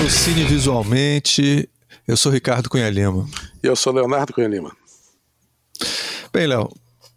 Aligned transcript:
é 0.00 0.06
o 0.06 0.10
Cine 0.10 0.44
Visualmente. 0.44 1.68
Eu 2.08 2.16
sou 2.16 2.32
Ricardo 2.32 2.70
Cunha 2.70 2.88
Lima. 2.88 3.28
E 3.62 3.66
eu 3.66 3.76
sou 3.76 3.92
Leonardo 3.92 4.32
Cunha 4.32 4.48
Lima. 4.48 4.74
Bem, 6.32 6.46
Léo, 6.46 6.70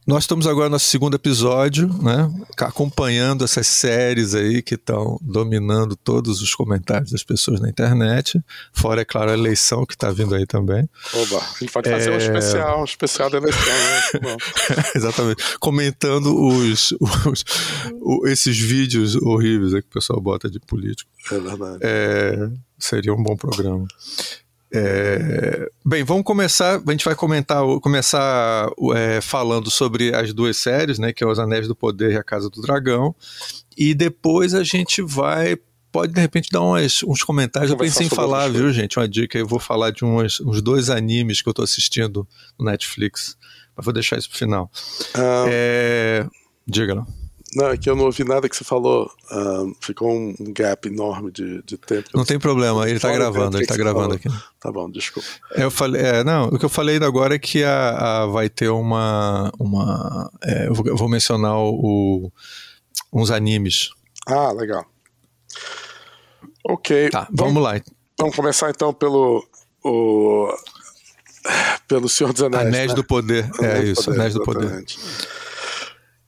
nós 0.06 0.24
estamos 0.24 0.46
agora 0.48 0.68
no 0.68 0.74
nosso 0.74 0.90
segundo 0.90 1.16
episódio, 1.16 1.88
né? 2.02 2.30
Acompanhando 2.58 3.46
essas 3.46 3.68
séries 3.68 4.36
aí 4.36 4.62
que 4.62 4.76
estão 4.76 5.18
dominando 5.22 5.96
todos 5.96 6.42
os 6.42 6.54
comentários 6.54 7.12
das 7.12 7.24
pessoas 7.24 7.62
na 7.62 7.70
internet. 7.70 8.44
Fora, 8.74 9.02
é 9.02 9.06
claro, 9.06 9.32
a 9.32 9.34
eleição 9.34 9.86
que 9.86 9.94
está 9.94 10.12
vindo 10.12 10.36
aí 10.36 10.46
também. 10.46 10.90
Oba, 11.14 11.38
a 11.38 11.60
gente 11.60 11.72
pode 11.72 11.90
fazer 11.90 12.12
é... 12.12 12.16
um 12.16 12.18
especial, 12.18 12.82
um 12.82 12.84
especial 12.84 13.30
da 13.30 13.38
eleição, 13.38 13.74
né? 14.22 14.38
Exatamente. 14.96 15.58
Comentando 15.60 16.36
os, 16.36 16.92
os, 17.00 17.46
os, 18.02 18.30
esses 18.30 18.60
vídeos 18.60 19.16
horríveis 19.16 19.72
que 19.72 19.80
o 19.80 19.94
pessoal 19.94 20.20
bota 20.20 20.50
de 20.50 20.60
político. 20.60 21.10
É 21.32 21.40
verdade. 21.40 21.80
É, 21.82 22.50
seria 22.78 23.14
um 23.14 23.24
bom 23.24 23.38
programa. 23.38 23.88
É, 24.76 25.70
bem, 25.86 26.04
vamos 26.04 26.24
começar. 26.24 26.82
A 26.86 26.92
gente 26.92 27.06
vai 27.06 27.14
comentar, 27.14 27.64
começar 27.80 28.72
é, 28.96 29.22
falando 29.22 29.70
sobre 29.70 30.16
as 30.16 30.34
duas 30.34 30.58
séries, 30.58 30.98
né? 30.98 31.14
Que 31.14 31.24
é 31.24 31.28
Os 31.28 31.38
Anéis 31.38 31.68
do 31.68 31.76
Poder 31.76 32.12
e 32.12 32.18
A 32.18 32.24
Casa 32.24 32.50
do 32.50 32.60
Dragão. 32.60 33.16
E 33.78 33.94
depois 33.94 34.56
a 34.56 34.64
gente 34.64 35.02
vai. 35.02 35.58
Pode 35.92 36.12
de 36.12 36.20
repente 36.20 36.50
dar 36.52 36.62
umas, 36.62 37.04
uns 37.04 37.22
comentários. 37.22 37.70
Eu 37.70 37.78
pensei 37.78 38.08
em 38.08 38.10
falar, 38.10 38.50
viu, 38.50 38.74
gente? 38.74 38.98
Uma 38.98 39.08
dica. 39.08 39.38
Eu 39.38 39.48
vou 39.48 39.60
falar 39.60 39.92
de 39.92 40.04
uns, 40.04 40.42
uns 40.42 40.60
dois 40.60 40.90
animes 40.90 41.40
que 41.40 41.48
eu 41.48 41.52
estou 41.52 41.64
assistindo 41.64 42.28
no 42.58 42.66
Netflix. 42.66 43.38
Mas 43.76 43.86
vou 43.86 43.94
deixar 43.94 44.18
isso 44.18 44.28
pro 44.28 44.40
final. 44.40 44.72
Ah, 45.14 45.46
é, 45.48 46.26
diga 46.66 46.96
lá. 46.96 47.06
Não, 47.56 47.68
é 47.68 47.78
que 47.78 47.90
eu 47.90 47.96
não 47.96 48.06
ouvi 48.06 48.24
nada 48.24 48.50
que 48.50 48.56
você 48.56 48.64
falou. 48.64 49.12
Uh, 49.32 49.76
ficou 49.80 50.12
um 50.12 50.36
gap 50.50 50.88
enorme 50.88 51.32
de, 51.32 51.62
de 51.64 51.78
tempo. 51.78 52.10
Não 52.14 52.26
tem 52.26 52.40
problema, 52.40 52.86
ele 52.88 52.98
está 52.98 53.12
gravando, 53.12 53.58
ele 53.58 53.64
está 53.64 53.76
gravando 53.76 54.16
aqui. 54.16 54.30
Tá 54.60 54.72
bom, 54.72 54.90
desculpa. 54.90 55.28
Eu 55.52 55.70
falei, 55.70 56.02
é, 56.02 56.24
não, 56.24 56.48
o 56.48 56.58
que 56.58 56.66
eu 56.66 56.70
falei 56.70 56.98
agora 56.98 57.36
é 57.36 57.40
que 57.40 57.64
a, 57.64 58.24
a 58.24 58.26
vai 58.28 58.50
ter 58.50 58.70
uma. 58.70 59.52
uma 59.60 60.32
é, 60.44 60.68
eu 60.68 60.96
vou 60.96 61.10
mencionar 61.10 61.58
o, 61.58 62.32
uns 63.12 63.30
animes. 63.30 63.90
Ah, 64.26 64.52
legal. 64.52 64.86
Ok. 66.66 67.10
Tá, 67.10 67.28
vamos, 67.32 67.54
vamos 67.54 67.64
lá. 67.64 67.82
Vamos 68.20 68.36
começar 68.36 68.70
então 68.70 68.94
pelo. 68.94 69.46
O, 69.84 70.48
pelo 71.88 72.08
Senhor 72.08 72.32
dos 72.32 72.42
Anéis. 72.42 72.68
Anéis 72.68 72.88
né? 72.90 72.96
do 72.96 73.04
Poder. 73.04 73.50
É 73.62 73.66
Anéis 73.66 73.84
é 73.84 73.92
isso, 73.92 74.06
Poder, 74.06 74.20
Anéis 74.20 74.34
do 74.34 74.44
Poder. 74.44 74.86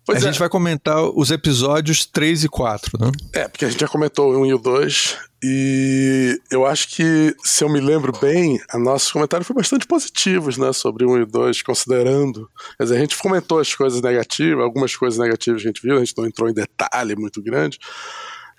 Pois 0.05 0.23
a 0.23 0.27
é. 0.27 0.31
gente 0.31 0.39
vai 0.39 0.47
comentar 0.47 1.01
os 1.01 1.31
episódios 1.31 2.05
3 2.05 2.43
e 2.43 2.49
4, 2.49 2.99
né? 2.99 3.11
É, 3.33 3.47
porque 3.47 3.65
a 3.65 3.69
gente 3.69 3.79
já 3.79 3.87
comentou 3.87 4.31
o 4.31 4.41
1 4.41 4.45
e 4.45 4.53
o 4.53 4.57
2. 4.59 5.17
E 5.43 6.39
eu 6.51 6.63
acho 6.63 6.89
que, 6.89 7.35
se 7.43 7.63
eu 7.63 7.69
me 7.69 7.79
lembro 7.79 8.11
bem, 8.19 8.61
a 8.69 8.77
nossos 8.77 9.11
comentários 9.11 9.47
foram 9.47 9.61
bastante 9.61 9.87
positivos, 9.87 10.57
né? 10.57 10.71
Sobre 10.73 11.05
o 11.05 11.13
1 11.13 11.17
e 11.17 11.21
o 11.23 11.25
2, 11.25 11.61
considerando. 11.63 12.47
Quer 12.77 12.83
dizer, 12.83 12.97
a 12.97 12.99
gente 12.99 13.17
comentou 13.17 13.57
as 13.57 13.73
coisas 13.73 13.99
negativas, 13.99 14.63
algumas 14.63 14.95
coisas 14.95 15.19
negativas 15.19 15.63
a 15.63 15.65
gente 15.65 15.81
viu, 15.81 15.97
a 15.97 15.99
gente 15.99 16.15
não 16.15 16.27
entrou 16.27 16.47
em 16.47 16.53
detalhe 16.53 17.15
muito 17.15 17.41
grande. 17.41 17.79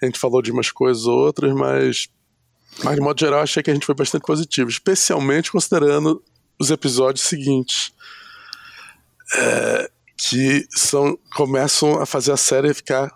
A 0.03 0.07
gente 0.07 0.19
falou 0.19 0.43
de 0.43 0.51
umas 0.51 0.73
coisas 0.73 1.05
ou 1.07 1.17
outras, 1.17 1.55
mas. 1.55 2.09
Mas, 2.83 2.97
de 2.97 3.01
modo 3.01 3.19
geral, 3.19 3.41
achei 3.41 3.63
que 3.63 3.71
a 3.71 3.75
gente 3.75 3.87
foi 3.87 3.95
bastante 3.95 4.23
positivo, 4.23 4.69
especialmente 4.69 5.51
considerando 5.53 6.23
os 6.59 6.71
episódios 6.71 7.25
seguintes. 7.25 7.93
É, 9.35 9.91
que 10.17 10.67
são, 10.71 11.19
começam 11.35 12.01
a 12.01 12.07
fazer 12.07 12.33
a 12.33 12.37
série 12.37 12.73
ficar 12.73 13.13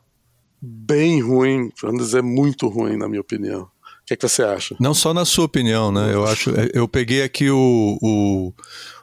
bem 0.61 1.23
ruim, 1.23 1.71
para 1.81 1.91
não 1.91 1.99
dizer 1.99 2.23
muito 2.23 2.69
ruim, 2.69 2.97
na 2.97 3.09
minha 3.09 3.21
opinião. 3.21 3.63
O 3.63 3.71
que, 4.07 4.15
é 4.15 4.17
que 4.17 4.29
você 4.29 4.43
acha? 4.43 4.77
Não 4.79 4.93
só 4.93 5.15
na 5.15 5.25
sua 5.25 5.45
opinião, 5.45 5.93
né? 5.93 6.13
Eu 6.13 6.27
acho. 6.27 6.51
Eu 6.75 6.89
peguei 6.89 7.23
aqui 7.23 7.49
o, 7.49 7.97
o, 8.03 8.53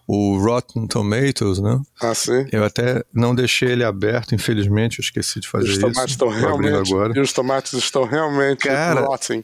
o 0.06 0.38
Rotten 0.38 0.86
Tomatoes, 0.86 1.59
né? 1.59 1.80
Ah, 2.02 2.13
sim. 2.13 2.46
Eu 2.52 2.63
até 2.63 3.03
não 3.13 3.34
deixei 3.34 3.69
ele 3.69 3.86
aberto, 3.86 4.36
infelizmente, 4.36 5.00
eu 5.00 5.03
esqueci 5.03 5.40
de 5.40 5.47
fazer 5.47 5.69
os 5.69 5.78
tomates 5.78 6.00
isso. 6.00 6.12
Estão 6.12 6.28
realmente, 6.28 6.91
agora. 6.91 7.13
E 7.16 7.22
os 7.22 7.31
tomates 7.31 7.74
estão 7.74 8.03
realmente 8.03 8.68
Cara, 8.68 9.02
rotten. 9.02 9.44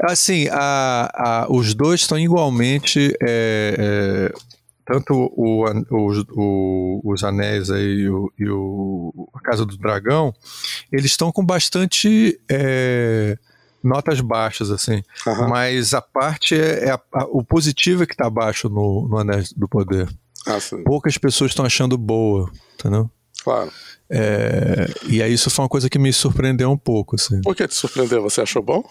Assim, 0.00 0.48
a, 0.50 1.10
a, 1.14 1.46
os 1.52 1.74
dois 1.74 2.00
estão 2.00 2.18
igualmente 2.18 3.14
é, 3.22 4.32
é, 4.32 4.32
tanto 4.88 5.12
o, 5.14 5.66
o, 5.90 6.24
o, 6.32 7.12
os 7.12 7.22
anéis 7.22 7.70
aí 7.70 7.84
e, 7.84 8.08
o, 8.08 8.32
e 8.38 8.48
o, 8.48 9.28
a 9.34 9.40
Casa 9.40 9.66
do 9.66 9.76
Dragão, 9.76 10.34
eles 10.90 11.10
estão 11.10 11.30
com 11.30 11.44
bastante 11.44 12.40
é, 12.50 13.36
notas 13.84 14.22
baixas, 14.22 14.70
assim. 14.70 15.02
Uhum. 15.26 15.48
Mas 15.50 15.92
a 15.92 16.00
parte 16.00 16.58
é, 16.58 16.86
é 16.86 16.90
a, 16.90 17.00
a, 17.12 17.24
o 17.26 17.44
positivo 17.44 18.02
é 18.02 18.06
que 18.06 18.14
está 18.14 18.28
abaixo 18.28 18.70
no, 18.70 19.06
no 19.06 19.18
Anéis 19.18 19.52
do 19.52 19.68
Poder. 19.68 20.08
Ah, 20.46 20.56
Poucas 20.86 21.18
pessoas 21.18 21.50
estão 21.50 21.66
achando 21.66 21.98
boa, 21.98 22.50
entendeu? 22.74 23.10
Claro. 23.44 23.70
É, 24.08 24.86
e 25.06 25.22
aí 25.22 25.34
isso 25.34 25.50
foi 25.50 25.64
uma 25.64 25.68
coisa 25.68 25.90
que 25.90 25.98
me 25.98 26.10
surpreendeu 26.14 26.70
um 26.70 26.78
pouco, 26.78 27.16
assim. 27.16 27.42
Por 27.42 27.54
que 27.54 27.68
te 27.68 27.74
surpreendeu? 27.74 28.22
Você 28.22 28.40
achou 28.40 28.62
bom? 28.62 28.82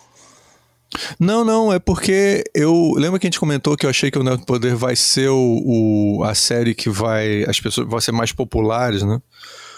Não, 1.19 1.44
não, 1.44 1.74
é 1.74 1.80
porque 1.80 2.44
eu. 2.53 2.94
Lembra 2.96 3.19
que 3.19 3.28
a 3.28 3.30
gente 3.30 3.40
comentou 3.40 3.75
que 3.75 3.85
eu 3.85 3.90
achei 3.90 4.12
que 4.12 4.18
o 4.18 4.24
Neto 4.24 4.46
Poder 4.46 4.75
vai 4.75 4.96
ser 4.96 5.30
o, 5.30 5.62
o, 5.66 6.24
a 6.24 6.35
série 6.35 6.74
que 6.74 6.90
vai. 6.90 7.44
As 7.47 7.59
pessoas 7.59 7.88
vão 7.88 8.00
ser 8.00 8.12
mais 8.12 8.31
populares, 8.31 9.03
né? 9.03 9.22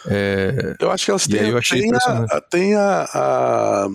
É, 0.08 0.76
eu 0.80 0.92
acho 0.92 1.06
que 1.06 1.12
elas 1.12 1.28
têm, 1.28 1.40
têm, 1.62 1.94
a, 1.94 2.42
têm 2.42 2.76
a, 2.76 3.10
a, 3.14 3.88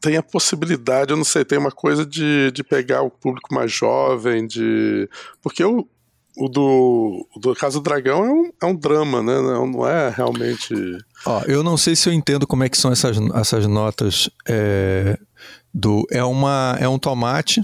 tem 0.00 0.16
a 0.16 0.22
possibilidade, 0.22 1.10
eu 1.10 1.16
não 1.16 1.24
sei, 1.24 1.44
tem 1.44 1.58
uma 1.58 1.70
coisa 1.70 2.04
de, 2.04 2.50
de 2.50 2.64
pegar 2.64 3.02
o 3.02 3.10
público 3.10 3.54
mais 3.54 3.70
jovem, 3.70 4.46
de. 4.46 5.08
Porque 5.42 5.62
o, 5.64 5.86
o 6.36 6.48
do, 6.48 7.28
o 7.34 7.40
do 7.40 7.54
Caso 7.54 7.80
do 7.80 7.84
Dragão 7.84 8.24
é 8.24 8.30
um, 8.30 8.52
é 8.62 8.66
um 8.66 8.74
drama, 8.74 9.22
né? 9.22 9.40
Não, 9.40 9.66
não 9.66 9.88
é 9.88 10.10
realmente. 10.10 10.74
Ó, 11.26 11.42
eu 11.46 11.62
não 11.62 11.76
sei 11.76 11.94
se 11.94 12.08
eu 12.08 12.12
entendo 12.12 12.46
como 12.46 12.64
é 12.64 12.68
que 12.68 12.78
são 12.78 12.90
essas, 12.90 13.16
essas 13.34 13.66
notas. 13.66 14.30
É 14.46 15.18
do 15.74 16.06
é 16.10 16.22
uma 16.22 16.76
é 16.80 16.88
um 16.88 16.98
tomate 16.98 17.60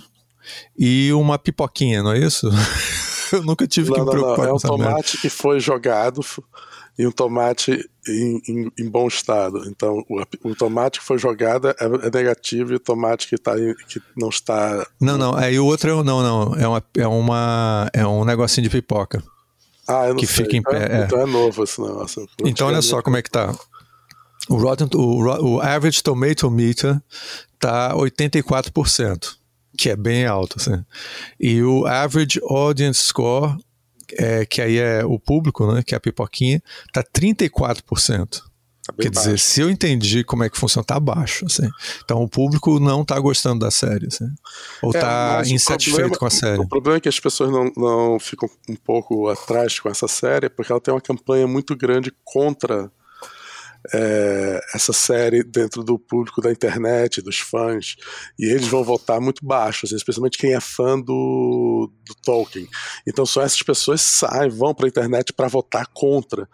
e 0.77 1.13
uma 1.13 1.39
pipoquinha, 1.39 2.03
não 2.03 2.13
é 2.13 2.19
isso? 2.19 2.51
Eu 3.33 3.45
nunca 3.45 3.67
tive 3.67 3.91
não, 3.91 3.95
que 3.95 4.01
me 4.03 4.11
preocupar 4.11 4.39
não, 4.39 4.45
não. 4.45 4.51
É 4.51 4.55
um 4.55 4.59
tomate 4.59 4.93
merda. 4.93 5.19
que 5.21 5.29
foi 5.29 5.61
jogado 5.61 6.21
e 6.99 7.07
um 7.07 7.13
tomate 7.13 7.89
em, 8.09 8.43
em, 8.49 8.73
em 8.79 8.91
bom 8.91 9.07
estado. 9.07 9.69
Então, 9.69 10.05
o, 10.09 10.51
o, 10.51 10.55
tomate 10.57 10.99
que 10.99 11.07
foi 11.07 11.17
jogado 11.17 11.69
é, 11.69 11.75
é, 11.79 12.11
negativo 12.13 12.73
e 12.73 12.77
o 12.77 12.81
tomate 12.81 13.29
que, 13.29 13.39
tá, 13.39 13.55
que 13.89 14.03
não 14.17 14.29
está. 14.29 14.87
Não, 15.01 15.17
não. 15.17 15.37
Aí 15.37 15.59
o 15.59 15.67
outro 15.67 15.91
é 15.91 16.03
não, 16.03 16.23
não. 16.23 16.55
É 16.57 16.67
uma 16.67 16.83
é 16.97 17.07
uma 17.07 17.91
é 17.93 18.07
um 18.07 18.25
negocinho 18.25 18.69
de 18.69 18.71
pipoca. 18.71 19.23
Ah, 19.87 20.07
eu 20.07 20.11
não 20.11 20.17
que 20.17 20.27
sei. 20.27 20.45
fica 20.45 20.57
em 20.57 20.61
então, 20.61 20.73
pé. 20.73 21.01
É, 21.01 21.05
então 21.05 21.21
é 21.21 21.27
novo 21.27 21.63
esse 21.63 21.81
negócio. 21.81 22.29
Então 22.45 22.67
olha 22.67 22.83
só 22.83 23.01
como 23.01 23.17
é 23.17 23.23
que 23.23 23.31
tá. 23.31 23.55
O, 24.49 24.57
Rotten, 24.57 24.89
o, 24.95 25.55
o 25.55 25.61
Average 25.61 26.03
Tomato 26.03 26.51
Meter 26.51 27.01
tá 27.61 27.95
84%, 27.95 29.37
que 29.77 29.91
é 29.91 29.97
bem 29.97 30.27
alto. 30.27 30.57
Assim. 30.59 30.83
E 31.39 31.63
o 31.63 31.87
Average 31.87 32.41
Audience 32.43 33.03
Score, 33.03 33.57
é, 34.19 34.45
que 34.47 34.61
aí 34.61 34.79
é 34.79 35.05
o 35.05 35.19
público, 35.19 35.73
né, 35.73 35.83
que 35.85 35.95
é 35.95 35.99
a 35.99 36.01
pipoquinha, 36.01 36.61
tá 36.93 37.05
34%. 37.05 38.43
Tá 38.83 38.95
Quer 38.95 39.11
baixo. 39.11 39.29
dizer, 39.29 39.39
se 39.39 39.61
eu 39.61 39.71
entendi 39.71 40.25
como 40.25 40.43
é 40.43 40.49
que 40.49 40.59
funciona, 40.59 40.85
tá 40.85 40.99
baixo. 40.99 41.45
Assim. 41.45 41.69
Então 42.03 42.23
o 42.23 42.29
público 42.29 42.81
não 42.81 43.05
tá 43.05 43.19
gostando 43.21 43.61
da 43.61 43.71
série. 43.71 44.07
Assim. 44.07 44.27
Ou 44.83 44.91
é, 44.95 44.99
tá 44.99 45.43
insatisfeito 45.47 45.99
problema, 45.99 46.19
com 46.19 46.27
a 46.27 46.31
série. 46.31 46.61
O 46.61 46.69
problema 46.69 46.97
é 46.97 47.01
que 47.01 47.09
as 47.09 47.21
pessoas 47.21 47.51
não, 47.51 47.71
não 47.77 48.19
ficam 48.19 48.49
um 48.69 48.77
pouco 48.77 49.29
atrás 49.29 49.79
com 49.79 49.89
essa 49.89 50.09
série, 50.09 50.49
porque 50.49 50.73
ela 50.73 50.81
tem 50.81 50.93
uma 50.93 51.01
campanha 51.01 51.47
muito 51.47 51.77
grande 51.77 52.11
contra 52.25 52.91
é, 53.93 54.61
essa 54.75 54.93
série 54.93 55.43
dentro 55.43 55.83
do 55.83 55.99
público 55.99 56.41
da 56.41 56.51
internet, 56.51 57.23
dos 57.23 57.39
fãs, 57.39 57.97
e 58.39 58.47
eles 58.47 58.67
vão 58.67 58.85
votar 58.85 59.21
muito 59.21 59.45
baixo, 59.45 59.87
assim, 59.87 59.97
especialmente 59.97 60.39
quem 60.39 60.55
é 60.55 60.61
fã 60.61 60.99
do, 60.99 61.91
do 62.05 62.15
Tolkien. 62.23 62.69
Então 63.07 63.25
só 63.25 63.43
essas 63.43 63.63
pessoas 63.63 64.01
saem, 64.01 64.51
vão 64.51 64.75
para 64.75 64.87
a 64.87 64.89
internet 64.89 65.33
para 65.33 65.49
votar 65.49 65.87
contra. 65.93 66.49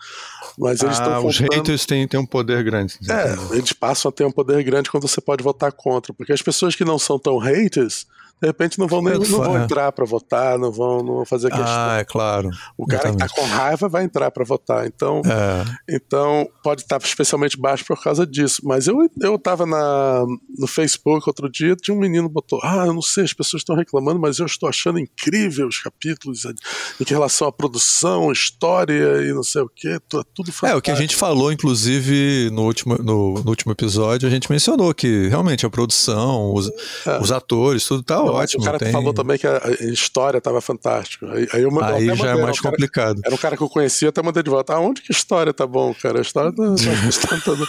Mas 0.59 0.83
eles 0.83 1.01
ah, 1.01 1.21
Os 1.21 1.39
haters 1.39 1.85
têm, 1.85 2.07
têm 2.07 2.21
um 2.21 2.27
poder 2.27 2.63
grande. 2.63 2.99
É, 3.09 3.57
eles 3.57 3.73
passam 3.73 4.09
a 4.09 4.13
ter 4.13 4.25
um 4.25 4.33
poder 4.33 4.63
grande 4.63 4.91
quando 4.91 5.09
você 5.09 5.21
pode 5.21 5.43
votar 5.43 5.73
contra, 5.73 6.15
porque 6.15 6.33
as 6.33 6.43
pessoas 6.43 6.75
que 6.75 6.85
não 6.85 6.99
são 6.99 7.19
tão 7.19 7.39
haters 7.39 8.07
de 8.41 8.47
repente 8.47 8.79
não 8.79 8.87
vão, 8.87 9.01
nem, 9.01 9.19
não 9.19 9.25
vão 9.25 9.63
entrar 9.63 9.91
para 9.93 10.05
votar, 10.05 10.59
não 10.59 10.71
vão, 10.71 10.99
não 10.99 11.15
vão 11.17 11.25
fazer 11.25 11.49
questão. 11.49 11.67
Ah, 11.67 11.97
é 11.99 12.05
claro. 12.05 12.51
O 12.77 12.87
cara 12.87 13.09
Exatamente. 13.09 13.33
que 13.33 13.41
está 13.41 13.43
com 13.43 13.49
raiva 13.49 13.89
vai 13.89 14.05
entrar 14.05 14.31
para 14.31 14.45
votar. 14.45 14.87
Então, 14.87 15.23
é. 15.25 15.95
então 15.97 16.47
pode 16.63 16.83
estar 16.83 17.01
especialmente 17.03 17.59
baixo 17.59 17.85
por 17.87 18.01
causa 18.03 18.27
disso. 18.27 18.61
Mas 18.65 18.87
eu, 18.87 19.11
eu 19.23 19.39
tava 19.39 19.65
na, 19.65 20.27
no 20.59 20.67
Facebook 20.67 21.27
outro 21.27 21.51
dia, 21.51 21.75
tinha 21.75 21.97
um 21.97 22.01
menino 22.01 22.29
botou: 22.29 22.61
Ah, 22.63 22.85
eu 22.87 22.93
não 22.93 23.01
sei, 23.01 23.25
as 23.25 23.33
pessoas 23.33 23.63
estão 23.63 23.75
reclamando, 23.75 24.21
mas 24.21 24.39
eu 24.39 24.45
estou 24.45 24.69
achando 24.69 24.99
incrível 24.99 25.67
os 25.67 25.79
capítulos, 25.79 26.45
em 26.45 27.05
relação 27.07 27.49
à 27.49 27.53
produção, 27.53 28.31
história 28.31 29.23
e 29.23 29.33
não 29.33 29.43
sei 29.43 29.63
o 29.63 29.69
que, 29.69 29.99
tudo 30.35 30.53
fantástico. 30.53 30.67
É, 30.67 30.75
o 30.75 30.83
que 30.83 30.91
a 30.91 30.95
gente 30.95 31.17
falou, 31.17 31.51
inclusive, 31.51 32.51
no 32.53 32.65
último, 32.65 32.97
no, 32.99 33.35
no 33.43 33.49
último 33.49 33.73
episódio, 33.73 34.29
a 34.29 34.31
gente 34.31 34.51
mencionou 34.51 34.93
que 34.93 35.29
realmente 35.29 35.65
a 35.65 35.71
produção, 35.71 36.53
os, 36.53 36.71
é. 37.07 37.19
os 37.19 37.33
atores, 37.33 37.87
tudo 37.87 38.03
tá 38.03 38.26
Não, 38.27 38.35
ótimo. 38.35 38.63
O 38.63 38.65
cara 38.65 38.79
tem... 38.79 38.93
falou 38.93 39.13
também 39.13 39.39
que 39.39 39.47
a, 39.47 39.61
história 39.81 40.41
tava 40.41 40.61
fantástica. 40.61 41.31
Aí, 41.33 41.49
aí, 41.53 41.63
eu, 41.63 41.85
aí 41.85 42.07
eu 42.09 42.17
já 42.17 42.31
é 42.31 42.43
mais 42.43 42.61
complicado. 42.61 43.17
Cara, 43.17 43.27
era 43.27 43.35
um 43.35 43.39
cara 43.39 43.57
que 43.57 43.63
eu 43.63 43.69
conhecia, 43.69 44.09
até 44.09 44.23
mandei 44.23 44.43
de 44.43 44.51
volta. 44.51 44.75
Aonde 44.75 45.03
que 45.03 45.13
história 45.13 45.53
tá 45.53 45.67
bom, 45.67 45.95
cara? 45.95 46.19
A 46.19 46.23
história 46.23 46.53
tá, 46.53 46.63
tá, 46.63 47.57
tá 47.57 47.67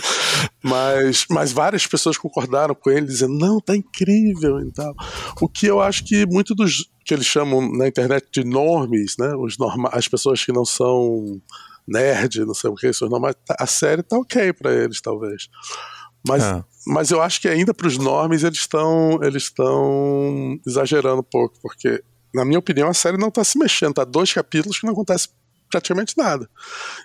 mas, 0.63 1.25
mas 1.29 1.51
várias 1.51 1.85
pessoas 1.85 2.17
concordaram 2.17 2.75
com 2.75 2.89
ele, 2.89 3.05
dizendo, 3.05 3.37
não, 3.37 3.59
tá 3.59 3.75
incrível 3.75 4.59
e 4.59 4.71
tal. 4.71 4.93
O 5.41 5.47
que 5.47 5.67
eu 5.67 5.81
acho 5.81 6.03
que 6.03 6.25
muito 6.25 6.53
dos 6.53 6.89
que 7.05 7.13
eles 7.13 7.25
chamam 7.25 7.71
na 7.71 7.87
internet 7.87 8.27
de 8.33 8.43
normies, 8.43 9.15
né? 9.17 9.33
Os 9.35 9.57
norma 9.57 9.89
as 9.93 10.07
pessoas 10.09 10.43
que 10.43 10.51
não 10.51 10.65
são 10.65 11.41
nerd, 11.87 12.43
não 12.45 12.53
sei 12.53 12.69
o 12.69 12.75
que, 12.75 12.91
são 12.91 13.07
normais, 13.07 13.35
a 13.57 13.65
série 13.65 14.03
tá 14.03 14.17
ok 14.17 14.51
para 14.51 14.73
eles, 14.73 14.99
talvez. 14.99 15.47
Mas, 16.27 16.43
é. 16.43 16.63
Mas 16.87 17.11
eu 17.11 17.21
acho 17.21 17.41
que 17.41 17.49
ainda 17.49 17.73
para 17.73 17.87
os 17.87 17.97
normes 17.97 18.43
eles 18.43 18.59
estão 18.59 19.19
eles 19.21 19.43
estão 19.43 20.59
exagerando 20.65 21.19
um 21.19 21.23
pouco, 21.23 21.59
porque, 21.61 22.01
na 22.33 22.45
minha 22.45 22.59
opinião, 22.59 22.89
a 22.89 22.93
série 22.93 23.17
não 23.17 23.27
está 23.27 23.43
se 23.43 23.59
mexendo. 23.59 23.95
Tá 23.95 24.05
dois 24.05 24.31
capítulos 24.31 24.79
que 24.79 24.85
não 24.85 24.93
acontece 24.93 25.29
praticamente 25.69 26.17
nada. 26.17 26.49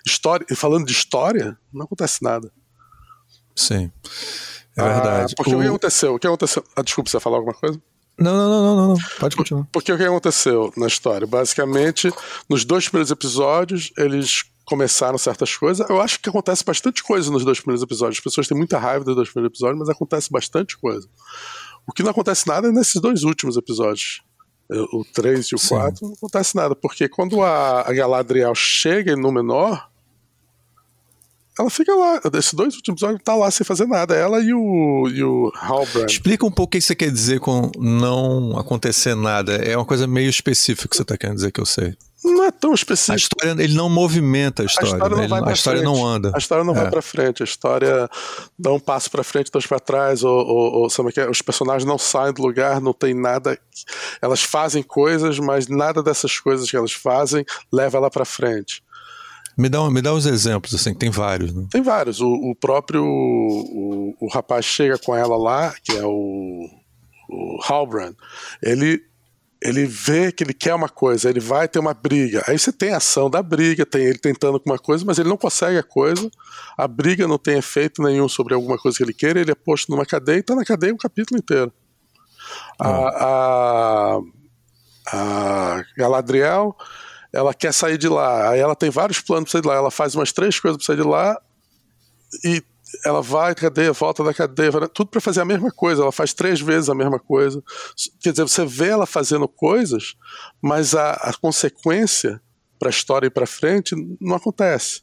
História, 0.05 0.45
e 0.49 0.55
falando 0.55 0.85
de 0.85 0.93
história, 0.93 1.57
não 1.71 1.85
acontece 1.85 2.23
nada. 2.23 2.49
Sim. 3.55 3.91
É 4.77 4.81
ah, 4.81 4.93
verdade. 4.93 5.35
Porque 5.35 5.53
o... 5.53 5.57
o 5.57 5.61
que 5.61 5.67
aconteceu? 5.67 6.15
O 6.15 6.19
que 6.19 6.27
aconteceu? 6.27 6.63
Ah, 6.75 6.81
desculpa, 6.81 7.09
você 7.09 7.19
falar 7.19 7.37
alguma 7.37 7.53
coisa? 7.53 7.79
Não, 8.17 8.35
não, 8.35 8.49
não, 8.49 8.75
não, 8.75 8.87
não, 8.89 8.97
Pode 9.19 9.35
continuar. 9.35 9.67
Porque 9.71 9.91
o 9.91 9.97
que 9.97 10.03
aconteceu 10.03 10.71
na 10.77 10.87
história? 10.87 11.27
Basicamente, 11.27 12.11
nos 12.47 12.63
dois 12.63 12.87
primeiros 12.87 13.11
episódios, 13.11 13.91
eles 13.97 14.43
começaram 14.65 15.17
certas 15.17 15.55
coisas. 15.55 15.87
Eu 15.89 16.01
acho 16.01 16.19
que 16.19 16.29
acontece 16.29 16.63
bastante 16.63 17.03
coisa 17.03 17.29
nos 17.31 17.43
dois 17.43 17.59
primeiros 17.59 17.83
episódios. 17.83 18.17
As 18.17 18.23
pessoas 18.23 18.47
têm 18.47 18.57
muita 18.57 18.79
raiva 18.79 19.03
dos 19.03 19.15
dois 19.15 19.29
primeiros 19.29 19.55
episódios, 19.55 19.79
mas 19.79 19.89
acontece 19.89 20.31
bastante 20.31 20.77
coisa. 20.77 21.07
O 21.87 21.91
que 21.91 22.03
não 22.03 22.11
acontece 22.11 22.47
nada 22.47 22.69
é 22.69 22.71
nesses 22.71 23.01
dois 23.01 23.23
últimos 23.23 23.57
episódios. 23.57 24.21
É, 24.71 24.79
o 24.93 25.05
3 25.13 25.47
e 25.47 25.55
o 25.55 25.59
4 25.59 26.07
não 26.07 26.13
acontece 26.13 26.55
nada, 26.55 26.73
porque 26.73 27.09
quando 27.09 27.41
a, 27.41 27.81
a 27.81 27.93
Galadriel 27.93 28.55
chega 28.55 29.11
em 29.11 29.19
Númenor, 29.19 29.89
ela 31.59 31.69
fica 31.69 31.93
lá. 31.93 32.19
Esses 32.33 32.53
dois 32.53 32.75
últimos 32.75 33.01
episódios 33.01 33.23
tá 33.23 33.35
lá 33.35 33.51
sem 33.51 33.65
fazer 33.65 33.85
nada. 33.85 34.15
Ela 34.15 34.39
e 34.39 34.53
o, 34.53 35.07
e 35.09 35.23
o 35.23 35.51
Halbrand. 35.55 36.09
Explica 36.09 36.45
um 36.45 36.51
pouco 36.51 36.69
o 36.69 36.71
que 36.71 36.81
você 36.81 36.95
quer 36.95 37.11
dizer 37.11 37.39
com 37.39 37.69
não 37.77 38.57
acontecer 38.57 39.15
nada. 39.15 39.55
É 39.57 39.77
uma 39.77 39.85
coisa 39.85 40.07
meio 40.07 40.29
específica 40.29 40.87
que 40.87 40.95
você 40.95 41.05
tá 41.05 41.17
querendo 41.17 41.35
dizer 41.35 41.51
que 41.51 41.61
eu 41.61 41.65
sei. 41.65 41.95
Não 42.23 42.45
é 42.45 42.51
tão 42.51 42.73
específico. 42.73 43.13
A 43.13 43.15
história, 43.15 43.63
ele 43.63 43.73
não 43.73 43.89
movimenta 43.89 44.63
a 44.63 44.65
história. 44.65 44.93
A 44.93 44.95
história, 44.95 45.17
né? 45.17 45.27
não, 45.27 45.47
a 45.47 45.53
história 45.53 45.81
não, 45.81 46.05
anda. 46.05 46.31
A 46.33 46.37
história 46.37 46.63
não 46.63 46.73
é. 46.73 46.81
vai 46.81 46.89
para 46.89 47.01
frente. 47.01 47.43
A 47.43 47.45
história 47.45 48.09
dá 48.57 48.71
um 48.71 48.79
passo 48.79 49.11
para 49.11 49.23
frente, 49.23 49.51
dois 49.51 49.67
para 49.67 49.79
trás. 49.79 50.23
Ou, 50.23 50.33
ou, 50.33 50.73
ou 50.81 50.89
sabe 50.89 51.11
que 51.11 51.19
é? 51.19 51.29
os 51.29 51.41
personagens 51.41 51.85
não 51.85 51.97
saem 51.97 52.33
do 52.33 52.41
lugar, 52.41 52.79
não 52.81 52.93
tem 52.93 53.13
nada. 53.13 53.57
Elas 54.21 54.41
fazem 54.43 54.81
coisas, 54.81 55.39
mas 55.39 55.67
nada 55.67 56.01
dessas 56.01 56.39
coisas 56.39 56.69
que 56.69 56.77
elas 56.77 56.93
fazem 56.93 57.45
leva 57.71 57.97
ela 57.97 58.09
para 58.09 58.25
frente. 58.25 58.83
Me 59.57 59.69
dá, 59.69 59.87
me 59.89 60.01
dá 60.01 60.13
uns 60.13 60.25
exemplos, 60.25 60.73
assim, 60.73 60.93
tem 60.93 61.11
vários. 61.11 61.53
Né? 61.53 61.67
Tem 61.69 61.81
vários. 61.81 62.19
O, 62.21 62.27
o 62.27 62.55
próprio. 62.55 63.03
O, 63.03 64.15
o, 64.19 64.27
rapaz 64.27 64.65
chega 64.65 64.97
com 64.97 65.15
ela 65.15 65.37
lá, 65.37 65.73
que 65.83 65.91
é 65.95 66.03
o, 66.03 66.67
o 67.29 67.59
Halbrand, 67.63 68.15
ele. 68.61 69.01
Ele 69.63 69.85
vê 69.85 70.29
que 70.29 70.43
ele 70.43 70.53
quer 70.53 70.75
uma 70.75 70.89
coisa, 70.89 71.29
ele 71.29 71.39
vai 71.39 71.69
ter 71.69 71.79
uma 71.79 71.93
briga. 71.93 72.43
Aí 72.47 72.59
você 72.59 72.71
tem 72.71 72.93
a 72.93 72.97
ação 72.97 73.29
da 73.29 73.41
briga, 73.41 73.85
tem 73.85 74.03
ele 74.03 74.17
tentando 74.17 74.59
com 74.59 74.69
uma 74.69 74.77
coisa, 74.77 75.05
mas 75.05 75.17
ele 75.17 75.29
não 75.29 75.37
consegue 75.37 75.77
a 75.77 75.83
coisa. 75.83 76.29
A 76.77 76.85
briga 76.85 77.25
não 77.27 77.37
tem 77.37 77.57
efeito 77.57 78.03
nenhum 78.03 78.27
sobre 78.27 78.53
alguma 78.53 78.77
coisa 78.77 78.97
que 78.97 79.03
ele 79.03 79.13
queira, 79.13 79.39
ele 79.39 79.51
é 79.51 79.55
posto 79.55 79.89
numa 79.89 80.05
cadeia 80.05 80.37
e 80.37 80.39
está 80.41 80.53
na 80.53 80.65
cadeia 80.65 80.91
o 80.91 80.95
um 80.95 80.97
capítulo 80.97 81.39
inteiro. 81.39 81.71
A, 82.77 82.89
ah. 82.89 84.19
a, 85.07 85.77
a 85.77 85.83
Galadriel 85.97 86.75
ela 87.31 87.53
quer 87.53 87.73
sair 87.73 87.97
de 87.97 88.09
lá. 88.09 88.49
Aí 88.49 88.59
ela 88.59 88.75
tem 88.75 88.89
vários 88.89 89.21
planos 89.21 89.45
para 89.45 89.51
sair 89.53 89.61
de 89.61 89.67
lá. 89.67 89.75
Ela 89.75 89.91
faz 89.91 90.13
umas 90.13 90.33
três 90.33 90.59
coisas 90.59 90.77
para 90.77 90.85
sair 90.85 91.01
de 91.01 91.07
lá 91.07 91.39
e 92.43 92.61
ela 93.05 93.21
vai 93.21 93.55
cadeia, 93.55 93.93
volta 93.93 94.23
da 94.23 94.33
cadeia, 94.33 94.71
tudo 94.87 95.09
para 95.09 95.21
fazer 95.21 95.41
a 95.41 95.45
mesma 95.45 95.71
coisa. 95.71 96.01
Ela 96.01 96.11
faz 96.11 96.33
três 96.33 96.59
vezes 96.61 96.89
a 96.89 96.95
mesma 96.95 97.19
coisa. 97.19 97.63
Quer 98.19 98.31
dizer, 98.31 98.43
você 98.43 98.65
vê 98.65 98.89
ela 98.89 99.05
fazendo 99.05 99.47
coisas, 99.47 100.15
mas 100.61 100.95
a, 100.95 101.11
a 101.11 101.33
consequência 101.33 102.41
para 102.79 102.89
a 102.89 102.91
história 102.91 103.27
ir 103.27 103.31
para 103.31 103.45
frente 103.45 103.95
não 104.19 104.35
acontece 104.35 105.01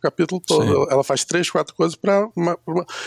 capítulo 0.00 0.40
todo. 0.40 0.66
Sim. 0.66 0.86
Ela 0.90 1.04
faz 1.04 1.24
três, 1.24 1.50
quatro 1.50 1.74
coisas 1.74 1.94
para 1.94 2.28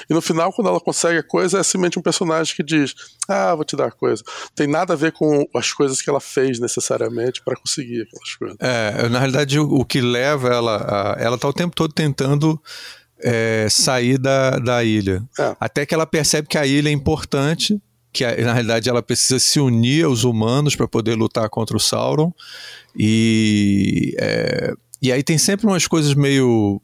E 0.10 0.14
no 0.14 0.22
final, 0.22 0.54
quando 0.54 0.68
ela 0.68 0.80
consegue 0.80 1.18
a 1.18 1.24
coisa, 1.24 1.60
é 1.60 1.64
simplesmente 1.64 2.00
um 2.00 2.02
personagem 2.02 2.56
que 2.56 2.64
diz: 2.64 2.94
Ah, 3.28 3.56
vou 3.56 3.66
te 3.66 3.76
dar 3.76 3.88
a 3.88 3.92
coisa. 3.92 4.24
Tem 4.56 4.68
nada 4.68 4.94
a 4.94 4.96
ver 4.96 5.12
com 5.12 5.46
as 5.56 5.74
coisas 5.74 6.02
que 6.02 6.10
ela 6.10 6.22
fez 6.22 6.60
necessariamente 6.60 7.42
para 7.44 7.56
conseguir 7.56 8.04
aquelas 8.04 8.36
coisas. 8.36 8.58
É, 8.60 9.10
na 9.10 9.20
realidade, 9.20 9.60
o, 9.60 9.66
o 9.66 9.84
que 9.84 10.00
leva 10.00 10.50
ela. 10.50 11.16
A, 11.18 11.22
ela 11.22 11.38
tá 11.38 11.48
o 11.48 11.54
tempo 11.54 11.76
todo 11.76 11.92
tentando. 11.92 12.62
É, 13.24 13.68
sair 13.70 14.18
da, 14.18 14.60
da 14.60 14.84
ilha. 14.84 15.24
É. 15.40 15.56
Até 15.60 15.86
que 15.86 15.94
ela 15.94 16.06
percebe 16.06 16.48
que 16.48 16.58
a 16.58 16.66
ilha 16.66 16.90
é 16.90 16.92
importante, 16.92 17.82
que 18.12 18.26
na 18.26 18.54
realidade 18.54 18.90
ela 18.90 19.02
precisa 19.02 19.40
se 19.40 19.60
unir 19.60 20.06
aos 20.06 20.24
humanos 20.24 20.76
para 20.76 20.88
poder 20.88 21.16
lutar 21.16 21.50
contra 21.50 21.76
o 21.78 21.80
Sauron. 21.80 22.32
E 22.98 24.16
é, 24.20 24.74
e 25.02 25.12
aí 25.12 25.22
tem 25.22 25.38
sempre 25.38 25.68
umas 25.68 25.86
coisas 25.86 26.14
meio 26.14 26.82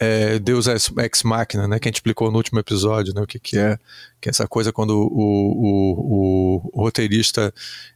é, 0.00 0.38
Deus 0.38 0.66
ex 0.68 1.22
machina, 1.24 1.66
né? 1.66 1.78
Que 1.78 1.88
a 1.88 1.90
gente 1.90 1.96
explicou 1.96 2.30
no 2.30 2.36
último 2.36 2.60
episódio, 2.60 3.12
né? 3.12 3.20
O 3.20 3.26
que, 3.26 3.38
que 3.38 3.58
é, 3.58 3.76
que 4.20 4.28
é 4.28 4.30
essa 4.30 4.46
coisa 4.46 4.72
quando 4.72 4.90
o, 4.90 5.06
o, 5.06 6.60
o, 6.62 6.70
o 6.72 6.82
roteirista 6.82 7.52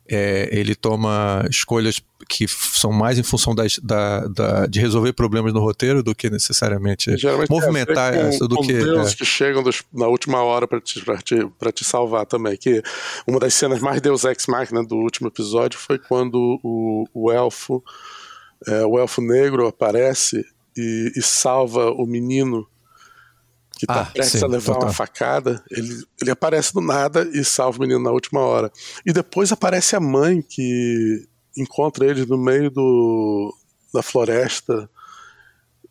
é, 0.09 0.49
ele 0.51 0.75
toma 0.75 1.47
escolhas 1.49 2.03
que 2.29 2.47
são 2.49 2.91
mais 2.93 3.19
em 3.19 3.23
função 3.23 3.55
das, 3.55 3.79
da, 3.79 4.27
da, 4.27 4.67
de 4.67 4.81
resolver 4.81 5.13
problemas 5.13 5.53
no 5.53 5.61
roteiro 5.61 6.03
do 6.03 6.15
que 6.15 6.29
necessariamente 6.29 7.17
Geralmente 7.17 7.51
movimentar 7.51 8.15
com, 8.15 8.21
essa 8.21 8.49
do 8.49 8.57
com 8.57 8.63
que 8.63 8.73
Deus 8.73 9.13
é. 9.13 9.17
que 9.17 9.25
chegam 9.25 9.63
dos, 9.63 9.83
na 9.93 10.07
última 10.09 10.43
hora 10.43 10.67
para 10.67 10.81
te, 10.81 11.01
te, 11.23 11.37
te 11.73 11.85
salvar 11.85 12.27
também. 12.27 12.57
Que 12.57 12.83
uma 13.27 13.39
das 13.39 13.55
cenas 13.55 13.81
mais 13.81 14.01
Deus 14.01 14.25
ex 14.25 14.47
machina 14.49 14.85
do 14.85 14.97
último 14.97 15.29
episódio 15.29 15.79
foi 15.79 15.99
quando 15.99 16.59
o, 16.65 17.07
o 17.15 17.31
elfo 17.31 17.83
é, 18.67 18.85
o 18.85 18.99
elfo 18.99 19.21
negro 19.21 19.67
aparece 19.67 20.45
e, 20.77 21.13
e, 21.17 21.23
salva 21.23 21.91
o 21.91 22.07
menino 22.07 22.67
que 23.77 23.85
está 23.85 24.03
ah, 24.03 24.05
prestes 24.07 24.41
sim, 24.41 24.47
a 24.47 24.49
levar 24.49 24.75
total. 24.75 24.89
uma 24.89 24.93
facada. 24.93 25.65
Ele, 25.71 26.05
ele 26.21 26.31
aparece 26.31 26.73
do 26.73 26.81
nada 26.81 27.29
e 27.33 27.45
salva 27.45 27.79
o 27.79 27.81
menino 27.81 28.01
na 28.01 28.11
última 28.11 28.41
hora. 28.41 28.71
E 29.05 29.13
depois 29.13 29.51
aparece 29.51 29.97
a 29.97 30.01
mãe 30.01 30.41
que 30.41 31.27
encontra 31.57 32.07
ele 32.07 32.25
no 32.27 32.39
meio 32.39 32.71
do, 32.71 33.55
da 33.93 34.03
floresta 34.03 34.89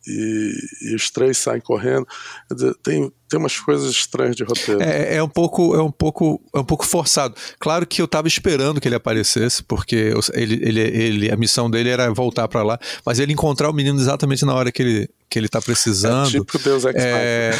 e, 0.06 0.52
e, 0.82 0.94
os 0.94 1.10
três 1.10 1.38
saem 1.38 1.60
correndo. 1.60 2.06
Tem, 2.82 3.12
tem 3.32 3.38
umas 3.38 3.58
coisas 3.58 3.90
estranhas 3.90 4.36
de 4.36 4.44
roteiro. 4.44 4.82
É, 4.82 5.16
é, 5.16 5.22
um 5.22 5.28
pouco, 5.28 5.74
é 5.74 5.82
um 5.82 5.90
pouco, 5.90 6.38
é 6.54 6.58
um 6.58 6.64
pouco 6.64 6.84
forçado. 6.84 7.34
Claro 7.58 7.86
que 7.86 8.02
eu 8.02 8.04
estava 8.04 8.28
esperando 8.28 8.78
que 8.78 8.86
ele 8.86 8.94
aparecesse, 8.94 9.62
porque 9.62 10.12
ele, 10.34 10.60
ele, 10.62 10.80
ele, 10.80 11.32
a 11.32 11.36
missão 11.36 11.70
dele 11.70 11.88
era 11.88 12.12
voltar 12.12 12.46
para 12.46 12.62
lá, 12.62 12.78
mas 13.06 13.18
ele 13.18 13.32
encontrar 13.32 13.70
o 13.70 13.72
menino 13.72 13.98
exatamente 13.98 14.44
na 14.44 14.54
hora 14.54 14.70
que 14.70 14.82
ele 14.82 15.08
que 15.32 15.38
ele 15.38 15.46
está 15.46 15.62
precisando. 15.62 16.28
É 16.28 16.40
tipo 16.40 16.58
Deus 16.58 16.84
Ex 16.84 16.94
é, 16.94 17.52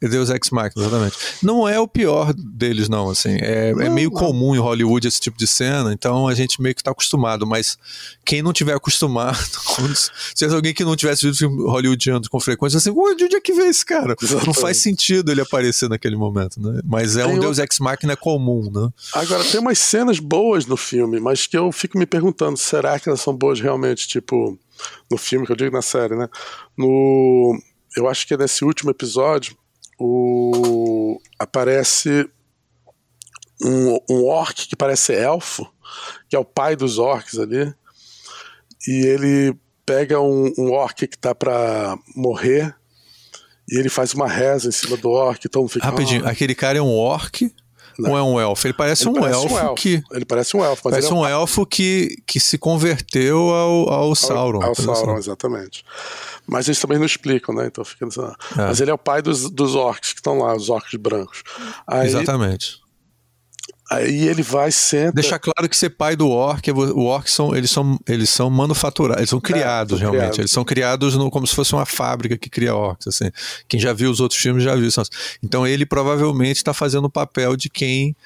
Deus 0.00 0.30
Ex 0.30 0.50
Machina, 0.50 0.86
exatamente. 0.86 1.16
Não 1.42 1.68
é 1.68 1.80
o 1.80 1.88
pior 1.88 2.32
deles, 2.32 2.88
não, 2.88 3.10
assim. 3.10 3.36
É, 3.40 3.70
é 3.70 3.74
não, 3.74 3.82
é 3.82 3.88
meio 3.88 4.10
não. 4.10 4.16
comum 4.16 4.54
em 4.54 4.58
Hollywood 4.58 5.08
esse 5.08 5.20
tipo 5.20 5.36
de 5.36 5.46
cena, 5.46 5.92
então 5.92 6.28
a 6.28 6.34
gente 6.36 6.62
meio 6.62 6.72
que 6.72 6.82
está 6.82 6.92
acostumado, 6.92 7.44
mas 7.44 7.76
quem 8.24 8.42
não 8.42 8.52
tiver 8.52 8.74
acostumado, 8.74 9.36
se 10.36 10.44
é 10.44 10.48
alguém 10.48 10.72
que 10.72 10.84
não 10.84 10.94
tivesse 10.94 11.26
visto 11.26 11.48
hollywoodiano 11.66 12.28
com 12.30 12.38
frequência, 12.38 12.76
assim, 12.76 12.92
de 12.92 13.24
onde 13.24 13.36
é 13.36 13.40
que 13.40 13.52
vê 13.52 13.64
esse 13.64 13.84
cara? 13.84 14.14
Exatamente. 14.22 14.46
Não 14.46 14.54
faz 14.54 14.76
sentido 14.76 15.15
ele 15.30 15.40
aparecer 15.40 15.88
naquele 15.88 16.16
momento, 16.16 16.60
né? 16.60 16.80
Mas 16.84 17.16
é 17.16 17.24
tem 17.24 17.34
um 17.34 17.38
Deus 17.38 17.58
Ex 17.58 17.78
Machina 17.78 18.16
comum, 18.16 18.70
né? 18.70 18.88
Agora, 19.12 19.44
tem 19.44 19.60
umas 19.60 19.78
cenas 19.78 20.18
boas 20.18 20.66
no 20.66 20.76
filme, 20.76 21.20
mas 21.20 21.46
que 21.46 21.56
eu 21.56 21.70
fico 21.72 21.98
me 21.98 22.06
perguntando, 22.06 22.56
será 22.56 22.98
que 22.98 23.08
elas 23.08 23.20
são 23.20 23.34
boas 23.34 23.60
realmente? 23.60 24.08
Tipo, 24.08 24.58
no 25.10 25.16
filme, 25.16 25.46
que 25.46 25.52
eu 25.52 25.56
digo 25.56 25.74
na 25.74 25.82
série, 25.82 26.16
né? 26.16 26.28
No, 26.76 27.58
eu 27.96 28.08
acho 28.08 28.26
que 28.26 28.34
é 28.34 28.36
nesse 28.36 28.64
último 28.64 28.90
episódio, 28.90 29.56
o, 29.98 31.18
aparece 31.38 32.28
um, 33.62 33.98
um 34.10 34.24
orc 34.26 34.66
que 34.66 34.76
parece 34.76 35.14
elfo, 35.14 35.66
que 36.28 36.36
é 36.36 36.38
o 36.38 36.44
pai 36.44 36.76
dos 36.76 36.98
orcs 36.98 37.38
ali, 37.38 37.72
e 38.86 39.06
ele 39.06 39.56
pega 39.84 40.20
um, 40.20 40.52
um 40.58 40.72
orc 40.72 41.06
que 41.06 41.18
tá 41.18 41.34
para 41.34 41.96
morrer 42.14 42.74
e 43.68 43.78
ele 43.78 43.88
faz 43.88 44.14
uma 44.14 44.28
reza 44.28 44.68
em 44.68 44.72
cima 44.72 44.96
do 44.96 45.10
orc, 45.10 45.40
então 45.44 45.66
fica. 45.68 45.84
Rapidinho, 45.86 46.26
aquele 46.26 46.54
cara 46.54 46.78
é 46.78 46.82
um 46.82 46.94
orc 46.94 47.52
Não. 47.98 48.10
Ou 48.10 48.18
é 48.18 48.22
um 48.22 48.40
elfo? 48.40 48.66
Ele 48.66 48.74
parece, 48.74 49.04
ele 49.04 49.10
um, 49.10 49.20
parece 49.20 49.42
elfo 49.42 49.54
um, 49.54 49.58
elfo 49.58 49.74
que. 49.74 50.02
Ele 50.12 50.24
parece 50.24 50.56
um 50.56 50.64
elfo, 50.64 50.82
mas 50.84 50.92
parece 50.92 51.10
é 51.10 51.14
um, 51.14 51.20
um 51.20 51.26
elfo 51.26 51.66
que, 51.66 52.16
que 52.26 52.38
se 52.38 52.58
converteu 52.58 53.38
ao, 53.50 53.88
ao 53.88 54.14
Sauron. 54.14 54.62
Ao, 54.62 54.68
ao 54.68 54.74
Sauron, 54.74 55.12
assim. 55.12 55.20
exatamente. 55.20 55.84
Mas 56.46 56.68
eles 56.68 56.78
também 56.78 56.98
não 56.98 57.06
explicam, 57.06 57.54
né? 57.54 57.66
Então 57.66 57.84
fica 57.84 58.04
é. 58.06 58.36
Mas 58.56 58.80
ele 58.80 58.90
é 58.90 58.94
o 58.94 58.98
pai 58.98 59.22
dos, 59.22 59.50
dos 59.50 59.74
orcs 59.74 60.12
que 60.12 60.20
estão 60.20 60.38
lá, 60.38 60.54
os 60.54 60.68
orcs 60.68 60.94
brancos. 60.94 61.42
Aí, 61.86 62.06
Exatamente. 62.06 62.80
Aí 63.88 64.26
ele 64.28 64.42
vai 64.42 64.72
senta. 64.72 65.12
Deixar 65.12 65.38
claro 65.38 65.68
que 65.68 65.76
ser 65.76 65.90
pai 65.90 66.16
do 66.16 66.28
orc, 66.28 66.70
o 66.70 67.04
orc 67.04 67.30
são 67.30 67.54
eles 67.54 67.70
são 67.70 67.98
eles 68.08 68.28
são 68.28 68.50
manufaturados, 68.50 69.18
eles 69.20 69.30
são 69.30 69.38
é, 69.38 69.42
criados 69.42 69.98
é, 69.98 70.00
realmente. 70.00 70.20
Criados. 70.20 70.38
Eles 70.40 70.50
são 70.50 70.64
criados 70.64 71.14
no, 71.14 71.30
como 71.30 71.46
se 71.46 71.54
fosse 71.54 71.72
uma 71.72 71.86
fábrica 71.86 72.36
que 72.36 72.50
cria 72.50 72.74
orcs, 72.74 73.06
assim. 73.06 73.30
Quem 73.68 73.78
já 73.78 73.92
viu 73.92 74.10
os 74.10 74.18
outros 74.18 74.40
filmes 74.40 74.64
já 74.64 74.74
viu. 74.74 74.90
Então 75.42 75.64
ele 75.64 75.86
provavelmente 75.86 76.56
está 76.56 76.74
fazendo 76.74 77.04
o 77.04 77.10
papel 77.10 77.56
de 77.56 77.70
quem 77.70 78.16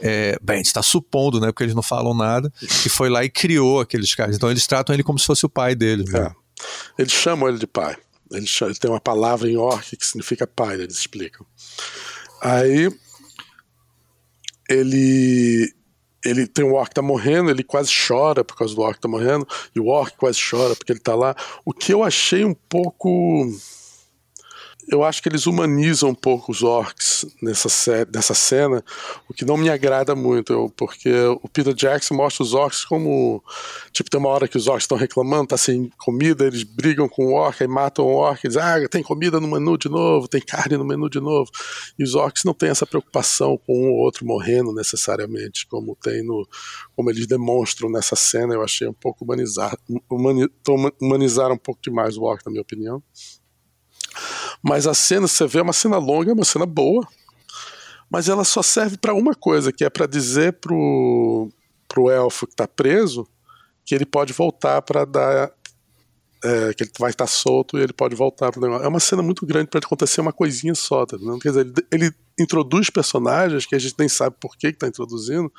é, 0.00 0.38
bem, 0.40 0.54
a 0.54 0.56
gente 0.58 0.66
está 0.66 0.82
supondo, 0.82 1.40
né, 1.40 1.48
porque 1.48 1.64
eles 1.64 1.74
não 1.74 1.82
falam 1.82 2.14
nada, 2.14 2.52
que 2.82 2.88
foi 2.88 3.08
lá 3.08 3.24
e 3.24 3.28
criou 3.28 3.80
aqueles 3.80 4.14
caras. 4.14 4.36
Então 4.36 4.50
eles 4.50 4.66
tratam 4.66 4.94
ele 4.94 5.02
como 5.02 5.18
se 5.18 5.26
fosse 5.26 5.44
o 5.44 5.48
pai 5.48 5.74
deles. 5.74 6.10
Né? 6.12 6.20
É. 6.20 7.02
Eles 7.02 7.12
chamam 7.12 7.48
ele 7.48 7.58
de 7.58 7.66
pai. 7.66 7.96
Eles, 8.30 8.48
chamam, 8.48 8.70
ele 8.70 8.78
tem 8.78 8.90
uma 8.90 9.00
palavra 9.00 9.48
em 9.48 9.56
orc 9.56 9.96
que 9.96 10.06
significa 10.06 10.46
pai, 10.46 10.80
eles 10.80 10.96
explicam. 10.96 11.44
Aí 12.40 12.88
ele 14.68 15.72
ele 16.24 16.46
tem 16.46 16.64
um 16.64 16.74
orc 16.74 16.88
que 16.88 16.94
tá 16.96 17.02
morrendo, 17.02 17.48
ele 17.48 17.62
quase 17.62 17.90
chora 18.06 18.42
por 18.42 18.56
causa 18.56 18.74
do 18.74 18.82
orc 18.82 18.96
que 18.96 19.00
tá 19.00 19.08
morrendo, 19.08 19.46
e 19.74 19.78
o 19.78 19.86
orc 19.86 20.16
quase 20.16 20.38
chora 20.50 20.74
porque 20.74 20.92
ele 20.92 21.00
tá 21.00 21.14
lá. 21.14 21.34
O 21.64 21.72
que 21.72 21.92
eu 21.94 22.02
achei 22.02 22.44
um 22.44 22.54
pouco 22.54 23.46
eu 24.90 25.04
acho 25.04 25.22
que 25.22 25.28
eles 25.28 25.46
humanizam 25.46 26.10
um 26.10 26.14
pouco 26.14 26.50
os 26.50 26.62
orcs 26.62 27.26
nessa, 27.42 27.68
nessa 28.12 28.34
cena, 28.34 28.82
o 29.28 29.34
que 29.34 29.44
não 29.44 29.56
me 29.56 29.68
agrada 29.68 30.14
muito, 30.14 30.52
eu, 30.52 30.72
porque 30.74 31.12
o 31.42 31.48
Peter 31.48 31.74
Jackson 31.74 32.14
mostra 32.14 32.42
os 32.42 32.54
orcs 32.54 32.84
como. 32.84 33.42
Tipo, 33.92 34.08
tem 34.08 34.18
uma 34.18 34.30
hora 34.30 34.48
que 34.48 34.56
os 34.56 34.66
orcs 34.66 34.84
estão 34.84 34.96
reclamando, 34.96 35.48
tá 35.48 35.58
sem 35.58 35.90
comida, 35.98 36.46
eles 36.46 36.62
brigam 36.62 37.08
com 37.08 37.26
o 37.26 37.32
orc, 37.32 37.62
e 37.62 37.68
matam 37.68 38.06
o 38.06 38.14
orc, 38.14 38.44
e 38.44 38.48
dizem, 38.48 38.62
ah, 38.62 38.88
tem 38.88 39.02
comida 39.02 39.38
no 39.38 39.48
menu 39.48 39.76
de 39.76 39.88
novo, 39.88 40.26
tem 40.26 40.40
carne 40.40 40.76
no 40.76 40.84
menu 40.84 41.10
de 41.10 41.20
novo. 41.20 41.50
E 41.98 42.02
os 42.02 42.14
orcs 42.14 42.44
não 42.44 42.54
têm 42.54 42.70
essa 42.70 42.86
preocupação 42.86 43.58
com 43.58 43.74
um 43.74 43.90
ou 43.90 43.98
outro 43.98 44.24
morrendo 44.24 44.72
necessariamente, 44.72 45.66
como 45.66 45.96
tem 45.96 46.24
no. 46.24 46.48
como 46.96 47.10
eles 47.10 47.26
demonstram 47.26 47.90
nessa 47.90 48.16
cena, 48.16 48.54
eu 48.54 48.62
achei 48.62 48.88
um 48.88 48.94
pouco 48.94 49.24
humanizar, 49.24 49.76
humani, 50.10 50.48
um 50.58 51.58
pouco 51.58 51.80
demais 51.82 52.16
o 52.16 52.22
orc, 52.22 52.44
na 52.46 52.50
minha 52.50 52.62
opinião. 52.62 53.02
Mas 54.62 54.86
a 54.86 54.94
cena, 54.94 55.26
você 55.28 55.46
vê, 55.46 55.60
é 55.60 55.62
uma 55.62 55.72
cena 55.72 55.98
longa, 55.98 56.30
é 56.30 56.34
uma 56.34 56.44
cena 56.44 56.66
boa, 56.66 57.06
mas 58.10 58.28
ela 58.28 58.44
só 58.44 58.62
serve 58.62 58.96
para 58.96 59.14
uma 59.14 59.34
coisa, 59.34 59.72
que 59.72 59.84
é 59.84 59.90
para 59.90 60.06
dizer 60.06 60.54
pro, 60.54 61.50
pro 61.86 62.10
elfo 62.10 62.46
que 62.46 62.52
está 62.52 62.66
preso 62.66 63.28
que 63.88 63.94
ele 63.94 64.04
pode 64.04 64.34
voltar 64.34 64.82
para 64.82 65.06
dar. 65.06 65.50
É, 66.44 66.72
que 66.72 66.84
ele 66.84 66.90
vai 67.00 67.10
estar 67.10 67.26
solto 67.26 67.76
e 67.76 67.82
ele 67.82 67.92
pode 67.92 68.14
voltar 68.14 68.52
pro 68.52 68.60
negócio. 68.60 68.84
É 68.84 68.88
uma 68.88 69.00
cena 69.00 69.22
muito 69.22 69.44
grande 69.44 69.70
para 69.70 69.80
acontecer 69.80 70.20
uma 70.20 70.32
coisinha 70.32 70.72
só, 70.72 71.04
tá 71.04 71.16
Quer 71.42 71.48
dizer, 71.48 71.66
ele, 71.66 71.74
ele, 71.90 72.14
introduz 72.38 72.90
personagens 72.90 73.66
que 73.66 73.74
a 73.74 73.78
gente 73.78 73.96
nem 73.98 74.08
sabe 74.08 74.36
por 74.38 74.56
que 74.56 74.68
está 74.68 74.86
introduzindo. 74.86 75.52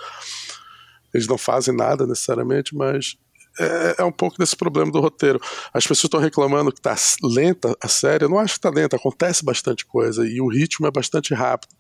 Eles 1.14 1.28
não 1.28 1.38
fazem 1.38 1.76
nada 1.76 2.08
necessariamente, 2.08 2.74
mas 2.74 3.18
é, 3.60 3.96
é, 4.00 4.04
um 4.04 4.12
pouco 4.12 4.38
desse 4.38 4.56
problema 4.56 4.92
do 4.92 5.00
roteiro. 5.00 5.40
As 5.74 5.84
pessoas 5.84 6.06
estão 6.06 6.20
reclamando 6.20 6.72
que 6.72 6.80
está 6.80 6.96
lenta 7.22 7.76
a 7.82 7.88
série. 7.88 8.26
Eu 8.26 8.30
não 8.30 8.40
acho 8.40 8.54
que 8.54 8.60
está 8.60 8.70
lenta, 8.70 8.96
acontece 8.96 9.44
bastante 9.44 9.86
coisa 9.86 10.26
e 10.28 10.40
o 10.40 10.48
ritmo 10.48 10.88
é 10.88 10.92
bastante 10.92 11.34
rápido. 11.34 11.76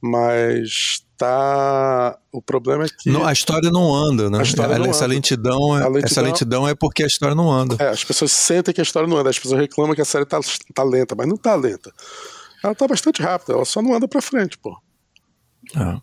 Mas 0.00 1.04
tá. 1.16 2.18
O 2.30 2.40
problema 2.40 2.84
é 2.84 2.88
que. 2.88 3.10
Não, 3.10 3.26
a 3.26 3.32
história 3.32 3.70
não 3.70 3.94
anda, 3.94 4.24
né? 4.24 4.38
Não 4.38 4.40
essa, 4.40 4.64
anda. 5.04 5.06
Lentidão 5.06 5.76
é, 5.76 5.80
lentidão... 5.80 6.02
essa 6.04 6.20
lentidão 6.20 6.68
é 6.68 6.74
porque 6.74 7.02
a 7.02 7.06
história 7.06 7.34
não 7.34 7.50
anda. 7.50 7.76
É, 7.82 7.88
as 7.88 8.04
pessoas 8.04 8.30
sentem 8.32 8.72
que 8.72 8.80
a 8.80 8.84
história 8.84 9.08
não 9.08 9.16
anda. 9.16 9.30
As 9.30 9.38
pessoas 9.38 9.60
reclamam 9.60 9.94
que 9.94 10.02
a 10.02 10.04
série 10.04 10.26
tá, 10.26 10.38
tá 10.74 10.82
lenta, 10.82 11.14
mas 11.16 11.26
não 11.26 11.36
tá 11.36 11.54
lenta. 11.54 11.92
Ela 12.62 12.74
tá 12.74 12.86
bastante 12.86 13.22
rápida, 13.22 13.52
ela 13.54 13.64
só 13.64 13.80
não 13.80 13.94
anda 13.94 14.06
pra 14.06 14.20
frente, 14.20 14.58
pô. 14.58 14.76
Ah. 15.74 16.00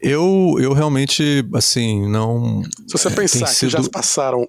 Eu, 0.00 0.56
eu 0.60 0.72
realmente, 0.72 1.44
assim, 1.54 2.08
não. 2.08 2.62
Se 2.86 2.92
você 2.92 3.08
é, 3.08 3.10
pensar 3.10 3.46
que 3.46 3.54
sido... 3.54 3.70
já 3.70 3.82
se 3.82 3.90
passaram 3.90 4.48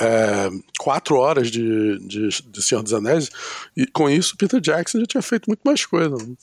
é, 0.00 0.50
quatro 0.78 1.16
horas 1.16 1.50
de, 1.50 1.98
de, 2.06 2.28
de, 2.28 2.62
Senhor 2.62 2.82
dos 2.82 2.92
Anéis, 2.92 3.30
e 3.76 3.86
com 3.86 4.08
isso 4.08 4.36
Peter 4.36 4.60
Jackson 4.60 5.00
já 5.00 5.06
tinha 5.06 5.22
feito 5.22 5.46
muito 5.48 5.60
mais 5.64 5.84
coisa. 5.84 6.16
Né? 6.16 6.34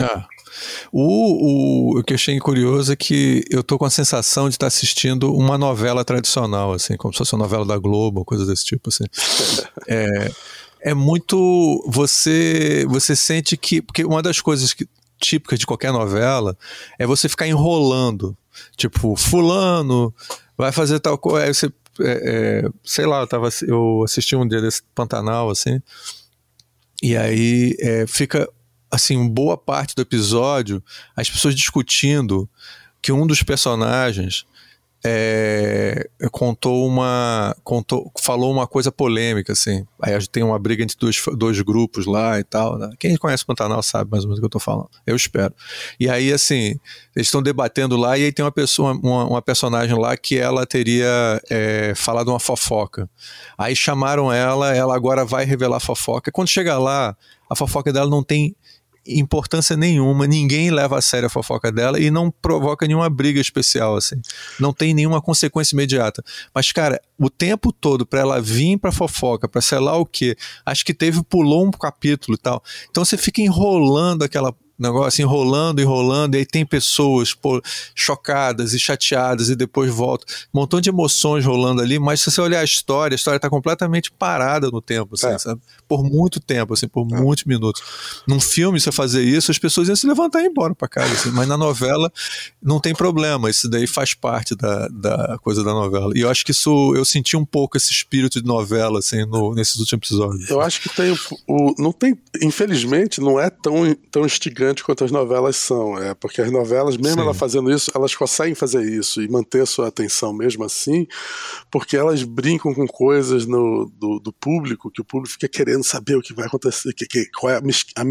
Ah. 0.00 0.26
O, 0.92 1.94
o, 1.94 1.98
o 1.98 2.04
que 2.04 2.12
eu 2.12 2.16
achei 2.16 2.38
curioso 2.38 2.92
é 2.92 2.96
que 2.96 3.44
eu 3.50 3.62
tô 3.62 3.78
com 3.78 3.84
a 3.84 3.90
sensação 3.90 4.48
de 4.48 4.54
estar 4.54 4.66
assistindo 4.66 5.34
uma 5.34 5.56
novela 5.56 6.04
tradicional, 6.04 6.72
assim, 6.72 6.96
como 6.96 7.12
se 7.12 7.18
fosse 7.18 7.34
uma 7.34 7.44
novela 7.44 7.64
da 7.64 7.78
Globo, 7.78 8.24
coisa 8.24 8.44
desse 8.44 8.64
tipo, 8.64 8.88
assim. 8.88 9.04
é, 9.88 10.30
é 10.80 10.94
muito. 10.94 11.84
Você, 11.88 12.86
você 12.88 13.16
sente 13.16 13.56
que. 13.56 13.80
Porque 13.80 14.04
uma 14.04 14.22
das 14.22 14.40
coisas 14.40 14.72
que 14.72 14.86
típica 15.18 15.56
de 15.56 15.66
qualquer 15.66 15.92
novela 15.92 16.56
é 16.98 17.06
você 17.06 17.28
ficar 17.28 17.46
enrolando. 17.46 18.36
Tipo, 18.76 19.16
fulano 19.16 20.14
vai 20.56 20.72
fazer 20.72 21.00
tal 21.00 21.18
coisa. 21.18 21.52
Você, 21.52 21.66
é, 22.00 22.62
é, 22.64 22.68
sei 22.84 23.06
lá, 23.06 23.20
eu, 23.20 23.26
tava, 23.26 23.48
eu 23.66 24.02
assisti 24.04 24.36
um 24.36 24.46
dia 24.46 24.60
desse 24.60 24.82
Pantanal, 24.94 25.50
assim, 25.50 25.80
e 27.02 27.16
aí 27.16 27.74
é, 27.80 28.06
fica, 28.06 28.48
assim, 28.90 29.28
boa 29.28 29.56
parte 29.56 29.94
do 29.94 30.02
episódio 30.02 30.82
as 31.14 31.28
pessoas 31.28 31.54
discutindo 31.54 32.48
que 33.02 33.12
um 33.12 33.26
dos 33.26 33.42
personagens 33.42 34.46
é, 35.04 36.08
contou 36.32 36.86
uma 36.86 37.56
contou, 37.62 38.10
falou 38.20 38.52
uma 38.52 38.66
coisa 38.66 38.90
polêmica 38.90 39.52
assim. 39.52 39.86
Aí 40.00 40.14
a 40.14 40.18
gente 40.18 40.30
tem 40.30 40.42
uma 40.42 40.58
briga 40.58 40.82
entre 40.82 40.96
dois, 40.98 41.22
dois 41.36 41.60
grupos 41.60 42.06
lá 42.06 42.38
e 42.38 42.44
tal 42.44 42.78
né? 42.78 42.90
quem 42.98 43.16
conhece 43.16 43.42
o 43.42 43.46
Pantanal 43.46 43.82
sabe 43.82 44.10
mais 44.10 44.24
ou 44.24 44.28
menos 44.28 44.38
o 44.38 44.42
que 44.42 44.46
eu 44.46 44.50
tô 44.50 44.58
falando. 44.58 44.88
Eu 45.06 45.14
espero. 45.14 45.54
E 46.00 46.08
aí 46.08 46.32
assim 46.32 46.78
eles 47.14 47.28
estão 47.28 47.42
debatendo 47.42 47.96
lá 47.96 48.18
e 48.18 48.24
aí 48.24 48.32
tem 48.32 48.44
uma 48.44 48.52
pessoa 48.52 48.92
uma, 48.92 49.24
uma 49.24 49.42
personagem 49.42 49.98
lá 49.98 50.16
que 50.16 50.38
ela 50.38 50.66
teria 50.66 51.40
é, 51.50 51.92
falado 51.94 52.28
uma 52.28 52.40
fofoca. 52.40 53.08
Aí 53.56 53.76
chamaram 53.76 54.32
ela 54.32 54.74
ela 54.74 54.94
agora 54.96 55.24
vai 55.24 55.44
revelar 55.44 55.76
a 55.76 55.80
fofoca. 55.80 56.32
Quando 56.32 56.48
chega 56.48 56.78
lá 56.78 57.16
a 57.48 57.54
fofoca 57.54 57.92
dela 57.92 58.10
não 58.10 58.24
tem 58.24 58.56
importância 59.06 59.76
nenhuma, 59.76 60.26
ninguém 60.26 60.70
leva 60.70 60.98
a 60.98 61.02
sério 61.02 61.26
a 61.26 61.30
fofoca 61.30 61.70
dela 61.70 62.00
e 62.00 62.10
não 62.10 62.30
provoca 62.30 62.86
nenhuma 62.86 63.08
briga 63.08 63.40
especial, 63.40 63.96
assim. 63.96 64.16
Não 64.58 64.72
tem 64.72 64.94
nenhuma 64.94 65.20
consequência 65.20 65.74
imediata. 65.74 66.22
Mas, 66.54 66.72
cara, 66.72 67.00
o 67.18 67.30
tempo 67.30 67.72
todo 67.72 68.06
para 68.06 68.20
ela 68.20 68.40
vir 68.40 68.78
pra 68.78 68.92
fofoca, 68.92 69.48
pra 69.48 69.60
sei 69.60 69.78
lá 69.78 69.96
o 69.96 70.06
quê, 70.06 70.36
acho 70.64 70.84
que 70.84 70.94
teve, 70.94 71.22
pulou 71.22 71.66
um 71.66 71.70
capítulo 71.70 72.36
e 72.36 72.40
tal. 72.40 72.62
Então 72.90 73.04
você 73.04 73.16
fica 73.16 73.40
enrolando 73.40 74.22
aquela 74.22 74.54
negócio 74.78 75.22
enrolando, 75.22 75.80
enrolando, 75.80 76.34
e 76.34 76.38
aí 76.38 76.46
tem 76.46 76.64
pessoas 76.64 77.32
pô, 77.32 77.60
chocadas 77.94 78.74
e 78.74 78.78
chateadas 78.78 79.48
e 79.48 79.56
depois 79.56 79.90
volta. 79.90 80.26
Um 80.54 80.60
montão 80.60 80.80
de 80.80 80.90
emoções 80.90 81.44
rolando 81.44 81.82
ali, 81.82 81.98
mas 81.98 82.20
se 82.20 82.30
você 82.30 82.40
olhar 82.40 82.60
a 82.60 82.64
história, 82.64 83.14
a 83.14 83.16
história 83.16 83.36
está 83.36 83.48
completamente 83.48 84.10
parada 84.10 84.70
no 84.70 84.82
tempo, 84.82 85.14
assim, 85.14 85.28
é. 85.28 85.38
sabe? 85.38 85.60
Por 85.88 86.04
muito 86.04 86.40
tempo, 86.40 86.74
assim, 86.74 86.88
por 86.88 87.06
é. 87.10 87.20
muitos 87.20 87.44
minutos. 87.44 87.82
Num 88.26 88.40
filme, 88.40 88.78
você 88.78 88.92
fazer 88.92 89.22
isso, 89.22 89.50
as 89.50 89.58
pessoas 89.58 89.88
iam 89.88 89.96
se 89.96 90.06
levantar 90.06 90.40
e 90.40 90.44
ir 90.44 90.48
embora 90.48 90.74
para 90.74 90.88
casa, 90.88 91.12
assim, 91.12 91.30
mas 91.30 91.48
na 91.48 91.56
novela 91.56 92.12
não 92.62 92.80
tem 92.80 92.94
problema, 92.94 93.48
isso 93.48 93.68
daí 93.68 93.86
faz 93.86 94.14
parte 94.14 94.54
da, 94.54 94.88
da 94.88 95.38
coisa 95.42 95.62
da 95.64 95.72
novela. 95.72 96.12
E 96.14 96.20
eu 96.20 96.30
acho 96.30 96.44
que 96.44 96.50
isso, 96.50 96.94
eu 96.94 97.04
senti 97.04 97.36
um 97.36 97.44
pouco 97.44 97.76
esse 97.76 97.90
espírito 97.92 98.40
de 98.40 98.46
novela, 98.46 98.98
assim, 98.98 99.24
no, 99.26 99.54
nesses 99.54 99.76
últimos 99.76 99.96
episódios. 99.96 100.50
Eu 100.50 100.60
acho 100.60 100.80
que 100.80 100.88
tem 100.88 101.10
o, 101.12 101.18
o 101.46 101.74
não 101.78 101.92
tem, 101.92 102.16
infelizmente, 102.42 103.20
não 103.20 103.40
é 103.40 103.50
tão, 103.50 103.94
tão 104.10 104.26
instigante 104.26 104.65
gigante 104.66 104.82
quanto 104.84 105.04
as 105.04 105.10
novelas 105.10 105.56
são. 105.56 105.98
É, 105.98 106.14
porque 106.14 106.40
as 106.40 106.50
novelas, 106.50 106.96
mesmo 106.96 107.20
ela 107.20 107.34
fazendo 107.34 107.70
isso, 107.70 107.90
elas 107.94 108.14
conseguem 108.14 108.54
fazer 108.54 108.82
isso 108.82 109.22
e 109.22 109.28
manter 109.28 109.62
a 109.62 109.66
sua 109.66 109.88
atenção 109.88 110.32
mesmo 110.32 110.64
assim, 110.64 111.06
porque 111.70 111.96
elas 111.96 112.22
brincam 112.22 112.74
com 112.74 112.86
coisas 112.86 113.46
no, 113.46 113.90
do, 113.94 114.18
do 114.18 114.32
público, 114.32 114.90
que 114.90 115.00
o 115.00 115.04
público 115.04 115.32
fica 115.32 115.48
querendo 115.48 115.84
saber 115.84 116.16
o 116.16 116.22
que 116.22 116.34
vai 116.34 116.46
acontecer, 116.46 116.92
que, 116.92 117.06
que, 117.06 117.26
qual 117.38 117.52
é 117.52 117.56
a, 117.56 117.60
a, 118.00 118.04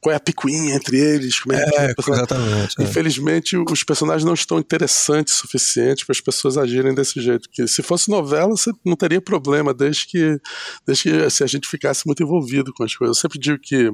qual 0.00 0.12
é 0.12 0.16
a 0.16 0.20
picuinha 0.20 0.74
entre 0.74 0.98
eles, 0.98 1.40
como 1.40 1.54
é, 1.54 1.62
é 1.62 1.94
que 1.94 2.10
exatamente. 2.10 2.74
É. 2.78 2.82
Infelizmente, 2.82 3.56
os 3.56 3.82
personagens 3.82 4.24
não 4.24 4.34
estão 4.34 4.58
interessantes 4.58 5.34
o 5.34 5.38
suficiente 5.38 6.04
para 6.04 6.12
as 6.12 6.20
pessoas 6.20 6.56
agirem 6.56 6.94
desse 6.94 7.20
jeito. 7.20 7.48
Que 7.50 7.66
se 7.66 7.82
fosse 7.82 8.10
novela, 8.10 8.48
você 8.48 8.72
não 8.84 8.96
teria 8.96 9.20
problema, 9.20 9.72
desde 9.72 10.06
que, 10.06 10.40
desde 10.86 11.04
que 11.04 11.30
se 11.30 11.44
a 11.44 11.46
gente 11.46 11.68
ficasse 11.68 12.06
muito 12.06 12.22
envolvido 12.22 12.72
com 12.72 12.84
as 12.84 12.94
coisas. 12.94 13.16
Eu 13.16 13.20
sempre 13.20 13.38
digo 13.38 13.58
que 13.58 13.90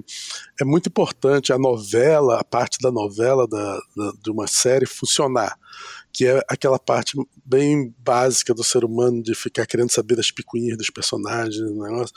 é 0.60 0.64
muito 0.64 0.88
importante 0.88 1.52
a 1.52 1.58
novela, 1.58 2.40
a 2.40 2.44
parte 2.44 2.78
da 2.80 2.90
novela 2.90 3.46
da, 3.46 3.80
da 3.96 4.12
de 4.22 4.30
uma 4.30 4.46
série 4.46 4.86
funcionar 4.86 5.56
que 6.12 6.26
é 6.26 6.42
aquela 6.48 6.78
parte 6.78 7.16
bem 7.44 7.94
básica 7.98 8.52
do 8.52 8.62
ser 8.62 8.84
humano 8.84 9.22
de 9.22 9.34
ficar 9.34 9.66
querendo 9.66 9.90
saber 9.90 10.16
das 10.16 10.30
picuinhas 10.30 10.76
dos 10.76 10.90
personagens, 10.90 11.58
negócio. 11.58 12.14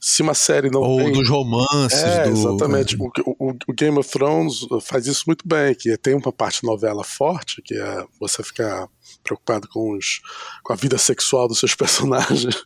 Se 0.00 0.22
uma 0.22 0.34
série 0.34 0.70
não 0.70 0.80
Ou 0.80 1.10
dos 1.10 1.28
romances. 1.28 1.98
É, 1.98 2.24
do... 2.24 2.30
exatamente. 2.30 2.96
O, 2.96 3.10
o, 3.26 3.56
o, 3.66 3.72
Game 3.72 3.98
of 3.98 4.08
Thrones 4.08 4.66
faz 4.82 5.06
isso 5.06 5.24
muito 5.26 5.46
bem, 5.46 5.74
que 5.74 5.96
tem 5.96 6.14
uma 6.14 6.32
parte 6.32 6.62
novela 6.64 7.02
forte, 7.02 7.60
que 7.62 7.74
é 7.74 8.04
você 8.20 8.42
ficar 8.42 8.88
preocupado 9.22 9.68
com, 9.68 9.96
os, 9.96 10.20
com 10.62 10.72
a 10.72 10.76
vida 10.76 10.98
sexual 10.98 11.48
dos 11.48 11.58
seus 11.58 11.74
personagens, 11.76 12.62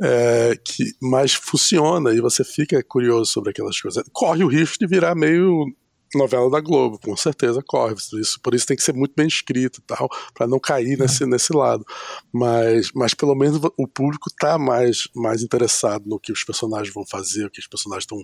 é, 0.00 0.58
que 0.64 0.92
mais 1.00 1.34
funciona 1.34 2.12
e 2.12 2.20
você 2.20 2.42
fica 2.42 2.82
curioso 2.82 3.30
sobre 3.30 3.50
aquelas 3.50 3.80
coisas. 3.80 4.02
Corre 4.12 4.42
o 4.42 4.48
risco 4.48 4.78
de 4.78 4.86
virar 4.86 5.14
meio 5.14 5.66
novela 6.14 6.50
da 6.50 6.60
Globo, 6.60 6.98
com 6.98 7.16
certeza 7.16 7.62
corre. 7.66 7.94
Isso, 7.94 8.40
por 8.40 8.54
isso 8.54 8.66
tem 8.66 8.76
que 8.76 8.82
ser 8.82 8.94
muito 8.94 9.12
bem 9.14 9.26
escrito 9.26 9.82
tal, 9.86 10.08
para 10.34 10.46
não 10.46 10.58
cair 10.58 10.98
nesse, 10.98 11.24
nesse 11.26 11.52
lado. 11.52 11.84
Mas, 12.32 12.90
mas 12.92 13.14
pelo 13.14 13.34
menos 13.34 13.60
o 13.76 13.86
público 13.86 14.28
está 14.28 14.58
mais, 14.58 15.08
mais 15.14 15.42
interessado 15.42 16.04
no 16.06 16.18
que 16.18 16.32
os 16.32 16.44
personagens 16.44 16.92
vão 16.92 17.06
fazer, 17.06 17.46
o 17.46 17.50
que 17.50 17.60
os 17.60 17.66
personagens 17.66 18.04
estão. 18.04 18.22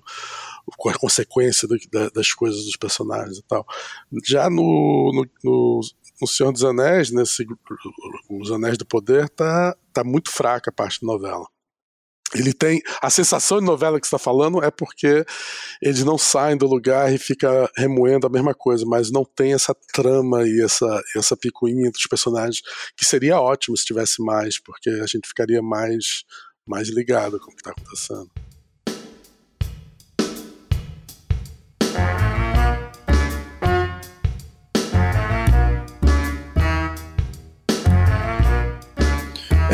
com 0.76 0.88
a 0.88 0.98
consequência 0.98 1.68
do, 1.68 1.76
da, 1.90 2.08
das 2.10 2.32
coisas 2.32 2.64
dos 2.64 2.76
personagens 2.76 3.38
e 3.38 3.42
tal. 3.42 3.66
Já 4.24 4.50
no, 4.50 5.12
no, 5.14 5.26
no, 5.44 5.80
no 6.20 6.26
Senhor 6.26 6.52
dos 6.52 6.64
Anéis, 6.64 7.10
nesse 7.10 7.46
Os 8.28 8.50
Anéis 8.50 8.76
do 8.78 8.86
Poder, 8.86 9.28
tá, 9.28 9.76
tá 9.92 10.02
muito 10.04 10.30
fraca 10.30 10.70
a 10.70 10.72
parte 10.72 11.00
da 11.00 11.06
novela 11.06 11.46
ele 12.34 12.52
tem 12.52 12.82
a 13.00 13.10
sensação 13.10 13.58
de 13.58 13.64
novela 13.64 14.00
que 14.00 14.06
está 14.06 14.18
falando 14.18 14.62
é 14.62 14.70
porque 14.70 15.24
eles 15.80 16.04
não 16.04 16.18
saem 16.18 16.56
do 16.56 16.66
lugar 16.66 17.12
e 17.12 17.18
fica 17.18 17.70
remoendo 17.76 18.26
a 18.26 18.30
mesma 18.30 18.54
coisa, 18.54 18.84
mas 18.86 19.10
não 19.10 19.24
tem 19.24 19.52
essa 19.52 19.74
trama 19.92 20.46
e 20.46 20.60
essa 20.62 21.02
essa 21.14 21.36
picuinha 21.36 21.86
entre 21.86 22.00
os 22.00 22.06
personagens 22.06 22.60
que 22.96 23.04
seria 23.04 23.40
ótimo 23.40 23.76
se 23.76 23.84
tivesse 23.84 24.22
mais, 24.22 24.58
porque 24.58 24.90
a 24.90 25.06
gente 25.06 25.28
ficaria 25.28 25.62
mais 25.62 26.24
mais 26.66 26.88
ligado 26.88 27.38
com 27.38 27.50
o 27.50 27.54
que 27.54 27.60
está 27.60 27.70
acontecendo. 27.70 28.45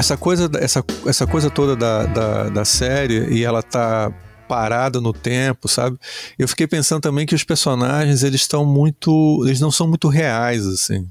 Essa 0.02 0.16
coisa, 0.16 0.50
essa, 0.58 0.84
essa 1.06 1.26
coisa 1.28 1.48
toda 1.48 1.76
da, 1.76 2.06
da, 2.06 2.48
da 2.48 2.64
série 2.64 3.32
e 3.32 3.44
ela 3.44 3.62
tá 3.62 4.12
parada 4.48 5.00
no 5.00 5.12
tempo, 5.12 5.68
sabe? 5.68 5.96
Eu 6.36 6.48
fiquei 6.48 6.66
pensando 6.66 7.00
também 7.00 7.24
que 7.24 7.36
os 7.36 7.44
personagens 7.44 8.24
eles 8.24 8.40
estão 8.40 8.66
muito, 8.66 9.44
eles 9.46 9.60
não 9.60 9.70
são 9.70 9.86
muito 9.86 10.08
reais 10.08 10.66
assim. 10.66 11.06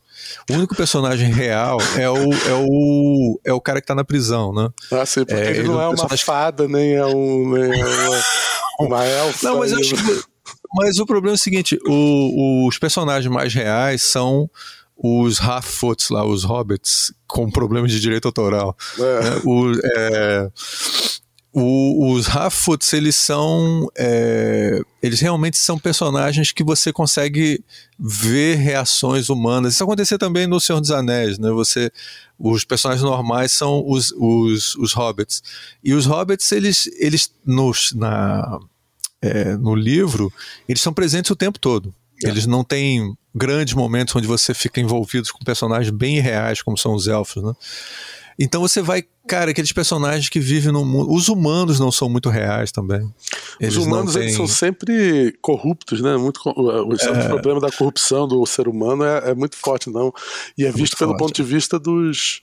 O 0.50 0.54
único 0.54 0.76
personagem 0.76 1.32
real 1.32 1.78
é 1.98 2.10
o, 2.10 2.34
é 2.34 2.54
o, 2.54 3.40
é 3.46 3.54
o 3.54 3.62
cara 3.62 3.80
que 3.80 3.88
tá 3.88 3.96
na 3.96 4.04
prisão, 4.04 4.54
né? 4.54 4.70
Ah, 4.92 5.06
sim, 5.06 5.22
porque 5.26 5.42
é, 5.42 5.50
ele, 5.50 5.60
ele 5.60 5.68
não 5.70 5.82
é 5.82 5.88
uma 5.88 5.96
personagem... 5.96 6.26
fada, 6.26 6.68
nem 6.68 6.94
é, 6.94 7.06
um, 7.06 7.50
nem 7.50 7.82
é 7.82 7.86
uma, 7.86 8.22
uma 8.88 9.06
elfa. 9.06 9.48
Não, 9.48 9.60
mas, 9.60 9.72
acho 9.72 9.96
que, 9.96 10.24
mas 10.76 11.00
o 11.00 11.06
problema 11.06 11.34
é 11.34 11.40
o 11.40 11.42
seguinte: 11.42 11.80
o, 11.88 12.68
os 12.68 12.78
personagens 12.78 13.32
mais 13.32 13.54
reais 13.54 14.04
são 14.04 14.50
os 15.04 15.42
Half-Foots 15.42 16.10
lá, 16.12 16.24
os 16.24 16.44
Hobbits, 16.44 17.12
com 17.26 17.50
problemas 17.50 17.92
de 17.92 18.00
direito 18.00 18.28
autoral. 18.28 18.78
É. 19.00 19.24
Né? 19.24 19.42
O, 19.44 19.72
é, 19.84 20.52
o, 21.52 22.14
os 22.14 22.30
Half-Foots, 22.30 22.94
eles 22.94 23.16
são. 23.16 23.88
É, 23.98 24.80
eles 25.02 25.20
realmente 25.20 25.58
são 25.58 25.80
personagens 25.80 26.52
que 26.52 26.64
você 26.64 26.94
consegue 26.94 27.64
ver 28.00 28.58
reações 28.58 29.28
humanas. 29.28 29.74
Isso 29.74 29.84
acontecia 29.84 30.20
também 30.20 30.46
no 30.46 30.62
Senhor 30.62 30.80
dos 30.80 30.92
Anéis, 30.92 31.40
né? 31.40 31.50
Você, 31.50 31.92
os 32.38 32.64
personagens 32.64 33.04
normais 33.04 33.52
são 33.52 33.84
os, 33.88 34.14
os, 34.16 34.76
os 34.76 34.94
Hobbits. 34.94 35.42
E 35.84 35.96
os 35.96 36.06
Hobbits, 36.06 36.52
eles, 36.52 36.88
eles 37.00 37.32
nos, 37.44 37.92
na, 37.94 38.60
é, 39.20 39.58
no 39.58 39.74
livro, 39.74 40.32
eles 40.70 40.82
são 40.82 40.94
presentes 40.94 41.32
o 41.32 41.36
tempo 41.36 41.58
todo. 41.58 41.92
É. 42.24 42.30
Eles 42.30 42.46
não 42.46 42.64
têm 42.64 43.18
grandes 43.34 43.74
momentos 43.74 44.16
onde 44.16 44.28
você 44.28 44.54
fica 44.54 44.80
envolvido 44.80 45.28
com 45.32 45.44
personagens 45.44 45.90
bem 45.90 46.20
reais, 46.20 46.62
como 46.62 46.78
são 46.78 46.94
os 46.94 47.08
elfos, 47.08 47.44
né? 47.44 47.54
Então 48.40 48.62
você 48.62 48.82
vai, 48.82 49.04
cara, 49.28 49.52
aqueles 49.52 49.72
personagens 49.72 50.28
que 50.28 50.40
vivem 50.40 50.72
no 50.72 50.84
mundo. 50.84 51.14
Os 51.14 51.30
humanos 51.30 51.80
não 51.80 51.92
são 51.92 52.10
muito 52.10 52.30
reais 52.30 52.72
também. 52.72 53.14
Eles 53.60 53.76
os 53.78 53.86
humanos 53.86 54.14
têm... 54.14 54.24
eles 54.24 54.36
são 54.36 54.48
sempre 54.48 55.38
corruptos, 55.42 56.02
né? 56.02 56.18
Muito, 56.18 56.40
o, 56.46 56.94
é... 56.94 57.28
problema 57.28 57.60
da 57.60 57.72
corrupção 57.72 58.28
do 58.28 58.44
ser 58.46 58.68
humano 58.68 59.04
é, 59.04 59.30
é 59.30 59.36
muito 59.36 59.56
forte, 59.56 59.90
não. 59.92 60.12
E 60.58 60.66
é, 60.66 60.70
é 60.70 60.72
visto 60.72 60.98
pelo 60.98 61.12
forte. 61.12 61.20
ponto 61.20 61.36
de 61.36 61.44
vista 61.44 61.78
dos 61.78 62.42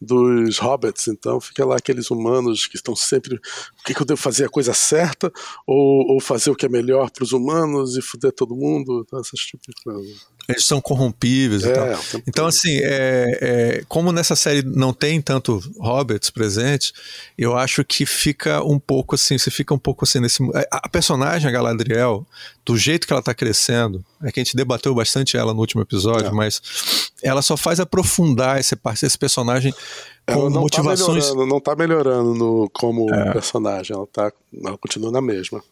dos 0.00 0.58
hobbits, 0.58 1.08
então 1.08 1.40
fica 1.40 1.64
lá 1.64 1.76
aqueles 1.76 2.10
humanos 2.10 2.66
que 2.66 2.76
estão 2.76 2.94
sempre 2.94 3.36
o 3.36 3.84
que, 3.84 3.94
que 3.94 4.02
eu 4.02 4.06
devo 4.06 4.20
fazer 4.20 4.44
a 4.44 4.48
coisa 4.48 4.74
certa 4.74 5.32
ou, 5.66 6.12
ou 6.12 6.20
fazer 6.20 6.50
o 6.50 6.54
que 6.54 6.66
é 6.66 6.68
melhor 6.68 7.10
para 7.10 7.24
os 7.24 7.32
humanos 7.32 7.96
e 7.96 8.02
foder 8.02 8.32
todo 8.32 8.54
mundo, 8.54 9.04
então, 9.06 9.18
essas 9.18 9.40
tipo 9.40 9.62
de 9.66 9.82
coisa. 9.82 10.14
Eles 10.48 10.64
são 10.64 10.80
corrompíveis 10.80 11.64
é, 11.64 11.70
e 11.70 11.74
tal. 11.74 12.20
Então, 12.26 12.46
assim, 12.46 12.78
é, 12.82 13.38
é, 13.40 13.84
como 13.88 14.12
nessa 14.12 14.36
série 14.36 14.62
não 14.62 14.92
tem 14.92 15.20
tanto 15.20 15.60
hobbits 15.78 16.30
presentes, 16.30 16.92
eu 17.36 17.56
acho 17.56 17.84
que 17.84 18.06
fica 18.06 18.62
um 18.62 18.78
pouco 18.78 19.14
assim, 19.14 19.36
você 19.36 19.50
fica 19.50 19.74
um 19.74 19.78
pouco 19.78 20.04
assim 20.04 20.20
nesse. 20.20 20.42
A 20.70 20.88
personagem, 20.88 21.48
a 21.48 21.52
Galadriel, 21.52 22.26
do 22.64 22.76
jeito 22.76 23.06
que 23.06 23.12
ela 23.12 23.20
está 23.20 23.34
crescendo, 23.34 24.04
é 24.22 24.30
que 24.30 24.40
a 24.40 24.44
gente 24.44 24.56
debateu 24.56 24.94
bastante 24.94 25.36
ela 25.36 25.52
no 25.52 25.60
último 25.60 25.82
episódio, 25.82 26.28
é. 26.28 26.32
mas 26.32 26.62
ela 27.22 27.42
só 27.42 27.56
faz 27.56 27.80
aprofundar 27.80 28.60
esse, 28.60 28.76
esse 29.02 29.18
personagem 29.18 29.74
com 30.26 30.44
não 30.44 30.52
tá 30.52 30.60
motivações. 30.60 31.28
Tá 31.28 31.34
não 31.34 31.58
está 31.58 31.76
melhorando 31.76 32.34
no, 32.34 32.70
como 32.72 33.12
é. 33.12 33.32
personagem, 33.32 33.96
ela, 33.96 34.06
tá, 34.06 34.32
ela 34.64 34.78
continua 34.78 35.10
na 35.10 35.20
mesma. 35.20 35.62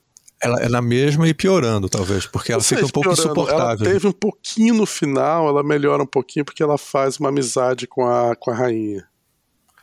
Ela 0.43 0.61
é 0.61 0.69
na 0.69 0.83
mesma 0.83 1.27
e 1.29 1.33
piorando, 1.33 1.89
talvez, 1.89 2.27
porque 2.27 2.53
ela 2.53 2.63
fica 2.63 2.85
um 2.85 2.89
pouco 2.89 3.09
piorando. 3.09 3.29
insuportável. 3.29 3.85
Ela 3.87 3.93
teve 3.93 4.07
um 4.07 4.13
pouquinho 4.13 4.75
no 4.75 4.87
final, 4.87 5.49
ela 5.49 5.63
melhora 5.63 6.03
um 6.03 6.07
pouquinho 6.07 6.45
porque 6.45 6.63
ela 6.63 6.77
faz 6.77 7.19
uma 7.19 7.31
amizade 7.31 7.87
com 7.87 8.07
a, 8.07 8.37
com 8.37 8.51
a 8.51 8.55
rainha. 8.55 9.07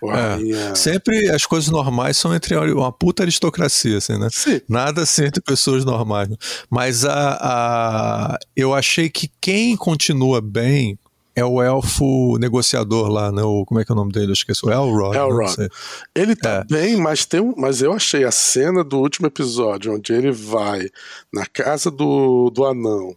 É, 0.04 0.74
sempre 0.74 1.30
as 1.30 1.46
coisas 1.46 1.70
normais 1.70 2.18
são 2.18 2.34
entre 2.34 2.56
uma 2.56 2.92
puta 2.92 3.22
aristocracia, 3.22 3.98
assim, 4.00 4.18
né? 4.18 4.30
Sim. 4.32 4.60
Nada 4.68 5.04
assim 5.04 5.26
entre 5.26 5.42
pessoas 5.44 5.86
normais. 5.86 6.28
Né? 6.28 6.36
Mas 6.70 7.06
a, 7.06 7.38
a, 7.40 8.40
eu 8.56 8.74
achei 8.74 9.10
que 9.12 9.32
quem 9.40 9.78
continua 9.78 10.42
bem 10.42 10.98
é 11.36 11.46
o 11.46 11.62
elfo 11.62 12.38
negociador 12.40 13.10
lá, 13.10 13.32
né? 13.32 13.42
O, 13.42 13.66
como 13.66 13.80
é 13.80 13.86
que 13.86 13.92
é 13.92 13.94
o 13.94 13.96
nome 13.96 14.12
dele? 14.12 14.28
Eu 14.28 14.34
esqueci. 14.34 14.66
O 14.66 14.70
Elrond. 14.70 15.16
Elrond. 15.16 15.70
Ele 16.14 16.36
tá 16.36 16.60
é. 16.60 16.64
bem, 16.66 16.98
mas, 16.98 17.26
tem 17.26 17.40
um, 17.40 17.54
mas 17.58 17.82
eu 17.82 17.94
achei 17.94 18.24
a 18.24 18.32
cena 18.32 18.84
do 18.84 19.00
último 19.00 19.28
episódio, 19.28 19.94
onde 19.94 20.14
ele 20.14 20.32
vai 20.32 20.90
na 21.34 21.46
casa 21.46 21.90
do, 21.90 22.50
do 22.50 22.66
anão. 22.66 23.16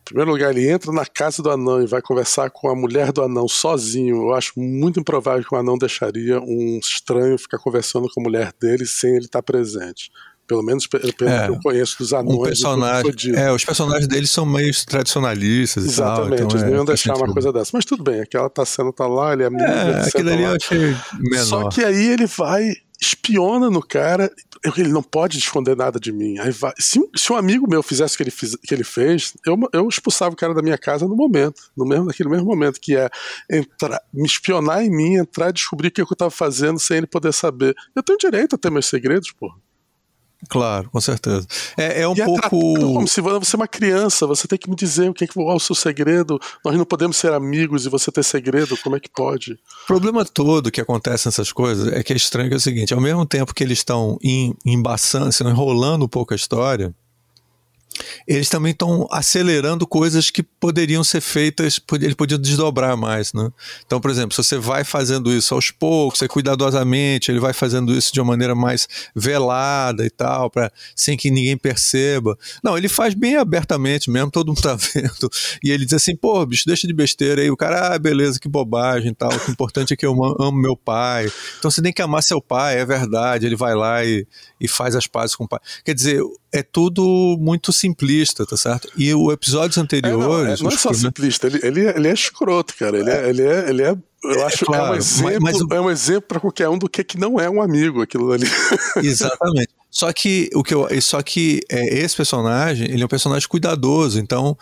Em 0.00 0.04
primeiro 0.04 0.32
lugar, 0.32 0.50
ele 0.50 0.68
entra 0.68 0.92
na 0.92 1.06
casa 1.06 1.42
do 1.42 1.50
anão 1.50 1.82
e 1.82 1.86
vai 1.86 2.02
conversar 2.02 2.50
com 2.50 2.68
a 2.68 2.74
mulher 2.74 3.10
do 3.10 3.22
anão 3.22 3.48
sozinho. 3.48 4.16
Eu 4.16 4.34
acho 4.34 4.52
muito 4.60 5.00
improvável 5.00 5.42
que 5.42 5.54
o 5.54 5.58
anão 5.58 5.78
deixaria 5.78 6.38
um 6.40 6.78
estranho 6.78 7.38
ficar 7.38 7.58
conversando 7.58 8.06
com 8.12 8.20
a 8.20 8.22
mulher 8.22 8.52
dele 8.60 8.84
sem 8.84 9.14
ele 9.16 9.24
estar 9.24 9.42
presente. 9.42 10.10
Pelo 10.46 10.62
menos 10.62 10.86
pelo 10.86 11.06
é, 11.06 11.46
que 11.46 11.52
eu 11.52 11.60
conheço 11.62 11.98
dos 11.98 12.12
anões. 12.12 12.62
Um 12.62 12.84
é, 13.34 13.52
os 13.52 13.64
personagens 13.64 14.06
deles 14.06 14.30
são 14.30 14.44
meio 14.44 14.70
tradicionalistas 14.86 15.84
Exatamente, 15.84 16.34
e 16.34 16.36
tal. 16.36 16.46
Então, 16.46 16.58
eles 16.58 16.72
é, 16.72 16.76
iam 16.76 16.84
deixar 16.84 17.16
uma 17.16 17.32
coisa 17.32 17.52
dessa. 17.52 17.70
Mas 17.72 17.84
tudo 17.84 18.02
bem, 18.02 18.20
aquela 18.20 18.50
tá 18.50 18.64
sendo 18.64 18.92
tá 18.92 19.06
lá, 19.06 19.32
ele 19.32 19.44
é 19.44 19.46
amigo. 19.46 19.64
É, 19.64 20.00
aquilo 20.06 20.30
ali 20.30 20.42
eu 20.42 20.54
achei 20.54 20.96
menor. 21.18 21.44
Só 21.44 21.68
que 21.68 21.82
aí 21.82 22.08
ele 22.08 22.26
vai, 22.26 22.74
espiona 23.00 23.70
no 23.70 23.82
cara, 23.82 24.30
ele 24.76 24.88
não 24.88 25.02
pode 25.02 25.38
esconder 25.38 25.76
nada 25.76 26.00
de 26.00 26.12
mim. 26.12 26.38
Aí 26.38 26.50
vai, 26.50 26.72
se, 26.78 27.00
se 27.14 27.32
um 27.32 27.36
amigo 27.36 27.68
meu 27.68 27.82
fizesse 27.82 28.14
o 28.14 28.16
que 28.16 28.22
ele, 28.22 28.30
fiz, 28.30 28.56
que 28.56 28.74
ele 28.74 28.84
fez, 28.84 29.34
eu, 29.46 29.58
eu 29.72 29.88
expulsava 29.88 30.32
o 30.32 30.36
cara 30.36 30.54
da 30.54 30.62
minha 30.62 30.78
casa 30.78 31.06
no 31.06 31.16
momento, 31.16 31.70
no 31.76 31.84
mesmo, 31.84 32.06
naquele 32.06 32.28
mesmo 32.28 32.46
momento, 32.46 32.80
que 32.80 32.96
é 32.96 33.10
entrar, 33.50 34.00
me 34.12 34.26
espionar 34.26 34.82
em 34.82 34.90
mim, 34.90 35.16
entrar 35.16 35.50
e 35.50 35.52
descobrir 35.52 35.88
o 35.88 35.90
que 35.90 36.00
eu 36.00 36.06
tava 36.16 36.30
fazendo 36.30 36.78
sem 36.78 36.98
ele 36.98 37.06
poder 37.06 37.32
saber. 37.32 37.74
Eu 37.94 38.02
tenho 38.02 38.18
direito 38.18 38.56
a 38.56 38.58
ter 38.58 38.70
meus 38.70 38.86
segredos, 38.86 39.30
porra. 39.32 39.56
Claro, 40.48 40.90
com 40.90 41.00
certeza. 41.00 41.46
É, 41.76 42.02
é 42.02 42.08
um 42.08 42.14
e 42.14 42.20
é 42.20 42.24
pouco. 42.24 42.48
como 42.48 43.08
se 43.08 43.20
você 43.20 43.56
é 43.56 43.58
uma 43.58 43.68
criança, 43.68 44.26
você 44.26 44.46
tem 44.46 44.58
que 44.58 44.68
me 44.68 44.76
dizer 44.76 45.08
o 45.10 45.14
que 45.14 45.24
é, 45.24 45.26
que 45.26 45.38
é 45.38 45.42
o 45.42 45.58
seu 45.58 45.74
segredo. 45.74 46.38
Nós 46.64 46.76
não 46.76 46.84
podemos 46.84 47.16
ser 47.16 47.32
amigos 47.32 47.86
e 47.86 47.88
você 47.88 48.10
ter 48.10 48.22
segredo, 48.22 48.76
como 48.78 48.96
é 48.96 49.00
que 49.00 49.10
pode? 49.10 49.52
O 49.52 49.86
problema 49.86 50.24
todo 50.24 50.70
que 50.70 50.80
acontece 50.80 51.26
nessas 51.26 51.52
coisas 51.52 51.92
é 51.92 52.02
que 52.02 52.12
é 52.12 52.16
estranho 52.16 52.48
que 52.48 52.54
é 52.54 52.58
o 52.58 52.60
seguinte: 52.60 52.94
ao 52.94 53.00
mesmo 53.00 53.24
tempo 53.26 53.54
que 53.54 53.64
eles 53.64 53.78
estão 53.78 54.18
embaçando, 54.64 55.30
enrolando 55.48 56.04
um 56.04 56.08
pouco 56.08 56.32
a 56.32 56.36
história, 56.36 56.94
eles 58.26 58.48
também 58.48 58.72
estão 58.72 59.06
acelerando 59.10 59.86
coisas 59.86 60.30
que 60.30 60.42
poderiam 60.42 61.04
ser 61.04 61.20
feitas, 61.20 61.80
eles 61.92 62.14
podiam 62.14 62.40
desdobrar 62.40 62.96
mais, 62.96 63.32
né? 63.32 63.50
Então, 63.86 64.00
por 64.00 64.10
exemplo, 64.10 64.34
se 64.34 64.42
você 64.42 64.58
vai 64.58 64.84
fazendo 64.84 65.32
isso 65.32 65.54
aos 65.54 65.70
poucos, 65.70 66.18
você 66.18 66.28
cuidadosamente, 66.28 67.30
ele 67.30 67.40
vai 67.40 67.52
fazendo 67.52 67.94
isso 67.94 68.12
de 68.12 68.20
uma 68.20 68.32
maneira 68.32 68.54
mais 68.54 68.88
velada 69.14 70.04
e 70.04 70.10
tal, 70.10 70.50
para 70.50 70.72
sem 70.96 71.16
que 71.16 71.30
ninguém 71.30 71.56
perceba. 71.56 72.36
Não, 72.62 72.76
ele 72.76 72.88
faz 72.88 73.14
bem 73.14 73.36
abertamente 73.36 74.10
mesmo, 74.10 74.30
todo 74.30 74.48
mundo 74.48 74.62
tá 74.62 74.74
vendo. 74.94 75.30
E 75.62 75.70
ele 75.70 75.84
diz 75.84 75.94
assim, 75.94 76.16
pô, 76.16 76.44
bicho, 76.44 76.64
deixa 76.66 76.86
de 76.86 76.92
besteira 76.92 77.42
aí. 77.42 77.50
O 77.50 77.56
cara, 77.56 77.94
ah, 77.94 77.98
beleza, 77.98 78.40
que 78.40 78.48
bobagem 78.48 79.10
e 79.10 79.14
tal. 79.14 79.30
O 79.30 79.50
importante 79.50 79.92
é 79.92 79.96
que 79.96 80.06
eu 80.06 80.12
amo 80.40 80.58
meu 80.58 80.76
pai. 80.76 81.30
Então 81.58 81.70
você 81.70 81.82
tem 81.82 81.92
que 81.92 82.02
amar 82.02 82.22
seu 82.22 82.40
pai, 82.40 82.78
é 82.78 82.84
verdade. 82.84 83.46
Ele 83.46 83.56
vai 83.56 83.74
lá 83.74 84.04
e, 84.04 84.26
e 84.60 84.66
faz 84.66 84.96
as 84.96 85.06
pazes 85.06 85.36
com 85.36 85.44
o 85.44 85.48
pai. 85.48 85.60
Quer 85.84 85.94
dizer, 85.94 86.20
é 86.54 86.62
tudo 86.62 87.36
muito 87.40 87.72
simplista, 87.72 88.46
tá 88.46 88.56
certo? 88.56 88.88
E 88.96 89.12
os 89.12 89.32
episódios 89.32 89.76
anteriores. 89.76 90.60
É, 90.60 90.62
não, 90.62 90.70
é, 90.70 90.70
não 90.70 90.70
é 90.70 90.78
só 90.78 90.92
simplista, 90.92 91.48
ele, 91.48 91.58
ele, 91.64 91.80
ele 91.88 92.08
é 92.08 92.12
escroto, 92.12 92.76
cara. 92.76 92.96
Ele 92.96 93.10
é, 93.10 93.28
ele 93.28 93.42
é, 93.42 93.68
ele 93.68 93.82
é 93.82 93.96
eu 94.22 94.40
é, 94.40 94.44
acho 94.44 94.64
claro, 94.64 94.84
que 94.84 94.88
é 94.88 94.92
um 94.92 94.96
exemplo, 94.96 95.42
mas, 95.42 95.60
mas, 95.60 95.76
é 95.76 95.80
um 95.80 95.90
exemplo 95.90 96.22
para 96.22 96.40
qualquer 96.40 96.68
um 96.68 96.78
do 96.78 96.88
que, 96.88 97.02
que 97.02 97.18
não 97.18 97.40
é 97.40 97.50
um 97.50 97.60
amigo 97.60 98.00
aquilo 98.00 98.32
ali. 98.32 98.46
Exatamente. 99.02 99.68
Só 99.90 100.12
que 100.12 100.48
o 100.54 100.62
que 100.62 100.74
eu, 100.74 100.88
só 101.00 101.22
que 101.22 101.60
é, 101.68 101.98
esse 101.98 102.16
personagem, 102.16 102.90
ele 102.90 103.02
é 103.02 103.04
um 103.04 103.08
personagem 103.08 103.48
cuidadoso, 103.48 104.18
então 104.18 104.56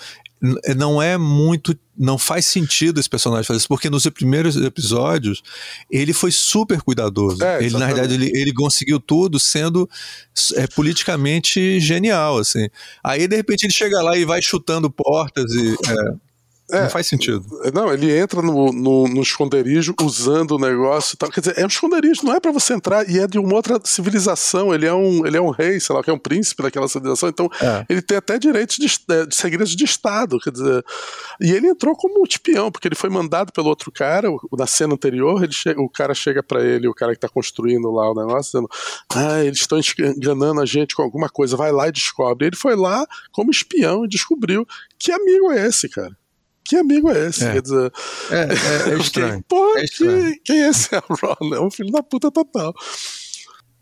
não 0.77 1.01
é 1.01 1.17
muito. 1.17 1.79
Não 1.97 2.19
faz 2.19 2.47
sentido 2.47 2.99
esse 2.99 3.09
personagem 3.09 3.45
fazer 3.45 3.59
isso, 3.59 3.69
porque 3.69 3.91
nos 3.91 4.07
primeiros 4.09 4.57
episódios 4.57 5.43
ele 5.91 6.13
foi 6.13 6.33
super 6.33 6.81
cuidadoso. 6.81 7.45
É, 7.45 7.63
ele, 7.63 7.77
na 7.77 7.87
verdade, 7.87 8.15
ele, 8.15 8.31
ele 8.35 8.53
conseguiu 8.53 8.99
tudo 8.99 9.39
sendo 9.39 9.89
é, 10.55 10.67
politicamente 10.67 11.79
genial. 11.79 12.39
assim. 12.39 12.69
Aí, 13.05 13.29
de 13.29 13.37
repente, 13.37 13.65
ele 13.65 13.73
chega 13.73 14.03
lá 14.03 14.17
e 14.17 14.25
vai 14.25 14.43
chutando 14.43 14.91
portas 14.91 15.53
e. 15.53 15.75
É, 15.75 16.32
é, 16.73 16.83
não 16.85 16.91
faz 16.91 17.07
sentido. 17.07 17.45
Não, 17.75 17.93
ele 17.93 18.11
entra 18.11 18.41
no, 18.41 18.73
no, 18.73 19.07
no, 19.07 19.21
esconderijo 19.21 19.95
usando 20.01 20.53
o 20.53 20.59
negócio 20.59 21.15
e 21.15 21.17
tal. 21.19 21.31
Quer 21.31 21.41
dizer, 21.41 21.59
é 21.59 21.65
um 21.65 21.69
esconderijo, 21.69 22.25
não 22.25 22.35
é 22.35 22.41
para 22.41 22.51
você 22.51 22.73
entrar 22.73 23.09
e 23.09 23.19
é 23.19 23.27
de 23.27 23.39
uma 23.39 23.55
outra 23.55 23.79
civilização. 23.85 24.73
Ele 24.73 24.87
é 24.87 24.95
um, 24.95 25.27
ele 25.27 25.37
é 25.37 25.41
um 25.41 25.51
rei, 25.51 25.79
sei 25.79 25.95
lá, 25.95 26.03
que 26.03 26.09
é 26.09 26.13
um 26.13 26.19
príncipe 26.19 26.63
daquela 26.63 26.89
civilização. 26.89 27.29
Então, 27.29 27.51
é. 27.61 27.85
ele 27.91 28.01
tem 28.01 28.17
até 28.17 28.39
direitos 28.39 28.77
de, 28.77 28.87
é, 29.11 29.27
de, 29.27 29.37
segredos 29.37 29.77
de 29.77 29.85
Estado. 29.85 30.39
Quer 30.41 30.51
dizer, 30.51 30.83
e 31.41 31.53
ele 31.53 31.67
entrou 31.67 31.95
como 31.95 32.23
um 32.23 32.25
espião, 32.25 32.73
porque 32.73 32.89
ele 32.89 32.95
foi 32.95 33.11
mandado 33.11 33.53
pelo 33.53 33.69
outro 33.69 33.93
cara. 33.93 34.29
Na 34.57 34.67
cena 34.67 34.95
anterior, 34.95 35.45
ele 35.45 35.53
o 35.77 35.91
cara 35.91 36.15
chega 36.15 36.43
para 36.43 36.65
ele, 36.65 36.89
o 36.89 36.95
cara 36.95 37.13
que 37.13 37.21
tá 37.21 37.29
construindo 37.29 37.91
lá 37.91 38.11
o 38.11 38.15
negócio, 38.15 38.53
dizendo: 38.53 38.69
Ah, 39.15 39.45
eles 39.45 39.59
estão 39.59 39.79
enganando 40.17 40.63
a 40.63 40.67
gente 40.67 40.95
com 40.95 41.03
alguma 41.03 41.29
coisa, 41.29 41.55
vai 41.55 41.71
lá 41.71 41.89
e 41.89 41.93
descobre. 41.93 42.47
Ele 42.47 42.57
foi 42.57 42.75
lá 42.75 43.07
como 43.31 43.51
espião 43.51 44.07
e 44.07 44.09
descobriu 44.09 44.67
que 44.99 45.13
amigo 45.13 45.53
é 45.53 45.67
esse, 45.67 45.87
cara 45.87 46.17
que 46.73 46.77
amigo 46.79 47.11
é 47.11 47.29
esse? 47.29 47.45
É. 47.45 47.53
Quer 47.53 47.63
dizer, 47.63 47.93
é, 48.31 48.91
é, 48.91 48.95
é 48.95 48.97
estranho. 48.99 49.45
Porra, 49.47 49.81
é 49.81 49.85
estranho. 49.85 50.33
Que, 50.33 50.41
quem 50.41 50.63
é 50.63 50.69
esse 50.71 50.89
Aaron? 50.97 51.55
É 51.55 51.61
um 51.61 51.71
filho 51.71 51.93
da 51.93 52.03
puta 52.03 52.31
total. 52.31 52.75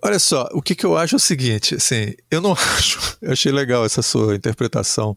Olha 0.03 0.18
só, 0.18 0.48
o 0.53 0.61
que, 0.61 0.74
que 0.74 0.85
eu 0.85 0.96
acho 0.96 1.14
é 1.14 1.18
o 1.18 1.20
seguinte, 1.20 1.76
assim, 1.76 2.14
eu 2.31 2.40
não 2.40 2.53
acho, 2.76 3.16
eu 3.22 3.33
achei 3.33 3.53
legal 3.53 3.85
essa 3.85 4.03
sua 4.03 4.35
interpretação, 4.35 5.16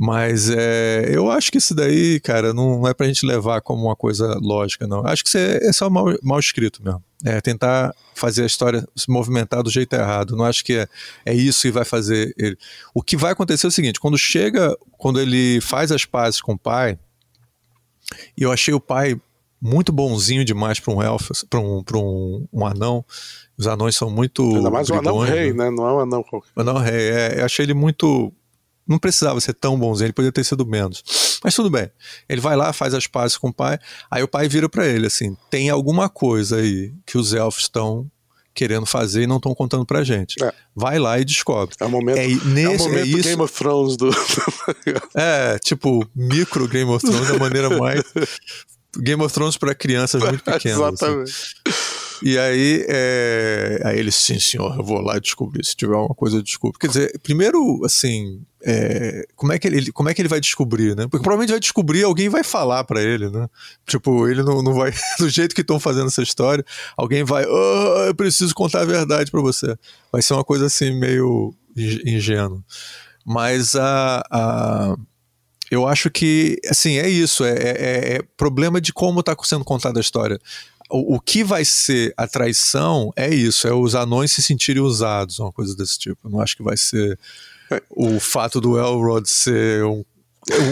mas 0.00 0.48
é, 0.48 1.10
eu 1.10 1.28
acho 1.28 1.50
que 1.50 1.58
isso 1.58 1.74
daí, 1.74 2.20
cara, 2.20 2.54
não 2.54 2.86
é 2.86 2.94
pra 2.94 3.08
gente 3.08 3.26
levar 3.26 3.60
como 3.60 3.86
uma 3.86 3.96
coisa 3.96 4.38
lógica, 4.40 4.86
não. 4.86 5.04
Acho 5.04 5.24
que 5.24 5.28
isso 5.28 5.38
é, 5.38 5.56
é 5.56 5.72
só 5.72 5.90
mal, 5.90 6.06
mal 6.22 6.38
escrito 6.38 6.80
mesmo. 6.84 7.02
É 7.24 7.40
tentar 7.40 7.92
fazer 8.14 8.44
a 8.44 8.46
história 8.46 8.86
se 8.94 9.10
movimentar 9.10 9.60
do 9.60 9.70
jeito 9.70 9.92
errado. 9.94 10.36
Não 10.36 10.44
acho 10.44 10.64
que 10.64 10.74
é, 10.74 10.88
é 11.26 11.34
isso 11.34 11.62
que 11.62 11.72
vai 11.72 11.84
fazer 11.84 12.32
ele. 12.38 12.56
O 12.94 13.02
que 13.02 13.16
vai 13.16 13.32
acontecer 13.32 13.66
é 13.66 13.70
o 13.70 13.72
seguinte: 13.72 13.98
quando 13.98 14.16
chega, 14.16 14.72
quando 14.92 15.20
ele 15.20 15.60
faz 15.60 15.90
as 15.90 16.04
pazes 16.04 16.40
com 16.40 16.52
o 16.52 16.58
pai, 16.58 16.96
e 18.36 18.44
eu 18.44 18.52
achei 18.52 18.72
o 18.72 18.78
pai 18.78 19.20
muito 19.60 19.90
bonzinho 19.90 20.44
demais 20.44 20.78
para 20.78 20.94
um 20.94 21.02
elfo, 21.02 21.32
para 21.50 21.58
um, 21.58 21.82
um, 21.92 22.46
um 22.52 22.64
anão. 22.64 23.04
Os 23.58 23.66
anões 23.66 23.96
são 23.96 24.08
muito. 24.08 24.44
Ainda 24.54 24.70
mais 24.70 24.88
um 24.90 24.94
anão 24.94 25.18
rei, 25.18 25.52
né? 25.52 25.72
Não 25.72 25.88
é 25.88 25.92
um 25.92 25.98
anão 25.98 26.22
qualquer. 26.22 26.50
Anão 26.54 26.76
rei, 26.76 27.10
é. 27.10 27.40
Eu 27.40 27.44
achei 27.44 27.64
ele 27.64 27.74
muito 27.74 28.32
não 28.88 28.98
precisava 28.98 29.40
ser 29.40 29.52
tão 29.52 29.78
bonzinho, 29.78 30.06
ele 30.06 30.12
poderia 30.12 30.32
ter 30.32 30.44
sido 30.44 30.66
menos. 30.66 31.02
Mas 31.44 31.54
tudo 31.54 31.70
bem. 31.70 31.90
Ele 32.28 32.40
vai 32.40 32.56
lá, 32.56 32.72
faz 32.72 32.94
as 32.94 33.06
pazes 33.06 33.36
com 33.36 33.48
o 33.48 33.52
pai, 33.52 33.78
aí 34.10 34.22
o 34.22 34.28
pai 34.28 34.48
vira 34.48 34.68
para 34.68 34.86
ele 34.86 35.06
assim: 35.06 35.36
tem 35.50 35.68
alguma 35.68 36.08
coisa 36.08 36.56
aí 36.56 36.92
que 37.06 37.18
os 37.18 37.32
elfos 37.32 37.64
estão 37.64 38.10
querendo 38.54 38.86
fazer 38.86 39.22
e 39.22 39.26
não 39.26 39.36
estão 39.36 39.54
contando 39.54 39.86
pra 39.86 40.02
gente. 40.02 40.42
É. 40.42 40.52
Vai 40.74 40.98
lá 40.98 41.18
e 41.20 41.24
descobre. 41.24 41.76
É 41.78 41.84
o 41.84 41.88
momento, 41.88 42.18
é, 42.18 42.26
nesse, 42.26 42.64
é 42.64 42.68
o 42.68 42.78
momento 42.78 43.04
é 43.04 43.06
isso, 43.06 43.22
Game 43.22 43.42
of 43.42 43.54
Thrones 43.54 43.96
do. 43.96 44.10
é, 45.14 45.58
tipo, 45.60 46.04
micro 46.14 46.66
Game 46.66 46.90
of 46.90 47.06
Thrones 47.06 47.28
da 47.28 47.38
maneira 47.38 47.70
mais. 47.78 48.02
Game 48.98 49.22
of 49.22 49.32
Thrones 49.32 49.56
para 49.56 49.74
crianças 49.76 50.20
muito 50.20 50.42
pequenas. 50.42 50.80
Assim. 50.80 50.94
Exatamente. 50.94 51.30
Assim. 51.30 51.97
E 52.22 52.38
aí, 52.38 52.84
é, 52.88 53.80
aí 53.84 53.98
ele, 53.98 54.10
sim, 54.10 54.38
senhor, 54.40 54.76
eu 54.76 54.84
vou 54.84 55.00
lá 55.00 55.18
descobrir. 55.18 55.64
Se 55.64 55.76
tiver 55.76 55.94
alguma 55.94 56.14
coisa, 56.14 56.38
eu 56.38 56.42
descubro. 56.42 56.78
Quer 56.78 56.88
dizer, 56.88 57.18
primeiro, 57.20 57.84
assim, 57.84 58.42
é, 58.64 59.26
como, 59.36 59.52
é 59.52 59.58
que 59.58 59.68
ele, 59.68 59.92
como 59.92 60.08
é 60.08 60.14
que 60.14 60.20
ele 60.20 60.28
vai 60.28 60.40
descobrir, 60.40 60.96
né? 60.96 61.04
Porque 61.04 61.22
provavelmente 61.22 61.50
vai 61.50 61.60
descobrir, 61.60 62.02
alguém 62.02 62.28
vai 62.28 62.42
falar 62.42 62.84
para 62.84 63.00
ele, 63.00 63.30
né? 63.30 63.48
Tipo, 63.86 64.26
ele 64.28 64.42
não, 64.42 64.62
não 64.62 64.74
vai. 64.74 64.92
Do 65.18 65.28
jeito 65.28 65.54
que 65.54 65.60
estão 65.60 65.78
fazendo 65.78 66.08
essa 66.08 66.22
história, 66.22 66.64
alguém 66.96 67.22
vai. 67.24 67.44
Oh, 67.46 68.04
eu 68.06 68.14
preciso 68.14 68.54
contar 68.54 68.80
a 68.80 68.86
verdade 68.86 69.30
para 69.30 69.40
você. 69.40 69.76
Vai 70.10 70.22
ser 70.22 70.34
uma 70.34 70.44
coisa 70.44 70.66
assim, 70.66 70.98
meio 70.98 71.54
ingênua. 71.76 72.62
Mas 73.24 73.76
a. 73.76 74.22
a 74.30 74.96
eu 75.70 75.86
acho 75.86 76.10
que, 76.10 76.58
assim, 76.70 76.96
é 76.96 77.06
isso, 77.06 77.44
é, 77.44 77.52
é, 77.52 78.14
é 78.14 78.22
problema 78.38 78.80
de 78.80 78.90
como 78.90 79.20
está 79.20 79.36
sendo 79.42 79.66
contada 79.66 79.98
a 79.98 80.00
história 80.00 80.38
o, 80.90 81.16
o, 81.16 81.20
que 81.20 81.44
vai 81.44 81.64
ser 81.64 82.12
a 82.16 82.26
traição 82.26 83.12
é 83.16 83.32
isso, 83.32 83.68
é 83.68 83.72
os 83.72 83.94
anões 83.94 84.32
se 84.32 84.42
sentirem 84.42 84.82
usados, 84.82 85.38
uma 85.38 85.52
coisa 85.52 85.76
desse 85.76 85.98
tipo. 85.98 86.26
Eu 86.26 86.30
não 86.30 86.40
acho 86.40 86.56
que 86.56 86.62
vai 86.62 86.76
ser 86.76 87.18
é. 87.70 87.82
o 87.90 88.18
fato 88.18 88.60
do 88.60 88.78
Elrod 88.78 89.28
ser 89.28 89.84
um, 89.84 90.04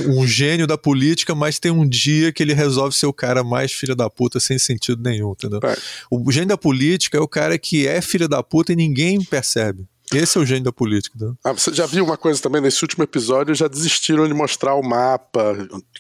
um 0.09 0.27
gênio 0.27 0.67
da 0.67 0.79
política, 0.79 1.35
mas 1.35 1.59
tem 1.59 1.71
um 1.71 1.87
dia 1.87 2.33
que 2.33 2.43
ele 2.43 2.55
resolve 2.55 2.97
ser 2.97 3.07
o 3.07 3.13
cara 3.13 3.45
mais 3.45 3.73
filho 3.73 3.95
da 3.95 4.09
puta 4.09 4.41
sem 4.41 4.59
sentido 4.59 5.03
nenhum, 5.03 5.33
entendeu? 5.33 5.61
É. 5.63 5.77
O 6.11 6.31
gênio 6.33 6.49
da 6.49 6.59
política 6.59 7.19
é 7.19 7.21
o 7.21 7.29
cara 7.29 7.59
que 7.59 7.87
é 7.87 8.01
filho 8.01 8.29
da 8.29 8.43
puta 8.43 8.73
e 8.73 8.77
ninguém 8.77 9.23
percebe. 9.23 9.87
Esse 10.15 10.39
é 10.39 10.41
o 10.41 10.47
gênio 10.47 10.65
da 10.65 10.73
política. 10.73 11.17
Né? 11.19 11.35
Ah, 11.45 11.53
você 11.53 11.73
já 11.73 11.85
viu 11.85 12.05
uma 12.05 12.17
coisa 12.17 12.41
também 12.41 12.61
nesse 12.61 12.83
último 12.83 13.03
episódio? 13.03 13.55
Já 13.55 13.67
desistiram 13.67 14.27
de 14.29 14.35
mostrar 14.35 14.75
o 14.75 14.83
mapa 14.83 15.57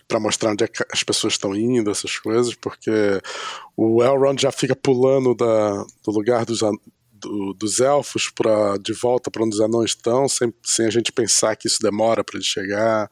para 0.06 0.20
mostrar 0.20 0.52
onde 0.52 0.64
é 0.64 0.68
as 0.92 1.02
pessoas 1.02 1.34
estão 1.34 1.54
indo, 1.56 1.90
essas 1.90 2.18
coisas, 2.18 2.54
porque 2.54 2.90
o 3.76 4.02
Elrond 4.02 4.40
já 4.40 4.52
fica 4.52 4.76
pulando 4.76 5.34
da, 5.34 5.84
do 6.04 6.10
lugar 6.12 6.44
dos, 6.44 6.60
do, 7.20 7.54
dos 7.54 7.80
elfos 7.80 8.30
pra, 8.30 8.76
de 8.78 8.92
volta 8.92 9.30
para 9.30 9.44
onde 9.44 9.54
os 9.54 9.60
anões 9.60 9.90
estão, 9.90 10.28
sem, 10.28 10.52
sem 10.62 10.86
a 10.86 10.90
gente 10.90 11.12
pensar 11.12 11.56
que 11.56 11.66
isso 11.66 11.78
demora 11.80 12.22
para 12.22 12.36
eles 12.36 12.46
chegar. 12.46 13.08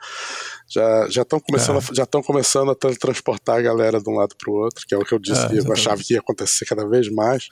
Já 0.68 1.08
já 1.08 1.22
estão 1.22 1.38
começando, 1.38 1.76
é. 1.76 1.78
a, 1.78 1.94
já 1.94 2.06
começando 2.06 2.70
a 2.70 2.74
transportar 2.74 3.58
a 3.58 3.62
galera 3.62 4.00
de 4.00 4.08
um 4.08 4.14
lado 4.14 4.34
para 4.36 4.50
o 4.50 4.54
outro, 4.54 4.84
que 4.86 4.94
é 4.94 4.98
o 4.98 5.04
que 5.04 5.12
eu 5.12 5.18
disse, 5.18 5.44
é, 5.44 5.48
que 5.48 5.58
eu 5.58 5.72
achava 5.72 6.02
que 6.02 6.14
ia 6.14 6.20
acontecer 6.20 6.64
cada 6.64 6.86
vez 6.88 7.08
mais. 7.10 7.48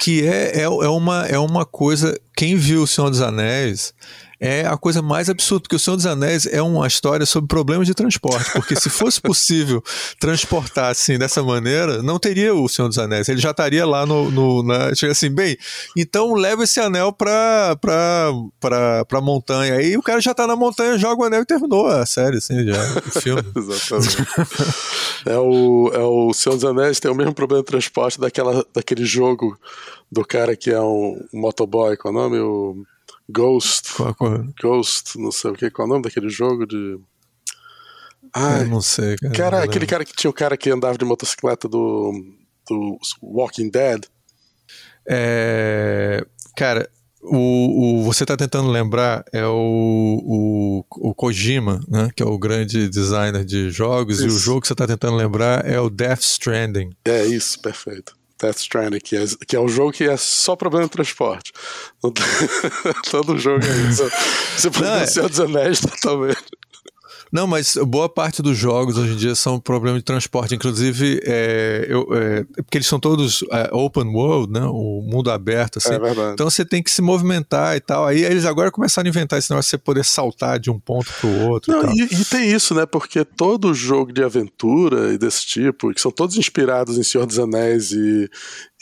Que 0.00 0.26
é, 0.26 0.60
é, 0.60 0.62
é, 0.62 0.66
uma, 0.68 1.26
é 1.26 1.38
uma 1.38 1.64
coisa. 1.64 2.18
Quem 2.36 2.56
viu 2.56 2.82
O 2.82 2.86
Senhor 2.86 3.10
dos 3.10 3.20
Anéis 3.20 3.92
é 4.42 4.66
a 4.66 4.76
coisa 4.76 5.00
mais 5.00 5.30
absurda, 5.30 5.62
porque 5.62 5.76
O 5.76 5.78
Senhor 5.78 5.94
dos 5.94 6.04
Anéis 6.04 6.46
é 6.46 6.60
uma 6.60 6.84
história 6.88 7.24
sobre 7.24 7.46
problemas 7.46 7.86
de 7.86 7.94
transporte, 7.94 8.50
porque 8.50 8.74
se 8.74 8.90
fosse 8.90 9.20
possível 9.20 9.80
transportar 10.18 10.90
assim 10.90 11.16
dessa 11.16 11.44
maneira, 11.44 12.02
não 12.02 12.18
teria 12.18 12.52
O 12.52 12.68
Senhor 12.68 12.88
dos 12.88 12.98
Anéis, 12.98 13.28
ele 13.28 13.40
já 13.40 13.52
estaria 13.52 13.86
lá 13.86 14.04
no, 14.04 14.32
no 14.32 14.64
na, 14.64 14.88
assim, 14.88 15.30
bem, 15.30 15.56
então 15.96 16.34
leva 16.34 16.64
esse 16.64 16.80
anel 16.80 17.12
pra, 17.12 17.76
pra, 17.80 18.32
pra, 18.58 19.04
pra 19.04 19.20
montanha, 19.20 19.74
aí 19.74 19.96
o 19.96 20.02
cara 20.02 20.20
já 20.20 20.34
tá 20.34 20.44
na 20.44 20.56
montanha, 20.56 20.98
joga 20.98 21.22
o 21.22 21.24
anel 21.24 21.42
e 21.42 21.46
terminou 21.46 21.86
a 21.86 22.04
série, 22.04 22.38
assim, 22.38 22.66
já, 22.66 22.82
o 22.98 23.20
filme. 23.20 23.44
Exatamente. 23.54 24.16
é, 25.24 25.38
o, 25.38 25.90
é 25.94 26.00
o 26.00 26.32
Senhor 26.32 26.56
dos 26.56 26.64
Anéis 26.64 26.98
tem 26.98 27.08
o 27.08 27.14
mesmo 27.14 27.32
problema 27.32 27.62
de 27.62 27.68
transporte 27.68 28.20
daquela, 28.20 28.66
daquele 28.74 29.04
jogo 29.04 29.56
do 30.10 30.24
cara 30.24 30.56
que 30.56 30.70
é 30.70 30.80
um, 30.80 31.24
um 31.32 31.40
motoboy, 31.40 31.96
qual 31.96 32.12
é 32.12 32.16
o 32.16 32.20
nome? 32.20 32.38
O 32.40 32.91
Ghost. 33.28 33.94
Qual, 33.94 34.14
qual? 34.14 34.44
Ghost, 34.60 35.18
não 35.18 35.32
sei 35.32 35.50
o 35.50 35.54
que. 35.54 35.70
Qual 35.70 35.86
é 35.86 35.90
o 35.90 35.92
nome 35.92 36.04
daquele 36.04 36.28
jogo 36.28 36.66
de. 36.66 36.98
Ah, 38.34 38.60
eu 38.60 38.68
não 38.68 38.80
sei, 38.80 39.16
cara. 39.16 39.34
cara 39.34 39.62
aquele 39.64 39.86
cara 39.86 40.04
que 40.04 40.14
tinha 40.14 40.30
o 40.30 40.34
cara 40.34 40.56
que 40.56 40.70
andava 40.70 40.96
de 40.96 41.04
motocicleta 41.04 41.68
do, 41.68 42.12
do 42.68 42.98
Walking 43.22 43.70
Dead. 43.70 44.06
É. 45.06 46.24
Cara, 46.56 46.88
o, 47.22 48.00
o, 48.00 48.02
você 48.04 48.24
está 48.24 48.36
tentando 48.36 48.68
lembrar 48.68 49.24
é 49.32 49.46
o, 49.46 49.54
o, 50.24 50.84
o, 50.90 51.14
Kojima, 51.14 51.80
né, 51.88 52.10
que 52.16 52.22
é 52.22 52.26
o 52.26 52.36
grande 52.36 52.88
designer 52.88 53.44
de 53.44 53.70
jogos, 53.70 54.18
isso. 54.18 54.26
e 54.26 54.30
o 54.30 54.38
jogo 54.38 54.60
que 54.60 54.66
você 54.66 54.72
está 54.72 54.86
tentando 54.86 55.16
lembrar 55.16 55.64
é 55.64 55.78
o 55.78 55.88
Death 55.88 56.22
Stranding. 56.22 56.90
É 57.04 57.24
isso, 57.24 57.60
perfeito. 57.60 58.14
Death 58.42 58.58
Stranding, 58.58 58.98
que 58.98 59.16
é, 59.16 59.24
que 59.46 59.56
é 59.56 59.60
um 59.60 59.68
jogo 59.68 59.92
que 59.92 60.04
é 60.04 60.16
só 60.16 60.56
problema 60.56 60.86
de 60.86 60.90
transporte. 60.90 61.52
Todo 63.10 63.38
jogo 63.38 63.64
é 63.64 63.90
isso. 63.90 64.10
Você 64.56 64.70
pode 64.70 64.86
é... 64.86 65.06
Senhor 65.06 65.28
dos 65.28 65.40
Anéis 65.40 65.80
totalmente. 66.02 66.42
Não, 67.32 67.46
mas 67.46 67.78
boa 67.86 68.10
parte 68.10 68.42
dos 68.42 68.58
jogos 68.58 68.98
hoje 68.98 69.14
em 69.14 69.16
dia 69.16 69.34
são 69.34 69.58
problema 69.58 69.96
de 69.96 70.04
transporte. 70.04 70.54
Inclusive, 70.54 71.18
é, 71.24 71.86
eu, 71.88 72.06
é, 72.12 72.44
porque 72.56 72.76
eles 72.76 72.86
são 72.86 73.00
todos 73.00 73.42
é, 73.50 73.70
open 73.72 74.08
world, 74.08 74.52
né? 74.52 74.66
O 74.66 75.00
mundo 75.02 75.30
aberto, 75.30 75.78
assim. 75.78 75.94
É 75.94 75.98
verdade. 75.98 76.34
Então 76.34 76.50
você 76.50 76.62
tem 76.62 76.82
que 76.82 76.90
se 76.90 77.00
movimentar 77.00 77.74
e 77.74 77.80
tal. 77.80 78.06
Aí 78.06 78.22
eles 78.22 78.44
agora 78.44 78.70
começaram 78.70 79.06
a 79.06 79.08
inventar 79.08 79.38
esse 79.38 79.50
negócio 79.50 79.68
de 79.68 79.70
você 79.70 79.78
poder 79.78 80.04
saltar 80.04 80.60
de 80.60 80.70
um 80.70 80.78
ponto 80.78 81.10
para 81.20 81.30
o 81.30 81.48
outro. 81.48 81.72
Não, 81.72 81.90
e, 81.90 82.02
e, 82.02 82.24
tem 82.26 82.52
isso, 82.52 82.74
né? 82.74 82.84
Porque 82.84 83.24
todo 83.24 83.72
jogo 83.72 84.12
de 84.12 84.22
aventura 84.22 85.14
e 85.14 85.16
desse 85.16 85.46
tipo, 85.46 85.92
que 85.94 86.02
são 86.02 86.10
todos 86.10 86.36
inspirados 86.36 86.98
em 86.98 87.02
Senhor 87.02 87.24
dos 87.24 87.38
Anéis 87.38 87.92
e, 87.92 88.30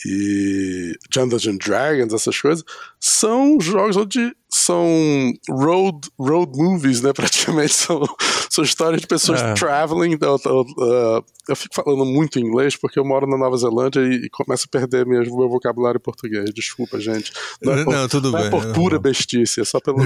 e 0.04 0.96
Dungeons 1.10 1.46
and 1.46 1.56
Dragons, 1.56 2.12
essas 2.12 2.40
coisas, 2.40 2.64
são 2.98 3.60
jogos 3.60 3.96
onde 3.96 4.34
são 4.52 5.32
road, 5.48 6.08
road 6.18 6.56
movies, 6.56 7.00
né? 7.00 7.12
Praticamente 7.14 7.72
são, 7.72 8.02
são 8.48 8.64
histórias 8.64 9.00
de 9.00 9.06
pessoas 9.06 9.40
é. 9.40 9.54
traveling. 9.54 10.12
Então, 10.12 10.34
uh, 10.34 11.24
eu 11.48 11.56
fico 11.56 11.74
falando 11.74 12.04
muito 12.04 12.38
inglês 12.38 12.76
porque 12.76 12.98
eu 12.98 13.04
moro 13.04 13.26
na 13.26 13.36
Nova 13.36 13.56
Zelândia 13.56 14.00
e, 14.00 14.26
e 14.26 14.30
começo 14.30 14.66
a 14.66 14.70
perder 14.70 15.06
mesmo 15.06 15.38
meu 15.38 15.48
vocabulário 15.48 15.98
em 15.98 16.02
português. 16.02 16.50
Desculpa, 16.52 16.98
gente. 16.98 17.32
Não, 17.62 17.72
é 17.72 17.84
por, 17.84 17.94
não 17.94 18.08
tudo 18.08 18.30
não 18.30 18.38
bem. 18.38 18.48
é 18.48 18.50
por 18.50 18.72
pura 18.72 18.98
bestice, 18.98 19.60
é 19.60 19.64
só 19.64 19.80
pelo. 19.80 19.98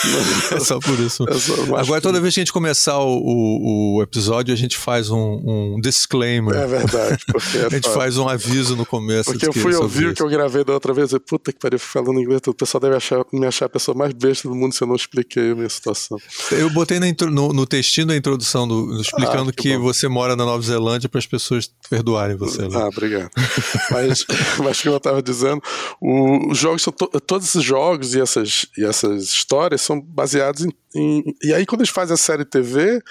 é 0.52 0.60
só 0.60 0.78
por 0.78 0.98
isso. 0.98 1.24
É 1.28 1.34
só, 1.34 1.76
Agora, 1.76 2.00
toda 2.00 2.20
vez 2.20 2.34
que 2.34 2.40
a 2.40 2.42
gente 2.42 2.52
começar 2.52 2.98
o, 2.98 3.18
o, 3.18 3.96
o, 3.96 4.02
episódio, 4.02 4.52
a 4.52 4.56
gente 4.56 4.76
faz 4.76 5.10
um, 5.10 5.74
um 5.76 5.80
disclaimer. 5.80 6.54
É 6.54 6.66
verdade. 6.66 7.22
É 7.54 7.66
a 7.66 7.68
gente 7.68 7.88
faz 7.90 8.16
um 8.18 8.28
aviso 8.28 8.76
no 8.76 8.86
começo. 8.86 9.19
Porque 9.24 9.46
eu 9.46 9.52
fui 9.52 9.74
ouvir 9.74 10.08
o 10.08 10.14
que 10.14 10.22
eu 10.22 10.28
gravei 10.28 10.64
da 10.64 10.72
outra 10.72 10.92
vez 10.92 11.12
e 11.12 11.18
puta 11.18 11.52
que 11.52 11.58
pariu, 11.58 11.78
falando 11.78 12.20
inglês, 12.20 12.40
o 12.46 12.54
pessoal 12.54 12.80
deve 12.80 12.96
achar, 12.96 13.24
me 13.32 13.46
achar 13.46 13.66
a 13.66 13.68
pessoa 13.68 13.96
mais 13.96 14.12
besta 14.12 14.48
do 14.48 14.54
mundo 14.54 14.74
se 14.74 14.82
eu 14.82 14.88
não 14.88 14.96
expliquei 14.96 15.52
a 15.52 15.54
minha 15.54 15.68
situação. 15.68 16.18
Eu 16.50 16.70
botei 16.70 16.98
no, 17.00 17.52
no 17.52 17.66
textinho 17.66 18.08
da 18.08 18.16
introdução 18.16 18.66
do, 18.66 19.00
explicando 19.00 19.50
ah, 19.50 19.52
que, 19.52 19.70
que 19.70 19.76
você 19.76 20.08
mora 20.08 20.36
na 20.36 20.44
Nova 20.44 20.62
Zelândia 20.62 21.08
para 21.08 21.18
as 21.18 21.26
pessoas 21.26 21.70
perdoarem 21.88 22.36
você. 22.36 22.62
Né? 22.62 22.68
Ah, 22.74 22.88
obrigado. 22.88 23.30
mas, 23.90 24.24
mas 24.58 24.80
como 24.80 24.94
eu 24.94 24.98
estava 24.98 25.22
dizendo, 25.22 25.62
o, 26.00 26.50
os 26.50 26.58
jogos 26.58 26.82
são 26.82 26.92
to, 26.92 27.08
todos 27.20 27.48
esses 27.48 27.62
jogos 27.62 28.14
e 28.14 28.20
essas, 28.20 28.66
e 28.76 28.84
essas 28.84 29.24
histórias 29.24 29.80
são 29.80 30.00
baseados 30.00 30.64
em, 30.64 30.72
em, 30.94 31.24
E 31.42 31.52
aí, 31.52 31.66
quando 31.66 31.80
eles 31.80 31.90
fazem 31.90 32.14
a 32.14 32.16
série 32.16 32.44
TV, 32.44 33.02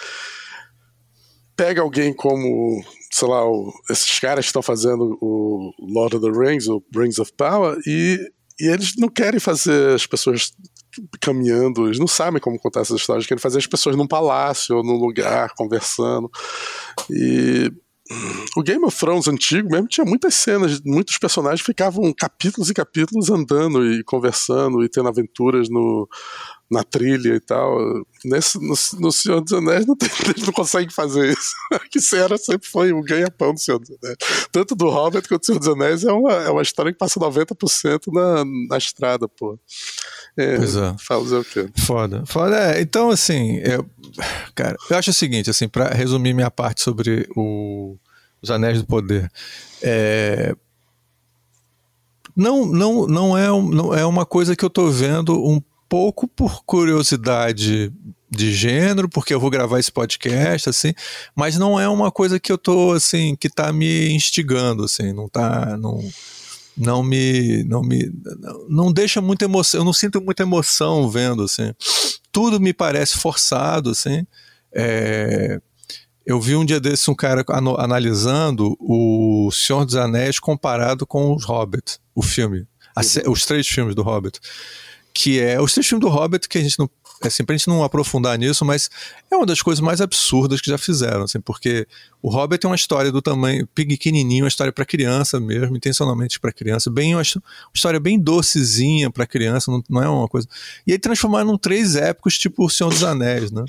pega 1.56 1.82
alguém 1.82 2.14
como, 2.14 2.82
sei 3.12 3.28
lá, 3.28 3.46
o, 3.46 3.72
esses 3.90 4.20
caras 4.20 4.46
estão 4.46 4.62
fazendo 4.62 5.18
o 5.22 5.72
Lord 5.80 6.18
of 6.18 6.26
the 6.26 6.38
Rings, 6.38 6.68
o 6.68 6.84
Rings 6.96 7.20
of 7.20 7.34
Power, 7.34 7.78
e, 7.86 8.20
e 8.60 8.68
eles 8.68 8.94
não 8.98 9.10
querem 9.10 9.40
fazer 9.40 9.96
as 9.96 10.06
pessoas 10.06 10.52
caminhando, 11.22 11.86
eles 11.86 12.00
não 12.00 12.08
sabem 12.08 12.42
como 12.42 12.60
contar 12.60 12.82
essas 12.82 13.00
histórias, 13.00 13.26
querem 13.26 13.42
fazer 13.42 13.58
as 13.58 13.68
pessoas 13.68 13.96
num 13.96 14.08
palácio 14.08 14.78
ou 14.78 14.84
num 14.84 14.98
lugar 14.98 15.54
conversando. 15.56 16.30
E 17.10 17.72
o 18.58 18.64
Game 18.64 18.84
of 18.84 18.98
Thrones 18.98 19.28
antigo 19.28 19.70
mesmo 19.70 19.88
tinha 19.88 20.06
muitas 20.06 20.34
cenas, 20.34 20.82
muitos 20.84 21.18
personagens 21.18 21.62
ficavam 21.62 22.12
capítulos 22.12 22.70
e 22.70 22.74
capítulos 22.74 23.30
andando 23.30 23.86
e 23.86 24.04
conversando 24.04 24.84
e 24.84 24.90
tendo 24.90 25.10
aventuras 25.10 25.70
no, 25.70 26.08
na 26.70 26.84
trilha 26.84 27.36
e 27.36 27.40
tal. 27.40 27.78
Nesse, 28.24 28.60
no, 28.60 28.76
no 29.00 29.12
Senhor 29.12 29.42
dos 29.42 29.54
Anéis 29.54 29.86
não, 29.86 29.96
tem, 29.96 30.10
eles 30.30 30.46
não 30.46 30.54
conseguem 30.54 30.90
fazer 30.90 31.32
isso. 31.32 31.52
que 31.90 32.00
cena 32.00 32.38
sempre 32.38 32.68
foi 32.68 32.94
o 32.94 33.02
ganha-pão 33.02 33.54
do 33.54 33.60
Senhor 33.60 33.80
dos 33.80 33.90
Anéis. 33.90 34.18
Tanto 34.52 34.76
do 34.76 34.90
Hobbit 34.90 35.28
quanto 35.28 35.42
do 35.42 35.46
Senhor 35.46 35.60
dos 35.60 35.68
Anéis 35.68 36.04
é 36.04 36.12
uma, 36.12 36.34
é 36.34 36.50
uma 36.50 36.62
história 36.62 36.92
que 36.92 36.98
passa 36.98 37.20
90% 37.20 38.14
na, 38.14 38.46
na 38.70 38.78
estrada, 38.78 39.28
pô. 39.28 39.58
É, 40.38 40.58
pois 40.58 40.76
é. 40.76 40.96
Fazer 41.00 41.38
o 41.38 41.44
quê? 41.44 41.70
Foda. 41.78 42.24
Foda. 42.26 42.56
É, 42.56 42.82
então, 42.82 43.10
assim, 43.10 43.58
eu, 43.58 43.86
cara, 44.54 44.78
eu 44.90 44.98
acho 44.98 45.10
o 45.10 45.14
seguinte, 45.14 45.50
assim, 45.50 45.68
para 45.68 45.90
resumir 45.90 46.34
minha 46.34 46.52
parte 46.52 46.82
sobre 46.82 47.28
o, 47.36 47.98
os 48.42 48.52
Anéis 48.52 48.80
do 48.80 48.86
Poder. 48.86 49.32
É, 49.82 50.56
não, 52.36 52.66
não, 52.66 53.08
não, 53.08 53.38
é, 53.38 53.48
não 53.48 53.94
é 53.94 54.06
uma 54.06 54.26
coisa 54.26 54.56
que 54.56 54.64
eu 54.64 54.70
tô 54.70 54.88
vendo 54.90 55.34
um 55.44 55.62
pouco 55.90 56.28
por 56.28 56.64
curiosidade 56.64 57.92
de 58.30 58.54
gênero, 58.54 59.10
porque 59.10 59.34
eu 59.34 59.40
vou 59.40 59.50
gravar 59.50 59.80
esse 59.80 59.92
podcast, 59.92 60.70
assim, 60.70 60.94
mas 61.36 61.58
não 61.58 61.80
é 61.80 61.90
uma 61.90 62.12
coisa 62.12 62.40
que 62.40 62.52
eu 62.52 62.58
tô, 62.58 62.92
assim, 62.92 63.36
que 63.36 63.50
tá 63.50 63.74
me 63.74 64.12
instigando, 64.12 64.84
assim, 64.84 65.12
não 65.12 65.28
tá, 65.28 65.76
não 65.78 66.00
não 66.78 67.04
me 67.04 67.62
não 67.66 67.82
me 67.82 68.10
não 68.70 68.94
deixa 68.94 69.20
muita 69.20 69.44
emoção 69.44 69.82
eu 69.82 69.84
não 69.84 69.92
sinto 69.92 70.22
muita 70.22 70.44
emoção 70.44 71.10
vendo 71.10 71.44
assim. 71.44 71.74
Tudo 72.32 72.58
me 72.58 72.74
parece 72.74 73.18
forçado 73.18 73.90
assim. 73.90 74.26
É, 74.74 75.60
eu 76.26 76.40
vi 76.40 76.56
um 76.56 76.64
dia 76.64 76.80
desses 76.80 77.06
um 77.10 77.16
cara 77.16 77.44
analisando 77.78 78.78
o 78.80 79.50
Senhor 79.52 79.84
dos 79.84 79.98
Anéis 79.98 80.40
comparado 80.40 81.06
com 81.06 81.36
os 81.36 81.44
Hobbit 81.44 82.00
o 82.16 82.22
filme 82.22 82.66
uhum. 82.96 83.32
os 83.32 83.46
três 83.46 83.68
filmes 83.68 83.94
do 83.94 84.04
Hobbit 84.04 84.40
que 85.14 85.40
é 85.40 85.60
os 85.60 85.74
três 85.74 85.88
filmes 85.88 86.08
do 86.08 86.14
Hobbit 86.14 86.48
que 86.48 86.58
a 86.58 86.62
gente 86.62 86.80
não 86.80 86.90
assim, 87.28 87.44
pra 87.44 87.56
gente 87.56 87.68
não 87.68 87.84
aprofundar 87.84 88.38
nisso, 88.38 88.64
mas 88.64 88.90
é 89.30 89.36
uma 89.36 89.46
das 89.46 89.62
coisas 89.62 89.82
mais 89.82 90.00
absurdas 90.00 90.62
que 90.62 90.70
já 90.70 90.78
fizeram, 90.78 91.24
assim, 91.24 91.40
porque 91.40 91.88
o 92.22 92.30
Hobbit 92.30 92.66
é 92.66 92.70
uma 92.70 92.76
história 92.76 93.12
do 93.12 93.22
tamanho 93.22 93.68
pequenininho, 93.68 94.44
uma 94.44 94.50
história 94.50 94.72
para 94.72 94.86
criança 94.86 95.40
mesmo, 95.40 95.76
intencionalmente 95.76 96.40
para 96.40 96.52
criança, 96.52 96.90
bem 96.90 97.16
uma, 97.16 97.22
história 97.74 98.00
bem 98.00 98.20
docezinha 98.20 99.10
para 99.10 99.26
criança, 99.26 99.72
não, 99.72 99.84
não, 99.90 100.04
é 100.04 100.10
uma 100.10 100.28
coisa. 100.28 100.48
E 100.86 100.92
aí 100.92 101.00
transformar 101.00 101.44
num 101.44 101.58
três 101.58 101.96
épicos 101.96 102.38
tipo 102.38 102.66
O 102.66 102.70
Senhor 102.70 102.90
dos 102.90 103.04
Anéis, 103.04 103.52
né? 103.52 103.64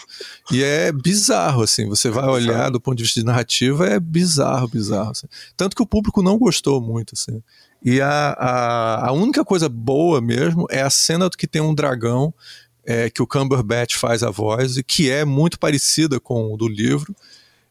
E 0.51 0.63
é 0.63 0.93
bizarro, 0.93 1.63
assim, 1.63 1.89
você 1.89 2.11
vai 2.11 2.29
olhar 2.29 2.71
do 2.71 2.81
ponto 2.81 2.97
de 2.97 3.05
vista 3.05 3.21
de 3.21 3.27
narrativa, 3.27 3.87
é 3.87 4.01
bizarro, 4.01 4.69
bizarro. 4.69 5.11
Assim. 5.11 5.27
Tanto 5.57 5.77
que 5.77 5.83
o 5.83 5.87
público 5.87 6.23
não 6.23 6.39
gostou 6.39 6.81
muito, 6.81 7.15
assim. 7.15 7.43
E 7.83 8.01
a, 8.01 8.31
a, 8.33 9.09
a 9.09 9.13
única 9.13 9.45
coisa 9.45 9.69
boa 9.69 10.21
mesmo 10.21 10.67
é 10.71 10.83
a 10.83 10.91
cena 10.91 11.29
do 11.29 11.37
que 11.37 11.47
tem 11.47 11.63
um 11.63 11.75
dragão 11.75 12.35
é, 12.91 13.09
que 13.09 13.23
o 13.23 13.27
Cumberbatch 13.27 13.95
faz 13.95 14.25
a 14.25 14.31
voz 14.31 14.77
e 14.77 14.83
que 14.83 15.09
é 15.09 15.25
muito 15.25 15.61
parecida 15.61 16.19
com 16.19 16.53
o 16.53 16.57
do 16.57 16.67
livro. 16.67 17.15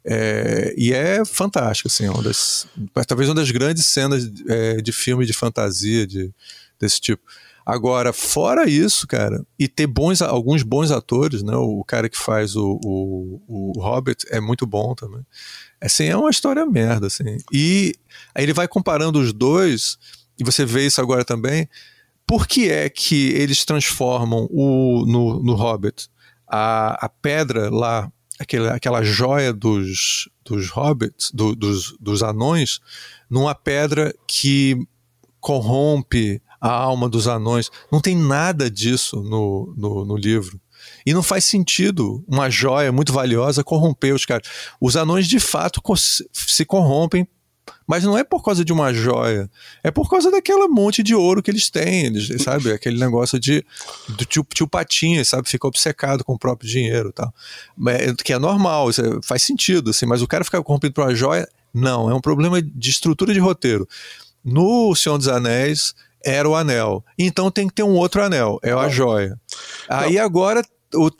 É, 0.06 0.74
e 0.78 0.94
é 0.94 1.26
fantástico, 1.26 1.90
assim, 1.90 2.08
uma 2.08 2.24
das, 2.24 2.66
talvez 3.06 3.28
uma 3.28 3.36
das 3.36 3.52
grandes 3.52 3.86
cenas 3.86 4.32
é, 4.48 4.78
de 4.78 4.94
filme 4.94 5.26
de 5.26 5.34
fantasia 5.34 6.08
de, 6.08 6.34
desse 6.80 7.02
tipo. 7.02 7.22
Agora, 7.66 8.14
fora 8.14 8.68
isso, 8.68 9.06
cara, 9.06 9.46
e 9.60 9.68
ter 9.68 9.88
bons, 9.88 10.22
alguns 10.22 10.64
bons 10.64 10.90
atores, 10.90 11.44
né? 11.44 11.56
O 11.56 11.84
cara 11.84 12.08
que 12.08 12.18
faz 12.18 12.56
o, 12.56 12.80
o, 12.84 13.42
o 13.46 13.80
Hobbit 13.82 14.26
é 14.30 14.40
muito 14.40 14.66
bom 14.66 14.96
também. 14.96 15.24
Assim, 15.82 16.06
é 16.06 16.16
uma 16.16 16.32
história 16.32 16.66
merda, 16.66 17.08
assim. 17.08 17.38
E 17.52 17.94
aí 18.34 18.46
ele 18.46 18.54
vai 18.54 18.70
comparando 18.70 19.20
os 19.20 19.34
dois, 19.34 19.98
e 20.40 20.46
você 20.46 20.66
vê 20.66 20.88
isso 20.88 21.02
agora 21.02 21.26
também, 21.26 21.68
por 22.30 22.48
que 22.48 22.70
é 22.70 22.88
que 22.92 23.30
eles 23.30 23.66
transformam 23.66 24.48
o, 24.52 25.04
no, 25.08 25.42
no 25.42 25.56
Hobbit 25.56 26.08
a, 26.48 27.08
a 27.08 27.10
pedra 27.10 27.72
lá, 27.72 28.08
aquela, 28.40 28.76
aquela 28.76 29.02
joia 29.02 29.52
dos, 29.52 30.30
dos 30.46 30.70
hobbits, 30.70 31.32
do, 31.34 31.56
dos, 31.56 31.98
dos 32.00 32.22
anões, 32.22 32.82
numa 33.28 33.56
pedra 33.56 34.14
que 34.28 34.78
corrompe 35.40 36.40
a 36.62 36.70
alma 36.70 37.10
dos 37.10 37.28
anões? 37.28 37.72
Não 37.92 38.00
tem 38.00 38.16
nada 38.16 38.70
disso 38.70 39.24
no, 39.24 39.74
no, 39.76 40.06
no 40.06 40.16
livro. 40.16 40.62
E 41.04 41.16
não 41.16 41.24
faz 41.24 41.46
sentido 41.46 42.24
uma 42.28 42.48
joia 42.48 42.92
muito 42.92 43.12
valiosa 43.12 43.64
corromper 43.64 44.14
os 44.14 44.24
caras. 44.24 44.48
Os 44.80 44.96
anões 44.96 45.28
de 45.28 45.40
fato 45.40 45.82
se 46.32 46.64
corrompem 46.64 47.28
mas 47.88 48.04
não 48.04 48.18
é 48.18 48.24
por 48.24 48.44
causa 48.44 48.64
de 48.64 48.72
uma 48.72 48.94
joia, 48.94 49.50
é 49.84 49.92
por 49.92 50.10
causa 50.10 50.30
daquela 50.30 50.68
monte 50.68 51.02
de 51.02 51.16
ouro 51.16 51.42
que 51.42 51.50
eles 51.50 51.70
têm, 51.70 52.06
eles, 52.06 52.30
sabe? 52.42 52.72
Aquele 52.74 53.00
negócio 53.00 53.40
de 53.40 53.66
do 54.10 54.26
tio, 54.26 54.46
tio 54.54 54.68
Patinha, 54.68 55.24
sabe? 55.26 55.50
Fica 55.50 55.68
obcecado 55.68 56.24
com 56.24 56.34
o 56.34 56.40
próprio 56.40 56.70
dinheiro 56.70 57.12
tal. 57.12 57.34
É, 57.88 58.14
que 58.14 58.34
é 58.34 58.40
normal, 58.40 58.90
é, 58.90 58.94
faz 59.24 59.44
sentido, 59.44 59.90
assim, 59.90 60.06
mas 60.06 60.22
o 60.22 60.28
cara 60.28 60.44
ficar 60.44 60.62
corrompido 60.62 60.94
por 60.94 61.06
uma 61.06 61.16
joia, 61.16 61.48
não, 61.74 62.10
é 62.10 62.14
um 62.14 62.22
problema 62.22 62.62
de 62.62 62.90
estrutura 62.90 63.34
de 63.34 63.40
roteiro. 63.40 63.88
No 64.44 64.96
Senhor 64.96 65.18
dos 65.18 65.28
Anéis, 65.28 65.94
era 66.24 66.48
o 66.48 66.56
anel. 66.56 67.04
Então 67.18 67.52
tem 67.52 67.68
que 67.68 67.74
ter 67.74 67.84
um 67.84 67.96
outro 67.96 68.24
anel, 68.24 68.60
é 68.64 68.72
a 68.72 68.90
joia. 68.90 69.40
Aí 69.88 70.18
agora 70.18 70.64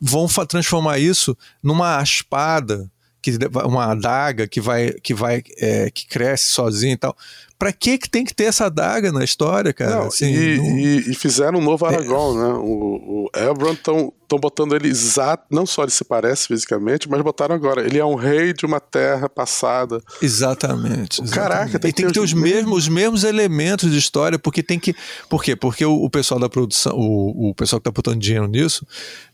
vão 0.00 0.26
transformar 0.48 0.98
isso 0.98 1.36
numa 1.62 2.02
espada 2.02 2.90
que 3.22 3.32
uma 3.64 3.92
adaga 3.92 4.46
que 4.46 4.60
vai 4.60 4.92
que 4.92 5.14
vai 5.14 5.42
é, 5.58 5.90
que 5.90 6.06
cresce 6.06 6.52
sozinho 6.52 6.94
e 6.94 6.96
tal. 6.96 7.16
Para 7.60 7.74
que 7.74 7.98
que 7.98 8.08
tem 8.08 8.24
que 8.24 8.34
ter 8.34 8.44
essa 8.44 8.64
adaga 8.64 9.12
na 9.12 9.22
história, 9.22 9.70
cara? 9.70 9.96
Não, 9.96 10.06
assim, 10.06 10.32
e, 10.32 10.56
não... 10.56 10.78
e, 10.78 11.10
e, 11.10 11.14
fizeram 11.14 11.58
um 11.58 11.62
novo 11.62 11.84
Aragorn, 11.84 12.38
é. 12.38 12.42
né? 12.42 12.54
O, 12.54 13.26
o 13.26 13.38
Elrond 13.38 13.78
tão 13.82 14.10
estão 14.30 14.38
botando 14.38 14.74
ele 14.74 14.88
exato. 14.88 15.44
Não 15.50 15.66
só 15.66 15.82
ele 15.82 15.90
se 15.90 16.04
parece 16.04 16.46
fisicamente, 16.46 17.08
mas 17.08 17.20
botaram 17.20 17.54
agora. 17.54 17.84
Ele 17.84 17.98
é 17.98 18.04
um 18.04 18.14
rei 18.14 18.52
de 18.52 18.64
uma 18.64 18.78
terra 18.78 19.28
passada. 19.28 20.00
Exatamente. 20.22 21.20
exatamente. 21.20 21.30
Caraca, 21.32 21.78
tem, 21.78 21.90
que, 21.90 21.96
tem 21.96 22.06
que 22.06 22.12
ter, 22.12 22.20
os, 22.20 22.32
mesmos, 22.32 22.78
os 22.78 22.88
mesmos 22.88 23.24
elementos 23.24 23.90
de 23.90 23.98
história, 23.98 24.38
porque 24.38 24.62
tem 24.62 24.78
que. 24.78 24.94
Por 25.28 25.42
quê? 25.42 25.56
Porque 25.56 25.84
o, 25.84 26.04
o 26.04 26.08
pessoal 26.08 26.38
da 26.38 26.48
produção, 26.48 26.92
o, 26.94 27.50
o 27.50 27.54
pessoal 27.54 27.80
que 27.80 27.88
está 27.88 27.94
botando 27.94 28.20
dinheiro 28.20 28.46
nisso, 28.46 28.86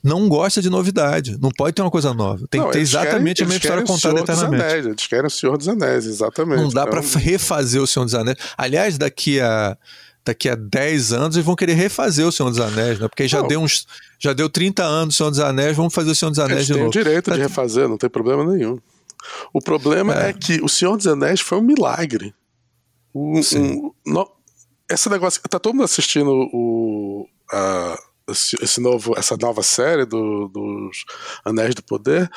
não 0.03 0.29
gosta 0.29 0.63
de 0.63 0.71
novidade. 0.71 1.37
Não 1.41 1.51
pode 1.51 1.75
ter 1.75 1.83
uma 1.83 1.91
coisa 1.91 2.15
nova. 2.15 2.47
Tem 2.49 2.61
não, 2.61 2.69
que 2.69 2.75
ter 2.75 2.81
exatamente 2.81 3.45
querem, 3.45 3.51
a 3.51 3.55
mesma 3.55 3.57
história 3.57 3.85
contada 3.85 4.21
eternamente. 4.21 4.63
Anéis, 4.63 4.87
eles 4.87 5.07
querem 5.07 5.27
o 5.27 5.31
Senhor 5.31 5.59
dos 5.59 5.69
Anéis, 5.69 6.07
exatamente. 6.07 6.63
Não 6.63 6.71
dá 6.71 6.83
então... 6.83 7.03
para 7.03 7.19
refazer 7.19 7.83
o 7.83 7.87
Senhor 7.87 8.05
dos 8.05 8.15
Anéis. 8.17 8.39
Aliás, 8.57 8.99
daqui 8.99 9.41
a 9.41 9.77
daqui 10.25 10.49
a 10.49 10.57
10 10.57 11.13
anos 11.13 11.37
eles 11.37 11.47
vão 11.47 11.55
querer 11.55 11.75
refazer 11.75 12.27
o 12.27 12.33
Senhor 12.33 12.51
dos 12.51 12.59
Anéis, 12.59 12.99
né? 12.99 13.07
Porque 13.07 13.29
já 13.29 13.41
não. 13.41 13.49
deu 13.49 13.61
uns. 13.61 13.87
Já 14.19 14.33
deu 14.33 14.51
30 14.51 14.83
anos 14.83 15.15
o 15.15 15.19
Senhor 15.19 15.31
dos 15.31 15.41
Anéis, 15.41 15.77
vamos 15.77 15.95
fazer 15.95 16.11
o 16.11 16.15
Senhor 16.15 16.31
dos 16.31 16.41
Anéis 16.41 16.59
eles 16.59 16.67
de 16.67 16.73
novo. 16.73 16.91
Tem 16.91 17.01
o 17.01 17.05
direito 17.05 17.31
tá... 17.31 17.37
de 17.37 17.43
refazer, 17.43 17.89
não 17.89 17.97
tem 17.97 18.11
problema 18.11 18.45
nenhum. 18.45 18.79
O 19.53 19.61
problema 19.61 20.15
é. 20.15 20.31
é 20.31 20.33
que 20.33 20.61
o 20.63 20.69
Senhor 20.69 20.97
dos 20.97 21.07
Anéis 21.07 21.41
foi 21.41 21.59
um 21.59 21.63
milagre. 21.63 22.35
Um, 23.15 23.41
um, 23.41 23.93
no, 24.05 24.29
esse 24.91 25.09
negócio. 25.09 25.41
Tá 25.49 25.59
todo 25.59 25.75
mundo 25.75 25.85
assistindo 25.85 26.31
o. 26.31 27.29
A, 27.53 27.97
esse, 28.29 28.81
novo, 28.81 29.15
essa 29.17 29.37
nova 29.37 29.63
série 29.63 30.05
do, 30.05 30.49
dos 30.49 31.05
Anéis 31.45 31.77
do 31.77 31.83
Poder 31.83 32.29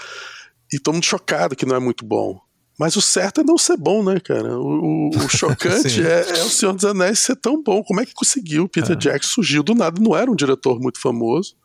e 0.72 0.78
todo 0.78 0.94
mundo 0.94 1.04
chocado 1.04 1.56
que 1.56 1.66
não 1.66 1.76
é 1.76 1.80
muito 1.80 2.06
bom. 2.06 2.40
Mas 2.80 2.96
o 2.96 3.02
certo 3.02 3.42
é 3.42 3.44
não 3.44 3.58
ser 3.58 3.76
bom, 3.76 4.02
né, 4.02 4.22
cara? 4.22 4.58
O, 4.58 5.10
o, 5.10 5.10
o 5.10 5.28
chocante 5.30 6.02
é, 6.02 6.40
é, 6.40 6.44
o 6.44 6.50
Senhor 6.50 6.74
dos 6.74 6.86
Anéis 6.86 7.20
ser 7.20 7.36
tão 7.36 7.62
bom. 7.62 7.84
Como 7.84 8.00
é 8.00 8.06
que 8.06 8.14
conseguiu? 8.14 8.70
Peter 8.70 8.94
é. 8.94 8.96
Jackson 8.96 9.30
surgiu 9.30 9.62
do 9.62 9.76
nada, 9.76 10.02
não 10.02 10.16
era 10.16 10.32
um 10.32 10.36
diretor 10.36 10.80
muito 10.80 11.02
famoso. 11.02 11.56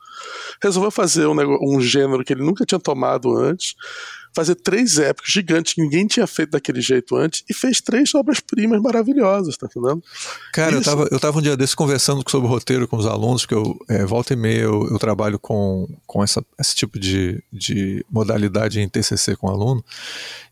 Resolveu 0.60 0.90
fazer 0.90 1.26
um, 1.26 1.76
um 1.76 1.80
gênero 1.80 2.24
que 2.24 2.32
ele 2.32 2.42
nunca 2.42 2.66
tinha 2.66 2.80
tomado 2.80 3.36
antes 3.36 3.76
fazer 4.34 4.56
três 4.56 4.98
épicos 4.98 5.32
gigantes 5.32 5.74
que 5.74 5.80
ninguém 5.80 6.06
tinha 6.06 6.26
feito 6.26 6.50
daquele 6.50 6.80
jeito 6.80 7.14
antes 7.16 7.44
e 7.48 7.54
fez 7.54 7.80
três 7.80 8.14
obras-primas 8.14 8.80
maravilhosas, 8.82 9.56
tá 9.56 9.66
entendendo? 9.70 10.02
Cara, 10.52 10.74
eu 10.74 10.82
tava, 10.82 11.08
eu 11.10 11.20
tava 11.20 11.38
um 11.38 11.42
dia 11.42 11.56
desse 11.56 11.76
conversando 11.76 12.22
sobre 12.28 12.48
o 12.48 12.50
roteiro 12.50 12.88
com 12.88 12.96
os 12.96 13.06
alunos, 13.06 13.42
porque 13.42 13.54
eu, 13.54 13.78
é, 13.88 14.04
volta 14.04 14.32
e 14.32 14.36
meia, 14.36 14.62
eu, 14.62 14.88
eu, 14.90 14.98
trabalho 14.98 15.38
com, 15.38 15.88
com 16.06 16.22
essa, 16.22 16.44
esse 16.58 16.74
tipo 16.74 16.98
de, 16.98 17.42
de 17.52 18.04
modalidade 18.10 18.80
em 18.80 18.88
TCC 18.88 19.36
com 19.36 19.48
aluno, 19.48 19.84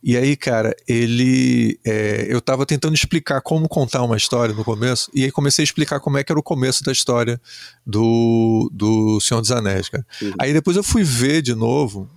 e 0.03 0.17
aí, 0.17 0.37
cara, 0.37 0.75
ele. 0.87 1.79
É, 1.85 2.27
eu 2.29 2.41
tava 2.41 2.67
tentando 2.67 2.95
explicar 2.95 3.41
como 3.41 3.69
contar 3.69 4.03
uma 4.03 4.17
história 4.17 4.55
no 4.55 4.65
começo, 4.65 5.11
e 5.15 5.25
aí 5.25 5.31
comecei 5.31 5.63
a 5.63 5.65
explicar 5.65 6.01
como 6.01 6.19
é 6.19 6.25
que 6.25 6.33
era 6.33 6.39
o 6.39 6.43
começo 6.43 6.83
da 6.83 6.91
história 6.91 7.41
do, 7.87 8.69
do 8.73 9.21
Senhor 9.21 9.41
dos 9.41 9.53
Anéis, 9.53 9.89
cara. 9.89 10.05
Uhum. 10.21 10.33
Aí 10.41 10.53
depois 10.53 10.77
eu 10.77 10.83
fui 10.83 11.05
ver 11.05 11.41
de 11.43 11.55
novo 11.55 12.09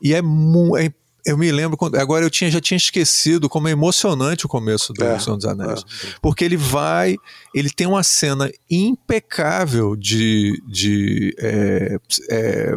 e 0.00 0.14
é, 0.14 0.18
é 0.18 0.92
eu 1.26 1.38
me 1.38 1.50
lembro 1.50 1.76
quando, 1.76 1.96
agora 1.96 2.24
eu 2.24 2.30
tinha 2.30 2.50
já 2.50 2.60
tinha 2.60 2.76
esquecido 2.76 3.48
como 3.48 3.66
é 3.66 3.70
emocionante 3.70 4.44
o 4.44 4.48
começo 4.48 4.92
do 4.92 5.02
é, 5.02 5.18
Senhor 5.18 5.36
dos 5.36 5.46
Anéis, 5.46 5.80
é. 5.80 6.08
porque 6.20 6.44
ele 6.44 6.56
vai, 6.56 7.16
ele 7.54 7.70
tem 7.70 7.86
uma 7.86 8.02
cena 8.02 8.50
impecável 8.70 9.96
de, 9.96 10.62
de 10.66 11.34
é, 11.38 11.96
é, 12.30 12.76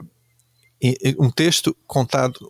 um 1.19 1.29
texto 1.29 1.75
contado 1.85 2.49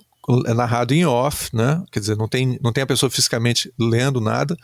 narrado 0.55 0.93
em 0.93 1.05
off, 1.05 1.55
né? 1.55 1.83
Quer 1.91 2.01
dizer, 2.01 2.17
não 2.17 2.27
tem, 2.27 2.59
não 2.61 2.73
tem 2.73 2.83
a 2.83 2.87
pessoa 2.87 3.09
fisicamente 3.09 3.73
lendo 3.79 4.19
nada, 4.19 4.57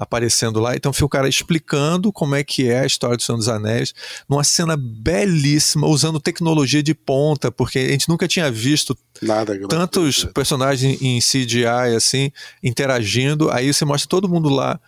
aparecendo 0.00 0.58
lá. 0.58 0.74
Então 0.74 0.94
fica 0.94 1.04
o 1.04 1.10
cara 1.10 1.28
explicando 1.28 2.10
como 2.10 2.34
é 2.34 2.42
que 2.42 2.70
é 2.70 2.80
a 2.80 2.86
história 2.86 3.18
do 3.18 3.22
Senhor 3.22 3.36
dos 3.36 3.48
Anéis, 3.48 3.92
numa 4.26 4.42
cena 4.42 4.74
belíssima, 4.74 5.86
usando 5.86 6.18
tecnologia 6.18 6.82
de 6.82 6.94
ponta, 6.94 7.52
porque 7.52 7.78
a 7.78 7.88
gente 7.88 8.08
nunca 8.08 8.26
tinha 8.26 8.50
visto 8.50 8.96
Nada, 9.20 9.58
tantos 9.68 10.24
personagens 10.24 11.00
em 11.02 11.18
CGI 11.20 11.94
assim, 11.94 12.32
interagindo. 12.62 13.50
Aí 13.50 13.72
você 13.72 13.84
mostra 13.84 14.08
todo 14.08 14.28
mundo 14.28 14.48
lá 14.48 14.80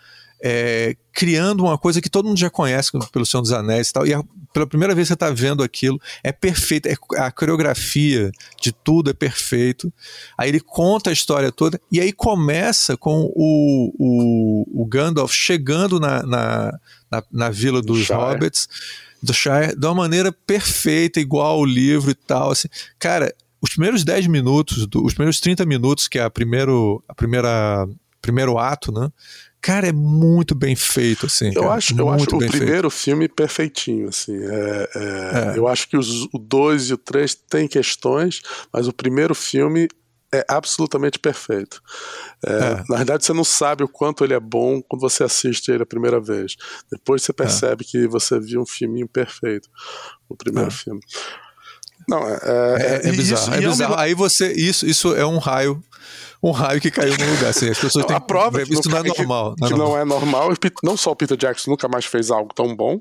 é, 0.43 0.97
criando 1.13 1.63
uma 1.63 1.79
coisa 1.79 2.01
que 2.01 2.11
todo 2.11 2.27
mundo 2.27 2.39
já 2.39 2.51
conhece 2.51 2.91
pelo 3.13 3.25
Senhor 3.25 3.43
dos 3.43 3.53
Anéis 3.53 3.91
e 3.91 3.93
tal, 3.93 4.07
e 4.07 4.13
a, 4.13 4.23
pela 4.53 4.67
primeira 4.67 4.93
vez 4.95 5.07
você 5.07 5.15
está 5.15 5.31
vendo 5.31 5.63
aquilo, 5.63 6.01
é 6.25 6.33
perfeito, 6.33 6.89
é, 6.89 6.97
a 7.19 7.31
coreografia 7.31 8.33
de 8.61 8.73
tudo 8.73 9.11
é 9.11 9.13
perfeito, 9.13 9.93
aí 10.37 10.49
ele 10.49 10.59
conta 10.59 11.11
a 11.11 11.13
história 11.13 11.53
toda, 11.53 11.81
e 11.93 12.01
aí 12.01 12.13
começa 12.13 12.97
com 12.97 13.31
o, 13.37 13.95
o, 13.97 14.83
o 14.83 14.87
Gandalf 14.87 15.33
chegando 15.33 16.01
na, 16.01 16.25
na, 16.25 16.79
na, 17.09 17.23
na 17.31 17.51
vila 17.51 17.81
dos 17.81 18.07
Shire. 18.07 18.19
Hobbits, 18.19 18.69
do 19.23 19.33
Shire, 19.33 19.77
de 19.77 19.87
uma 19.87 19.95
maneira 19.95 20.33
perfeita, 20.33 21.21
igual 21.21 21.59
ao 21.59 21.65
livro 21.65 22.11
e 22.11 22.15
tal, 22.15 22.51
assim, 22.51 22.69
cara, 22.99 23.33
os 23.61 23.71
primeiros 23.71 24.03
10 24.03 24.27
minutos, 24.27 24.89
do, 24.89 25.05
os 25.05 25.15
primeiros 25.15 25.39
30 25.39 25.65
minutos, 25.65 26.09
que 26.09 26.19
é 26.19 26.25
a 26.25 26.31
primeiro, 26.31 27.01
a 27.07 27.15
primeira 27.15 27.87
primeiro 28.23 28.57
ato, 28.57 28.93
né? 28.93 29.11
Cara, 29.63 29.87
é 29.87 29.93
muito 29.93 30.57
bem 30.57 30.75
feito, 30.75 31.27
assim. 31.27 31.53
Eu 31.55 31.63
cara, 31.63 31.75
acho, 31.75 31.97
eu 31.97 32.11
acho 32.11 32.25
o 32.25 32.39
primeiro 32.39 32.91
feito. 32.91 33.05
filme 33.05 33.29
perfeitinho, 33.29 34.09
assim. 34.09 34.37
É, 34.37 34.89
é, 34.95 35.55
é. 35.55 35.57
Eu 35.59 35.69
acho 35.69 35.89
que 35.89 35.97
os, 35.97 36.25
o 36.33 36.39
2 36.39 36.91
e 36.91 36.95
o 36.95 36.99
3 36.99 37.33
têm 37.49 37.69
questões, 37.69 38.43
mas 38.73 38.89
o 38.89 38.93
primeiro 38.93 39.37
filme 39.37 39.89
é 40.35 40.45
absolutamente 40.49 41.17
perfeito. 41.17 41.81
É, 42.45 42.53
é. 42.53 42.85
Na 42.89 42.97
verdade, 42.97 43.25
você 43.25 43.33
não 43.33 43.45
sabe 43.45 43.85
o 43.85 43.89
quanto 43.89 44.25
ele 44.25 44.35
é 44.35 44.41
bom 44.41 44.83
quando 44.83 45.01
você 45.01 45.23
assiste 45.23 45.71
ele 45.71 45.85
a 45.85 45.87
primeira 45.87 46.21
vez. 46.21 46.57
Depois 46.91 47.23
você 47.23 47.31
é. 47.31 47.35
percebe 47.35 47.85
que 47.85 48.09
você 48.09 48.41
viu 48.41 48.63
um 48.63 48.67
filminho 48.67 49.07
perfeito. 49.07 49.69
O 50.29 50.37
primeiro 50.37 50.73
filme. 50.73 51.01
Não, 52.09 52.27
é, 52.27 52.39
é, 52.43 53.09
é 53.09 53.13
bizarro. 53.13 53.43
Isso, 53.43 53.55
é 53.55 53.61
bizarro. 53.61 53.95
Aí 53.97 54.15
você. 54.15 54.53
Isso, 54.55 54.85
isso 54.87 55.15
é 55.15 55.25
um 55.25 55.39
raio 55.39 55.81
um 56.43 56.51
raio 56.51 56.81
que 56.81 56.91
caiu 56.91 57.17
no 57.17 57.31
lugar. 57.31 57.51
Assim, 57.51 57.69
as 57.69 57.79
pessoas 57.81 58.05
têm 58.05 58.17
a 58.17 58.21
prova 58.21 58.65
que 58.65 58.73
isso 58.73 58.89
não 58.89 58.99
é 58.99 59.03
normal. 59.03 59.55
Que, 59.55 59.63
não, 59.63 59.69
é 59.69 59.71
normal. 59.71 59.89
não 59.89 59.99
é 59.99 60.05
normal. 60.05 60.53
Não 60.83 60.97
só 60.97 61.13
o 61.13 61.17
Peter 61.17 61.37
Jackson 61.37 61.71
nunca 61.71 61.89
mais 61.89 62.05
fez 62.05 62.31
algo 62.31 62.53
tão 62.55 62.75
bom, 62.75 63.01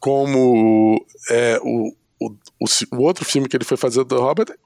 como 0.00 1.04
é, 1.30 1.58
o, 1.62 1.92
o, 2.20 2.30
o, 2.60 2.96
o 2.96 3.02
outro 3.02 3.24
filme 3.24 3.48
que 3.48 3.56
ele 3.56 3.64
foi 3.64 3.76
fazer 3.76 4.04
do 4.04 4.20
Robert, 4.20 4.56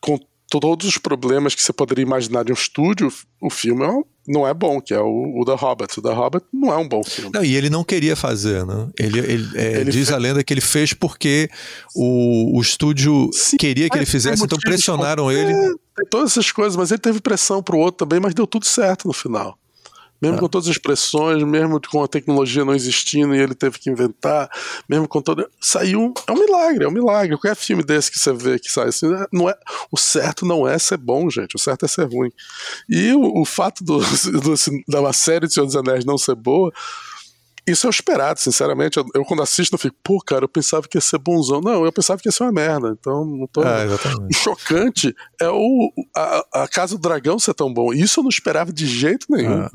com 0.00 0.18
todos 0.60 0.86
os 0.86 0.98
problemas 0.98 1.54
que 1.54 1.62
você 1.62 1.72
poderia 1.72 2.02
imaginar 2.02 2.44
de 2.44 2.52
um 2.52 2.54
estúdio, 2.54 3.12
o 3.40 3.50
filme 3.50 3.84
é 3.84 4.14
não 4.26 4.46
é 4.48 4.54
bom, 4.54 4.80
que 4.80 4.94
é 4.94 5.00
o, 5.00 5.40
o 5.40 5.44
The 5.44 5.54
Hobbit. 5.54 5.98
O 5.98 6.02
The 6.02 6.12
Hobbit 6.12 6.46
não 6.52 6.72
é 6.72 6.76
um 6.78 6.88
bom 6.88 7.04
filme. 7.04 7.30
Não, 7.34 7.44
e 7.44 7.54
ele 7.54 7.68
não 7.68 7.84
queria 7.84 8.16
fazer, 8.16 8.64
né? 8.64 8.88
Ele, 8.98 9.18
ele, 9.18 9.50
é, 9.54 9.80
ele 9.80 9.90
diz 9.90 10.08
fez... 10.08 10.12
a 10.12 10.16
lenda 10.16 10.42
que 10.42 10.52
ele 10.52 10.62
fez 10.62 10.94
porque 10.94 11.50
o, 11.94 12.56
o 12.58 12.60
estúdio 12.62 13.28
Sim, 13.32 13.58
queria 13.58 13.88
que 13.90 13.98
ele 13.98 14.06
fizesse, 14.06 14.42
então 14.42 14.58
pressionaram 14.58 15.30
ele. 15.30 15.52
É, 15.52 15.68
tem 15.96 16.06
todas 16.08 16.30
essas 16.30 16.50
coisas, 16.50 16.74
mas 16.74 16.90
ele 16.90 17.00
teve 17.00 17.20
pressão 17.20 17.62
pro 17.62 17.76
outro 17.76 18.06
também, 18.06 18.18
mas 18.18 18.34
deu 18.34 18.46
tudo 18.46 18.64
certo 18.64 19.06
no 19.06 19.12
final 19.12 19.58
mesmo 20.24 20.36
ah. 20.38 20.40
com 20.40 20.48
todas 20.48 20.68
as 20.68 20.78
pressões, 20.78 21.42
mesmo 21.42 21.80
com 21.80 22.02
a 22.02 22.08
tecnologia 22.08 22.64
não 22.64 22.74
existindo 22.74 23.34
e 23.34 23.38
ele 23.38 23.54
teve 23.54 23.78
que 23.78 23.90
inventar, 23.90 24.50
mesmo 24.88 25.06
com 25.06 25.20
todo. 25.20 25.48
Saiu. 25.60 26.14
É 26.26 26.32
um 26.32 26.38
milagre, 26.38 26.84
é 26.84 26.88
um 26.88 26.92
milagre. 26.92 27.36
Qualquer 27.36 27.54
filme 27.54 27.82
desse 27.82 28.10
que 28.10 28.18
você 28.18 28.32
vê 28.32 28.58
que 28.58 28.70
sai 28.70 28.88
assim, 28.88 29.12
é, 29.12 29.26
não 29.32 29.48
é, 29.48 29.54
o 29.90 29.96
certo 29.96 30.46
não 30.46 30.66
é 30.66 30.78
ser 30.78 30.96
bom, 30.96 31.28
gente. 31.28 31.56
O 31.56 31.58
certo 31.58 31.84
é 31.84 31.88
ser 31.88 32.04
ruim. 32.04 32.30
E 32.88 33.12
o, 33.12 33.40
o 33.40 33.44
fato 33.44 33.84
do, 33.84 33.98
do, 34.40 34.54
da 34.88 35.12
série 35.12 35.46
de 35.46 35.54
Senhor 35.54 35.66
dos 35.66 35.76
Anéis 35.76 36.04
não 36.04 36.16
ser 36.16 36.34
boa. 36.34 36.72
Isso 37.66 37.86
é 37.86 37.90
esperado, 37.90 38.38
sinceramente. 38.40 38.98
Eu, 38.98 39.06
eu, 39.14 39.24
quando 39.24 39.42
assisto, 39.42 39.74
eu 39.74 39.78
fico, 39.78 39.96
pô, 40.04 40.20
cara, 40.20 40.44
eu 40.44 40.48
pensava 40.48 40.86
que 40.86 40.98
ia 40.98 41.00
ser 41.00 41.18
bonzão. 41.18 41.62
Não, 41.62 41.84
eu 41.84 41.92
pensava 41.92 42.20
que 42.20 42.28
ia 42.28 42.32
ser 42.32 42.42
uma 42.42 42.52
merda. 42.52 42.94
Então, 42.98 43.24
não 43.24 43.46
tô. 43.46 43.62
É, 43.62 43.86
o 43.86 44.34
chocante 44.34 45.14
é 45.40 45.48
o, 45.48 45.90
a, 46.14 46.62
a 46.64 46.68
Casa 46.68 46.96
do 46.96 47.00
Dragão 47.00 47.38
ser 47.38 47.54
tão 47.54 47.72
bom. 47.72 47.92
Isso 47.92 48.20
eu 48.20 48.24
não 48.24 48.28
esperava 48.28 48.70
de 48.70 48.86
jeito 48.86 49.26
nenhum. 49.30 49.62
Ah. 49.62 49.70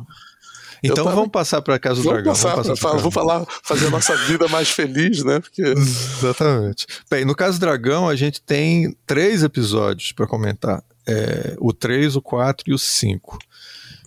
Então 0.83 1.03
tava... 1.03 1.15
vamos 1.15 1.31
passar 1.31 1.61
para 1.61 1.77
Casa 1.77 1.95
do 1.95 2.03
vamos 2.03 2.23
Dragão. 2.23 2.33
Passar, 2.33 2.55
vamos, 2.55 2.79
passar 2.79 2.97
vamos 2.97 3.13
falar, 3.13 3.45
fazer 3.63 3.87
a 3.87 3.89
nossa 3.89 4.15
vida 4.15 4.47
mais 4.47 4.69
feliz, 4.69 5.23
né? 5.23 5.39
Porque... 5.39 5.61
Exatamente. 5.61 6.87
Bem, 7.09 7.25
no 7.25 7.35
Caso 7.35 7.57
do 7.57 7.61
Dragão, 7.61 8.07
a 8.07 8.15
gente 8.15 8.41
tem 8.41 8.95
três 9.05 9.43
episódios 9.43 10.11
para 10.11 10.27
comentar: 10.27 10.83
é, 11.07 11.55
o 11.59 11.73
3, 11.73 12.15
o 12.15 12.21
4 12.21 12.69
e 12.69 12.73
o 12.73 12.77
5. 12.77 13.37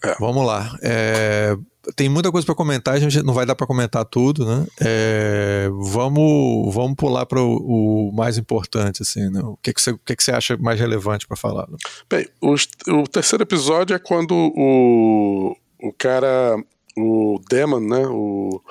É. 0.04 0.16
Vamos 0.18 0.44
lá. 0.46 0.76
É, 0.82 1.56
tem 1.96 2.08
muita 2.08 2.30
coisa 2.30 2.44
para 2.44 2.54
comentar, 2.54 2.94
a 2.94 3.00
gente 3.00 3.22
não 3.22 3.34
vai 3.34 3.44
dar 3.44 3.56
para 3.56 3.66
comentar 3.66 4.04
tudo, 4.04 4.46
né? 4.46 4.66
É, 4.80 5.68
vamos, 5.72 6.72
vamos 6.72 6.94
pular 6.94 7.26
para 7.26 7.40
o, 7.40 8.08
o, 8.08 8.12
mais 8.12 8.38
importante, 8.38 9.02
assim, 9.02 9.28
né? 9.30 9.40
O 9.40 9.56
que, 9.60 9.72
que, 9.72 9.82
você, 9.82 9.90
o 9.90 9.98
que, 9.98 10.14
que 10.14 10.22
você 10.22 10.30
acha 10.30 10.56
mais 10.56 10.78
relevante 10.78 11.26
para 11.26 11.36
falar? 11.36 11.66
Bem, 12.08 12.28
o, 12.40 12.54
o 13.00 13.08
terceiro 13.08 13.42
episódio 13.42 13.94
é 13.94 13.98
quando 13.98 14.32
o, 14.32 15.56
o 15.82 15.92
cara, 15.92 16.56
o 16.96 17.40
Demon, 17.50 17.80
né? 17.80 18.06
O, 18.06 18.62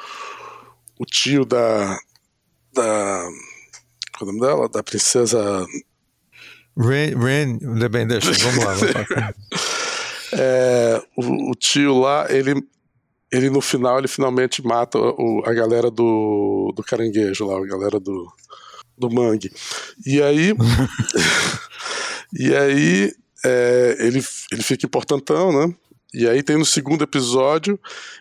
o 1.00 1.06
tio 1.06 1.46
da. 1.46 1.98
da. 2.74 3.28
Qual 4.18 4.22
é 4.22 4.24
o 4.24 4.26
nome 4.28 4.40
dela? 4.40 4.70
Da 4.70 4.82
princesa. 4.82 5.66
Ren, 6.78 7.18
Ren, 7.18 7.60
bem, 7.90 8.08
deixa, 8.08 8.32
vamos 8.32 8.64
lá. 8.64 8.74
Vamos 8.74 8.94
lá. 9.10 9.34
é, 10.40 11.04
o, 11.18 11.52
o, 11.52 11.56
tio 11.56 12.00
lá, 12.00 12.28
ele, 12.30 12.64
ele 13.32 13.50
no 13.50 13.60
final, 13.60 14.00
ele 14.00 14.08
finalmente 14.08 14.66
mata 14.66 14.98
o, 14.98 15.44
a 15.46 15.54
galera 15.54 15.92
do, 15.92 16.72
do 16.74 16.82
caranguejo 16.82 17.46
lá, 17.46 17.58
a 17.58 17.66
galera 17.66 18.00
do, 18.00 18.32
do 18.98 19.10
mangue. 19.10 19.52
E 20.06 20.22
aí. 20.22 20.54
e 22.40 22.56
aí 22.56 23.14
é, 23.44 23.98
ele, 24.00 24.24
ele 24.52 24.64
fica 24.64 24.86
importantão, 24.86 25.52
né? 25.52 25.76
E 26.14 26.28
aí 26.28 26.44
tem 26.44 26.58
no 26.58 26.66
segundo 26.66 27.04
episódio, 27.04 27.80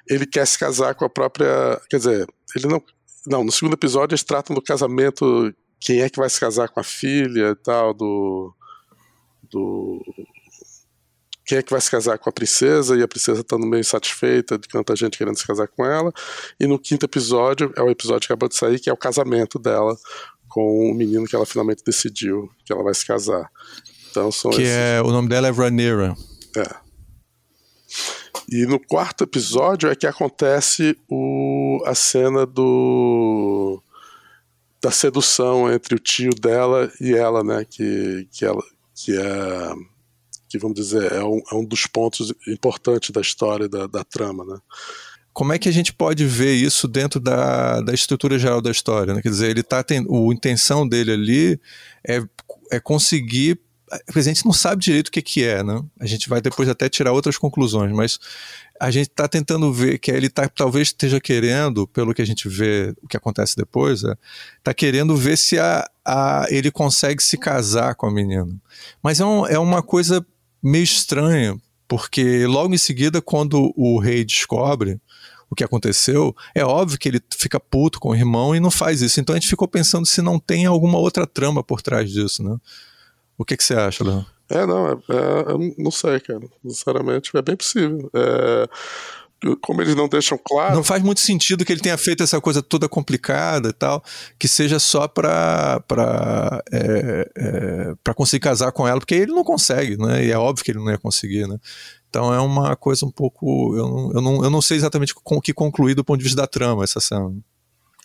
ele 0.09 0.25
quer 0.27 0.47
se 0.47 0.59
casar 0.59 0.95
com 0.95 1.05
a 1.05 1.11
própria. 1.11 1.81
Quer 1.89 1.97
dizer, 1.97 2.27
ele 2.57 2.67
não. 2.67 2.83
Não, 3.27 3.45
no 3.45 3.53
segundo 3.53 3.75
episódio 3.75 4.15
eles 4.15 4.25
tratam 4.25 4.55
do 4.55 4.63
casamento, 4.63 5.55
quem 5.79 6.01
é 6.01 6.09
que 6.09 6.19
vai 6.19 6.31
se 6.31 6.41
casar 6.41 6.69
com 6.69 6.81
a 6.81 6.85
filha 6.85 7.51
e 7.51 7.57
tal, 7.57 7.93
do. 7.93 8.55
Do. 9.51 10.01
Quem 11.45 11.59
é 11.59 11.63
que 11.63 11.73
vai 11.73 11.81
se 11.81 11.91
casar 11.91 12.17
com 12.17 12.31
a 12.31 12.33
princesa, 12.33 12.97
e 12.97 13.03
a 13.03 13.09
princesa 13.09 13.41
estando 13.41 13.67
meio 13.67 13.81
insatisfeita 13.81 14.57
de 14.57 14.69
tanta 14.69 14.95
gente 14.95 15.19
querendo 15.19 15.37
se 15.37 15.47
casar 15.47 15.67
com 15.67 15.85
ela. 15.85 16.13
E 16.61 16.67
no 16.67 16.79
quinto 16.79 17.05
episódio, 17.05 17.73
é 17.77 17.83
o 17.83 17.91
episódio 17.91 18.21
que 18.21 18.33
acabou 18.33 18.49
de 18.49 18.55
sair, 18.55 18.79
que 18.79 18.89
é 18.89 18.93
o 18.93 18.97
casamento 18.97 19.59
dela 19.59 19.97
com 20.49 20.91
o 20.91 20.95
menino 20.95 21.27
que 21.27 21.35
ela 21.35 21.47
finalmente 21.47 21.83
decidiu 21.85 22.49
que 22.65 22.73
ela 22.73 22.85
vai 22.85 22.95
se 22.95 23.07
casar. 23.07 23.51
Então 24.11 24.31
são 24.31 24.51
que 24.51 24.63
esses... 24.63 24.75
é 24.75 25.03
o 25.03 25.11
nome 25.11 25.29
dela 25.29 25.49
é 25.49 25.51
Rhaenyra. 25.51 26.15
É. 26.57 26.90
E 28.49 28.67
no 28.67 28.79
quarto 28.79 29.25
episódio 29.25 29.91
é 29.91 29.95
que 29.95 30.07
acontece 30.07 30.97
o, 31.09 31.83
a 31.87 31.95
cena 31.95 32.47
do 32.47 33.83
da 34.83 34.91
sedução 34.91 35.71
entre 35.71 35.95
o 35.95 35.99
tio 35.99 36.31
dela 36.31 36.91
e 37.01 37.15
ela, 37.15 37.45
né? 37.45 37.67
Que, 37.69 38.27
que 38.33 38.45
ela 38.45 38.63
que 38.95 39.17
é 39.17 39.75
que 40.49 40.59
vamos 40.59 40.75
dizer 40.75 41.13
é 41.13 41.23
um, 41.23 41.41
é 41.53 41.55
um 41.55 41.65
dos 41.65 41.87
pontos 41.87 42.33
importantes 42.49 43.11
da 43.11 43.21
história 43.21 43.69
da, 43.69 43.87
da 43.87 44.03
trama, 44.03 44.45
né? 44.45 44.59
como 45.33 45.53
é 45.53 45.59
que 45.59 45.69
a 45.69 45.73
gente 45.73 45.93
pode 45.93 46.27
ver 46.27 46.55
isso 46.55 46.89
dentro 46.89 47.21
da, 47.21 47.81
da 47.81 47.95
estrutura 47.95 48.39
geral 48.39 48.61
da 48.61 48.71
história? 48.71 49.15
Né? 49.15 49.23
Quer 49.23 49.29
dizer, 49.29 49.51
ele 49.51 49.63
tá 49.63 49.79
a 49.79 50.33
intenção 50.33 50.87
dele 50.87 51.13
ali 51.13 51.61
é, 52.07 52.23
é 52.71 52.81
conseguir 52.81 53.59
a 53.91 54.21
gente 54.21 54.45
não 54.45 54.53
sabe 54.53 54.83
direito 54.83 55.09
o 55.09 55.11
que, 55.11 55.21
que 55.21 55.45
é, 55.45 55.63
né? 55.63 55.83
A 55.99 56.07
gente 56.07 56.29
vai 56.29 56.41
depois 56.41 56.69
até 56.69 56.89
tirar 56.89 57.13
outras 57.13 57.37
conclusões, 57.37 57.93
mas 57.93 58.19
a 58.81 58.91
gente 58.91 59.09
está 59.09 59.27
tentando 59.27 59.73
ver 59.73 59.99
que 59.99 60.11
ele 60.11 60.29
tá, 60.29 60.49
talvez 60.49 60.89
esteja 60.89 61.21
querendo, 61.21 61.87
pelo 61.89 62.15
que 62.15 62.23
a 62.23 62.25
gente 62.25 62.49
vê, 62.49 62.95
o 63.03 63.09
que 63.09 63.17
acontece 63.17 63.57
depois, 63.57 64.01
está 64.01 64.13
é, 64.13 64.17
tá 64.63 64.75
querendo 64.75 65.17
ver 65.17 65.37
se 65.37 65.59
a, 65.59 65.89
a, 66.05 66.47
ele 66.49 66.71
consegue 66.71 67.23
se 67.23 67.37
casar 67.37 67.95
com 67.95 68.07
a 68.07 68.11
menina. 68.11 68.49
Mas 69.03 69.21
é, 69.21 69.25
um, 69.25 69.47
é 69.47 69.59
uma 69.59 69.83
coisa 69.83 70.25
meio 70.63 70.85
estranha, 70.85 71.59
porque 71.89 72.47
logo 72.47 72.73
em 72.73 72.79
seguida, 72.79 73.21
quando 73.21 73.73
o 73.77 73.99
rei 73.99 74.25
descobre 74.25 75.01
o 75.51 75.55
que 75.55 75.65
aconteceu, 75.65 76.35
é 76.55 76.65
óbvio 76.65 76.99
que 76.99 77.09
ele 77.09 77.21
fica 77.37 77.59
puto 77.59 77.99
com 77.99 78.11
o 78.11 78.15
irmão 78.15 78.55
e 78.55 78.61
não 78.61 78.71
faz 78.71 79.03
isso. 79.03 79.21
Então 79.21 79.35
a 79.35 79.39
gente 79.39 79.49
ficou 79.49 79.67
pensando 79.67 80.07
se 80.07 80.23
não 80.23 80.39
tem 80.39 80.65
alguma 80.65 80.97
outra 80.97 81.27
trama 81.27 81.63
por 81.63 81.83
trás 81.83 82.09
disso, 82.09 82.43
né? 82.45 82.57
O 83.41 83.45
que, 83.47 83.57
que 83.57 83.65
você 83.65 83.73
acha, 83.73 84.05
Léo? 84.05 84.27
É, 84.51 84.67
não, 84.67 84.87
é, 84.87 84.93
é, 84.93 85.53
eu 85.53 85.75
não 85.79 85.91
sei, 85.91 86.21
cara. 86.21 86.43
Sinceramente, 86.63 87.31
é 87.35 87.41
bem 87.41 87.57
possível. 87.57 88.11
É, 88.13 88.69
como 89.63 89.81
eles 89.81 89.97
não 89.97 90.07
deixam 90.07 90.39
claro. 90.45 90.75
Não 90.75 90.85
faz 90.85 91.03
muito 91.03 91.21
sentido 91.21 91.65
que 91.65 91.73
ele 91.73 91.81
tenha 91.81 91.97
feito 91.97 92.23
essa 92.23 92.39
coisa 92.39 92.63
toda 92.63 92.87
complicada 92.87 93.71
e 93.71 93.73
tal, 93.73 94.05
que 94.39 94.47
seja 94.47 94.79
só 94.79 95.09
pra, 95.09 95.81
pra, 95.89 96.63
é, 96.71 97.31
é, 97.35 97.95
pra 98.05 98.13
conseguir 98.13 98.43
casar 98.43 98.73
com 98.73 98.87
ela, 98.87 99.01
porque 99.01 99.15
ele 99.15 99.33
não 99.33 99.43
consegue, 99.43 99.97
né? 99.97 100.23
E 100.23 100.31
é 100.31 100.37
óbvio 100.37 100.63
que 100.63 100.71
ele 100.73 100.79
não 100.79 100.91
ia 100.91 100.99
conseguir, 100.99 101.49
né? 101.49 101.57
Então 102.11 102.35
é 102.35 102.41
uma 102.43 102.77
coisa 102.77 103.07
um 103.07 103.11
pouco. 103.11 103.75
Eu 103.75 103.89
não, 103.89 104.13
eu 104.13 104.21
não, 104.21 104.45
eu 104.45 104.51
não 104.51 104.61
sei 104.61 104.77
exatamente 104.77 105.15
com 105.15 105.37
o 105.37 105.41
que 105.41 105.55
concluir 105.55 105.95
do 105.95 106.05
ponto 106.05 106.19
de 106.19 106.25
vista 106.25 106.43
da 106.43 106.47
trama 106.47 106.85
essa 106.85 107.01
cena. 107.01 107.33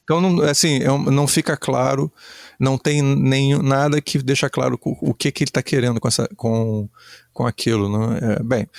Então, 0.06 0.22
não, 0.22 0.44
assim, 0.44 0.78
é 0.78 0.88
não 1.12 1.28
fica 1.28 1.58
claro, 1.58 2.14
não 2.60 2.78
tem 2.78 3.02
nem 3.02 3.58
nada 3.62 4.00
que 4.00 4.20
deixa 4.20 4.50
claro 4.50 4.80
o, 4.86 5.10
o 5.10 5.14
que, 5.14 5.32
que 5.32 5.44
ele 5.44 5.50
está 5.50 5.64
querendo 5.64 6.00
com, 6.00 6.08
essa, 6.08 6.30
com, 6.38 6.88
com 7.34 7.46
aquilo. 7.46 7.90
Né? 7.90 8.20
É, 8.22 8.44
bem, 8.44 8.70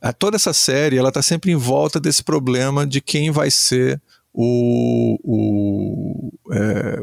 a, 0.00 0.12
toda 0.14 0.36
essa 0.36 0.54
série 0.54 0.96
ela 0.96 1.10
está 1.10 1.20
sempre 1.22 1.52
em 1.52 1.56
volta 1.56 2.00
desse 2.00 2.24
problema 2.24 2.86
de 2.86 3.02
quem 3.02 3.30
vai 3.30 3.50
ser 3.50 4.00
o, 4.32 5.18
o 5.22 6.32
é, 6.52 7.02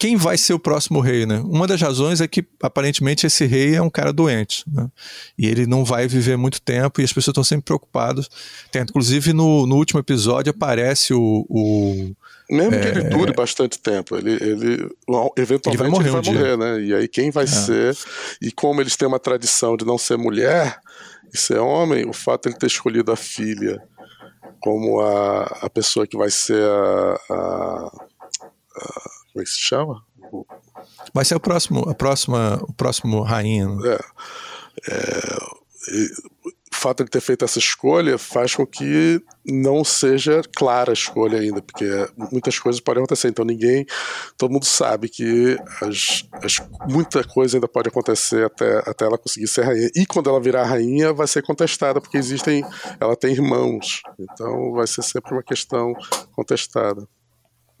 quem 0.00 0.16
vai 0.16 0.38
ser 0.38 0.54
o 0.54 0.58
próximo 0.58 0.98
rei, 0.98 1.26
né? 1.26 1.42
Uma 1.44 1.66
das 1.66 1.78
razões 1.78 2.22
é 2.22 2.26
que 2.26 2.42
aparentemente 2.62 3.26
esse 3.26 3.44
rei 3.44 3.74
é 3.74 3.82
um 3.82 3.90
cara 3.90 4.14
doente, 4.14 4.64
né? 4.66 4.88
E 5.36 5.46
ele 5.46 5.66
não 5.66 5.84
vai 5.84 6.08
viver 6.08 6.38
muito 6.38 6.58
tempo 6.58 7.02
e 7.02 7.04
as 7.04 7.12
pessoas 7.12 7.32
estão 7.32 7.44
sempre 7.44 7.66
preocupadas. 7.66 8.26
Tem, 8.72 8.80
inclusive 8.80 9.34
no, 9.34 9.66
no 9.66 9.76
último 9.76 10.00
episódio 10.00 10.52
aparece 10.52 11.12
o, 11.12 11.44
o 11.50 12.14
mesmo 12.50 12.74
é, 12.76 12.80
que 12.80 12.88
ele 12.88 13.10
dure 13.10 13.34
bastante 13.34 13.78
tempo, 13.78 14.16
ele, 14.16 14.32
ele 14.32 14.90
eventualmente 15.36 15.68
ele 15.68 15.76
vai 15.76 15.88
morrer, 15.90 16.08
ele 16.08 16.12
vai 16.12 16.20
um 16.22 16.34
morrer 16.34 16.56
né? 16.56 16.80
E 16.80 16.94
aí 16.94 17.06
quem 17.06 17.30
vai 17.30 17.44
é. 17.44 17.46
ser? 17.46 17.94
E 18.40 18.50
como 18.50 18.80
eles 18.80 18.96
têm 18.96 19.06
uma 19.06 19.20
tradição 19.20 19.76
de 19.76 19.84
não 19.84 19.98
ser 19.98 20.16
mulher 20.16 20.78
e 21.32 21.36
ser 21.36 21.58
homem, 21.58 22.08
o 22.08 22.14
fato 22.14 22.44
de 22.44 22.48
ele 22.48 22.58
ter 22.58 22.68
escolhido 22.68 23.12
a 23.12 23.16
filha 23.16 23.78
como 24.60 24.98
a, 25.00 25.42
a 25.60 25.68
pessoa 25.68 26.06
que 26.06 26.16
vai 26.16 26.30
ser 26.30 26.64
a, 26.64 27.20
a, 27.30 28.06
a 28.76 29.19
como 29.32 29.42
é 29.42 29.44
que 29.44 29.50
se 29.50 29.60
chama? 29.60 30.04
Vai 31.12 31.24
ser 31.24 31.34
o 31.34 31.40
próximo, 31.40 31.88
a 31.88 31.94
próxima, 31.94 32.60
o 32.62 32.72
próximo 32.72 33.22
rainha. 33.22 33.68
Né? 33.68 33.98
É, 34.88 34.90
é, 34.92 36.06
o 36.72 36.76
fato 36.76 37.04
de 37.04 37.10
ter 37.10 37.20
feito 37.20 37.44
essa 37.44 37.58
escolha 37.58 38.16
faz 38.16 38.54
com 38.54 38.66
que 38.66 39.20
não 39.44 39.84
seja 39.84 40.40
clara 40.56 40.92
a 40.92 40.94
escolha 40.94 41.38
ainda, 41.38 41.60
porque 41.60 41.84
muitas 42.32 42.58
coisas 42.58 42.80
podem 42.80 43.02
acontecer. 43.02 43.28
Então 43.28 43.44
ninguém, 43.44 43.84
todo 44.38 44.52
mundo 44.52 44.64
sabe 44.64 45.08
que 45.08 45.58
as, 45.82 46.24
as, 46.42 46.62
muita 46.88 47.24
coisa 47.24 47.56
ainda 47.56 47.68
pode 47.68 47.88
acontecer 47.88 48.44
até, 48.44 48.78
até 48.86 49.04
ela 49.04 49.18
conseguir 49.18 49.48
ser 49.48 49.64
rainha. 49.64 49.90
E 49.94 50.06
quando 50.06 50.30
ela 50.30 50.40
virar 50.40 50.64
rainha, 50.64 51.12
vai 51.12 51.26
ser 51.26 51.42
contestada, 51.42 52.00
porque 52.00 52.16
existem, 52.16 52.64
ela 52.98 53.16
tem 53.16 53.32
irmãos. 53.32 54.02
Então 54.18 54.72
vai 54.72 54.86
ser 54.86 55.02
sempre 55.02 55.32
uma 55.32 55.42
questão 55.42 55.92
contestada. 56.32 57.06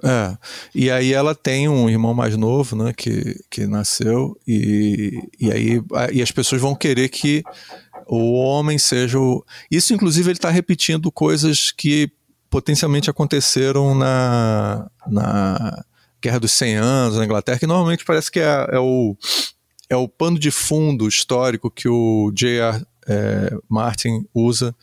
É, 0.02 0.36
e 0.74 0.90
aí 0.90 1.12
ela 1.12 1.34
tem 1.34 1.68
um 1.68 1.88
irmão 1.88 2.14
mais 2.14 2.36
novo, 2.36 2.74
né, 2.74 2.92
que, 2.92 3.38
que 3.50 3.66
nasceu, 3.66 4.38
e, 4.46 5.20
e 5.38 5.52
aí 5.52 5.82
e 6.12 6.22
as 6.22 6.30
pessoas 6.30 6.60
vão 6.60 6.74
querer 6.74 7.08
que 7.08 7.42
o 8.06 8.32
homem 8.32 8.78
seja 8.78 9.18
o... 9.18 9.44
Isso, 9.70 9.94
inclusive, 9.94 10.30
ele 10.30 10.38
está 10.38 10.50
repetindo 10.50 11.12
coisas 11.12 11.70
que 11.70 12.10
potencialmente 12.48 13.08
aconteceram 13.08 13.94
na, 13.94 14.90
na 15.06 15.84
Guerra 16.20 16.40
dos 16.40 16.50
100 16.52 16.74
Anos, 16.76 17.16
na 17.16 17.24
Inglaterra, 17.24 17.58
que 17.58 17.66
normalmente 17.66 18.04
parece 18.04 18.30
que 18.30 18.40
é, 18.40 18.66
é 18.72 18.78
o, 18.78 19.16
é 19.88 19.96
o 19.96 20.08
pano 20.08 20.38
de 20.38 20.50
fundo 20.50 21.06
histórico 21.06 21.70
que 21.70 21.88
o 21.88 22.32
J.R. 22.34 22.84
É, 23.06 23.56
Martin 23.68 24.26
usa 24.34 24.74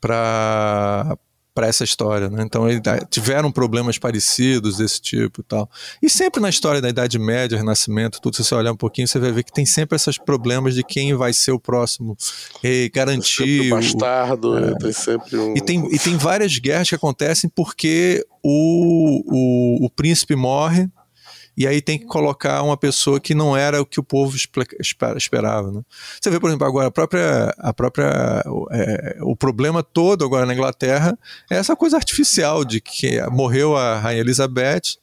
para 0.00 1.16
para 1.60 1.66
essa 1.66 1.84
história, 1.84 2.30
né? 2.30 2.42
Então 2.42 2.66
ele, 2.66 2.80
tiveram 3.10 3.52
problemas 3.52 3.98
parecidos 3.98 4.78
desse 4.78 4.98
tipo 4.98 5.42
e 5.42 5.44
tal. 5.44 5.68
E 6.00 6.08
sempre 6.08 6.40
na 6.40 6.48
história 6.48 6.80
da 6.80 6.88
Idade 6.88 7.18
Média, 7.18 7.58
Renascimento, 7.58 8.18
tudo, 8.18 8.34
se 8.34 8.42
você 8.42 8.54
olhar 8.54 8.72
um 8.72 8.76
pouquinho, 8.76 9.06
você 9.06 9.18
vai 9.18 9.30
ver 9.30 9.42
que 9.42 9.52
tem 9.52 9.66
sempre 9.66 9.94
esses 9.94 10.16
problemas 10.16 10.74
de 10.74 10.82
quem 10.82 11.14
vai 11.14 11.34
ser 11.34 11.52
o 11.52 11.60
próximo 11.60 12.16
rei, 12.62 12.88
garantir. 12.88 13.60
Tem 13.60 13.68
bastardo, 13.68 14.56
é, 14.56 14.74
tem 14.78 14.90
sempre 14.90 15.36
um. 15.36 15.54
E 15.54 15.60
tem, 15.60 15.94
e 15.94 15.98
tem 15.98 16.16
várias 16.16 16.56
guerras 16.56 16.88
que 16.88 16.94
acontecem 16.94 17.50
porque 17.54 18.24
o, 18.42 19.82
o, 19.82 19.84
o 19.84 19.90
príncipe 19.90 20.34
morre 20.34 20.88
e 21.60 21.66
aí 21.66 21.82
tem 21.82 21.98
que 21.98 22.06
colocar 22.06 22.62
uma 22.62 22.74
pessoa 22.74 23.20
que 23.20 23.34
não 23.34 23.54
era 23.54 23.82
o 23.82 23.84
que 23.84 24.00
o 24.00 24.02
povo 24.02 24.34
esperava. 24.34 25.70
Né? 25.70 25.82
Você 26.18 26.30
vê, 26.30 26.40
por 26.40 26.48
exemplo, 26.48 26.66
agora 26.66 26.86
a 26.86 26.90
própria, 26.90 27.54
a 27.58 27.70
própria 27.70 28.42
é, 28.70 29.18
o 29.20 29.36
problema 29.36 29.82
todo 29.82 30.24
agora 30.24 30.46
na 30.46 30.54
Inglaterra 30.54 31.18
é 31.50 31.56
essa 31.56 31.76
coisa 31.76 31.98
artificial 31.98 32.64
de 32.64 32.80
que 32.80 33.20
morreu 33.28 33.76
a 33.76 33.98
Rainha 33.98 34.22
Elizabeth 34.22 34.96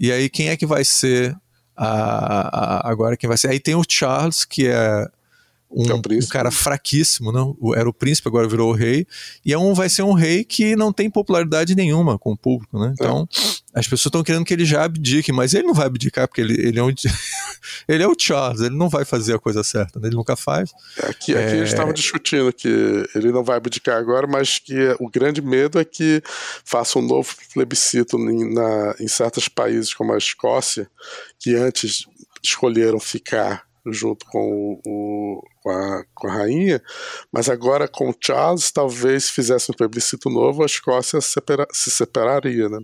e 0.00 0.10
aí 0.10 0.28
quem 0.28 0.48
é 0.48 0.56
que 0.56 0.66
vai 0.66 0.84
ser 0.84 1.32
a, 1.76 2.88
a, 2.88 2.90
agora 2.90 3.16
quem 3.16 3.28
vai 3.28 3.38
ser? 3.38 3.50
Aí 3.50 3.60
tem 3.60 3.76
o 3.76 3.84
Charles 3.88 4.44
que 4.44 4.66
é 4.66 5.06
um, 5.74 5.90
é 5.90 5.94
um, 5.94 6.26
cara 6.28 6.52
fraquíssimo, 6.52 7.32
não? 7.32 7.56
Era 7.74 7.88
o 7.88 7.92
príncipe, 7.92 8.28
agora 8.28 8.46
virou 8.46 8.70
o 8.70 8.74
rei. 8.74 9.04
E 9.44 9.52
é 9.52 9.58
um, 9.58 9.74
vai 9.74 9.88
ser 9.88 10.02
um 10.02 10.12
rei 10.12 10.44
que 10.44 10.76
não 10.76 10.92
tem 10.92 11.10
popularidade 11.10 11.74
nenhuma 11.74 12.16
com 12.16 12.32
o 12.32 12.36
público, 12.36 12.78
né? 12.78 12.94
Então, 12.94 13.28
é. 13.34 13.80
as 13.80 13.86
pessoas 13.86 14.06
estão 14.06 14.22
querendo 14.22 14.44
que 14.44 14.54
ele 14.54 14.64
já 14.64 14.84
abdique, 14.84 15.32
mas 15.32 15.52
ele 15.52 15.66
não 15.66 15.74
vai 15.74 15.86
abdicar, 15.86 16.28
porque 16.28 16.40
ele, 16.40 16.54
ele, 16.54 16.78
é, 16.78 16.82
um, 16.82 16.94
ele 17.88 18.02
é 18.04 18.06
o 18.06 18.14
Charles, 18.16 18.60
ele 18.60 18.76
não 18.76 18.88
vai 18.88 19.04
fazer 19.04 19.34
a 19.34 19.38
coisa 19.38 19.64
certa, 19.64 19.98
né? 19.98 20.06
ele 20.06 20.16
nunca 20.16 20.36
faz. 20.36 20.70
Aqui, 20.98 21.34
aqui 21.34 21.54
é... 21.54 21.56
eles 21.56 21.70
estavam 21.70 21.92
discutindo 21.92 22.52
que 22.52 23.04
ele 23.12 23.32
não 23.32 23.42
vai 23.42 23.56
abdicar 23.56 23.98
agora, 23.98 24.28
mas 24.28 24.60
que 24.60 24.94
o 25.00 25.10
grande 25.10 25.42
medo 25.42 25.80
é 25.80 25.84
que 25.84 26.22
faça 26.64 27.00
um 27.00 27.02
novo 27.02 27.34
plebiscito 27.52 28.16
em, 28.16 28.54
na, 28.54 28.94
em 29.00 29.08
certos 29.08 29.48
países, 29.48 29.92
como 29.92 30.12
a 30.12 30.18
Escócia, 30.18 30.88
que 31.40 31.56
antes 31.56 32.04
escolheram 32.44 33.00
ficar 33.00 33.64
junto 33.86 34.26
com, 34.26 34.80
o, 34.84 35.42
com, 35.62 35.70
a, 35.70 36.04
com 36.14 36.28
a 36.28 36.32
rainha, 36.32 36.82
mas 37.32 37.48
agora 37.48 37.86
com 37.86 38.10
o 38.10 38.14
Charles, 38.18 38.70
talvez 38.70 39.30
fizesse 39.30 39.70
um 39.70 39.74
plebiscito 39.74 40.30
novo, 40.30 40.62
a 40.62 40.66
Escócia 40.66 41.20
separa, 41.20 41.66
se 41.72 41.90
separaria, 41.90 42.68
né? 42.68 42.78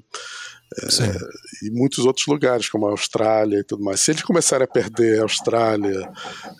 É, 0.79 1.67
e 1.67 1.71
muitos 1.73 2.07
outros 2.07 2.27
lugares, 2.29 2.69
como 2.69 2.87
a 2.87 2.91
Austrália 2.91 3.59
e 3.59 3.65
tudo 3.65 3.83
mais. 3.83 4.01
Se 4.01 4.13
eles 4.13 4.23
começarem 4.23 4.65
a 4.65 4.69
perder 4.69 5.19
a 5.19 5.23
Austrália, 5.25 6.09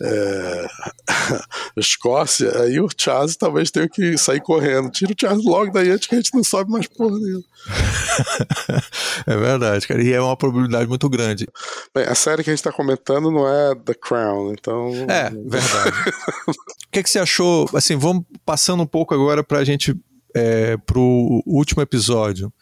é, 0.01 0.67
a 1.07 1.79
Escócia, 1.79 2.61
aí 2.61 2.77
o 2.81 2.89
Charles 2.95 3.37
talvez 3.37 3.71
tenha 3.71 3.87
que 3.87 4.17
sair 4.17 4.41
correndo. 4.41 4.89
Tira 4.89 5.13
o 5.13 5.15
Charles 5.17 5.45
logo 5.45 5.71
daí 5.71 5.89
antes 5.89 6.07
que 6.07 6.15
a 6.15 6.17
gente 6.17 6.33
não 6.33 6.43
sobe 6.43 6.71
mais 6.71 6.87
porra 6.87 7.17
nenhuma. 7.17 7.43
é 9.25 9.37
verdade, 9.37 9.87
cara. 9.87 10.03
E 10.03 10.11
é 10.11 10.19
uma 10.19 10.35
probabilidade 10.35 10.89
muito 10.89 11.09
grande. 11.09 11.47
Bem, 11.95 12.03
a 12.03 12.15
série 12.15 12.43
que 12.43 12.49
a 12.49 12.53
gente 12.53 12.59
está 12.59 12.71
comentando 12.71 13.31
não 13.31 13.47
é 13.47 13.75
The 13.75 13.93
Crown, 13.93 14.51
então. 14.51 14.91
É, 15.07 15.29
verdade. 15.29 16.09
o 16.49 16.91
que, 16.91 17.01
que 17.01 17.09
você 17.09 17.19
achou? 17.19 17.69
Assim, 17.73 17.95
vamos 17.95 18.25
passando 18.45 18.83
um 18.83 18.87
pouco 18.87 19.13
agora 19.13 19.41
para 19.41 19.59
a 19.59 19.63
gente. 19.63 19.95
É, 20.33 20.77
pro 20.77 21.43
último 21.45 21.81
episódio. 21.81 22.53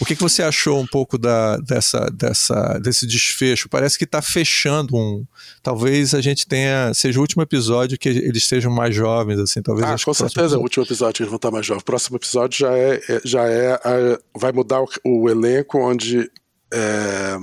O 0.00 0.04
que, 0.04 0.16
que 0.16 0.22
você 0.22 0.42
achou 0.42 0.80
um 0.80 0.86
pouco 0.86 1.16
da, 1.16 1.56
dessa, 1.58 2.10
dessa, 2.12 2.78
desse 2.82 3.06
desfecho? 3.06 3.68
Parece 3.68 3.96
que 3.96 4.04
está 4.04 4.20
fechando 4.20 4.96
um. 4.96 5.24
Talvez 5.62 6.14
a 6.14 6.20
gente 6.20 6.46
tenha. 6.46 6.92
Seja 6.92 7.18
o 7.18 7.22
último 7.22 7.42
episódio 7.42 7.96
que 7.96 8.08
eles 8.08 8.46
sejam 8.46 8.72
mais 8.72 8.94
jovens, 8.94 9.38
assim. 9.38 9.62
Talvez 9.62 9.88
ah, 9.88 9.96
com 10.04 10.14
certeza 10.14 10.56
é 10.56 10.58
o 10.58 10.62
último 10.62 10.84
episódio 10.84 11.14
que 11.14 11.22
eles 11.22 11.30
vão 11.30 11.36
estar 11.36 11.50
mais 11.50 11.64
jovens. 11.64 11.82
O 11.82 11.84
próximo 11.84 12.16
episódio 12.16 12.58
já 12.58 12.76
é. 12.76 13.00
é 13.08 13.20
já 13.24 13.44
é 13.46 13.74
a, 13.74 14.18
vai 14.36 14.52
mudar 14.52 14.82
o, 14.82 14.88
o 15.04 15.30
elenco 15.30 15.78
onde. 15.78 16.30
É, 16.72 17.38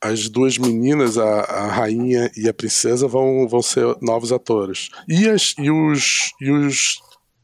as 0.00 0.28
duas 0.28 0.56
meninas, 0.56 1.18
a, 1.18 1.40
a, 1.40 1.66
rainha 1.66 2.30
e 2.36 2.48
a 2.48 2.54
princesa, 2.54 3.08
vão, 3.08 3.48
vão 3.48 3.60
ser 3.60 3.84
novos 4.00 4.30
atores. 4.30 4.90
E, 5.08 5.28
as, 5.28 5.54
e 5.58 5.68
os. 5.68 6.30
E 6.40 6.52
os. 6.52 7.00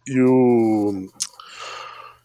E 0.06 0.20
o 0.20 1.08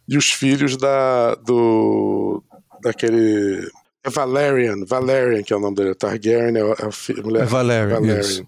e 0.09 0.17
os 0.17 0.31
filhos 0.31 0.75
da 0.75 1.35
do 1.35 2.43
daquele 2.81 3.69
é 4.03 4.09
Valerian, 4.09 4.85
Valerian 4.85 5.43
que 5.43 5.53
é 5.53 5.55
o 5.55 5.59
nome 5.59 5.75
dele, 5.75 5.93
Targaryen 5.93 6.57
é 6.57 6.85
a, 6.85 6.91
filha, 6.91 7.21
mulher, 7.21 7.43
é 7.43 7.45
Valerian, 7.45 7.99
Valerian. 7.99 8.45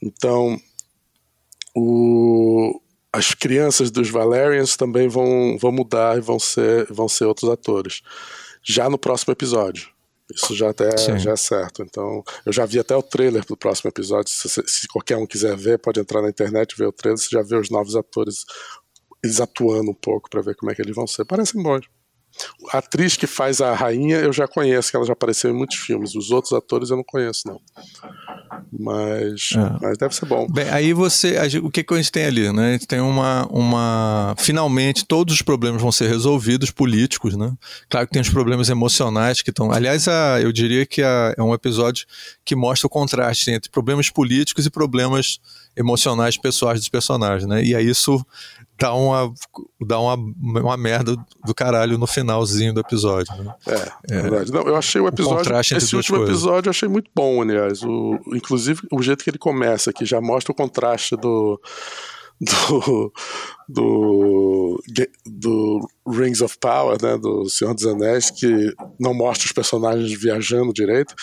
Então, 0.00 0.58
o, 1.74 2.80
as 3.12 3.34
crianças 3.34 3.90
dos 3.90 4.08
Valerians 4.08 4.76
também 4.76 5.08
vão, 5.08 5.58
vão 5.58 5.72
mudar 5.72 6.16
e 6.16 6.20
vão 6.20 6.38
ser, 6.38 6.86
vão 6.90 7.08
ser 7.08 7.24
outros 7.24 7.50
atores. 7.50 8.00
Já 8.62 8.88
no 8.88 8.98
próximo 8.98 9.32
episódio. 9.32 9.88
Isso 10.32 10.54
já 10.54 10.68
até 10.68 10.94
já 11.18 11.32
é 11.32 11.36
certo. 11.36 11.82
Então, 11.82 12.22
eu 12.44 12.52
já 12.52 12.66
vi 12.66 12.78
até 12.78 12.94
o 12.94 13.02
trailer 13.02 13.44
do 13.46 13.56
próximo 13.56 13.88
episódio. 13.88 14.30
Se, 14.30 14.46
se, 14.48 14.86
qualquer 14.86 15.16
um 15.16 15.26
quiser 15.26 15.56
ver, 15.56 15.78
pode 15.78 16.00
entrar 16.00 16.20
na 16.20 16.28
internet 16.28 16.76
ver 16.76 16.86
o 16.86 16.92
trailer. 16.92 17.18
Você 17.18 17.30
já 17.30 17.42
vê 17.42 17.56
os 17.56 17.70
novos 17.70 17.96
atores 17.96 18.44
eles 19.22 19.40
atuando 19.40 19.90
um 19.90 19.94
pouco 19.94 20.28
para 20.30 20.42
ver 20.42 20.54
como 20.54 20.70
é 20.70 20.74
que 20.74 20.82
eles 20.82 20.94
vão 20.94 21.06
ser. 21.06 21.24
Parecem 21.24 21.62
bons. 21.62 21.86
A 22.72 22.78
atriz 22.78 23.16
que 23.16 23.26
faz 23.26 23.60
a 23.60 23.74
rainha 23.74 24.18
eu 24.18 24.32
já 24.32 24.46
conheço, 24.46 24.90
que 24.90 24.96
ela 24.96 25.06
já 25.06 25.12
apareceu 25.12 25.50
em 25.50 25.54
muitos 25.54 25.76
filmes. 25.76 26.14
Os 26.14 26.30
outros 26.30 26.52
atores 26.52 26.90
eu 26.90 26.96
não 26.96 27.02
conheço, 27.02 27.48
não. 27.48 27.60
Mas, 28.70 29.50
é. 29.56 29.78
mas 29.80 29.98
deve 29.98 30.14
ser 30.14 30.26
bom. 30.26 30.46
Bem, 30.48 30.68
aí 30.68 30.92
você. 30.92 31.36
O 31.62 31.70
que, 31.70 31.82
que 31.82 31.94
a 31.94 31.96
gente 31.96 32.12
tem 32.12 32.26
ali, 32.26 32.52
né? 32.52 32.68
A 32.68 32.72
gente 32.72 32.86
tem 32.86 33.00
uma, 33.00 33.46
uma. 33.50 34.34
Finalmente, 34.38 35.04
todos 35.04 35.34
os 35.34 35.42
problemas 35.42 35.80
vão 35.80 35.90
ser 35.90 36.08
resolvidos, 36.08 36.70
políticos, 36.70 37.36
né? 37.36 37.52
Claro 37.88 38.06
que 38.06 38.12
tem 38.12 38.22
os 38.22 38.28
problemas 38.28 38.68
emocionais 38.68 39.42
que 39.42 39.50
estão. 39.50 39.72
Aliás, 39.72 40.06
a, 40.06 40.40
eu 40.40 40.52
diria 40.52 40.86
que 40.86 41.02
a, 41.02 41.34
é 41.36 41.42
um 41.42 41.54
episódio 41.54 42.06
que 42.44 42.54
mostra 42.54 42.86
o 42.86 42.90
contraste 42.90 43.50
entre 43.50 43.70
problemas 43.70 44.10
políticos 44.10 44.66
e 44.66 44.70
problemas 44.70 45.40
emocionais 45.76 46.36
pessoais 46.36 46.80
dos 46.80 46.88
personagens, 46.88 47.48
né? 47.48 47.64
E 47.64 47.74
aí 47.74 47.88
isso 47.88 48.24
dá 48.78 48.94
uma, 48.94 49.34
dá 49.80 49.98
uma, 49.98 50.14
uma 50.14 50.76
merda 50.76 51.16
do 51.44 51.54
caralho 51.54 51.98
no 51.98 52.06
finalzinho 52.06 52.72
do 52.72 52.80
episódio. 52.80 53.34
Né? 53.42 53.54
É, 53.66 54.14
é, 54.14 54.22
verdade. 54.22 54.52
Não, 54.52 54.62
eu 54.62 54.76
achei 54.76 55.00
o 55.00 55.08
episódio. 55.08 55.52
O 55.52 55.60
esse 55.60 55.96
último 55.96 56.18
coisas. 56.18 56.36
episódio 56.36 56.68
eu 56.68 56.70
achei 56.70 56.88
muito 56.88 57.10
bom, 57.14 57.42
aliás. 57.42 57.82
O, 57.82 58.18
inclusive, 58.28 58.82
o 58.92 59.02
jeito 59.02 59.24
que 59.24 59.30
ele 59.30 59.38
começa, 59.38 59.92
que 59.92 60.04
já 60.04 60.20
mostra 60.20 60.52
o 60.52 60.54
contraste 60.54 61.16
do 61.16 61.60
do, 62.40 63.12
do, 63.68 64.82
do 65.26 65.88
Rings 66.06 66.40
of 66.40 66.56
Power, 66.58 66.96
né, 67.02 67.18
do 67.18 67.48
Senhor 67.48 67.74
dos 67.74 67.84
Anéis, 67.84 68.30
que 68.30 68.72
não 68.98 69.12
mostra 69.12 69.46
os 69.46 69.52
personagens 69.52 70.12
viajando 70.12 70.72
direito, 70.72 71.14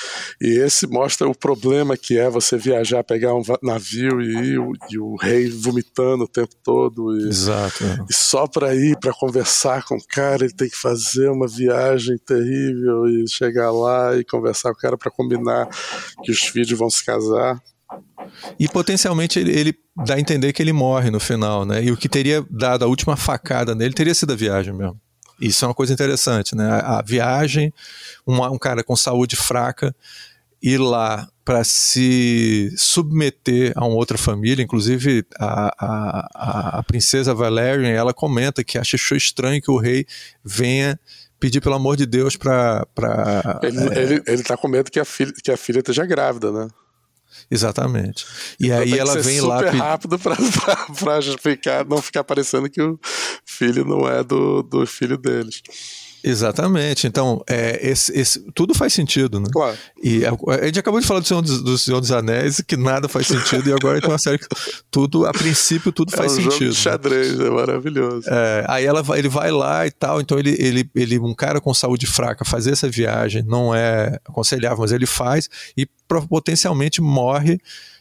e 0.41 0.59
esse 0.59 0.85
mostra 0.85 1.27
o 1.27 1.35
problema 1.35 1.95
que 1.95 2.17
é 2.17 2.29
você 2.29 2.57
viajar, 2.57 3.03
pegar 3.03 3.33
um 3.33 3.41
navio 3.63 4.21
e 4.21 4.55
ir, 4.55 4.59
e 4.91 4.99
o 4.99 5.15
rei 5.15 5.49
vomitando 5.49 6.25
o 6.25 6.27
tempo 6.27 6.53
todo, 6.61 7.17
e, 7.17 7.29
Exato. 7.29 7.83
e 8.09 8.13
só 8.13 8.45
para 8.45 8.75
ir, 8.75 8.99
para 8.99 9.13
conversar 9.13 9.85
com 9.85 9.95
o 9.95 10.07
cara, 10.07 10.43
ele 10.43 10.53
tem 10.53 10.69
que 10.69 10.77
fazer 10.77 11.29
uma 11.29 11.47
viagem 11.47 12.17
terrível 12.17 13.07
e 13.07 13.27
chegar 13.29 13.71
lá 13.71 14.17
e 14.17 14.25
conversar 14.25 14.71
com 14.73 14.77
o 14.77 14.81
cara 14.81 14.97
para 14.97 15.11
combinar 15.11 15.69
que 16.23 16.31
os 16.31 16.41
filhos 16.41 16.77
vão 16.77 16.89
se 16.89 17.03
casar. 17.05 17.57
E 18.59 18.67
potencialmente 18.67 19.39
ele, 19.39 19.51
ele, 19.51 19.75
dá 20.05 20.15
a 20.15 20.19
entender 20.19 20.51
que 20.53 20.61
ele 20.61 20.73
morre 20.73 21.11
no 21.11 21.19
final, 21.19 21.65
né? 21.65 21.83
E 21.83 21.91
o 21.91 21.97
que 21.97 22.09
teria 22.09 22.45
dado 22.49 22.83
a 22.83 22.87
última 22.87 23.15
facada 23.15 23.75
nele 23.75 23.93
teria 23.93 24.13
sido 24.13 24.33
a 24.33 24.35
viagem 24.35 24.73
mesmo. 24.73 24.99
Isso 25.39 25.65
é 25.65 25.67
uma 25.67 25.73
coisa 25.73 25.93
interessante, 25.93 26.55
né? 26.55 26.67
A, 26.67 26.99
a 26.99 27.01
viagem, 27.01 27.73
um, 28.25 28.41
um 28.43 28.57
cara 28.57 28.83
com 28.83 28.95
saúde 28.95 29.35
fraca 29.35 29.95
ir 30.61 30.79
lá 30.79 31.27
para 31.43 31.63
se 31.63 32.73
submeter 32.75 33.71
a 33.75 33.85
uma 33.85 33.95
outra 33.95 34.17
família, 34.17 34.63
inclusive 34.63 35.23
a, 35.37 35.75
a, 35.77 36.79
a, 36.79 36.83
princesa 36.83 37.35
Valerian, 37.35 37.89
ela 37.89 38.15
comenta 38.15 38.63
que 38.63 38.79
achou 38.79 39.15
estranho 39.15 39.61
que 39.61 39.69
o 39.69 39.77
rei 39.77 40.07
venha 40.43 40.99
pedir 41.39 41.61
pelo 41.61 41.75
amor 41.75 41.95
de 41.95 42.07
Deus 42.07 42.35
para. 42.35 42.87
Ele, 43.61 43.77
é... 43.77 44.01
ele, 44.01 44.23
ele 44.25 44.43
tá 44.43 44.57
com 44.57 44.67
medo 44.67 44.89
que 44.89 44.99
a 44.99 45.05
filha, 45.05 45.31
que 45.43 45.51
a 45.51 45.57
filha 45.57 45.79
esteja 45.79 46.03
grávida, 46.03 46.51
né? 46.51 46.67
Exatamente. 47.49 48.25
E 48.59 48.67
então 48.67 48.79
aí 48.79 48.97
ela 48.97 49.21
vem 49.21 49.41
lá. 49.41 49.59
super 49.59 49.75
rápido 49.75 50.19
para 50.19 50.35
ficar, 51.39 51.85
não 51.85 52.01
ficar 52.01 52.23
parecendo 52.23 52.69
que 52.69 52.81
o 52.81 52.99
filho 53.45 53.85
não 53.85 54.07
é 54.07 54.23
do, 54.23 54.63
do 54.63 54.85
filho 54.85 55.17
deles. 55.17 55.61
Exatamente. 56.25 57.05
Então, 57.05 57.43
é, 57.47 57.79
esse, 57.87 58.11
esse, 58.17 58.39
tudo 58.53 58.73
faz 58.73 58.93
sentido, 58.93 59.39
né? 59.39 59.47
Claro. 59.51 59.77
E 60.01 60.25
a, 60.25 60.31
a, 60.31 60.65
gente 60.65 60.79
acabou 60.79 60.99
de 60.99 61.05
falar 61.05 61.19
do 61.19 61.27
Senhor 61.27 61.41
dos, 61.41 61.61
do 61.61 61.77
Senhor 61.77 62.01
dos 62.01 62.11
Anéis, 62.11 62.61
que 62.67 62.75
nada 62.75 63.07
faz 63.07 63.27
sentido, 63.27 63.69
e 63.69 63.73
agora 63.73 64.01
tem 64.01 64.09
uma 64.09 64.17
série 64.17 64.39
que 64.39 64.47
tudo, 64.89 65.27
a 65.27 65.31
princípio, 65.31 65.91
tudo 65.91 66.11
é 66.13 66.17
faz 66.17 66.33
um 66.33 66.35
sentido. 66.35 66.51
Jogo 66.51 66.71
de 66.71 66.77
xadrez, 66.77 67.39
é 67.39 67.49
maravilhoso. 67.49 68.27
É, 68.27 68.65
aí 68.67 68.85
ela, 68.85 69.03
ele 69.15 69.29
vai 69.29 69.51
lá 69.51 69.85
e 69.85 69.91
tal, 69.91 70.19
então 70.19 70.39
ele, 70.39 70.55
ele, 70.59 70.89
ele, 70.95 71.19
um 71.19 71.35
cara 71.35 71.61
com 71.61 71.73
saúde 71.73 72.07
fraca, 72.07 72.43
fazer 72.43 72.71
essa 72.71 72.89
viagem 72.89 73.43
não 73.43 73.73
é 73.73 74.19
aconselhável, 74.25 74.79
mas 74.79 74.91
ele 74.91 75.05
faz 75.05 75.47
e 75.77 75.87
potencialmente 76.27 77.01
morre 77.01 77.59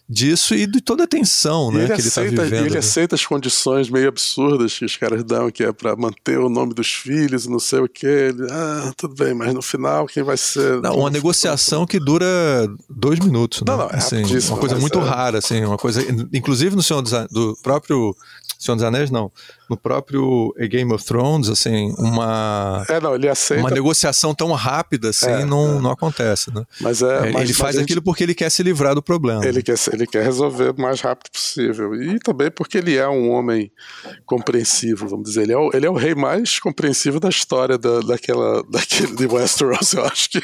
disso 0.09 0.55
e 0.55 0.67
de 0.67 0.81
toda 0.81 1.05
a 1.05 1.07
tensão 1.07 1.73
né, 1.73 1.87
que 1.87 1.93
ele 1.93 2.09
está 2.09 2.21
vivendo. 2.23 2.67
Ele 2.67 2.79
aceita 2.79 3.15
as 3.15 3.25
condições 3.25 3.89
meio 3.89 4.09
absurdas 4.09 4.77
que 4.79 4.85
os 4.85 4.97
caras 4.97 5.25
dão, 5.25 5.51
que 5.51 5.65
é 5.65 5.73
para 5.73 5.97
manter 5.97 6.39
o 6.39 6.49
nome 6.49 6.75
dos 6.75 6.93
filhos, 6.93 7.47
não 7.47 7.59
sei 7.59 7.81
o 7.81 7.89
que. 7.89 8.07
Ele, 8.07 8.47
ah, 8.51 8.93
tudo 8.97 9.15
bem, 9.15 9.35
mas 9.35 9.55
no 9.55 9.63
final 9.63 10.07
quem 10.07 10.23
vai 10.23 10.37
ser. 10.37 10.81
Não, 10.81 10.99
uma 10.99 11.11
negociação 11.11 11.87
que 11.87 11.99
dura 11.99 12.27
dois 12.89 13.19
minutos. 13.19 13.61
Né? 13.61 13.65
Não, 13.69 13.79
não, 13.79 13.91
é 13.91 13.97
assim, 13.97 14.23
Uma 14.49 14.59
coisa 14.59 14.77
muito 14.77 14.99
é... 14.99 15.03
rara, 15.03 15.39
assim, 15.39 15.65
uma 15.65 15.79
coisa. 15.79 16.03
Inclusive 16.33 16.77
no 16.77 16.83
Senhor 16.83 17.03
do 17.31 17.57
próprio 17.63 18.15
Senhor 18.65 18.77
dos 18.77 18.85
Anéis, 18.85 19.11
não. 19.11 19.31
No 19.69 19.77
próprio 19.77 20.55
Game 20.71 20.93
of 20.93 21.05
Thrones, 21.05 21.49
assim, 21.49 21.95
uma. 21.99 22.85
É, 22.89 23.01
não, 23.01 23.15
ele 23.15 23.29
aceita. 23.29 23.62
Uma 23.62 23.71
negociação 23.71 24.35
tão 24.35 24.53
rápida 24.53 25.11
assim 25.11 25.27
é, 25.27 25.45
não, 25.45 25.79
é. 25.79 25.81
não 25.81 25.91
acontece, 25.91 26.53
né? 26.55 26.65
Mas 26.81 27.03
é. 27.03 27.31
Mas, 27.31 27.43
ele 27.43 27.55
faz 27.55 27.77
aquilo 27.77 28.03
porque 28.03 28.23
ele 28.23 28.35
quer 28.35 28.51
se 28.51 28.62
livrar 28.62 28.95
do 28.95 29.03
problema. 29.03 29.45
Ele 29.45 29.62
quer, 29.62 29.77
ele 29.93 30.07
quer 30.07 30.25
resolver 30.25 30.71
o 30.71 30.81
mais 30.81 31.01
rápido 31.01 31.31
possível. 31.31 31.95
E 31.95 32.19
também 32.19 32.51
porque 32.51 32.79
ele 32.79 32.97
é 32.97 33.09
um 33.09 33.31
homem 33.31 33.71
compreensivo, 34.25 35.09
vamos 35.09 35.29
dizer. 35.29 35.43
Ele 35.43 35.53
é 35.53 35.59
o, 35.59 35.71
ele 35.75 35.87
é 35.87 35.91
o 35.91 35.95
rei 35.95 36.15
mais 36.15 36.59
compreensivo 36.59 37.21
da 37.21 37.29
história 37.29 37.77
da, 37.77 38.01
daquela, 38.01 38.62
daquele 38.71 39.15
de 39.15 39.27
Westeros, 39.27 39.93
eu 39.93 40.05
acho 40.05 40.31
que. 40.31 40.41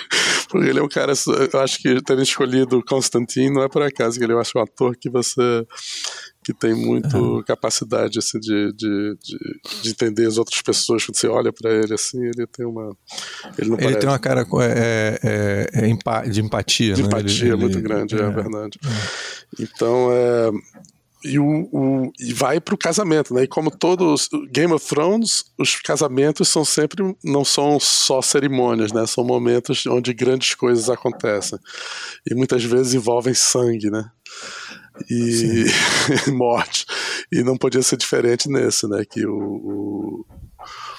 Porque 0.48 0.68
ele 0.68 0.78
é 0.78 0.82
um 0.82 0.88
cara. 0.88 1.12
Eu 1.52 1.60
acho 1.60 1.78
que 1.78 2.02
ter 2.02 2.18
escolhido 2.18 2.82
Constantine 2.84 3.50
não 3.50 3.62
é 3.62 3.68
por 3.68 3.82
acaso, 3.82 4.18
que 4.18 4.24
ele 4.24 4.32
eu 4.32 4.40
acho 4.40 4.58
um 4.58 4.62
ator 4.62 4.96
que 4.96 5.08
você 5.08 5.66
que 6.42 6.54
tem 6.54 6.74
muito 6.74 7.16
uhum. 7.16 7.42
capacidade 7.42 8.18
assim, 8.18 8.38
de, 8.40 8.72
de, 8.72 9.16
de, 9.22 9.38
de, 9.82 9.90
entender 9.90 10.26
as 10.26 10.38
outras 10.38 10.60
pessoas. 10.62 11.04
Quando 11.04 11.16
você 11.16 11.28
olha 11.28 11.52
para 11.52 11.70
ele 11.70 11.92
assim, 11.92 12.22
ele 12.24 12.46
tem 12.46 12.64
uma. 12.64 12.96
Ele, 13.58 13.72
ele 13.78 13.96
tem 13.96 14.08
uma 14.08 14.18
cara 14.18 14.46
é, 14.62 15.20
é, 15.22 15.86
é, 15.86 16.28
de 16.28 16.40
empatia. 16.40 16.94
De 16.94 17.02
né? 17.02 17.08
empatia 17.08 17.48
ele, 17.48 17.56
muito 17.56 17.76
ele, 17.76 17.82
grande, 17.82 18.16
é, 18.16 18.20
é 18.20 18.30
verdade. 18.30 18.78
É. 18.84 19.62
Então, 19.62 20.08
é. 20.12 20.50
E, 21.22 21.38
o, 21.38 21.68
o, 21.70 22.12
e 22.18 22.32
vai 22.32 22.58
para 22.58 22.74
o 22.74 22.78
casamento, 22.78 23.34
né? 23.34 23.42
E 23.42 23.46
como 23.46 23.70
todos 23.70 24.30
Game 24.50 24.72
of 24.72 24.86
Thrones, 24.88 25.44
os 25.58 25.76
casamentos 25.76 26.48
são 26.48 26.64
sempre 26.64 27.14
não 27.22 27.44
são 27.44 27.78
só 27.78 28.22
cerimônias, 28.22 28.90
né? 28.90 29.06
São 29.06 29.22
momentos 29.22 29.84
onde 29.86 30.14
grandes 30.14 30.54
coisas 30.54 30.88
acontecem 30.88 31.58
e 32.26 32.34
muitas 32.34 32.64
vezes 32.64 32.94
envolvem 32.94 33.34
sangue, 33.34 33.90
né? 33.90 34.10
E 35.08 35.64
morte. 36.32 36.84
E 37.32 37.42
não 37.42 37.56
podia 37.56 37.82
ser 37.82 37.96
diferente 37.96 38.48
nesse, 38.48 38.88
né? 38.88 39.04
Que 39.08 39.24
o, 39.26 39.36
o, 39.36 40.26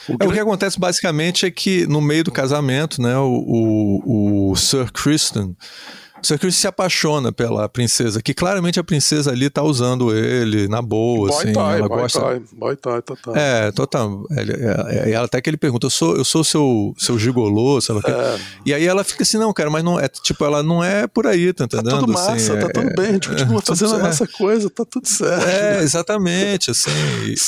O, 0.09 0.23
é, 0.23 0.27
o 0.27 0.31
que 0.31 0.39
acontece 0.39 0.79
basicamente 0.79 1.45
é 1.45 1.51
que 1.51 1.85
no 1.87 2.01
meio 2.01 2.23
do 2.23 2.31
casamento, 2.31 3.01
né, 3.01 3.17
o, 3.17 4.01
o, 4.05 4.51
o 4.51 4.55
Sir 4.55 4.91
Kristen 4.91 5.55
só 6.21 6.37
que 6.37 6.45
ele 6.45 6.51
se 6.51 6.67
apaixona 6.67 7.31
pela 7.31 7.67
princesa, 7.67 8.21
que 8.21 8.33
claramente 8.33 8.79
a 8.79 8.83
princesa 8.83 9.31
ali 9.31 9.49
tá 9.49 9.63
usando 9.63 10.15
ele 10.15 10.67
na 10.67 10.81
boa, 10.81 11.29
boy 11.29 11.39
assim. 11.39 11.53
Toy, 11.53 11.79
ela 11.79 11.87
boy 11.87 12.01
gosta. 12.01 12.19
Toy, 12.19 12.43
boy 12.53 12.75
toy, 12.75 13.01
total. 13.01 13.35
É, 13.35 13.71
total. 13.71 14.25
Ele, 14.31 14.53
é, 14.53 15.11
é, 15.11 15.15
até 15.15 15.41
que 15.41 15.49
ele 15.49 15.57
pergunta: 15.57 15.87
eu 15.87 15.89
sou, 15.89 16.15
eu 16.15 16.23
sou 16.23 16.43
seu, 16.43 16.93
seu 16.97 17.17
gigolô, 17.17 17.81
sei 17.81 17.95
lá. 17.95 18.01
É. 18.05 18.39
E 18.65 18.73
aí 18.73 18.85
ela 18.85 19.03
fica 19.03 19.23
assim: 19.23 19.37
não, 19.37 19.51
cara, 19.51 19.69
mas 19.69 19.83
não 19.83 19.99
é. 19.99 20.07
Tipo, 20.07 20.45
ela 20.45 20.61
não 20.61 20.83
é 20.83 21.07
por 21.07 21.25
aí, 21.25 21.51
tá 21.53 21.65
entendendo? 21.65 21.89
Tá 21.89 21.99
tudo 21.99 22.13
massa, 22.13 22.33
assim, 22.33 22.59
tá 22.59 22.69
tudo 22.69 22.95
bem, 22.95 23.09
a 23.09 23.13
gente 23.13 23.27
continua 23.29 23.59
é, 23.59 23.65
fazendo 23.65 23.95
a 23.95 23.99
nossa 23.99 24.27
coisa, 24.27 24.69
tá 24.69 24.85
tudo 24.85 25.07
certo. 25.07 25.47
É, 25.47 25.81
exatamente, 25.81 26.71
assim. 26.71 26.91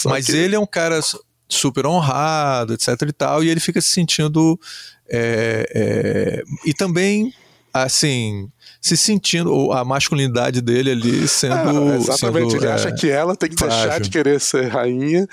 mas 0.05 0.25
que... 0.25 0.31
ele 0.31 0.55
é 0.55 0.59
um 0.59 0.65
cara 0.65 0.99
super 1.47 1.85
honrado, 1.85 2.73
etc 2.73 2.87
e 3.07 3.13
tal, 3.13 3.43
e 3.43 3.49
ele 3.49 3.59
fica 3.59 3.79
se 3.79 3.89
sentindo. 3.89 4.59
É, 5.07 5.65
é, 5.75 6.43
e 6.65 6.73
também, 6.73 7.31
assim, 7.73 8.49
se 8.83 8.97
sentindo 8.97 9.71
a 9.71 9.85
masculinidade 9.85 10.59
dele 10.59 10.91
ali 10.91 11.25
sendo. 11.25 11.53
Ah, 11.53 11.95
exatamente, 11.95 12.51
sendo, 12.51 12.63
ele 12.63 12.67
é, 12.69 12.73
acha 12.73 12.91
que 12.91 13.09
ela 13.09 13.33
tem 13.33 13.49
que 13.49 13.55
frágil. 13.55 13.79
deixar 13.79 14.01
de 14.01 14.09
querer 14.09 14.41
ser 14.41 14.67
rainha 14.67 15.25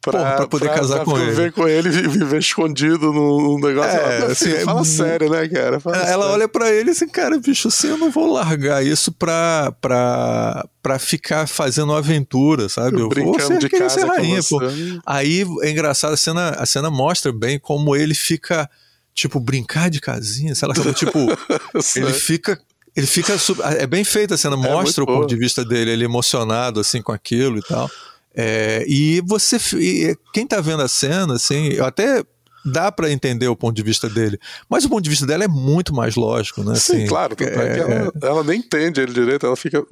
pra, 0.00 0.46
poder 0.46 0.68
pra, 0.68 0.74
casar 0.74 0.94
pra 0.96 1.04
com 1.04 1.18
ele. 1.18 1.52
com 1.52 1.68
ele 1.68 1.90
e 1.90 2.08
viver 2.08 2.38
escondido 2.38 3.12
num 3.12 3.60
negócio. 3.60 3.90
É, 3.90 4.20
ela, 4.20 4.32
assim, 4.32 4.52
fala 4.60 4.80
é 4.80 4.84
sério, 4.84 5.28
né, 5.28 5.46
cara? 5.46 5.78
Fala 5.80 5.98
ela 5.98 6.06
sério. 6.06 6.22
olha 6.22 6.48
para 6.48 6.72
ele 6.72 6.92
assim, 6.92 7.06
cara, 7.06 7.38
bicho, 7.38 7.68
assim, 7.68 7.88
eu 7.88 7.98
não 7.98 8.10
vou 8.10 8.32
largar 8.32 8.82
isso 8.82 9.12
pra, 9.12 9.70
pra, 9.82 10.66
pra 10.82 10.98
ficar 10.98 11.46
fazendo 11.46 11.92
aventura, 11.92 12.70
sabe? 12.70 13.02
Eu 13.02 13.10
vou 13.10 13.38
ser, 13.38 13.58
de 13.58 13.68
casa 13.68 14.00
ser 14.00 14.06
rainha, 14.06 14.40
pô. 14.48 14.60
Aí 15.04 15.44
é 15.60 15.70
engraçado, 15.70 16.14
a 16.14 16.16
cena, 16.16 16.50
a 16.52 16.64
cena 16.64 16.90
mostra 16.90 17.30
bem 17.30 17.58
como 17.58 17.94
ele 17.94 18.14
fica 18.14 18.66
tipo, 19.14 19.38
brincar 19.38 19.90
de 19.90 20.00
casinha, 20.00 20.54
sei 20.54 20.66
lá, 20.66 20.74
tipo, 20.92 21.18
ele 21.96 22.12
fica 22.12 22.58
ele 22.96 23.06
fica. 23.06 23.34
É 23.78 23.86
bem 23.86 24.04
feita 24.04 24.34
a 24.34 24.38
cena, 24.38 24.54
é 24.54 24.58
mostra 24.58 25.02
é 25.02 25.04
o 25.04 25.06
ponto 25.06 25.26
de 25.26 25.36
vista 25.36 25.64
dele, 25.64 25.90
ele 25.90 26.04
emocionado 26.04 26.80
assim 26.80 27.02
com 27.02 27.12
aquilo 27.12 27.58
e 27.58 27.62
tal. 27.62 27.90
É, 28.34 28.84
e 28.86 29.20
você. 29.20 29.56
E 29.76 30.16
quem 30.32 30.46
tá 30.46 30.60
vendo 30.60 30.82
a 30.82 30.88
cena, 30.88 31.34
assim, 31.34 31.68
eu 31.68 31.84
até 31.84 32.24
dá 32.64 32.90
para 32.90 33.10
entender 33.10 33.48
o 33.48 33.56
ponto 33.56 33.74
de 33.74 33.82
vista 33.82 34.08
dele. 34.08 34.38
Mas 34.68 34.84
o 34.84 34.88
ponto 34.88 35.02
de 35.02 35.10
vista 35.10 35.26
dela 35.26 35.44
é 35.44 35.48
muito 35.48 35.94
mais 35.94 36.16
lógico, 36.16 36.62
né? 36.62 36.74
Sim, 36.76 36.96
assim, 36.96 37.06
claro. 37.06 37.36
É, 37.38 37.44
é 37.44 37.78
ela, 37.78 38.12
ela, 38.22 38.44
nem 38.44 38.60
entende 38.60 39.00
ele 39.00 39.12
direito, 39.12 39.44
ela 39.44 39.56
fica. 39.56 39.84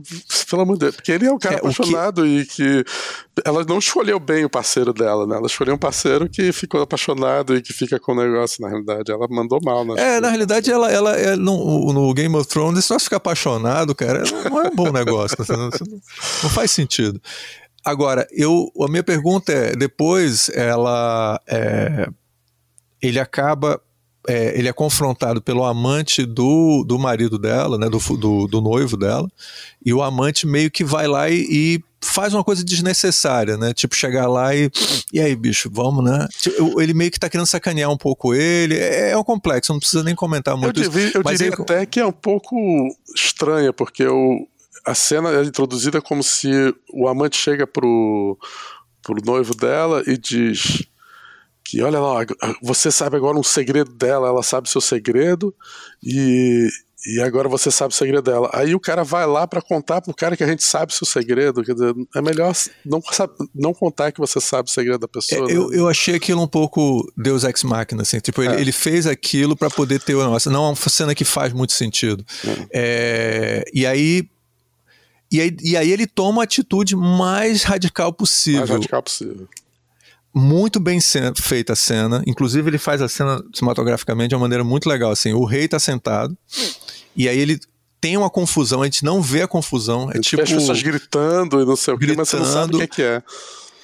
Pelo 0.48 0.62
amor 0.62 0.74
de 0.74 0.80
Deus. 0.80 0.96
Porque 0.96 1.12
ele 1.12 1.26
é 1.26 1.32
um 1.32 1.38
cara 1.38 1.56
é, 1.56 1.58
apaixonado 1.58 2.22
que... 2.22 2.28
e 2.28 2.46
que. 2.46 2.84
Ela 3.44 3.64
não 3.64 3.78
escolheu 3.78 4.18
bem 4.20 4.44
o 4.44 4.50
parceiro 4.50 4.92
dela, 4.92 5.26
né? 5.26 5.36
Ela 5.36 5.46
escolheu 5.46 5.74
um 5.74 5.78
parceiro 5.78 6.28
que 6.28 6.52
ficou 6.52 6.80
apaixonado 6.82 7.56
e 7.56 7.62
que 7.62 7.72
fica 7.72 7.98
com 7.98 8.12
o 8.12 8.16
negócio, 8.16 8.62
na 8.62 8.68
realidade. 8.68 9.10
Ela 9.10 9.26
mandou 9.28 9.58
mal, 9.62 9.84
né? 9.84 9.94
É, 9.96 10.20
na 10.20 10.28
realidade, 10.28 10.70
ela, 10.70 10.90
ela 10.90 11.16
é, 11.16 11.36
no, 11.36 11.92
no 11.92 12.12
Game 12.14 12.34
of 12.36 12.48
Thrones, 12.48 12.84
você 12.84 12.98
ficar 12.98 13.16
apaixonado, 13.16 13.94
cara, 13.94 14.22
não 14.50 14.62
é 14.62 14.68
um 14.68 14.76
bom 14.76 14.92
negócio. 14.92 15.36
não, 15.48 15.70
não 16.42 16.50
faz 16.50 16.70
sentido. 16.70 17.20
Agora, 17.84 18.26
eu, 18.30 18.70
a 18.80 18.88
minha 18.88 19.02
pergunta 19.02 19.52
é: 19.52 19.74
depois 19.74 20.48
ela. 20.50 21.40
É, 21.46 22.08
ele 23.02 23.18
acaba 23.18 23.80
é, 24.28 24.56
ele 24.56 24.68
é 24.68 24.72
confrontado 24.72 25.42
pelo 25.42 25.64
amante 25.64 26.24
do, 26.24 26.84
do 26.86 26.98
marido 26.98 27.38
dela, 27.38 27.76
né, 27.76 27.88
do, 27.88 27.98
do, 28.16 28.46
do, 28.46 28.60
noivo 28.60 28.96
dela, 28.96 29.28
e 29.84 29.92
o 29.92 30.02
amante 30.02 30.46
meio 30.46 30.70
que 30.70 30.84
vai 30.84 31.08
lá 31.08 31.28
e, 31.28 31.46
e, 31.50 31.84
faz 32.00 32.34
uma 32.34 32.44
coisa 32.44 32.64
desnecessária, 32.64 33.56
né? 33.56 33.72
Tipo, 33.72 33.94
chegar 33.94 34.26
lá 34.26 34.54
e. 34.54 34.68
E 35.12 35.20
aí, 35.20 35.36
bicho, 35.36 35.70
vamos, 35.72 36.04
né? 36.04 36.26
Tipo, 36.36 36.80
ele 36.80 36.92
meio 36.92 37.10
que 37.12 37.18
tá 37.18 37.30
querendo 37.30 37.46
sacanear 37.46 37.90
um 37.90 37.96
pouco 37.96 38.34
ele. 38.34 38.76
É, 38.76 39.10
é 39.10 39.16
um 39.16 39.22
complexo, 39.22 39.72
não 39.72 39.78
precisa 39.78 40.02
nem 40.02 40.14
comentar 40.14 40.56
muito 40.56 40.80
eu, 40.80 40.82
isso. 40.82 41.18
Eu 41.18 41.22
diria 41.22 41.46
ele... 41.46 41.54
até 41.54 41.86
que 41.86 42.00
é 42.00 42.06
um 42.06 42.12
pouco 42.12 42.56
estranha, 43.14 43.72
porque 43.72 44.04
o, 44.04 44.46
a 44.84 44.94
cena 44.94 45.30
é 45.30 45.44
introduzida 45.44 46.02
como 46.02 46.22
se 46.24 46.50
o 46.92 47.06
amante 47.06 47.36
chega 47.36 47.68
pro, 47.68 48.36
pro 49.02 49.24
noivo 49.24 49.54
dela 49.54 50.02
e 50.04 50.18
diz 50.18 50.84
que 51.72 51.80
olha 51.80 51.98
lá, 51.98 52.26
você 52.60 52.92
sabe 52.92 53.16
agora 53.16 53.38
um 53.38 53.42
segredo 53.42 53.90
dela, 53.94 54.28
ela 54.28 54.42
sabe 54.42 54.68
seu 54.68 54.80
segredo 54.80 55.54
e, 56.04 56.68
e 57.06 57.18
agora 57.22 57.48
você 57.48 57.70
sabe 57.70 57.94
o 57.94 57.96
segredo 57.96 58.22
dela. 58.30 58.50
Aí 58.52 58.74
o 58.74 58.80
cara 58.80 59.02
vai 59.02 59.26
lá 59.26 59.46
para 59.46 59.62
contar 59.62 60.02
pro 60.02 60.12
cara 60.12 60.36
que 60.36 60.44
a 60.44 60.46
gente 60.46 60.62
sabe 60.62 60.92
seu 60.92 61.06
segredo, 61.06 61.64
quer 61.64 61.72
dizer, 61.72 61.94
é 62.14 62.20
melhor 62.20 62.54
não, 62.84 63.00
não 63.54 63.72
contar 63.72 64.12
que 64.12 64.20
você 64.20 64.38
sabe 64.38 64.68
o 64.68 64.70
segredo 64.70 64.98
da 64.98 65.08
pessoa. 65.08 65.50
É, 65.50 65.54
né? 65.54 65.58
eu, 65.58 65.72
eu 65.72 65.88
achei 65.88 66.14
aquilo 66.14 66.42
um 66.42 66.46
pouco 66.46 67.10
Deus 67.16 67.42
Ex 67.42 67.62
Machina, 67.62 68.02
assim, 68.02 68.20
tipo, 68.20 68.42
ele, 68.42 68.54
é. 68.54 68.60
ele 68.60 68.72
fez 68.72 69.06
aquilo 69.06 69.56
para 69.56 69.70
poder 69.70 69.98
ter 69.98 70.14
o 70.14 70.22
negócio, 70.22 70.50
não 70.50 70.66
é 70.66 70.68
uma 70.68 70.76
cena 70.76 71.14
que 71.14 71.24
faz 71.24 71.54
muito 71.54 71.72
sentido. 71.72 72.22
É, 72.70 73.64
e 73.72 73.86
aí 73.86 74.28
e 75.30 75.40
aí, 75.40 75.56
e 75.62 75.76
aí 75.78 75.90
ele 75.90 76.06
toma 76.06 76.42
a 76.42 76.44
atitude 76.44 76.94
mais 76.94 77.62
radical 77.62 78.12
possível. 78.12 78.60
Mais 78.60 78.70
radical 78.70 79.02
possível 79.02 79.48
muito 80.34 80.80
bem 80.80 80.98
feita 81.36 81.74
a 81.74 81.76
cena. 81.76 82.22
Inclusive, 82.26 82.68
ele 82.68 82.78
faz 82.78 83.02
a 83.02 83.08
cena 83.08 83.42
cinematograficamente 83.54 84.30
de 84.30 84.34
uma 84.34 84.42
maneira 84.42 84.64
muito 84.64 84.88
legal. 84.88 85.10
Assim, 85.10 85.32
o 85.32 85.44
rei 85.44 85.64
está 85.64 85.78
sentado 85.78 86.36
e 87.16 87.28
aí 87.28 87.38
ele 87.38 87.60
tem 88.00 88.16
uma 88.16 88.28
confusão, 88.28 88.82
a 88.82 88.84
gente 88.84 89.04
não 89.04 89.22
vê 89.22 89.42
a 89.42 89.48
confusão. 89.48 90.10
É 90.10 90.18
tipo. 90.18 90.42
As 90.42 90.50
pessoas 90.50 90.82
gritando 90.82 91.60
e 91.60 91.64
não 91.64 91.76
sei 91.76 91.94
o 91.94 91.98
que, 91.98 92.16
mas 92.16 92.28
você 92.28 92.36
não 92.36 92.44
sabe 92.44 92.74
o 92.74 92.78
que, 92.80 92.86
que 92.88 93.02
é. 93.02 93.22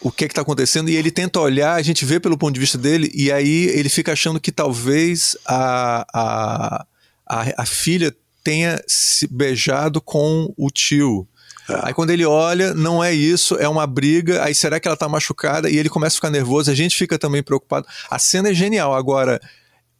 O 0.00 0.10
que 0.10 0.24
está 0.24 0.42
acontecendo, 0.42 0.88
e 0.88 0.96
ele 0.96 1.10
tenta 1.10 1.40
olhar, 1.40 1.74
a 1.74 1.82
gente 1.82 2.04
vê 2.04 2.20
pelo 2.20 2.38
ponto 2.38 2.54
de 2.54 2.60
vista 2.60 2.78
dele, 2.78 3.10
e 3.12 3.32
aí 3.32 3.66
ele 3.66 3.88
fica 3.88 4.12
achando 4.12 4.38
que 4.38 4.52
talvez 4.52 5.36
a, 5.44 6.06
a, 6.14 6.86
a, 7.26 7.62
a 7.62 7.66
filha 7.66 8.14
tenha 8.44 8.80
se 8.86 9.26
beijado 9.26 10.00
com 10.00 10.52
o 10.56 10.70
tio. 10.70 11.26
É. 11.68 11.80
Aí 11.82 11.94
quando 11.94 12.10
ele 12.10 12.24
olha, 12.24 12.74
não 12.74 13.02
é 13.02 13.12
isso, 13.12 13.56
é 13.56 13.68
uma 13.68 13.86
briga. 13.86 14.42
Aí 14.42 14.54
será 14.54 14.80
que 14.80 14.88
ela 14.88 14.96
tá 14.96 15.08
machucada? 15.08 15.70
E 15.70 15.76
ele 15.76 15.88
começa 15.88 16.14
a 16.14 16.18
ficar 16.18 16.30
nervoso, 16.30 16.70
a 16.70 16.74
gente 16.74 16.96
fica 16.96 17.18
também 17.18 17.42
preocupado. 17.42 17.86
A 18.10 18.18
cena 18.18 18.50
é 18.50 18.54
genial. 18.54 18.94
Agora, 18.94 19.40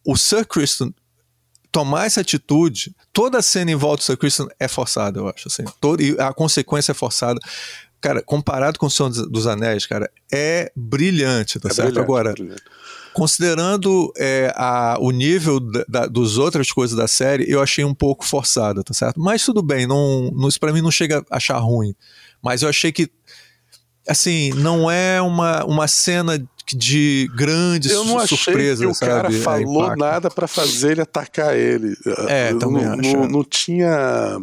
o 0.07 0.17
Sir 0.17 0.47
Kristen 0.47 0.95
tomar 1.71 2.07
essa 2.07 2.23
atitude, 2.23 2.95
toda 3.13 3.39
a 3.39 3.43
cena 3.43 3.71
em 3.71 3.77
volta 3.77 4.03
do 4.03 4.05
Sir 4.05 4.17
Kristen 4.17 4.49
é 4.59 4.67
forçada, 4.67 5.21
eu 5.21 5.29
acho. 5.29 5.49
Assim. 5.49 5.65
Todo, 5.81 6.03
e 6.03 6.17
a 6.19 6.33
consequência 6.33 6.93
é 6.93 6.95
forçada. 6.95 7.39
Cara, 8.01 8.23
comparado 8.23 8.79
com 8.79 8.87
o 8.87 8.91
Senhor 8.91 9.11
dos 9.11 9.47
Anéis, 9.47 9.85
cara, 9.85 10.11
é 10.33 10.71
brilhante, 10.75 11.59
tá 11.59 11.69
é 11.69 11.75
certo? 11.75 11.89
Brilhante, 11.89 12.05
Agora, 12.05 12.33
brilhante 12.33 12.63
considerando 13.13 14.13
é, 14.17 14.53
a, 14.57 14.97
o 15.01 15.11
nível 15.11 15.61
da, 15.61 15.85
da, 15.89 16.07
dos 16.07 16.39
outras 16.39 16.71
coisas 16.71 16.97
da 16.97 17.09
série, 17.09 17.45
eu 17.51 17.61
achei 17.61 17.85
um 17.85 17.95
pouco 17.95 18.25
forçada, 18.25 18.83
tá 18.83 18.95
certo? 18.95 19.21
Mas 19.21 19.45
tudo 19.45 19.63
bem, 19.63 19.87
não, 19.87 20.31
não, 20.31 20.49
isso 20.49 20.61
pra 20.61 20.73
mim 20.73 20.83
não 20.83 20.91
chega 20.91 21.25
a 21.31 21.37
achar 21.37 21.59
ruim. 21.59 21.95
Mas 22.43 22.63
eu 22.63 22.69
achei 22.69 22.93
que, 22.93 23.11
assim, 24.09 24.51
não 24.55 24.91
é 24.91 25.21
uma, 25.21 25.65
uma 25.65 25.89
cena 25.89 26.39
de 26.75 27.29
grande 27.35 27.91
eu 27.91 28.05
não 28.05 28.27
surpresa, 28.27 28.85
achei 28.85 28.87
que 28.87 28.93
o 28.93 28.95
sabe? 28.95 29.13
cara 29.13 29.31
falou 29.31 29.97
nada 29.97 30.31
para 30.31 30.47
fazer 30.47 30.93
ele 30.93 31.01
atacar 31.01 31.57
ele. 31.57 31.97
É, 32.29 32.55
também 32.55 32.85
não, 32.85 33.01
acho. 33.01 33.17
Não, 33.17 33.29
não 33.29 33.45
tinha 33.45 34.39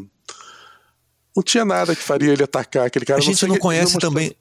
não 1.35 1.43
tinha 1.43 1.65
nada 1.65 1.93
que 1.95 2.01
faria 2.01 2.31
ele 2.31 2.43
atacar 2.43 2.87
aquele 2.87 3.05
cara. 3.05 3.19
A 3.19 3.23
gente 3.23 3.41
não, 3.43 3.55
não 3.55 3.59
conhece 3.59 3.97
também 3.99 4.33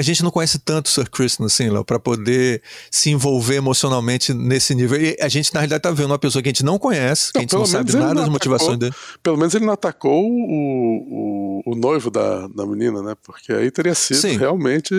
a 0.00 0.02
gente 0.02 0.22
não 0.22 0.30
conhece 0.30 0.58
tanto 0.58 0.86
o 0.86 0.88
Sir 0.88 1.10
Kristen 1.10 1.44
assim, 1.44 1.68
Léo, 1.68 1.84
para 1.84 2.00
poder 2.00 2.62
se 2.90 3.10
envolver 3.10 3.56
emocionalmente 3.56 4.32
nesse 4.32 4.74
nível. 4.74 5.00
E 5.00 5.16
a 5.20 5.28
gente, 5.28 5.52
na 5.52 5.60
realidade, 5.60 5.82
tá 5.82 5.90
vendo 5.90 6.06
uma 6.06 6.18
pessoa 6.18 6.42
que 6.42 6.48
a 6.48 6.52
gente 6.52 6.64
não 6.64 6.78
conhece, 6.78 7.32
que 7.32 7.38
não, 7.38 7.40
a 7.40 7.42
gente 7.42 7.54
não 7.54 7.66
sabe 7.66 7.92
nada 7.94 8.14
das 8.14 8.28
motivações 8.30 8.78
dele. 8.78 8.94
Pelo 9.22 9.36
menos 9.36 9.54
ele 9.54 9.66
não 9.66 9.74
atacou 9.74 10.24
o, 10.24 11.62
o, 11.66 11.72
o 11.72 11.74
noivo 11.76 12.10
da, 12.10 12.48
da 12.48 12.64
menina, 12.64 13.02
né? 13.02 13.14
Porque 13.22 13.52
aí 13.52 13.70
teria 13.70 13.94
sido 13.94 14.20
Sim. 14.20 14.38
realmente 14.38 14.94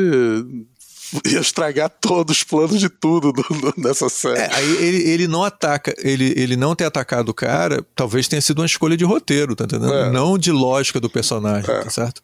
ia 1.26 1.40
estragar 1.40 1.90
todos 1.90 2.38
os 2.38 2.44
planos 2.44 2.80
de 2.80 2.88
tudo 2.88 3.34
do, 3.34 3.42
do, 3.42 3.74
dessa 3.82 4.08
série. 4.08 4.40
É, 4.40 4.54
aí 4.54 4.78
ele, 4.78 5.10
ele 5.10 5.28
não 5.28 5.44
ataca, 5.44 5.94
ele, 5.98 6.34
ele 6.38 6.56
não 6.56 6.76
ter 6.76 6.86
atacado 6.86 7.30
o 7.30 7.34
cara, 7.34 7.86
talvez 7.96 8.28
tenha 8.28 8.42
sido 8.42 8.60
uma 8.60 8.66
escolha 8.66 8.96
de 8.96 9.04
roteiro, 9.04 9.56
tá 9.56 9.66
entendendo? 9.66 9.94
É. 9.94 10.12
Não 10.12 10.38
de 10.38 10.52
lógica 10.52 11.00
do 11.00 11.10
personagem, 11.10 11.70
é. 11.70 11.80
tá 11.80 11.90
certo? 11.90 12.22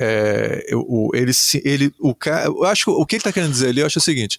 É, 0.00 0.64
o, 0.74 1.10
ele, 1.12 1.32
ele, 1.64 1.92
o 1.98 2.14
eu 2.44 2.64
acho 2.64 2.84
que 2.84 2.90
o 2.90 3.04
que 3.04 3.16
ele 3.16 3.20
está 3.20 3.32
querendo 3.32 3.50
dizer 3.50 3.70
ali, 3.70 3.80
eu 3.80 3.86
acho 3.86 3.98
o 3.98 4.02
seguinte: 4.02 4.38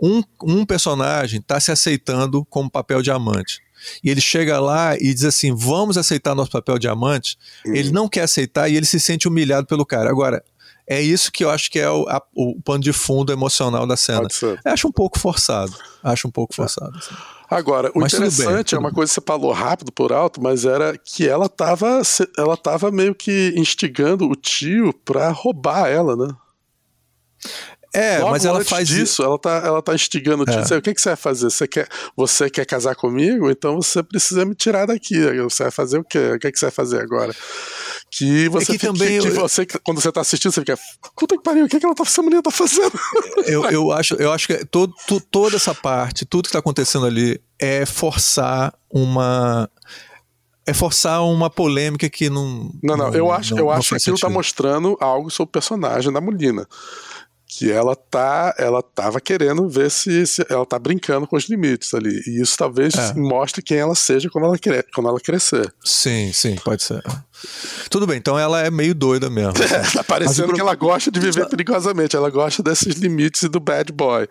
um, 0.00 0.22
um 0.42 0.64
personagem 0.64 1.40
está 1.40 1.58
se 1.58 1.72
aceitando 1.72 2.44
como 2.44 2.70
papel 2.70 3.02
diamante. 3.02 3.60
E 4.04 4.10
ele 4.10 4.20
chega 4.20 4.60
lá 4.60 4.96
e 4.96 5.12
diz 5.12 5.24
assim: 5.24 5.54
vamos 5.54 5.96
aceitar 5.96 6.34
nosso 6.34 6.50
papel 6.50 6.78
diamante. 6.78 7.36
Uhum. 7.66 7.74
Ele 7.74 7.90
não 7.90 8.08
quer 8.08 8.22
aceitar 8.22 8.68
e 8.68 8.76
ele 8.76 8.86
se 8.86 9.00
sente 9.00 9.26
humilhado 9.26 9.66
pelo 9.66 9.84
cara. 9.84 10.10
Agora, 10.10 10.44
é 10.86 11.00
isso 11.00 11.30
que 11.32 11.44
eu 11.44 11.50
acho 11.50 11.70
que 11.70 11.78
é 11.78 11.90
o, 11.90 12.08
a, 12.08 12.22
o 12.34 12.60
pano 12.62 12.82
de 12.82 12.92
fundo 12.92 13.32
emocional 13.32 13.86
da 13.86 13.96
cena. 13.96 14.28
Eu 14.64 14.72
acho 14.72 14.88
um 14.88 14.92
pouco 14.92 15.18
forçado. 15.18 15.72
Acho 16.02 16.28
um 16.28 16.30
pouco 16.30 16.54
forçado. 16.54 16.96
Assim. 16.96 17.14
Agora, 17.50 17.90
o 17.94 18.00
mas 18.00 18.12
interessante 18.12 18.70
bem, 18.72 18.76
é 18.76 18.80
uma 18.80 18.92
coisa 18.92 19.10
que 19.10 19.14
você 19.14 19.26
falou 19.26 19.50
rápido 19.52 19.90
por 19.90 20.12
alto, 20.12 20.40
mas 20.40 20.64
era 20.64 20.96
que 20.96 21.28
ela 21.28 21.46
estava 21.46 22.00
ela 22.38 22.56
tava 22.56 22.92
meio 22.92 23.12
que 23.14 23.52
instigando 23.56 24.30
o 24.30 24.36
tio 24.36 24.92
para 25.04 25.28
roubar 25.30 25.88
ela, 25.88 26.14
né? 26.16 26.32
É, 27.92 28.18
Logo 28.20 28.30
mas 28.30 28.44
ela 28.44 28.64
faz 28.64 28.86
disso, 28.86 29.20
ela 29.20 29.36
tá, 29.36 29.62
ela 29.64 29.82
tá 29.82 29.92
instigando 29.94 30.44
o 30.44 30.48
É. 30.48 30.62
tio. 30.62 30.78
O 30.78 30.82
que, 30.82 30.94
que 30.94 31.00
você 31.00 31.08
vai 31.08 31.16
fazer? 31.16 31.50
Você 31.50 31.66
quer, 31.66 31.88
você 32.16 32.48
quer 32.48 32.64
casar 32.64 32.94
comigo? 32.94 33.50
Então 33.50 33.82
você 33.82 34.00
precisa 34.00 34.44
me 34.44 34.54
tirar 34.54 34.86
daqui. 34.86 35.18
Você 35.42 35.64
vai 35.64 35.72
fazer 35.72 35.98
o 35.98 36.04
quê? 36.04 36.32
O 36.36 36.38
que, 36.38 36.52
que 36.52 36.58
você 36.58 36.66
vai 36.66 36.72
fazer 36.72 37.00
agora? 37.02 37.34
Que 38.10 38.48
você 38.48 38.64
É 38.64 38.66
que 38.66 38.72
fica- 38.80 38.92
também 38.92 39.20
que 39.20 39.28
eu- 39.28 39.34
você, 39.34 39.64
quando 39.84 40.00
você 40.00 40.10
tá 40.10 40.20
assistindo, 40.20 40.50
você 40.50 40.60
fica. 40.60 40.76
Puta 41.16 41.36
que 41.36 41.42
pariu, 41.44 41.64
o 41.64 41.68
que, 41.68 41.78
que 41.78 41.86
ela 41.86 41.94
tá, 41.94 42.02
essa 42.02 42.20
menina 42.22 42.42
tá 42.42 42.50
fazendo? 42.50 42.90
Eu, 43.46 43.64
eu 43.70 43.92
acho, 43.92 44.14
eu 44.14 44.32
acho 44.32 44.48
que 44.48 44.64
todo, 44.66 44.92
tu- 45.06 45.20
toda 45.20 45.54
essa 45.56 45.72
parte, 45.74 46.24
tudo 46.26 46.42
que 46.42 46.48
está 46.48 46.58
acontecendo 46.58 47.06
ali 47.06 47.40
é 47.58 47.86
forçar 47.86 48.74
uma. 48.92 49.70
É 50.66 50.74
forçar 50.74 51.22
uma 51.24 51.48
polêmica 51.48 52.08
que 52.10 52.28
não. 52.28 52.70
Não, 52.82 52.96
não, 52.96 53.14
eu 53.14 53.30
acho, 53.32 53.54
não- 53.54 53.60
eu 53.62 53.66
não 53.66 53.72
acho 53.72 53.88
que 53.90 53.94
aquilo 53.96 54.16
tá 54.16 54.26
sentido. 54.26 54.34
mostrando 54.36 54.96
algo 55.00 55.30
sobre 55.30 55.48
o 55.50 55.52
personagem 55.52 56.12
da 56.12 56.20
Molina. 56.20 56.66
Que 57.60 57.70
ela 57.70 57.94
tá, 57.94 58.54
ela 58.56 58.82
tava 58.82 59.20
querendo 59.20 59.68
ver 59.68 59.90
se, 59.90 60.26
se 60.26 60.42
ela 60.48 60.64
tá 60.64 60.78
brincando 60.78 61.26
com 61.26 61.36
os 61.36 61.44
limites 61.46 61.92
ali. 61.92 62.18
E 62.26 62.40
isso 62.40 62.56
talvez 62.56 62.94
É. 62.94 63.12
mostre 63.14 63.60
quem 63.60 63.76
ela 63.76 63.94
seja 63.94 64.30
quando 64.30 64.46
ela, 64.46 64.58
cre 64.58 64.82
quando 64.94 65.10
ela 65.10 65.20
crescer. 65.20 65.70
Sim, 65.84 66.32
sim, 66.32 66.56
pode 66.64 66.82
ser. 66.82 67.02
Tudo 67.90 68.06
bem, 68.06 68.16
então 68.16 68.38
ela 68.38 68.62
é 68.62 68.70
meio 68.70 68.94
doida 68.94 69.28
mesmo. 69.28 69.52
assim. 69.52 69.98
tá 69.98 70.02
parecendo 70.02 70.46
pro- 70.48 70.54
que 70.54 70.60
ela 70.62 70.74
gosta 70.74 71.10
de 71.10 71.20
viver 71.20 71.46
perigosamente, 71.50 72.16
ela 72.16 72.30
gosta 72.30 72.62
desses 72.62 72.94
limites 72.96 73.42
e 73.42 73.48
do 73.50 73.60
bad 73.60 73.92
boy. 73.92 74.26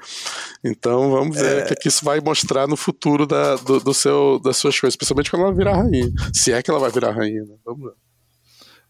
Então 0.64 1.12
vamos 1.12 1.38
É. 1.38 1.44
ver 1.44 1.64
o 1.64 1.68
que, 1.68 1.76
que 1.76 1.88
isso 1.88 2.04
vai 2.04 2.20
mostrar 2.20 2.68
no 2.68 2.76
futuro 2.76 3.28
da, 3.28 3.58
do, 3.58 3.80
do 3.80 3.94
seu, 3.94 4.40
das 4.44 4.58
suas 4.58 4.80
coisas, 4.80 4.96
principalmente 4.96 5.30
quando 5.30 5.44
ela 5.44 5.54
virar 5.54 5.76
rainha. 5.84 6.10
Se 6.34 6.52
é 6.52 6.64
que 6.64 6.72
ela 6.72 6.80
vai 6.80 6.90
virar 6.90 7.12
rainha, 7.12 7.44
né? 7.44 7.54
Vamos 7.64 7.84
ver. 7.84 7.94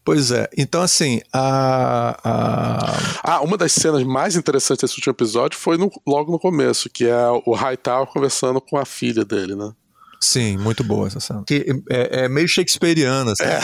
Pois 0.04 0.30
é, 0.30 0.48
então 0.56 0.80
assim, 0.82 1.20
a. 1.32 2.18
a... 2.24 3.20
Ah, 3.22 3.40
uma 3.42 3.56
das 3.56 3.72
cenas 3.72 4.02
mais 4.02 4.34
interessantes 4.34 4.80
desse 4.82 4.96
último 4.96 5.12
episódio 5.12 5.58
foi 5.58 5.76
no- 5.76 5.90
logo 6.06 6.32
no 6.32 6.38
começo, 6.38 6.88
que 6.88 7.04
é 7.04 7.28
o 7.44 7.52
Hightower 7.54 8.06
conversando 8.06 8.60
com 8.60 8.78
a 8.78 8.84
filha 8.84 9.24
dele, 9.24 9.54
né? 9.54 9.72
Sim, 10.22 10.58
muito 10.58 10.84
boa 10.84 11.06
essa 11.06 11.18
cena. 11.18 11.42
Que 11.46 11.64
é, 11.88 12.24
é 12.24 12.28
meio 12.28 12.46
shakespeariana, 12.46 13.32
assim. 13.32 13.42
É. 13.42 13.58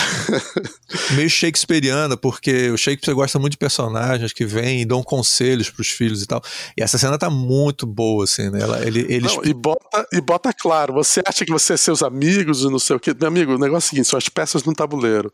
meio 1.15 1.29
shakespeariana, 1.29 2.17
porque 2.17 2.71
o 2.71 2.79
Shakespeare 2.79 3.15
gosta 3.15 3.39
muito 3.39 3.53
de 3.53 3.59
personagens 3.59 4.33
que 4.33 4.47
vêm 4.47 4.81
e 4.81 4.85
dão 4.87 5.03
conselhos 5.03 5.69
pros 5.69 5.89
filhos 5.89 6.23
e 6.23 6.27
tal. 6.27 6.43
E 6.75 6.83
essa 6.83 6.97
cena 6.97 7.19
tá 7.19 7.29
muito 7.29 7.87
boa, 7.87 8.25
assim, 8.25 8.49
né? 8.49 8.63
Ela, 8.63 8.87
ele, 8.87 9.05
eles 9.07 9.37
Não, 9.37 9.45
e, 9.45 9.53
bota, 9.53 10.07
e 10.11 10.21
bota 10.21 10.51
claro, 10.51 10.95
você 10.95 11.23
acha 11.27 11.45
que 11.45 11.53
você 11.53 11.75
é 11.75 11.77
seus 11.77 12.03
amigos 12.03 12.63
e 12.63 12.71
não 12.71 12.79
sei 12.79 12.97
o 12.97 13.01
quê. 13.01 13.15
Meu 13.19 13.29
amigo, 13.29 13.55
o 13.55 13.59
negócio 13.59 13.89
é 13.89 13.89
o 13.89 13.91
seguinte: 13.91 14.09
são 14.09 14.17
as 14.17 14.31
peças 14.31 14.65
no 14.65 14.73
tabuleiro. 14.73 15.31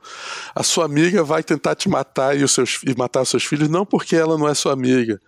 A 0.53 0.65
sua 0.65 0.87
amiga 0.87 1.23
vai 1.23 1.45
tentar 1.45 1.77
te 1.77 1.89
matar 1.89 2.37
e, 2.37 2.43
os 2.43 2.51
seus, 2.51 2.81
e 2.85 2.97
matar 2.99 3.23
os 3.23 3.29
seus 3.29 3.45
filhos, 3.45 3.69
não 3.69 3.87
porque 3.87 4.17
ela 4.17 4.37
não 4.37 4.49
é 4.49 4.55
sua 4.55 4.73
amiga. 4.73 5.21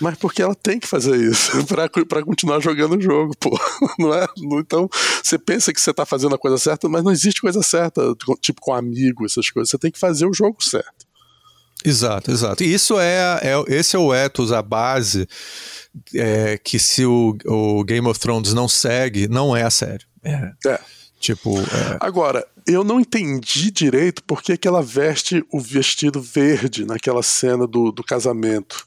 Mas 0.00 0.16
porque 0.18 0.42
ela 0.42 0.54
tem 0.54 0.78
que 0.78 0.86
fazer 0.86 1.16
isso 1.16 1.64
pra, 1.66 1.88
pra 1.88 2.22
continuar 2.22 2.60
jogando 2.60 2.96
o 2.96 3.00
jogo, 3.00 3.34
pô. 3.38 3.58
Não 3.98 4.12
é? 4.12 4.26
Então, 4.58 4.88
você 5.22 5.38
pensa 5.38 5.72
que 5.72 5.80
você 5.80 5.92
tá 5.92 6.04
fazendo 6.04 6.34
a 6.34 6.38
coisa 6.38 6.58
certa, 6.58 6.88
mas 6.88 7.02
não 7.02 7.10
existe 7.10 7.40
coisa 7.40 7.62
certa, 7.62 8.02
tipo 8.40 8.60
com 8.60 8.74
amigo, 8.74 9.24
essas 9.24 9.50
coisas. 9.50 9.70
Você 9.70 9.78
tem 9.78 9.90
que 9.90 9.98
fazer 9.98 10.26
o 10.26 10.34
jogo 10.34 10.62
certo. 10.62 11.06
Exato, 11.84 12.30
exato. 12.30 12.64
E 12.64 12.72
isso 12.72 12.98
é, 12.98 13.40
é 13.42 13.64
esse 13.68 13.96
é 13.96 13.98
o 13.98 14.12
ethos, 14.12 14.50
a 14.52 14.60
base 14.60 15.28
é, 16.14 16.58
que 16.58 16.78
se 16.78 17.04
o, 17.04 17.36
o 17.44 17.84
Game 17.84 18.06
of 18.08 18.18
Thrones 18.18 18.52
não 18.52 18.68
segue, 18.68 19.28
não 19.28 19.56
é 19.56 19.62
a 19.62 19.70
série. 19.70 20.04
É, 20.22 20.52
É. 20.66 20.80
tipo, 21.20 21.56
é, 21.58 21.96
Agora, 22.00 22.46
eu 22.66 22.82
não 22.82 22.98
entendi 22.98 23.70
direito 23.70 24.22
por 24.24 24.42
que, 24.42 24.56
que 24.56 24.66
ela 24.66 24.82
veste 24.82 25.44
o 25.52 25.60
vestido 25.60 26.20
verde 26.20 26.84
naquela 26.84 27.22
cena 27.22 27.66
do, 27.66 27.92
do 27.92 28.02
casamento. 28.02 28.86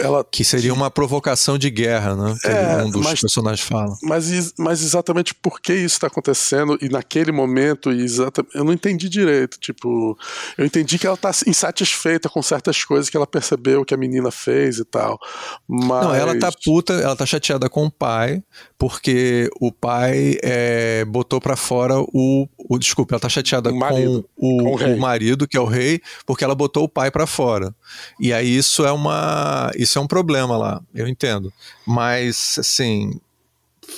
Ela, 0.00 0.22
que 0.24 0.44
seria 0.44 0.74
uma 0.74 0.90
provocação 0.90 1.56
de 1.56 1.70
guerra, 1.70 2.14
né? 2.14 2.34
Que 2.42 2.48
É, 2.48 2.76
um 2.84 2.90
dos 2.90 3.02
mas- 3.04 3.20
personagens 3.20 3.66
fala. 3.66 3.94
mas, 4.02 4.52
mas 4.58 4.82
exatamente 4.82 5.34
por 5.34 5.60
que 5.60 5.72
isso 5.72 5.94
está 5.96 6.08
acontecendo 6.08 6.76
e 6.82 6.88
naquele 6.88 7.32
momento, 7.32 7.90
e 7.92 8.02
exata, 8.02 8.44
eu 8.54 8.64
não 8.64 8.72
entendi 8.72 9.08
direito. 9.08 9.58
Tipo, 9.58 10.16
eu 10.58 10.66
entendi 10.66 10.98
que 10.98 11.06
ela 11.06 11.14
está 11.14 11.30
insatisfeita 11.46 12.28
com 12.28 12.42
certas 12.42 12.84
coisas 12.84 13.08
que 13.08 13.16
ela 13.16 13.26
percebeu 13.26 13.84
que 13.84 13.94
a 13.94 13.96
menina 13.96 14.30
fez 14.30 14.78
e 14.78 14.84
tal. 14.84 15.18
Mas... 15.66 16.04
Não, 16.04 16.14
ela 16.14 16.38
tá 16.38 16.50
puta, 16.64 16.92
ela 16.94 17.16
tá 17.16 17.24
chateada 17.24 17.68
com 17.70 17.86
o 17.86 17.90
pai, 17.90 18.42
porque 18.78 19.48
o 19.60 19.72
pai 19.72 20.36
é, 20.42 21.04
botou 21.06 21.40
pra 21.40 21.56
fora 21.56 21.98
o, 21.98 22.46
o. 22.58 22.78
Desculpa, 22.78 23.14
ela 23.14 23.20
tá 23.20 23.28
chateada 23.28 23.70
O 23.70 23.72
com, 23.72 23.78
marido. 23.78 24.28
o, 24.36 24.58
Com 24.58 24.84
o 24.84 24.94
o 24.94 25.00
marido, 25.00 25.48
que 25.48 25.56
é 25.56 25.60
o 25.60 25.64
rei, 25.66 26.00
porque 26.26 26.44
ela 26.44 26.54
botou 26.54 26.84
o 26.84 26.88
pai 26.88 27.10
pra 27.10 27.26
fora. 27.26 27.74
E 28.20 28.32
aí 28.32 28.56
isso 28.56 28.84
é 28.84 28.92
uma. 28.92 29.70
Isso 29.78 29.98
é 29.98 30.02
um 30.02 30.06
problema 30.08 30.56
lá, 30.56 30.82
eu 30.94 31.06
entendo. 31.08 31.52
Mas, 31.86 32.56
assim. 32.58 33.18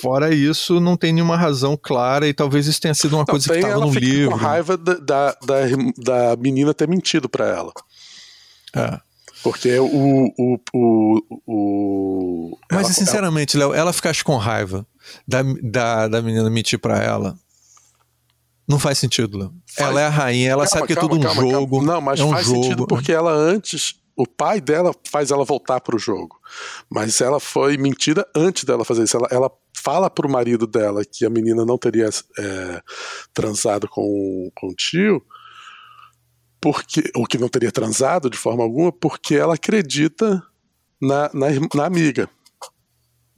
Fora 0.01 0.33
isso, 0.33 0.79
não 0.79 0.95
tem 0.95 1.11
nenhuma 1.11 1.35
razão 1.35 1.75
clara 1.75 2.25
e 2.25 2.33
talvez 2.33 2.65
isso 2.65 2.79
tenha 2.79 2.93
sido 2.93 3.11
uma 3.13 3.19
Não, 3.19 3.25
coisa 3.25 3.45
que 3.45 3.51
tem 3.53 3.61
tava 3.61 3.73
ela 3.73 3.85
no 3.85 3.91
fica 3.91 4.05
livro. 4.05 4.31
com 4.31 4.37
raiva 4.37 4.77
da, 4.77 4.93
da, 4.93 5.37
da, 5.97 6.35
menina 6.37 6.73
ter 6.73 6.87
mentido 6.87 7.27
para 7.27 7.45
ela. 7.47 7.73
É. 8.73 8.97
Porque 9.43 9.77
o. 9.79 10.31
o, 10.37 10.59
o, 10.73 11.21
o 11.45 12.57
Mas, 12.71 12.85
ela- 12.85 12.93
sinceramente, 12.93 13.57
Léo, 13.57 13.73
ela 13.73 13.91
ficasse 13.91 14.23
com 14.23 14.37
raiva 14.37 14.85
da, 15.27 15.41
da, 15.61 16.07
da 16.07 16.21
menina 16.21 16.49
mentir 16.49 16.79
pra 16.79 17.03
ela. 17.03 17.35
Não 18.67 18.79
faz 18.79 18.97
sentido, 18.97 19.37
Léo. 19.37 19.53
Faz. 19.65 19.89
Ela 19.89 20.01
é 20.01 20.05
a 20.05 20.09
rainha, 20.09 20.51
ela 20.51 20.63
Calma, 20.65 20.69
sabe 20.69 20.87
que 20.87 20.93
é 20.93 20.95
calma, 20.95 21.09
tudo 21.09 21.19
um 21.19 21.23
calma. 21.23 21.41
jogo. 21.51 21.81
Não, 21.81 21.99
mas 21.99 22.19
é 22.19 22.23
um 22.23 22.29
faz 22.31 22.45
jogo. 22.45 22.63
sentido 22.63 22.87
porque 22.87 23.11
ela 23.11 23.31
antes. 23.33 23.95
O 24.15 24.27
pai 24.27 24.59
dela 24.59 24.93
faz 25.09 25.31
ela 25.31 25.45
voltar 25.45 25.79
pro 25.81 25.97
jogo. 25.97 26.39
Mas 26.89 27.21
ela 27.21 27.39
foi 27.39 27.77
mentira 27.77 28.27
antes 28.35 28.63
dela 28.63 28.85
fazer 28.85 29.03
isso. 29.03 29.17
Ela, 29.17 29.27
ela 29.31 29.51
fala 29.75 30.09
pro 30.09 30.29
marido 30.29 30.67
dela 30.67 31.03
que 31.05 31.25
a 31.25 31.29
menina 31.29 31.65
não 31.65 31.77
teria 31.77 32.09
é, 32.37 32.81
transado 33.33 33.87
com, 33.87 34.51
com 34.55 34.67
o 34.67 34.75
tio. 34.75 35.23
Porque, 36.59 37.03
ou 37.15 37.25
que 37.25 37.39
não 37.39 37.49
teria 37.49 37.71
transado 37.71 38.29
de 38.29 38.37
forma 38.37 38.63
alguma, 38.63 38.91
porque 38.91 39.35
ela 39.35 39.55
acredita 39.55 40.43
na, 41.01 41.31
na, 41.33 41.47
na 41.73 41.85
amiga. 41.85 42.29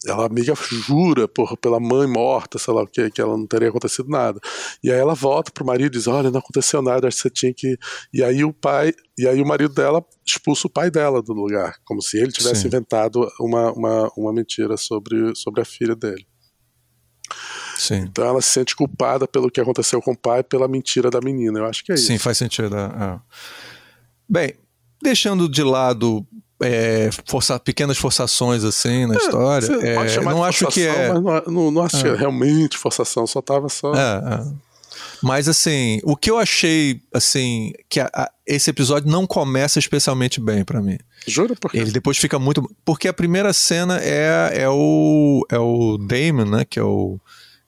Ela, 0.05 0.25
amiga 0.25 0.53
jura 0.55 1.27
por, 1.27 1.55
pela 1.57 1.79
mãe 1.79 2.07
morta, 2.07 2.59
sei 2.59 2.73
lá 2.73 2.83
o 2.83 2.87
que, 2.87 3.09
que 3.09 3.21
ela 3.21 3.37
não 3.37 3.47
teria 3.47 3.69
acontecido 3.69 4.09
nada. 4.09 4.39
E 4.83 4.91
aí 4.91 4.99
ela 4.99 5.13
volta 5.13 5.51
pro 5.51 5.65
marido 5.65 5.95
e 5.95 5.97
diz: 5.97 6.07
Olha, 6.07 6.29
não 6.29 6.39
aconteceu 6.39 6.81
nada, 6.81 7.07
acho 7.07 7.17
que 7.17 7.23
você 7.23 7.29
tinha 7.29 7.53
que. 7.53 7.77
E 8.13 8.23
aí 8.23 8.43
o 8.43 8.51
pai, 8.51 8.93
e 9.17 9.27
aí 9.27 9.41
o 9.41 9.45
marido 9.45 9.73
dela 9.73 10.03
expulsa 10.25 10.67
o 10.67 10.69
pai 10.69 10.91
dela 10.91 11.21
do 11.21 11.33
lugar, 11.33 11.77
como 11.85 12.01
se 12.01 12.17
ele 12.17 12.31
tivesse 12.31 12.61
Sim. 12.61 12.67
inventado 12.67 13.27
uma, 13.39 13.71
uma, 13.71 14.11
uma 14.17 14.33
mentira 14.33 14.75
sobre, 14.77 15.35
sobre 15.35 15.61
a 15.61 15.65
filha 15.65 15.95
dele. 15.95 16.25
Sim. 17.77 17.99
Então 17.99 18.25
ela 18.25 18.41
se 18.41 18.49
sente 18.49 18.75
culpada 18.75 19.27
pelo 19.27 19.49
que 19.49 19.59
aconteceu 19.59 20.01
com 20.01 20.11
o 20.11 20.17
pai, 20.17 20.43
pela 20.43 20.67
mentira 20.67 21.09
da 21.09 21.19
menina. 21.21 21.59
Eu 21.59 21.65
acho 21.65 21.83
que 21.83 21.91
é 21.91 21.95
isso. 21.95 22.07
Sim, 22.07 22.17
faz 22.17 22.37
sentido. 22.37 22.75
é, 22.75 22.85
é. 22.85 23.19
Bem, 24.29 24.53
deixando 25.01 25.49
de 25.49 25.63
lado 25.63 26.25
é, 26.63 27.09
força- 27.25 27.59
pequenas 27.59 27.97
forçações 27.97 28.63
assim 28.63 29.05
na 29.05 29.15
história, 29.15 29.67
Você 29.67 29.87
é, 29.87 29.95
pode 29.95 30.11
chamar 30.11 30.31
não 30.31 30.41
de 30.41 30.47
acho 30.47 30.67
que 30.67 30.81
é. 30.87 31.13
Mas 31.13 31.43
não, 31.47 31.71
não, 31.71 31.83
acho 31.83 32.05
É. 32.07 32.09
é 32.09 32.15
realmente 32.15 32.77
forçação, 32.77 33.25
só 33.27 33.41
tava 33.41 33.69
só. 33.69 33.93
É, 33.93 33.97
é. 33.99 34.73
Mas 35.21 35.47
assim, 35.47 35.99
o 36.03 36.17
que 36.17 36.29
eu 36.29 36.37
achei 36.37 37.01
assim 37.13 37.71
que 37.89 37.99
a- 37.99 38.09
a- 38.13 38.29
esse 38.45 38.69
episódio 38.69 39.09
não 39.09 39.25
começa 39.25 39.79
especialmente 39.79 40.39
bem 40.41 40.65
pra 40.65 40.81
mim. 40.81 40.97
Jura 41.25 41.55
por 41.55 41.71
quê? 41.71 41.77
Ele 41.77 41.91
depois 41.91 42.17
fica 42.17 42.37
muito. 42.37 42.69
Porque 42.83 43.07
a 43.07 43.13
primeira 43.13 43.53
cena 43.53 43.99
é, 44.01 44.51
é 44.63 44.69
o. 44.69 45.45
É 45.49 45.57
o 45.57 45.97
Damon, 45.97 46.45
né? 46.45 46.65
Que 46.65 46.77
é 46.79 46.83
o. 46.83 47.19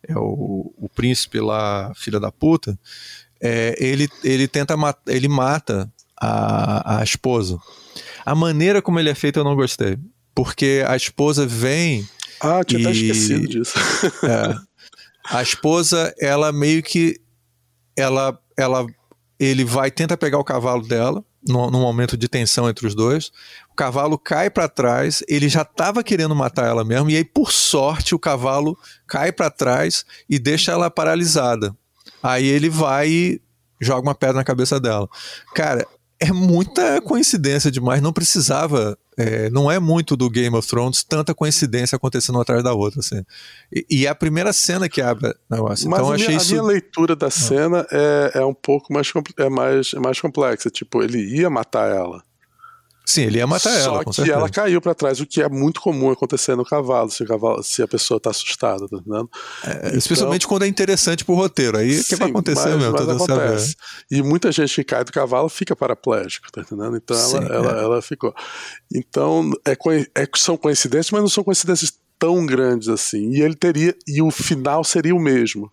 É 0.08 0.14
o, 0.18 0.74
o 0.78 0.90
príncipe 0.94 1.40
lá, 1.40 1.92
filha 1.96 2.20
da 2.20 2.32
puta. 2.32 2.78
É, 3.42 3.76
ele, 3.80 4.08
ele 4.24 4.48
tenta 4.48 4.76
ele 5.08 5.28
mata 5.28 5.90
a, 6.20 7.00
a 7.00 7.04
esposa. 7.04 7.58
A 8.26 8.36
maneira 8.36 8.82
como 8.82 9.00
ele 9.00 9.10
é 9.10 9.16
feito 9.16 9.40
eu 9.40 9.44
não 9.44 9.56
gostei. 9.56 9.98
Porque 10.34 10.84
a 10.88 10.96
esposa 10.96 11.46
vem. 11.48 12.08
Ah, 12.42 12.60
eu 12.60 12.66
tinha 12.66 12.82
até 12.90 12.98
E- 12.98 13.10
esquecido 13.10 13.48
disso. 13.48 13.74
é, 14.24 14.56
a 15.30 15.42
esposa, 15.42 16.14
ela 16.20 16.52
meio 16.52 16.84
que. 16.84 17.20
Ela, 17.98 18.38
ela, 18.58 18.86
ele 19.40 19.64
vai, 19.64 19.90
tenta 19.90 20.18
pegar 20.18 20.38
o 20.38 20.44
cavalo 20.44 20.86
dela, 20.86 21.24
num, 21.48 21.72
num 21.72 21.80
momento 21.80 22.18
de 22.18 22.28
tensão 22.28 22.70
entre 22.70 22.86
os 22.86 22.94
dois. 22.94 23.32
O 23.72 23.76
cavalo 23.76 24.18
cai 24.20 24.50
pra 24.50 24.68
trás, 24.68 25.24
ele 25.30 25.48
já 25.48 25.64
tava 25.64 26.04
querendo 26.04 26.36
matar 26.36 26.68
ela 26.68 26.84
mesmo, 26.84 27.10
e 27.10 27.16
aí, 27.16 27.24
por 27.24 27.52
sorte, 27.54 28.14
o 28.14 28.20
cavalo 28.20 28.78
cai 29.08 29.32
pra 29.32 29.50
trás 29.50 30.04
e 30.30 30.38
deixa 30.38 30.74
ela 30.74 30.92
paralisada. 30.92 31.74
Aí 32.22 32.46
ele 32.46 32.70
vai 32.70 33.08
e 33.10 33.42
joga 33.80 34.02
uma 34.08 34.16
pedra 34.16 34.36
na 34.36 34.44
cabeça 34.44 34.78
dela. 34.80 35.08
Cara, 35.54 35.86
é 36.20 36.32
muita 36.32 37.02
coincidência 37.02 37.70
demais, 37.70 38.02
não 38.02 38.14
precisava. 38.14 38.98
é, 39.18 39.50
não 39.50 39.72
é 39.72 39.80
muito 39.80 40.16
do 40.16 40.30
Game 40.30 40.56
of 40.56 40.68
Thrones, 40.68 41.04
tanta 41.04 41.34
coincidência 41.34 41.96
acontecendo 41.96 42.36
uma 42.36 42.42
atrás 42.42 42.64
da 42.64 42.74
outra. 42.74 43.00
Assim. 43.00 43.24
E, 43.72 43.86
e 43.90 44.06
é 44.06 44.10
a 44.10 44.16
primeira 44.16 44.52
cena 44.54 44.90
que 44.90 45.02
abre 45.02 45.34
negócio. 45.50 45.90
Mas 45.90 46.00
então 46.00 46.12
a, 46.12 46.16
achei 46.16 46.28
minha, 46.28 46.40
a 46.40 46.42
isso. 46.42 46.52
minha 46.52 46.64
leitura 46.64 47.16
da 47.16 47.30
cena 47.30 47.86
é, 47.92 48.32
é 48.36 48.46
um 48.46 48.54
pouco 48.54 48.94
mais, 48.94 49.12
é 49.38 49.50
mais, 49.50 49.94
é 49.94 50.00
mais 50.00 50.20
complexa. 50.20 50.70
Tipo, 50.70 51.02
ele 51.02 51.20
ia 51.38 51.50
matar 51.50 51.90
ela. 51.90 52.24
Sim, 53.06 53.24
ele 53.24 53.38
ia 53.38 53.48
matar 53.48 53.70
Só 53.82 53.96
ela. 53.96 54.04
com 54.04 54.10
que 54.10 54.16
certeza. 54.16 54.38
ela 54.38 54.50
caiu 54.50 54.82
pra 54.82 54.96
trás, 54.96 55.20
o 55.20 55.26
que 55.26 55.42
é 55.42 55.48
muito 55.48 55.80
comum 55.80 56.10
acontecer 56.10 56.56
no 56.56 56.66
cavalo, 56.66 57.10
se, 57.10 57.24
o 57.24 57.28
cavalo, 57.28 57.62
se 57.64 57.82
a 57.84 57.88
pessoa 57.88 58.20
tá 58.20 58.32
assustada, 58.32 58.88
tá 58.88 58.98
entendendo? 58.98 59.30
É, 59.64 59.96
especialmente 59.96 60.48
quando 60.48 60.64
é 60.64 60.68
interessante 60.68 61.24
pro 61.24 61.36
roteiro. 61.36 61.78
Aí 61.78 62.00
o 62.00 62.04
que 62.04 62.16
vai 62.16 62.30
acontecer 62.30 62.70
mas, 62.70 62.78
mesmo? 62.78 62.92
mas 62.94 63.02
esse 63.02 63.12
acontece. 63.32 63.76
E 64.10 64.22
muita 64.22 64.52
gente 64.52 64.74
que 64.76 64.84
cai 64.84 65.04
do 65.04 65.12
cavalo 65.12 65.50
fica 65.50 65.76
paraplégico, 65.76 66.52
tá 66.52 66.62
entendendo? 66.62 66.98
Então 66.98 67.16
ela, 67.18 67.28
Sim, 67.28 67.38
ela, 67.54 67.80
é. 67.80 67.84
ela 67.84 68.02
ficou. 68.02 68.34
Então 68.94 69.52
é, 69.66 69.74
é- 70.22 70.28
são 70.36 70.58
coincidências, 70.58 71.12
mas 71.12 71.22
não 71.22 71.30
são 71.30 71.44
coincidências 71.44 71.94
tão 72.18 72.46
grandes 72.46 72.88
assim. 72.88 73.32
E 73.32 73.42
ele 73.42 73.56
teria. 73.56 73.96
E 74.08 74.22
o 74.22 74.32
final 74.32 74.84
seria 74.84 75.16
o 75.16 75.20
mesmo. 75.20 75.72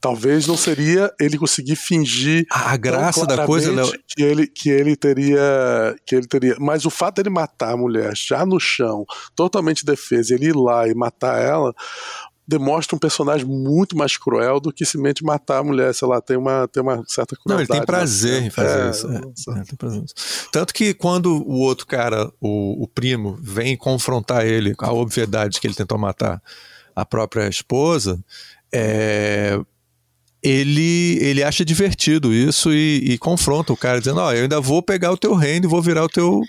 Talvez 0.00 0.46
não 0.46 0.56
seria 0.56 1.12
ele 1.20 1.36
conseguir 1.38 1.76
fingir 1.76 2.46
A 2.50 2.76
graça 2.76 3.26
da 3.26 3.44
coisa, 3.46 3.72
Léo, 3.72 3.92
que 4.08 4.22
ele 4.22 4.46
que 4.46 4.70
ele 4.70 4.96
teria 4.96 5.96
que 6.06 6.14
ele 6.14 6.26
teria, 6.26 6.56
mas 6.58 6.84
o 6.84 6.90
fato 6.90 7.16
dele 7.16 7.30
matar 7.30 7.72
a 7.72 7.76
mulher 7.76 8.12
já 8.16 8.44
no 8.46 8.58
chão, 8.60 9.04
totalmente 9.34 9.84
defesa, 9.84 10.34
ele 10.34 10.46
ir 10.46 10.56
lá 10.56 10.86
e 10.88 10.94
matar 10.94 11.40
ela, 11.40 11.74
demonstra 12.46 12.94
um 12.94 12.98
personagem 12.98 13.46
muito 13.46 13.96
mais 13.96 14.16
cruel 14.16 14.60
do 14.60 14.72
que 14.72 14.84
simplesmente 14.84 15.24
matar 15.24 15.58
a 15.58 15.64
mulher, 15.64 15.94
sei 15.94 16.06
lá, 16.06 16.20
tem 16.20 16.36
uma 16.36 16.68
tem 16.68 16.82
uma 16.82 17.02
certa 17.06 17.36
Não, 17.46 17.56
ele 17.56 17.66
crueldade. 17.66 17.80
tem 17.80 17.86
prazer 17.86 18.40
né? 18.42 18.46
em 18.46 18.50
fazer 18.50 18.86
É, 18.86 18.90
isso. 18.90 19.10
é, 19.10 19.60
é, 19.60 19.76
prazer. 19.76 20.04
Tanto 20.52 20.74
que 20.74 20.92
quando 20.94 21.42
o 21.42 21.58
outro 21.60 21.86
cara, 21.86 22.30
o, 22.40 22.82
o 22.84 22.88
primo, 22.88 23.38
vem 23.40 23.76
confrontar 23.76 24.44
ele 24.46 24.74
com 24.74 24.84
a 24.84 24.92
obviedade 24.92 25.60
que 25.60 25.66
ele 25.66 25.74
tentou 25.74 25.98
matar 25.98 26.42
a 26.94 27.04
própria 27.04 27.48
esposa, 27.48 28.22
é, 28.76 29.60
ele, 30.42 31.16
ele 31.22 31.42
acha 31.44 31.64
divertido 31.64 32.34
isso 32.34 32.72
e, 32.72 33.12
e 33.12 33.18
confronta 33.18 33.72
o 33.72 33.76
cara, 33.76 34.00
dizendo: 34.00 34.20
Ó, 34.20 34.32
eu 34.32 34.42
ainda 34.42 34.60
vou 34.60 34.82
pegar 34.82 35.12
o 35.12 35.16
teu 35.16 35.34
reino 35.34 35.66
e 35.66 35.68
vou 35.68 35.80
virar 35.80 36.04
o 36.04 36.08
teu. 36.08 36.42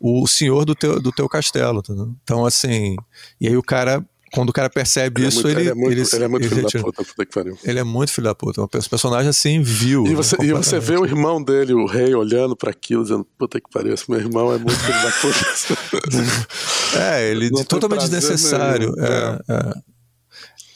o 0.00 0.26
senhor 0.26 0.64
do 0.64 0.74
teu, 0.74 0.98
do 0.98 1.12
teu 1.12 1.28
castelo. 1.28 1.80
entendeu? 1.80 2.12
Então, 2.24 2.46
assim. 2.46 2.96
E 3.40 3.46
aí 3.46 3.56
o 3.56 3.62
cara. 3.62 4.04
Quando 4.30 4.50
o 4.50 4.52
cara 4.52 4.68
percebe 4.68 5.22
Ele 5.22 5.24
é 5.24 5.28
isso, 5.30 5.42
muito, 5.42 5.58
ele, 5.58 5.60
ele 5.60 5.70
é 5.70 5.74
muito, 5.74 6.14
ele 6.14 6.24
é 6.24 6.28
muito 6.28 6.42
ele 6.42 6.48
filho 6.50 6.60
da 6.60 6.66
retira. 6.66 6.84
puta, 6.84 7.02
puta 7.02 7.24
que 7.24 7.32
pariu. 7.32 7.58
Ele 7.64 7.78
é 7.78 7.82
muito 7.82 8.12
filho 8.12 8.26
da 8.26 8.34
puta. 8.34 8.60
Um 8.60 8.66
personagem 8.66 9.30
assim, 9.30 9.62
viu. 9.62 10.04
E 10.04 10.10
né, 10.10 10.14
você, 10.14 10.36
e 10.42 10.52
você 10.52 10.78
vê 10.78 10.98
o 10.98 11.06
irmão 11.06 11.42
dele, 11.42 11.72
o 11.72 11.86
rei, 11.86 12.14
olhando 12.14 12.54
pra 12.54 12.70
aquilo, 12.70 13.04
dizendo, 13.04 13.26
puta 13.38 13.58
que 13.58 13.70
pariu, 13.70 13.94
esse 13.94 14.10
meu 14.10 14.20
irmão 14.20 14.52
é 14.52 14.58
muito 14.58 14.78
filho 14.80 15.02
da 15.02 15.10
puta. 15.12 16.48
É, 17.00 17.30
ele 17.30 17.50
totalmente 17.64 18.00
desnecessário. 18.00 18.92
nenhum, 18.94 19.06
é, 19.06 19.38
é. 19.48 19.97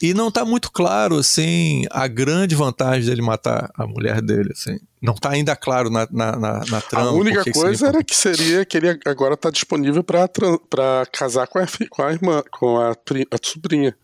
E 0.03 0.13
não 0.13 0.29
tá 0.29 0.43
muito 0.43 0.69
claro, 0.69 1.15
assim, 1.17 1.85
a 1.89 2.07
grande 2.09 2.55
vantagem 2.55 3.05
dele 3.09 3.21
matar 3.21 3.71
a 3.73 3.87
mulher 3.87 4.21
dele, 4.21 4.49
assim. 4.51 4.77
Não 5.01 5.13
tá 5.13 5.29
ainda 5.29 5.55
claro 5.55 5.89
na, 5.89 6.05
na, 6.11 6.33
na, 6.33 6.59
na 6.69 6.81
trama. 6.81 7.07
A 7.09 7.13
única 7.13 7.49
coisa 7.53 7.87
era 7.87 8.03
que 8.03 8.13
seria 8.13 8.65
que 8.65 8.75
ele 8.75 8.99
agora 9.05 9.37
tá 9.37 9.49
disponível 9.49 10.03
pra 10.03 10.27
casar 11.09 11.47
com 11.47 11.57
a, 11.57 11.65
com 11.89 12.03
a 12.03 12.11
irmã, 12.11 12.43
com 12.51 12.77
a, 12.77 12.91
a 12.91 13.37
sobrinha. 13.41 13.95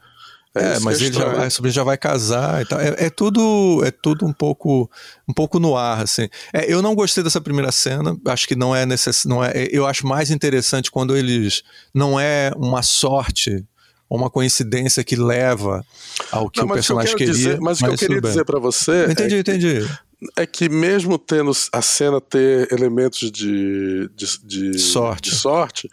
É, 0.56 0.74
isso 0.76 0.84
mas 0.86 1.02
é 1.02 1.06
ele 1.06 1.14
já, 1.16 1.26
vai- 1.26 1.48
a 1.48 1.50
sobrinha 1.50 1.74
já 1.74 1.84
vai 1.84 1.98
casar 1.98 2.62
e 2.62 2.66
tal. 2.66 2.80
É, 2.80 2.96
é 2.98 3.10
tudo, 3.10 3.82
é 3.84 3.92
tudo 3.92 4.26
um 4.26 4.32
pouco, 4.32 4.90
um 5.28 5.34
pouco 5.34 5.60
no 5.60 5.76
ar, 5.76 6.02
assim. 6.02 6.30
É, 6.54 6.72
eu 6.74 6.82
não 6.82 6.96
gostei 6.96 7.22
dessa 7.26 7.42
primeira 7.42 7.74
cena. 7.74 8.18
Acho 8.26 8.48
que 8.48 8.56
não 8.56 8.74
é 8.74 8.86
necess, 8.86 9.26
não 9.26 9.44
é. 9.44 9.52
Eu 9.70 9.86
acho 9.86 10.08
mais 10.08 10.32
interessante 10.32 10.90
quando 10.90 11.18
eles 11.18 11.62
não 11.94 12.18
é 12.18 12.54
uma 12.56 12.82
sorte 12.82 13.66
uma 14.10 14.30
coincidência 14.30 15.04
que 15.04 15.16
leva 15.16 15.86
ao 16.32 16.50
que 16.50 16.60
Não, 16.60 16.66
o 16.66 16.70
mas 16.70 16.76
que 16.76 16.80
personagem 16.82 17.16
quero 17.16 17.18
queria. 17.18 17.34
dizer, 17.34 17.60
mas 17.62 17.80
o 17.82 17.86
que 17.86 17.92
eu 17.92 17.98
queria 17.98 18.22
dizer 18.22 18.46
pra 18.46 18.60
você 18.60 19.06
Eu 19.06 19.12
entendi, 19.12 19.36
é, 19.36 19.40
entendi. 19.40 19.90
é 20.36 20.46
que 20.46 20.68
mesmo 20.68 21.18
tendo 21.20 21.52
a 21.72 21.82
cena 21.82 22.20
ter 22.20 22.68
elementos 22.72 23.32
de, 23.32 24.10
de, 24.16 24.26
de- 24.44 24.80
Sorte. 24.80 25.30
de 25.30 25.36
sorte, 25.36 25.90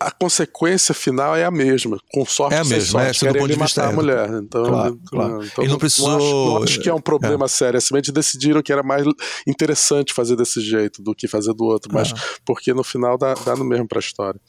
a 0.00 0.10
consequência 0.12 0.94
final 0.94 1.34
é 1.34 1.44
a 1.44 1.50
mesma, 1.50 1.98
com 2.12 2.24
sorte 2.24 2.54
É 2.54 2.58
a 2.58 2.64
mesma, 2.64 3.00
é, 3.02 3.04
sorte, 3.06 3.18
sob 3.18 3.30
o 3.30 3.32
querem 3.32 3.40
ponto 3.42 3.48
de 3.48 3.54
ele 3.58 3.62
vista 3.64 3.80
matar 3.80 3.90
a 3.90 3.92
é, 3.92 3.96
mulher. 3.96 4.42
Então, 4.42 4.64
claro, 4.64 4.88
então, 4.94 5.00
claro. 5.10 5.44
então 5.44 5.64
Ele 5.64 5.66
não 5.68 5.72
Não 5.72 5.78
precisou- 5.78 6.16
acho, 6.16 6.34
não 6.58 6.62
acho 6.62 6.80
que 6.80 6.88
é 6.88 6.94
um 6.94 7.00
problema 7.00 7.48
sério, 7.48 7.76
é 7.78 7.80
simplesmente 7.80 8.12
decidiram 8.12 8.62
que 8.62 8.72
era 8.72 8.82
mais 8.82 9.04
interessante 9.46 10.12
fazer 10.14 10.36
desse 10.36 10.60
jeito 10.60 11.02
do 11.02 11.14
que 11.14 11.26
fazer 11.26 11.52
do 11.54 11.64
outro, 11.64 11.90
mas 11.92 12.12
Ah. 12.12 12.16
porque 12.44 12.72
no 12.72 12.84
final 12.84 13.18
dá, 13.18 13.34
dá 13.34 13.56
no 13.56 13.64
mesmo 13.64 13.88
pra 13.88 13.98
história. 13.98 14.40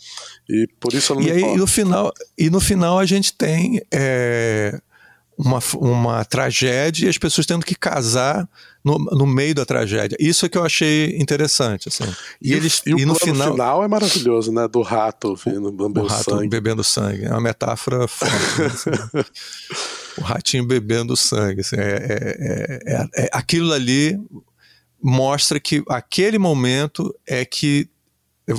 E 0.48 0.68
por 0.80 0.94
isso 0.94 1.14
eu 1.14 1.16
não 1.18 1.24
E 1.24 1.32
aí, 1.32 1.40
importo. 1.40 1.58
no 1.58 1.68
final, 1.68 2.14
e 2.38 2.50
no 2.50 2.60
final 2.60 3.00
a 3.00 3.06
gente 3.06 3.34
tem 3.34 3.82
é, 3.92 4.80
uma, 5.42 5.60
uma 5.78 6.26
tragédia 6.26 7.06
e 7.06 7.10
as 7.10 7.18
pessoas 7.18 7.48
tendo 7.48 7.66
que 7.66 7.74
casar 7.74 8.46
no, 8.84 8.98
no 9.00 9.26
meio 9.26 9.56
da 9.56 9.66
tragédia. 9.66 10.18
Isso 10.20 10.46
é 10.46 10.50
que 10.50 10.58
eu 10.58 10.66
achei 10.66 11.16
interessante. 11.18 11.88
Assim. 11.88 12.04
E, 12.42 12.52
E, 12.52 12.54
o- 12.54 12.58
eles, 12.58 12.82
e 12.86 12.94
o 12.94 13.00
e 13.00 13.06
no 13.06 13.16
plano 13.16 13.52
final, 13.54 13.82
é 13.82 13.88
maravilhoso, 13.88 14.52
né? 14.52 14.68
Do 14.68 14.82
rato 14.82 15.34
vindo, 15.38 15.70
o 15.70 15.72
bebendo 15.72 16.06
rato 16.08 16.32
sangue. 16.32 16.48
bebendo 16.50 16.84
sangue. 16.84 17.24
É 17.24 17.30
uma 17.32 17.40
metáfora 17.40 18.06
forte. 18.06 18.60
né, 18.60 18.66
assim. 18.66 18.90
o 20.18 20.22
ratinho 20.22 20.66
bebendo 20.66 21.16
sangue. 21.16 21.62
assim, 21.62 21.78
é, 21.78 21.82
é- 21.82 22.38
é- 22.40 22.94
é- 22.94 23.26
é- 23.26 23.30
aquilo 23.32 23.72
ali 23.72 24.20
mostra 25.02 25.58
que 25.58 25.82
aquele 25.88 26.38
momento 26.38 27.16
é 27.26 27.46
que 27.46 27.88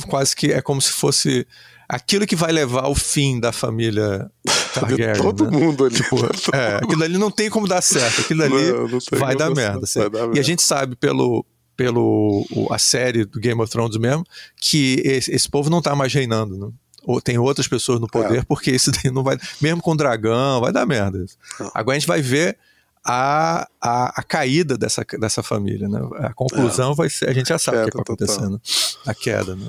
quase 0.09 0.35
que 0.35 0.51
é 0.53 0.63
como 0.63 0.81
se 0.81 0.93
fosse 0.93 1.47
aquilo 1.89 2.27
que 2.27 2.37
vai 2.37 2.53
levar 2.53 2.85
ao 2.85 2.95
fim 2.95 3.39
da 3.39 3.53
família 3.53 4.31
Targaryen. 4.75 5.15
todo 5.23 5.51
né? 5.51 5.57
mundo 5.59 5.85
ali. 5.85 5.95
Tipo, 5.95 6.17
é, 6.55 6.77
aquilo 6.77 7.03
ali 7.05 7.19
não 7.19 7.31
tem 7.31 7.49
como 7.51 7.67
dar 7.69 7.83
certo. 7.83 8.21
Aquilo 8.21 8.43
ali 8.45 8.73
Não, 8.73 8.89
não 8.89 8.99
vai 9.19 9.35
dar 9.37 9.51
merda. 9.51 9.85
certo, 9.85 9.85
assim. 9.85 10.01
vai 10.01 10.11
dar 10.11 10.19
E 10.19 10.23
a 10.23 10.27
merda. 10.29 10.43
gente 10.43 10.63
sabe 10.63 10.97
pelo, 10.97 11.45
pelo 11.77 12.47
o- 12.53 12.73
a 12.73 12.79
série 12.79 13.25
do 13.25 13.39
Game 13.41 13.61
of 13.61 13.71
Thrones 13.71 13.97
mesmo 13.97 14.25
que 14.61 15.01
esse, 15.05 15.31
esse 15.33 15.49
povo 15.49 15.71
não 15.71 15.81
tá 15.83 15.95
mais 15.97 16.13
reinando. 16.13 16.57
Né? 16.59 16.69
Ou 17.05 17.21
tem 17.21 17.39
outras 17.39 17.67
pessoas 17.67 17.99
no 18.01 18.07
poder, 18.07 18.41
É. 18.41 18.43
porque 18.43 18.71
esse 18.71 18.91
daí 18.91 19.11
não 19.11 19.23
vai. 19.23 19.39
Mesmo 19.61 19.81
com 19.83 19.97
dragão, 19.97 20.61
vai 20.61 20.73
dar 20.73 20.85
merda. 20.87 21.25
isso. 21.25 21.37
Não. 21.59 21.71
Agora 21.75 21.97
a 21.97 21.99
gente 21.99 22.09
vai 22.09 22.21
ver 22.21 22.59
a, 23.03 23.67
a, 23.81 24.21
a 24.21 24.23
caída 24.23 24.77
dessa, 24.77 25.03
dessa 25.19 25.43
família. 25.43 25.89
Né? 25.89 25.99
A 26.19 26.35
conclusão 26.35 26.95
vai 26.95 27.09
ser. 27.09 27.31
A 27.31 27.33
gente 27.33 27.49
já 27.49 27.59
sabe 27.59 27.79
o 27.79 27.81
que, 27.85 27.89
é 27.89 27.91
que 27.91 27.97
vai 27.97 28.05
Queda 28.17 28.27
total. 28.37 28.61
A 29.07 29.15
queda. 29.15 29.57
Né? 29.57 29.67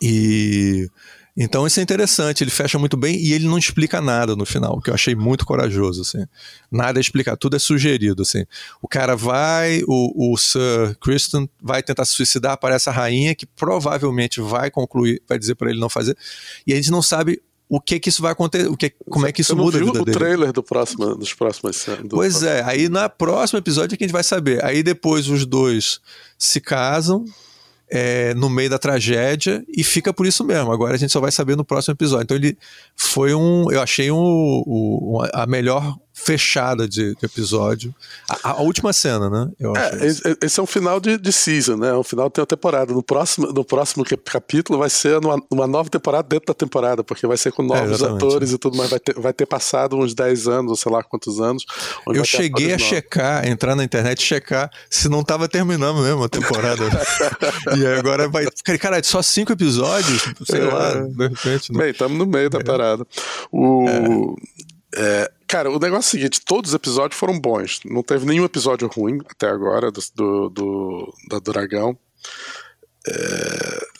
E. 0.00 0.88
Então 1.40 1.66
isso 1.66 1.78
é 1.78 1.82
interessante, 1.84 2.42
ele 2.42 2.50
fecha 2.50 2.78
muito 2.78 2.96
bem 2.96 3.16
e 3.16 3.32
ele 3.32 3.46
não 3.46 3.56
explica 3.56 4.00
nada 4.00 4.34
no 4.34 4.44
final, 4.44 4.74
o 4.76 4.80
que 4.82 4.90
eu 4.90 4.94
achei 4.94 5.14
muito 5.14 5.46
corajoso, 5.46 6.02
assim. 6.02 6.24
Nada 6.70 6.98
é 6.98 7.00
explicar, 7.00 7.36
tudo 7.36 7.54
é 7.54 7.58
sugerido, 7.60 8.22
assim. 8.22 8.44
O 8.82 8.88
cara 8.88 9.14
vai, 9.16 9.82
o, 9.86 10.32
o 10.32 10.36
Sir 10.36 10.96
Kristen 11.00 11.48
vai 11.62 11.82
tentar 11.82 12.04
se 12.04 12.12
suicidar, 12.14 12.52
aparece 12.52 12.88
a 12.88 12.92
rainha 12.92 13.34
que 13.36 13.46
provavelmente 13.46 14.40
vai 14.40 14.70
concluir, 14.70 15.22
vai 15.28 15.38
dizer 15.38 15.54
pra 15.54 15.70
ele 15.70 15.78
não 15.78 15.88
fazer, 15.88 16.16
e 16.66 16.72
a 16.72 16.76
gente 16.76 16.90
não 16.90 17.00
sabe 17.02 17.40
o 17.70 17.80
que 17.80 18.00
que 18.00 18.08
isso 18.08 18.22
vai 18.22 18.32
acontecer, 18.32 18.66
o 18.66 18.76
que, 18.76 18.94
como 19.10 19.26
é 19.26 19.30
que 19.30 19.42
isso 19.42 19.54
muda 19.54 19.76
a 19.76 19.80
viu 19.80 19.88
vida 19.92 20.02
o 20.02 20.04
dele. 20.06 20.18
trailer 20.18 20.52
do 20.52 20.62
próximo, 20.62 21.14
dos 21.14 21.34
próximos 21.34 21.84
do 22.02 22.08
Pois 22.16 22.32
próximo- 22.38 22.50
é, 22.50 22.62
aí 22.64 22.88
na 22.88 23.08
próximo 23.10 23.58
episódio 23.58 23.94
é 23.94 23.96
que 23.98 24.04
a 24.04 24.06
gente 24.06 24.12
vai 24.14 24.24
saber. 24.24 24.64
Aí 24.64 24.82
depois 24.82 25.28
os 25.28 25.44
dois 25.44 26.00
se 26.38 26.60
casam 26.62 27.26
é, 27.90 28.34
no 28.34 28.48
meio 28.50 28.68
da 28.70 28.78
tragédia 28.78 29.64
e 29.68 29.82
fica 29.82 30.12
por 30.12 30.26
isso 30.26 30.44
mesmo. 30.44 30.70
Agora 30.72 30.94
a 30.94 30.98
gente 30.98 31.12
só 31.12 31.20
vai 31.20 31.30
saber 31.32 31.56
no 31.56 31.64
próximo 31.64 31.94
episódio. 31.94 32.24
Então 32.24 32.36
ele 32.36 32.56
foi 32.96 33.34
um. 33.34 33.70
Eu 33.70 33.80
achei 33.80 34.10
um, 34.10 34.62
um- 34.66 35.18
a 35.32 35.46
melhor 35.46 35.96
fechada 36.24 36.88
de, 36.88 37.14
de 37.14 37.24
episódio. 37.24 37.94
A, 38.28 38.50
a 38.50 38.60
última 38.60 38.92
cena, 38.92 39.30
né? 39.30 39.50
É, 39.76 40.06
esse, 40.06 40.38
esse 40.42 40.60
é 40.60 40.62
um 40.62 40.66
final 40.66 40.98
de, 41.00 41.16
de 41.16 41.32
season, 41.32 41.76
né? 41.76 41.88
É 41.90 41.94
um 41.94 42.02
final 42.02 42.28
de 42.28 42.40
uma 42.40 42.46
temporada. 42.46 42.92
No 42.92 43.02
próximo, 43.02 43.52
no 43.52 43.64
próximo 43.64 44.04
cap- 44.04 44.22
capítulo 44.24 44.78
vai 44.78 44.90
ser 44.90 45.20
numa, 45.20 45.40
uma 45.50 45.66
nova 45.66 45.88
temporada 45.88 46.26
dentro 46.28 46.46
da 46.46 46.54
temporada, 46.54 47.02
porque 47.04 47.26
vai 47.26 47.36
ser 47.36 47.52
com 47.52 47.62
novos 47.62 48.02
É, 48.02 48.06
atores 48.06 48.52
e 48.52 48.58
tudo, 48.58 48.76
mas 48.76 48.90
vai 48.90 48.98
ter, 48.98 49.14
vai 49.14 49.32
ter 49.32 49.46
passado 49.46 49.96
uns 49.96 50.14
10 50.14 50.48
anos, 50.48 50.70
ou 50.70 50.76
sei 50.76 50.90
lá 50.92 51.02
quantos 51.02 51.40
anos. 51.40 51.64
Eu 52.08 52.24
cheguei 52.24 52.74
a 52.74 52.78
checar, 52.78 53.46
entrar 53.46 53.74
na 53.76 53.84
internet 53.84 54.20
e 54.20 54.24
checar 54.24 54.70
se 54.90 55.08
não 55.08 55.22
tava 55.22 55.48
terminando 55.48 56.02
mesmo 56.02 56.24
a 56.24 56.28
temporada. 56.28 56.82
e 57.78 57.86
aí 57.86 57.98
agora 57.98 58.28
vai. 58.28 58.46
Cara, 58.80 59.02
só 59.02 59.22
cinco 59.22 59.52
episódios? 59.52 60.24
Sei 60.44 60.60
lá, 60.62 60.94
de 60.94 61.28
repente. 61.28 61.72
Né? 61.72 61.78
Bem, 61.78 61.90
estamos 61.90 62.18
no 62.18 62.26
meio 62.26 62.50
da 62.50 62.60
parada. 62.62 63.06
O. 63.52 64.36
é, 64.94 65.30
cara, 65.48 65.70
o 65.70 65.78
negócio 65.78 65.94
é 65.94 65.98
o 66.08 66.20
seguinte: 66.20 66.40
todos 66.44 66.70
os 66.70 66.74
episódios 66.74 67.18
foram 67.18 67.40
bons. 67.40 67.80
Não 67.84 68.02
teve 68.02 68.26
nenhum 68.26 68.44
episódio 68.44 68.86
ruim 68.88 69.18
até 69.28 69.48
agora 69.48 69.90
do, 69.90 70.00
do, 70.14 70.48
do, 70.50 71.14
da 71.28 71.38
Dragão. 71.38 71.98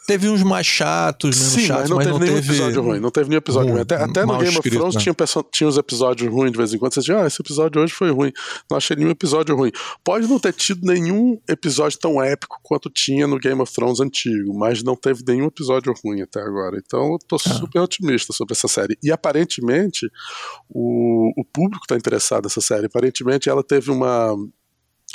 Teve 0.08 0.28
uns 0.30 0.42
mais 0.42 0.66
chatos, 0.66 1.36
menos 1.36 1.52
Sim, 1.52 1.66
chatos, 1.66 1.82
mas 1.82 1.90
não 1.90 1.96
mas 1.98 2.06
teve 2.06 2.18
não 2.18 2.24
nenhum 2.26 2.34
teve. 2.40 2.48
episódio 2.48 2.82
ruim. 2.82 2.98
Não 2.98 3.10
teve 3.10 3.28
nenhum 3.28 3.38
episódio 3.38 3.66
ruim, 3.68 3.72
ruim. 3.74 3.82
Até, 3.82 3.94
até 3.96 4.22
no 4.24 4.32
Game 4.38 4.48
of 4.48 4.54
escrito, 4.56 4.76
Thrones 4.78 4.94
né? 4.94 5.00
tinha, 5.02 5.14
tinha 5.52 5.68
uns 5.68 5.76
episódios 5.76 6.32
ruins 6.32 6.50
de 6.52 6.56
vez 6.56 6.72
em 6.72 6.78
quando. 6.78 6.94
Você 6.94 7.00
dizia, 7.00 7.22
ah, 7.22 7.26
esse 7.26 7.42
episódio 7.42 7.82
hoje 7.82 7.92
foi 7.92 8.10
ruim. 8.10 8.32
Não 8.70 8.78
achei 8.78 8.96
nenhum 8.96 9.10
episódio 9.10 9.54
ruim. 9.54 9.70
Pode 10.02 10.26
não 10.26 10.38
ter 10.38 10.54
tido 10.54 10.86
nenhum 10.86 11.38
episódio 11.46 11.98
tão 11.98 12.22
épico 12.22 12.58
quanto 12.62 12.88
tinha 12.88 13.26
no 13.26 13.38
Game 13.38 13.60
of 13.60 13.70
Thrones 13.70 14.00
antigo, 14.00 14.58
mas 14.58 14.82
não 14.82 14.96
teve 14.96 15.22
nenhum 15.28 15.46
episódio 15.48 15.92
ruim 16.02 16.22
até 16.22 16.40
agora. 16.40 16.80
Então 16.84 17.12
eu 17.12 17.18
tô 17.28 17.36
Ah. 17.36 17.38
super 17.54 17.80
otimista 17.82 18.32
sobre 18.32 18.54
essa 18.54 18.66
série. 18.66 18.96
E 19.02 19.12
aparentemente 19.12 20.10
o, 20.70 21.32
o 21.36 21.44
público 21.44 21.84
está 21.84 21.96
interessado 21.96 22.44
nessa 22.44 22.62
série. 22.62 22.86
Aparentemente 22.86 23.48
ela 23.50 23.62
teve 23.62 23.90
uma 23.90 24.34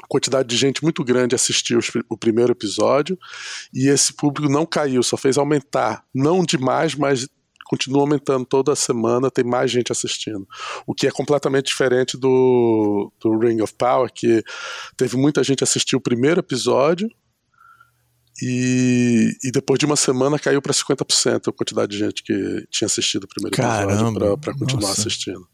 quantidade 0.07 0.47
de 0.47 0.55
gente 0.55 0.83
muito 0.83 1.03
grande 1.03 1.35
assistiu 1.35 1.79
o 2.09 2.17
primeiro 2.17 2.51
episódio 2.51 3.17
e 3.73 3.87
esse 3.87 4.13
público 4.13 4.51
não 4.51 4.65
caiu, 4.65 5.03
só 5.03 5.17
fez 5.17 5.37
aumentar. 5.37 6.03
Não 6.13 6.43
demais, 6.43 6.95
mas 6.95 7.27
continua 7.65 8.01
aumentando 8.01 8.45
toda 8.45 8.75
semana, 8.75 9.31
tem 9.31 9.43
mais 9.43 9.71
gente 9.71 9.91
assistindo. 9.91 10.47
O 10.85 10.93
que 10.93 11.07
é 11.07 11.11
completamente 11.11 11.65
diferente 11.65 12.17
do, 12.17 13.11
do 13.19 13.37
Ring 13.39 13.61
of 13.61 13.73
Power, 13.73 14.11
que 14.13 14.43
teve 14.95 15.17
muita 15.17 15.43
gente 15.43 15.63
assistir 15.63 15.95
o 15.95 16.01
primeiro 16.01 16.39
episódio 16.39 17.09
e, 18.41 19.35
e 19.43 19.51
depois 19.51 19.79
de 19.79 19.85
uma 19.85 19.95
semana 19.95 20.39
caiu 20.39 20.61
para 20.61 20.73
50% 20.73 21.47
a 21.47 21.53
quantidade 21.53 21.91
de 21.91 21.99
gente 21.99 22.23
que 22.23 22.65
tinha 22.69 22.85
assistido 22.85 23.23
o 23.23 23.27
primeiro 23.27 23.55
episódio 23.55 24.37
para 24.37 24.53
continuar 24.53 24.89
Nossa. 24.89 25.01
assistindo. 25.01 25.47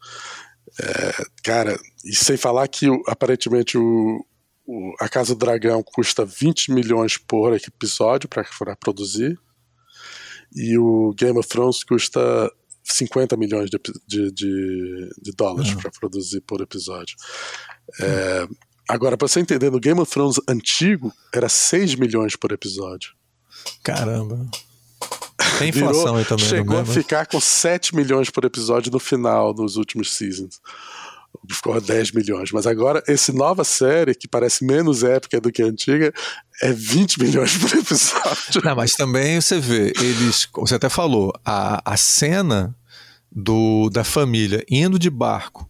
É, 0.82 1.26
cara, 1.44 1.80
e 2.06 2.16
sem 2.16 2.38
falar 2.38 2.68
que 2.68 2.86
aparentemente 3.08 3.78
o, 3.78 4.26
o, 4.70 4.94
a 5.00 5.10
Casa 5.10 5.34
do 5.34 5.40
Dragão 5.40 5.82
custa 5.82 6.24
20 6.24 6.72
milhões 6.72 7.18
por 7.18 7.54
episódio 7.54 8.30
para 8.30 8.76
produzir 8.76 9.40
e 10.56 10.78
o 10.78 11.12
Game 11.18 11.40
of 11.40 11.50
Thrones 11.50 11.84
custa 11.84 12.20
50 12.84 13.36
milhões 13.36 13.70
de, 13.72 13.80
de, 14.08 14.32
de, 14.32 15.10
de 15.20 15.32
dólares 15.36 15.72
uhum. 15.72 15.78
para 15.78 15.92
produzir 15.92 16.42
por 16.42 16.62
episódio. 16.62 17.16
É, 18.00 18.48
agora, 18.88 19.18
para 19.18 19.28
você 19.28 19.40
entender, 19.40 19.72
no 19.72 19.80
Game 19.80 20.00
of 20.00 20.12
Thrones 20.12 20.40
antigo 20.48 21.12
era 21.34 21.50
6 21.50 21.96
milhões 21.96 22.36
por 22.36 22.52
episódio. 22.52 23.14
Caramba. 23.84 24.46
Tem 25.58 25.70
inflação 25.70 26.02
Virou, 26.02 26.16
aí 26.18 26.26
também. 26.26 26.46
Chegou 26.46 26.78
a 26.78 26.86
ficar 26.86 27.26
com 27.26 27.40
7 27.40 27.96
milhões 27.96 28.30
por 28.30 28.46
episódio 28.46 28.92
no 28.92 29.00
final, 29.00 29.54
nos 29.54 29.78
últimos 29.78 30.14
seasons 30.14 30.62
ficou 31.52 31.74
a 31.74 31.80
10 31.80 32.12
milhões. 32.12 32.52
Mas 32.52 32.66
agora, 32.66 33.04
essa 33.08 33.32
nova 33.34 33.64
série, 33.64 34.16
que 34.16 34.28
parece 34.28 34.66
menos 34.66 35.04
épica 35.04 35.40
do 35.40 35.52
que 35.52 35.62
a 35.62 35.66
antiga, 35.66 36.14
é 36.62 36.72
20 36.72 37.22
milhões 37.22 37.58
por 37.58 37.78
episódio. 37.78 38.62
Não, 38.64 38.76
mas 38.76 38.94
também 38.94 39.40
você 39.40 39.60
vê, 39.60 39.94
eles. 40.00 40.48
Você 40.54 40.76
até 40.76 40.90
falou, 40.90 41.32
a, 41.46 41.82
a 41.86 41.98
cena 41.98 42.76
do, 43.32 43.90
da 43.90 44.04
família 44.04 44.64
indo 44.70 44.98
de 44.98 45.10
barco 45.10 45.70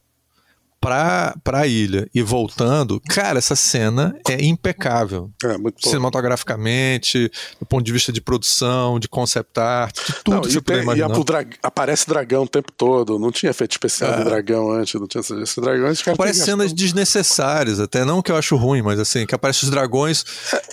pra, 0.79 1.35
pra 1.43 1.67
ilha 1.67 2.09
e 2.13 2.21
voltando, 2.21 3.01
cara, 3.09 3.37
essa 3.37 3.55
cena 3.55 4.15
é 4.27 4.43
impecável. 4.43 5.29
É, 5.43 5.57
muito 5.57 5.81
Cinematograficamente, 5.87 7.29
do 7.59 7.65
ponto 7.65 7.83
de 7.83 7.91
vista 7.91 8.11
de 8.11 8.21
produção, 8.21 8.99
de 8.99 9.07
concept 9.07 9.59
art, 9.59 9.95
de 9.95 10.13
tudo 10.23 10.35
não, 10.35 10.41
que 10.41 10.51
você 10.51 10.81
imaginar. 10.81 11.19
E 11.19 11.23
dra 11.23 11.45
aparece 11.61 12.07
dragão 12.07 12.43
o 12.43 12.47
tempo 12.47 12.71
todo, 12.71 13.19
não 13.19 13.31
tinha 13.31 13.49
efeito 13.49 13.71
especial 13.71 14.13
é. 14.13 14.17
de 14.17 14.23
dragão 14.23 14.71
antes, 14.71 14.99
não 14.99 15.07
tinha 15.07 15.21
esse 15.21 15.61
dragão. 15.61 15.91
Esse 15.91 16.09
aparece 16.09 16.45
cenas 16.45 16.73
desnecessárias, 16.73 17.79
até 17.79 18.05
não 18.05 18.21
que 18.21 18.31
eu 18.31 18.35
acho 18.35 18.55
ruim, 18.55 18.81
mas 18.81 18.99
assim, 18.99 19.25
que 19.25 19.35
aparece 19.35 19.63
os 19.63 19.69
dragões. 19.69 20.23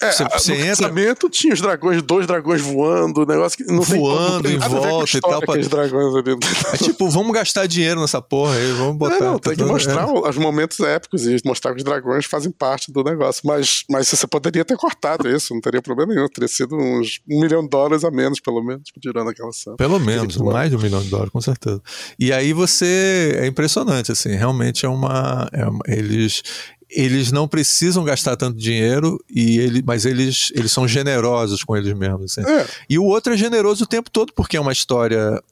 É, 0.00 0.12
você, 0.12 0.24
você 0.24 0.54
no 0.54 0.98
entra... 0.98 1.28
tinha 1.30 1.52
os 1.52 1.61
dragões, 1.61 2.02
dois 2.02 2.26
dragões 2.26 2.61
voando, 2.61 3.26
negócio 3.26 3.59
que 3.59 3.64
não 3.64 3.82
voando 3.82 4.44
tem, 4.44 4.57
em 4.57 4.59
volta 4.59 5.16
e 5.16 5.20
tal. 5.20 5.40
Pra... 5.40 5.57
Dragões 5.57 6.14
ali. 6.14 6.36
É 6.72 6.76
tipo, 6.76 7.09
vamos 7.11 7.32
gastar 7.32 7.66
dinheiro 7.66 8.00
nessa 8.00 8.22
porra 8.22 8.54
aí, 8.54 8.72
vamos 8.72 8.96
botar. 8.96 9.20
Não, 9.20 9.32
não 9.32 9.38
tem 9.38 9.57
que 9.57 9.64
mostrar 9.64 9.95
mostrar 10.03 10.30
os 10.30 10.36
momentos 10.36 10.80
épicos 10.80 11.26
e 11.26 11.36
mostrar 11.44 11.72
que 11.72 11.78
os 11.78 11.84
dragões 11.84 12.26
fazem 12.26 12.51
parte 12.51 12.92
do 12.92 13.03
negócio. 13.03 13.42
Mas, 13.44 13.84
mas 13.90 14.09
você 14.09 14.26
poderia 14.26 14.64
ter 14.64 14.76
cortado 14.76 15.28
isso, 15.28 15.55
não 15.55 15.61
teria 15.61 15.82
problema 15.82 16.14
nenhum. 16.14 16.28
Teria 16.28 16.49
sido 16.49 16.76
uns 16.76 17.20
um 17.28 17.40
milhão 17.40 17.62
de 17.62 17.68
dólares 17.68 18.05
a 18.05 18.11
menos, 18.11 18.40
pelo 18.40 18.62
menos, 18.62 18.90
tirando 19.01 19.30
aquela 19.30 19.53
cena. 19.53 19.76
Pelo 19.76 19.99
menos, 19.99 20.36
mais 20.36 20.70
de 20.70 20.76
um 20.76 20.80
milhão 20.80 21.03
de 21.03 21.09
dólares, 21.09 21.32
com 21.32 21.40
certeza. 21.40 21.80
E 22.18 22.32
aí 22.32 22.53
você. 22.53 23.34
É 23.36 23.47
impressionante, 23.47 24.12
assim, 24.12 24.34
realmente 24.34 24.86
é 24.86 24.88
uma. 24.88 25.49
É 25.53 25.66
uma 25.66 25.80
eles 25.86 26.42
eles 26.88 27.32
não 27.32 27.49
precisam 27.49 28.05
gastar 28.05 28.36
tanto 28.36 28.59
dinheiro 28.59 29.18
e 29.28 29.59
ele, 29.59 29.82
mas 29.84 30.07
eles, 30.07 30.53
eles 30.55 30.70
são 30.70 30.86
generosos 30.86 31.64
com 31.64 31.76
eles 31.76 31.92
mesmos. 31.92 32.38
Assim. 32.38 32.49
É. 32.49 32.66
E 32.88 32.99
o 32.99 33.05
outro 33.05 33.34
é 33.34 33.36
generoso 33.36 33.84
o 33.84 33.86
tempo 33.86 34.11
todo 34.11 34.32
porque 34.32 34.57
é 34.57 34.61
uma 34.61 34.72
história 34.72 35.42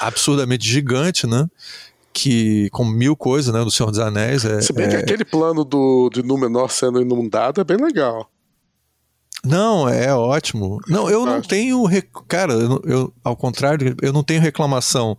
absurdamente 0.00 0.68
gigante, 0.68 1.26
né? 1.26 1.46
Que 2.12 2.68
com 2.70 2.84
mil 2.84 3.16
coisas, 3.16 3.52
né, 3.52 3.64
do 3.64 3.70
Senhor 3.70 3.90
dos 3.90 3.98
Anéis. 3.98 4.44
É, 4.44 4.60
Se 4.60 4.72
bem 4.72 4.86
é... 4.86 4.88
que 4.88 4.96
aquele 4.96 5.24
plano 5.24 5.64
do, 5.64 6.10
de 6.12 6.22
Númenor 6.22 6.70
sendo 6.70 7.00
inundado 7.00 7.60
é 7.60 7.64
bem 7.64 7.76
legal. 7.76 8.28
Não, 9.44 9.88
é 9.88 10.14
ótimo. 10.14 10.80
Não, 10.86 11.10
eu 11.10 11.26
não 11.26 11.42
tenho. 11.42 11.84
Cara, 12.28 12.52
eu, 12.52 12.80
eu, 12.84 13.12
ao 13.24 13.34
contrário, 13.34 13.96
eu 14.00 14.12
não 14.12 14.22
tenho 14.22 14.40
reclamação 14.40 15.18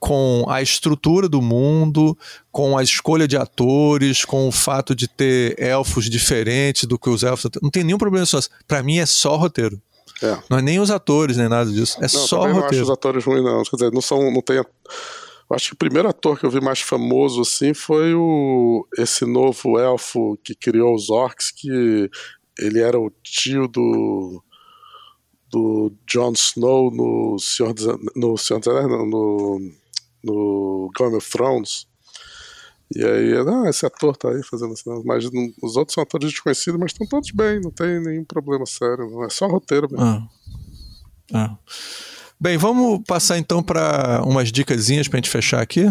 com 0.00 0.44
a 0.48 0.60
estrutura 0.60 1.28
do 1.28 1.42
mundo, 1.42 2.16
com 2.50 2.76
a 2.76 2.82
escolha 2.82 3.28
de 3.28 3.36
atores, 3.36 4.24
com 4.24 4.48
o 4.48 4.50
fato 4.50 4.94
de 4.94 5.06
ter 5.06 5.54
elfos 5.60 6.10
diferentes 6.10 6.84
do 6.84 6.98
que 6.98 7.10
os 7.10 7.22
elfos. 7.22 7.48
Não 7.62 7.70
tem 7.70 7.84
nenhum 7.84 7.98
problema 7.98 8.26
com 8.26 8.38
isso. 8.38 8.50
Pra 8.66 8.82
mim 8.82 8.98
é 8.98 9.06
só 9.06 9.36
roteiro. 9.36 9.80
É. 10.22 10.36
Não 10.50 10.58
é 10.58 10.62
nem 10.62 10.80
os 10.80 10.90
atores, 10.90 11.36
nem 11.36 11.48
nada 11.48 11.70
disso. 11.70 11.96
É 11.98 12.02
não, 12.02 12.08
só 12.08 12.38
roteiro. 12.38 12.60
Não 12.60 12.66
acho 12.66 12.82
os 12.82 12.90
atores 12.90 13.24
ruins, 13.24 13.44
não. 13.44 13.62
Quer 13.62 13.76
dizer, 13.76 13.92
não, 13.92 14.00
são, 14.00 14.30
não 14.32 14.42
tem 14.42 14.64
acho 15.54 15.68
que 15.68 15.74
o 15.74 15.78
primeiro 15.78 16.08
ator 16.08 16.38
que 16.38 16.46
eu 16.46 16.50
vi 16.50 16.60
mais 16.60 16.80
famoso 16.80 17.42
assim 17.42 17.74
foi 17.74 18.14
o 18.14 18.86
esse 18.96 19.24
novo 19.24 19.78
elfo 19.78 20.38
que 20.44 20.54
criou 20.54 20.94
os 20.94 21.10
orcs, 21.10 21.50
que 21.50 22.10
ele 22.58 22.80
era 22.80 22.98
o 22.98 23.10
tio 23.22 23.66
do 23.66 24.42
do 25.50 25.92
Jon 26.06 26.32
Snow 26.32 26.90
no 26.90 27.38
Senhor 27.38 27.74
dos, 27.74 27.86
no 28.14 28.36
Senhor 28.38 28.60
dos 28.60 28.68
Anéis, 28.68 28.86
no, 28.88 29.60
no 30.22 30.90
Game 30.96 31.16
of 31.16 31.28
Thrones. 31.28 31.86
E 32.94 33.04
aí, 33.04 33.34
ah, 33.36 33.68
esse 33.68 33.86
ator 33.86 34.16
tá 34.16 34.30
aí 34.30 34.42
fazendo 34.42 34.72
assim, 34.72 34.90
mas 35.04 35.24
os 35.62 35.76
outros 35.76 35.94
são 35.94 36.02
atores 36.02 36.30
desconhecidos, 36.30 36.78
mas 36.78 36.92
estão 36.92 37.06
todos 37.06 37.30
bem, 37.30 37.60
não 37.60 37.70
tem 37.70 38.00
nenhum 38.00 38.24
problema 38.24 38.66
sério, 38.66 39.08
não 39.08 39.24
é 39.24 39.30
só 39.30 39.46
roteiro 39.46 39.88
mesmo. 39.90 40.04
Ah. 40.04 40.28
Ah. 41.32 41.58
Bem, 42.40 42.56
vamos 42.56 43.02
passar 43.06 43.36
então 43.38 43.62
para 43.62 44.22
umas 44.24 44.50
dicasinhas 44.50 45.06
para 45.06 45.18
a 45.18 45.20
gente 45.20 45.28
fechar 45.28 45.60
aqui. 45.60 45.84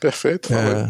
Perfeito. 0.00 0.52
É... 0.52 0.88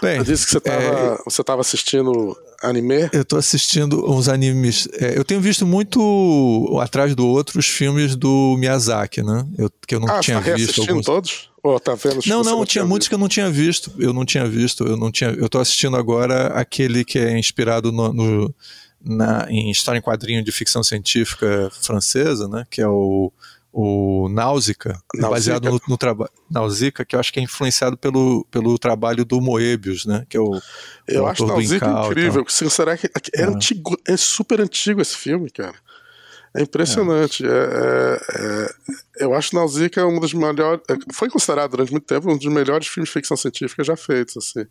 Bem, 0.00 0.18
eu 0.18 0.24
disse 0.24 0.46
que 0.46 0.52
você 0.52 1.40
estava 1.40 1.60
é... 1.60 1.60
assistindo 1.60 2.36
anime? 2.62 3.10
Eu 3.12 3.22
estou 3.22 3.38
assistindo 3.38 4.08
uns 4.08 4.28
animes. 4.28 4.88
É, 4.94 5.18
eu 5.18 5.24
tenho 5.24 5.40
visto 5.40 5.66
muito 5.66 6.78
atrás 6.80 7.14
do 7.16 7.26
outro 7.26 7.58
os 7.58 7.66
filmes 7.66 8.14
do 8.14 8.56
Miyazaki, 8.56 9.20
né? 9.22 9.44
Eu, 9.58 9.68
que 9.86 9.96
eu 9.96 10.00
não 10.00 10.08
ah, 10.08 10.20
tinha 10.20 10.40
tá 10.40 10.54
visto. 10.54 10.80
alguns... 10.80 11.04
todos? 11.04 11.50
Ou 11.60 11.78
tá 11.78 11.94
vendo 11.94 12.20
não, 12.26 12.42
não, 12.42 12.58
não 12.58 12.64
tinha 12.64 12.84
muitos 12.84 13.08
que 13.08 13.14
eu 13.14 13.18
não 13.18 13.28
tinha 13.28 13.50
visto. 13.50 13.92
Eu 13.98 14.12
não 14.12 14.24
tinha 14.24 14.46
visto. 14.46 14.84
Eu 14.84 14.96
não 14.96 15.10
tinha. 15.10 15.30
Eu 15.30 15.46
estou 15.46 15.60
assistindo 15.60 15.96
agora 15.96 16.48
aquele 16.48 17.04
que 17.04 17.18
é 17.18 17.36
inspirado 17.36 17.90
no, 17.90 18.12
no 18.12 18.54
na, 19.04 19.46
em 19.50 19.70
história 19.70 19.98
em 19.98 20.02
quadrinho 20.02 20.42
de 20.42 20.52
ficção 20.52 20.82
científica 20.82 21.70
francesa, 21.80 22.48
né? 22.48 22.64
Que 22.70 22.80
é 22.80 22.88
o 22.88 23.32
o 23.72 24.28
Náusica, 24.28 25.02
baseado 25.18 25.70
no, 25.70 25.80
no 25.88 25.96
trabalho 25.96 26.30
Náusica, 26.50 27.04
que 27.04 27.16
eu 27.16 27.20
acho 27.20 27.32
que 27.32 27.40
é 27.40 27.42
influenciado 27.42 27.96
pelo, 27.96 28.46
pelo 28.50 28.78
trabalho 28.78 29.24
do 29.24 29.40
Moebius, 29.40 30.04
né? 30.04 30.26
Que 30.28 30.36
é 30.36 30.40
o, 30.40 30.60
eu 31.08 31.22
o 31.22 31.26
acho 31.26 31.46
Náusica 31.46 31.86
incrível. 32.06 32.44
Será 32.48 32.96
que 32.98 33.08
é, 33.34 33.44
antigo, 33.44 33.96
é 34.06 34.16
super 34.16 34.60
antigo 34.60 35.00
esse 35.00 35.16
filme, 35.16 35.50
cara? 35.50 35.74
É 36.54 36.62
impressionante. 36.62 37.46
É. 37.46 37.48
É, 37.48 38.20
é, 39.20 39.24
eu 39.24 39.32
acho 39.32 39.54
Náusica 39.54 40.06
um 40.06 40.20
dos 40.20 40.34
melhores. 40.34 40.82
É, 40.90 40.94
foi 41.10 41.30
considerado 41.30 41.70
durante 41.70 41.92
muito 41.92 42.04
tempo 42.04 42.30
um 42.30 42.36
dos 42.36 42.52
melhores 42.52 42.86
filmes 42.88 43.08
de 43.08 43.14
ficção 43.14 43.38
científica 43.38 43.82
já 43.82 43.96
feitos. 43.96 44.36
Assim. 44.36 44.66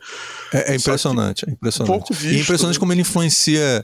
É, 0.54 0.74
é 0.74 0.76
impressionante, 0.76 1.44
é 1.48 1.52
impressionante. 1.52 1.92
Pouco 1.92 2.14
visto, 2.14 2.36
e 2.36 2.38
é 2.38 2.42
impressionante 2.42 2.76
né? 2.76 2.80
como 2.80 2.94
ele 2.94 3.02
influencia 3.02 3.84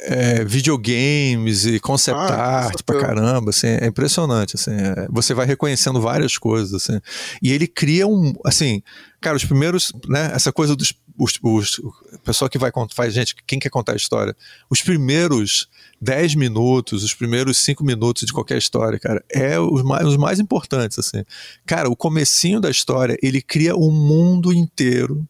é, 0.00 0.44
videogames 0.44 1.66
e 1.66 1.80
concept 1.80 2.20
ah, 2.20 2.66
art 2.66 2.82
pra 2.84 3.00
caramba, 3.00 3.50
assim, 3.50 3.66
é 3.66 3.86
impressionante, 3.86 4.56
assim, 4.56 4.72
é, 4.72 5.06
você 5.10 5.34
vai 5.34 5.46
reconhecendo 5.46 6.00
várias 6.00 6.38
coisas, 6.38 6.74
assim, 6.74 7.00
e 7.42 7.52
ele 7.52 7.66
cria 7.66 8.06
um, 8.06 8.32
assim, 8.44 8.82
cara, 9.20 9.36
os 9.36 9.44
primeiros, 9.44 9.92
né, 10.08 10.30
essa 10.34 10.52
coisa 10.52 10.76
dos, 10.76 10.94
os, 11.18 11.38
os, 11.42 11.78
o 11.78 11.92
pessoal 12.24 12.48
que 12.48 12.58
vai 12.58 12.70
faz, 12.94 13.12
gente, 13.12 13.34
quem 13.46 13.58
quer 13.58 13.70
contar 13.70 13.92
a 13.92 13.96
história, 13.96 14.36
os 14.70 14.80
primeiros 14.80 15.68
10 16.00 16.34
minutos, 16.36 17.04
os 17.04 17.14
primeiros 17.14 17.58
5 17.58 17.84
minutos 17.84 18.24
de 18.26 18.32
qualquer 18.32 18.58
história, 18.58 18.98
cara, 18.98 19.22
é 19.30 19.58
os 19.58 19.82
mais, 19.82 20.06
os 20.06 20.16
mais 20.16 20.40
importantes, 20.40 20.98
assim, 20.98 21.24
cara, 21.66 21.88
o 21.88 21.96
comecinho 21.96 22.60
da 22.60 22.70
história, 22.70 23.16
ele 23.22 23.42
cria 23.42 23.76
um 23.76 23.90
mundo 23.90 24.52
inteiro 24.52 25.26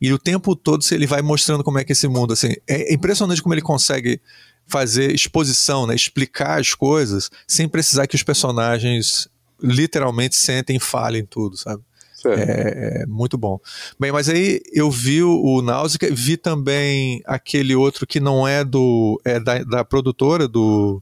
e 0.00 0.12
o 0.12 0.18
tempo 0.18 0.54
todo 0.54 0.84
ele 0.92 1.06
vai 1.06 1.22
mostrando 1.22 1.64
como 1.64 1.78
é 1.78 1.84
que 1.84 1.92
esse 1.92 2.06
mundo, 2.06 2.32
assim, 2.32 2.54
é 2.66 2.92
impressionante 2.92 3.42
como 3.42 3.54
ele 3.54 3.62
consegue 3.62 4.20
fazer 4.66 5.12
exposição, 5.14 5.86
né, 5.86 5.94
explicar 5.94 6.60
as 6.60 6.74
coisas 6.74 7.30
sem 7.46 7.68
precisar 7.68 8.06
que 8.06 8.14
os 8.14 8.22
personagens 8.22 9.28
literalmente 9.60 10.36
sentem 10.36 10.76
e 10.76 10.80
falem 10.80 11.24
tudo, 11.24 11.56
sabe? 11.56 11.82
É, 12.26 13.02
é, 13.02 13.06
muito 13.06 13.38
bom. 13.38 13.60
Bem, 13.98 14.10
mas 14.10 14.28
aí 14.28 14.60
eu 14.72 14.90
vi 14.90 15.22
o, 15.22 15.62
Náusea, 15.62 15.98
vi 16.10 16.36
também 16.36 17.22
aquele 17.24 17.76
outro 17.76 18.06
que 18.06 18.18
não 18.18 18.46
é 18.46 18.64
do. 18.64 19.20
é 19.24 19.38
da, 19.38 19.62
da 19.62 19.84
produtora 19.84 20.48
do. 20.48 21.00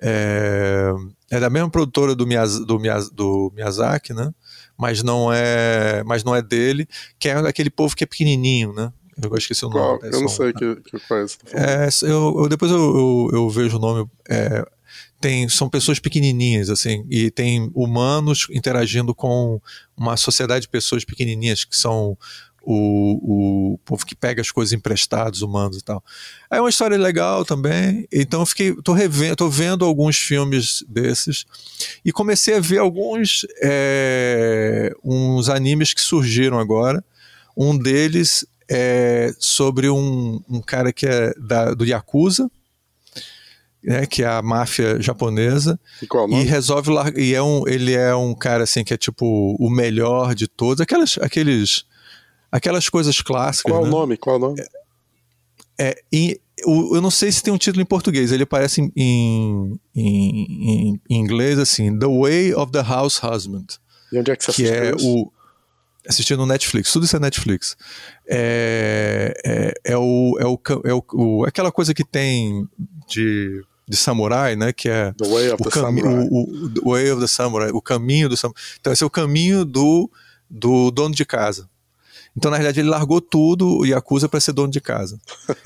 É, 0.00 0.90
é, 1.30 1.38
da 1.38 1.50
mesma 1.50 1.70
produtora 1.70 2.14
do, 2.14 2.26
Miyaz, 2.26 2.58
do, 2.58 2.78
Miyaz, 2.78 3.10
do 3.10 3.52
Miyazaki, 3.54 4.14
né? 4.14 4.32
Mas 4.76 5.02
não 5.02 5.32
é, 5.32 6.02
mas 6.04 6.24
não 6.24 6.34
é 6.34 6.42
dele, 6.42 6.88
que 7.18 7.28
é 7.28 7.34
aquele 7.34 7.70
povo 7.70 7.94
que 7.96 8.04
é 8.04 8.06
pequenininho, 8.06 8.72
né? 8.72 8.92
Eu 9.22 9.34
esqueci 9.36 9.64
o 9.64 9.68
nome. 9.68 10.00
Qual? 10.00 10.12
Eu 10.12 10.20
não 10.20 10.28
sei 10.28 10.52
que, 10.52 10.76
que 10.76 10.98
coisa. 11.06 11.36
É, 11.52 11.88
eu, 12.02 12.34
eu, 12.38 12.48
depois 12.48 12.70
eu, 12.70 12.78
eu, 12.78 13.30
eu, 13.32 13.50
vejo 13.50 13.76
o 13.76 13.80
nome. 13.80 14.10
É, 14.28 14.66
tem, 15.20 15.48
são 15.48 15.70
pessoas 15.70 15.98
pequenininhas, 15.98 16.68
assim, 16.68 17.06
e 17.08 17.30
tem 17.30 17.70
humanos 17.74 18.46
interagindo 18.50 19.14
com 19.14 19.60
uma 19.96 20.16
sociedade 20.16 20.62
de 20.62 20.68
pessoas 20.68 21.04
pequenininhas 21.04 21.64
que 21.64 21.76
são 21.76 22.18
o, 22.64 23.74
o 23.74 23.78
povo 23.84 24.04
que 24.04 24.14
pega 24.14 24.40
as 24.40 24.50
coisas 24.50 24.72
emprestadas, 24.72 25.42
humanos 25.42 25.78
e 25.78 25.84
tal. 25.84 26.02
É 26.50 26.60
uma 26.60 26.70
história 26.70 26.96
legal 26.96 27.44
também. 27.44 28.06
Então 28.12 28.40
eu 28.40 28.46
fiquei, 28.46 28.74
tô 28.82 28.92
revendo, 28.92 29.36
tô 29.36 29.48
vendo 29.48 29.84
alguns 29.84 30.16
filmes 30.16 30.84
desses 30.88 31.44
e 32.04 32.12
comecei 32.12 32.56
a 32.56 32.60
ver 32.60 32.78
alguns 32.78 33.46
é, 33.62 34.92
uns 35.02 35.48
animes 35.48 35.92
que 35.92 36.00
surgiram 36.00 36.58
agora. 36.58 37.04
Um 37.56 37.76
deles 37.76 38.46
é 38.68 39.32
sobre 39.38 39.88
um, 39.88 40.40
um 40.48 40.60
cara 40.60 40.92
que 40.92 41.06
é 41.06 41.34
da, 41.38 41.74
do 41.74 41.84
Yakuza, 41.84 42.50
né, 43.82 44.06
que 44.06 44.22
é 44.22 44.26
a 44.26 44.40
máfia 44.40 45.00
japonesa. 45.00 45.78
E, 46.38 46.40
e 46.40 46.44
resolve 46.44 46.90
largar. 46.90 47.20
E 47.20 47.34
é 47.34 47.42
um, 47.42 47.68
ele 47.68 47.92
é 47.92 48.14
um 48.14 48.34
cara 48.34 48.64
assim 48.64 48.82
que 48.82 48.94
é 48.94 48.96
tipo 48.96 49.54
o 49.58 49.68
melhor 49.68 50.34
de 50.34 50.48
todos. 50.48 50.80
Aquelas, 50.80 51.18
aqueles 51.20 51.84
aquelas 52.54 52.88
coisas 52.88 53.20
clássicas. 53.20 53.72
Qual 53.72 53.82
né? 53.82 53.88
o 53.88 53.90
nome? 53.90 54.16
Qual 54.16 54.36
o 54.36 54.38
nome? 54.38 54.62
É, 55.76 56.00
é 56.12 56.36
eu 56.56 57.02
não 57.02 57.10
sei 57.10 57.32
se 57.32 57.42
tem 57.42 57.52
um 57.52 57.58
título 57.58 57.82
em 57.82 57.86
português, 57.86 58.30
ele 58.30 58.44
aparece 58.44 58.80
em, 58.80 58.92
em, 58.96 59.80
em, 59.92 61.00
em 61.10 61.20
inglês 61.20 61.58
assim, 61.58 61.98
The 61.98 62.06
Way 62.06 62.54
of 62.54 62.70
the 62.70 62.80
House 62.80 63.20
Husband. 63.20 63.66
E 64.12 64.18
onde 64.18 64.30
é 64.30 64.36
que 64.36 64.44
você 64.44 64.52
que 64.52 64.68
é 64.68 64.94
isso? 64.94 65.04
o 65.04 65.32
assistindo 66.08 66.38
no 66.38 66.46
Netflix, 66.46 66.92
tudo 66.92 67.06
isso 67.06 67.16
é 67.16 67.18
Netflix. 67.18 67.76
É, 68.28 69.34
é, 69.44 69.92
é, 69.92 69.96
o, 69.96 70.38
é, 70.38 70.46
o, 70.46 70.60
é 70.84 70.94
o, 70.94 71.44
aquela 71.44 71.72
coisa 71.72 71.92
que 71.92 72.04
tem 72.04 72.68
de, 73.08 73.64
de 73.88 73.96
samurai, 73.96 74.54
né? 74.54 74.72
Que 74.72 74.88
é 74.88 75.12
the 75.12 75.26
way 75.26 75.50
of 75.50 75.60
o, 75.60 75.64
the 75.64 75.80
samurai. 75.80 76.28
o, 76.30 76.66
o, 76.66 76.68
the 76.70 76.80
way 76.84 77.10
of 77.10 77.20
the 77.20 77.26
samurai, 77.26 77.70
o 77.72 77.82
caminho 77.82 78.28
do 78.28 78.36
samurai. 78.36 78.62
Então 78.78 78.92
esse 78.92 79.02
é 79.02 79.06
o 79.06 79.10
caminho 79.10 79.64
do, 79.64 80.08
do 80.48 80.92
dono 80.92 81.14
de 81.14 81.24
casa. 81.24 81.68
Então, 82.36 82.50
na 82.50 82.56
realidade, 82.56 82.80
ele 82.80 82.88
largou 82.88 83.20
tudo 83.20 83.86
e 83.86 83.94
acusa 83.94 84.28
para 84.28 84.40
ser 84.40 84.52
dono 84.52 84.70
de 84.70 84.80
casa. 84.80 85.18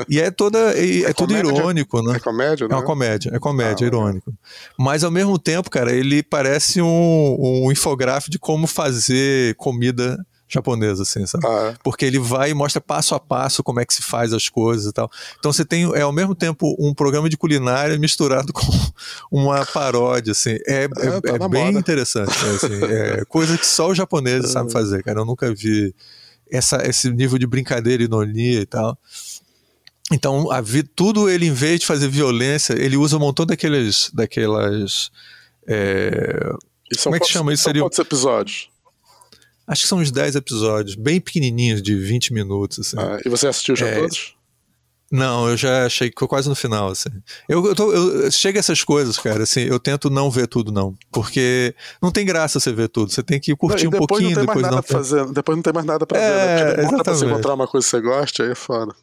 E 0.08 0.20
é 0.20 0.30
toda. 0.30 0.58
É, 0.78 1.02
é 1.10 1.12
tudo 1.12 1.36
irônico, 1.36 2.02
né? 2.02 2.16
É 2.16 2.18
comédia, 2.18 2.68
né? 2.68 2.74
É 2.74 2.76
uma 2.76 2.84
comédia, 2.84 3.30
é 3.34 3.38
comédia, 3.38 3.86
ah, 3.86 3.88
irônico. 3.88 4.32
Mas 4.78 5.02
ao 5.02 5.10
mesmo 5.10 5.38
tempo, 5.38 5.70
cara, 5.70 5.92
ele 5.92 6.22
parece 6.22 6.80
um, 6.82 7.64
um 7.66 7.72
infográfico 7.72 8.30
de 8.30 8.38
como 8.38 8.66
fazer 8.66 9.54
comida 9.56 10.18
japonesa, 10.48 11.02
assim, 11.02 11.26
sabe? 11.26 11.46
Ah, 11.46 11.72
é. 11.72 11.76
Porque 11.84 12.04
ele 12.04 12.18
vai 12.18 12.50
e 12.50 12.54
mostra 12.54 12.80
passo 12.80 13.14
a 13.14 13.20
passo 13.20 13.62
como 13.62 13.80
é 13.80 13.84
que 13.84 13.92
se 13.92 14.02
faz 14.02 14.32
as 14.32 14.48
coisas 14.48 14.86
e 14.86 14.92
tal. 14.92 15.10
Então 15.38 15.52
você 15.52 15.64
tem, 15.64 15.84
é 15.94 16.00
ao 16.00 16.12
mesmo 16.12 16.34
tempo 16.34 16.74
um 16.78 16.94
programa 16.94 17.28
de 17.28 17.36
culinária 17.36 17.98
misturado 17.98 18.52
com 18.54 18.62
uma 19.30 19.64
paródia, 19.66 20.32
assim. 20.32 20.56
É, 20.66 20.84
é, 20.84 20.84
É, 20.84 21.20
tá 21.20 21.44
é 21.44 21.48
bem 21.48 21.66
moda. 21.66 21.78
interessante, 21.78 22.30
né, 22.44 22.50
assim. 22.54 22.84
É 22.84 23.24
coisa 23.26 23.58
que 23.58 23.66
só 23.66 23.90
os 23.90 23.96
japoneses 23.96 24.48
É. 24.50 24.52
sabem 24.52 24.70
fazer, 24.72 25.02
cara. 25.02 25.20
Eu 25.20 25.26
nunca 25.26 25.52
vi 25.54 25.94
essa, 26.50 26.86
esse 26.88 27.10
nível 27.10 27.38
de 27.38 27.46
brincadeira 27.46 28.02
e 28.02 28.06
ironia 28.06 28.60
e 28.60 28.66
tal. 28.66 28.98
Então, 30.10 30.50
a 30.50 30.60
tudo 30.94 31.28
ele, 31.28 31.46
em 31.46 31.52
vez 31.52 31.80
de 31.80 31.86
fazer 31.86 32.08
violência, 32.08 32.72
ele 32.72 32.96
usa 32.96 33.16
um 33.16 33.20
montão 33.20 33.44
daqueles, 33.44 34.10
daquelas... 34.14 35.10
é, 35.66 36.50
Como 37.02 37.14
é 37.14 37.18
que 37.18 37.24
quantos- 37.24 37.28
chama 37.28 37.52
isso? 37.52 37.62
São 37.64 37.68
Seria- 37.70 37.82
quantos 37.82 37.98
episódios? 37.98 38.70
acho 39.66 39.82
que 39.82 39.88
são 39.88 39.98
uns 39.98 40.10
10 40.10 40.34
episódios, 40.34 40.94
bem 40.96 41.20
pequenininhos, 41.20 41.82
de 41.82 41.94
20 41.94 42.32
minutos, 42.32 42.78
assim. 42.78 42.96
Ah, 42.98 43.20
e 43.22 43.28
você 43.28 43.46
assistiu 43.48 43.76
já 43.76 43.86
É. 43.86 43.96
todos? 44.00 44.34
Não, 45.10 45.48
eu 45.48 45.56
já 45.56 45.86
achei 45.86 46.10
que 46.10 46.26
quase 46.26 46.48
no 46.48 46.54
final, 46.54 46.90
assim. 46.90 47.08
Eu, 47.48 47.64
eu, 47.64 47.74
tô, 47.74 47.90
eu 47.92 48.30
chega 48.30 48.58
essas 48.58 48.84
coisas, 48.84 49.16
cara, 49.16 49.44
assim, 49.44 49.62
eu 49.62 49.80
tento 49.80 50.10
não 50.10 50.30
ver 50.30 50.46
tudo, 50.46 50.70
não. 50.70 50.94
Porque 51.10 51.74
não 52.02 52.10
tem 52.10 52.26
graça 52.26 52.60
você 52.60 52.72
ver 52.72 52.88
tudo. 52.88 53.10
Você 53.10 53.22
tem 53.22 53.40
que 53.40 53.56
curtir 53.56 53.84
Não, 53.84 53.88
um 53.88 53.92
depois 53.92 54.06
pouquinho, 54.08 54.30
não 54.30 54.36
tem 54.36 54.46
mais 54.46 54.58
depois 54.58 54.74
nada 54.74 54.76
não. 54.76 54.82
fazer. 54.82 55.32
Depois 55.32 55.56
não 55.56 55.62
tem 55.62 55.72
mais 55.72 55.86
nada 55.86 56.06
pra 56.06 56.18
É, 56.18 56.28
ver. 56.28 56.36
Né? 56.36 56.64
Porque 56.64 56.76
demora 56.76 56.88
pra 57.04 57.04
você 57.04 57.10
exatamente. 57.10 57.32
encontrar 57.32 57.54
uma 57.54 57.66
coisa 57.66 57.86
que 57.86 57.90
você 57.90 58.00
gosta, 58.02 58.42
aí 58.42 58.50
é 58.50 58.54
foda. 58.54 58.94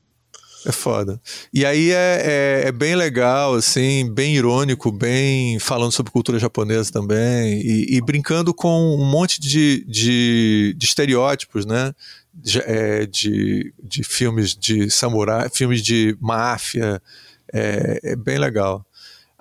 É 0.68 0.72
foda. 0.72 1.22
E 1.54 1.64
aí 1.64 1.92
é, 1.92 2.64
é, 2.66 2.68
é 2.70 2.72
bem 2.72 2.96
legal, 2.96 3.54
assim, 3.54 4.12
bem 4.12 4.36
irônico, 4.36 4.92
bem 4.92 5.60
falando 5.60 5.92
sobre 5.92 6.12
cultura 6.12 6.40
japonesa 6.40 6.92
também, 6.92 7.62
e, 7.62 7.96
e 7.98 8.02
brincando 8.02 8.52
com 8.52 8.96
um 8.96 9.06
monte 9.06 9.40
de, 9.40 9.86
de, 9.88 10.76
de 10.76 10.86
estereótipos, 10.86 11.68
né? 11.68 11.94
De, 12.36 12.60
é, 12.60 13.06
de, 13.06 13.74
de 13.82 14.04
filmes 14.04 14.56
de 14.56 14.90
samurai, 14.92 15.50
filmes 15.50 15.82
de 15.82 16.18
máfia. 16.20 17.02
É, 17.54 18.00
é 18.04 18.16
bem 18.16 18.38
legal. 18.38 18.86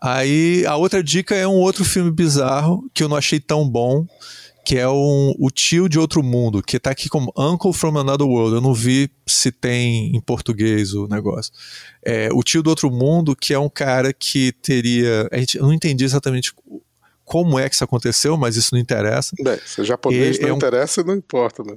Aí 0.00 0.64
a 0.66 0.76
outra 0.76 1.02
dica 1.02 1.34
é 1.34 1.46
um 1.46 1.54
outro 1.56 1.84
filme 1.84 2.10
bizarro 2.10 2.88
que 2.94 3.02
eu 3.02 3.08
não 3.08 3.16
achei 3.16 3.40
tão 3.40 3.68
bom, 3.68 4.06
que 4.64 4.76
é 4.78 4.88
um, 4.88 5.34
o 5.38 5.50
Tio 5.50 5.88
de 5.88 5.98
Outro 5.98 6.22
Mundo, 6.22 6.62
que 6.62 6.78
tá 6.78 6.90
aqui 6.90 7.08
como 7.08 7.32
Uncle 7.36 7.72
from 7.72 7.98
Another 7.98 8.26
World. 8.26 8.54
Eu 8.54 8.60
não 8.60 8.72
vi 8.74 9.10
se 9.26 9.50
tem 9.50 10.14
em 10.14 10.20
português 10.20 10.94
o 10.94 11.06
negócio. 11.08 11.52
É, 12.02 12.28
o 12.32 12.42
Tio 12.42 12.62
do 12.62 12.70
Outro 12.70 12.90
Mundo, 12.90 13.34
que 13.34 13.52
é 13.52 13.58
um 13.58 13.68
cara 13.68 14.12
que 14.12 14.52
teria. 14.62 15.28
A 15.32 15.38
gente, 15.38 15.56
eu 15.58 15.64
não 15.64 15.72
entendi 15.72 16.04
exatamente 16.04 16.52
como 17.24 17.58
é 17.58 17.68
que 17.68 17.74
isso 17.74 17.84
aconteceu, 17.84 18.36
mas 18.36 18.56
isso 18.56 18.74
não 18.74 18.80
interessa. 18.80 19.34
Bem, 19.42 19.58
se 19.66 19.80
é 19.80 19.84
japonês 19.84 20.36
E- 20.36 20.42
não 20.42 20.48
é 20.50 20.52
um- 20.52 20.56
interessa, 20.56 21.02
não 21.02 21.14
importa, 21.14 21.62
né? 21.62 21.76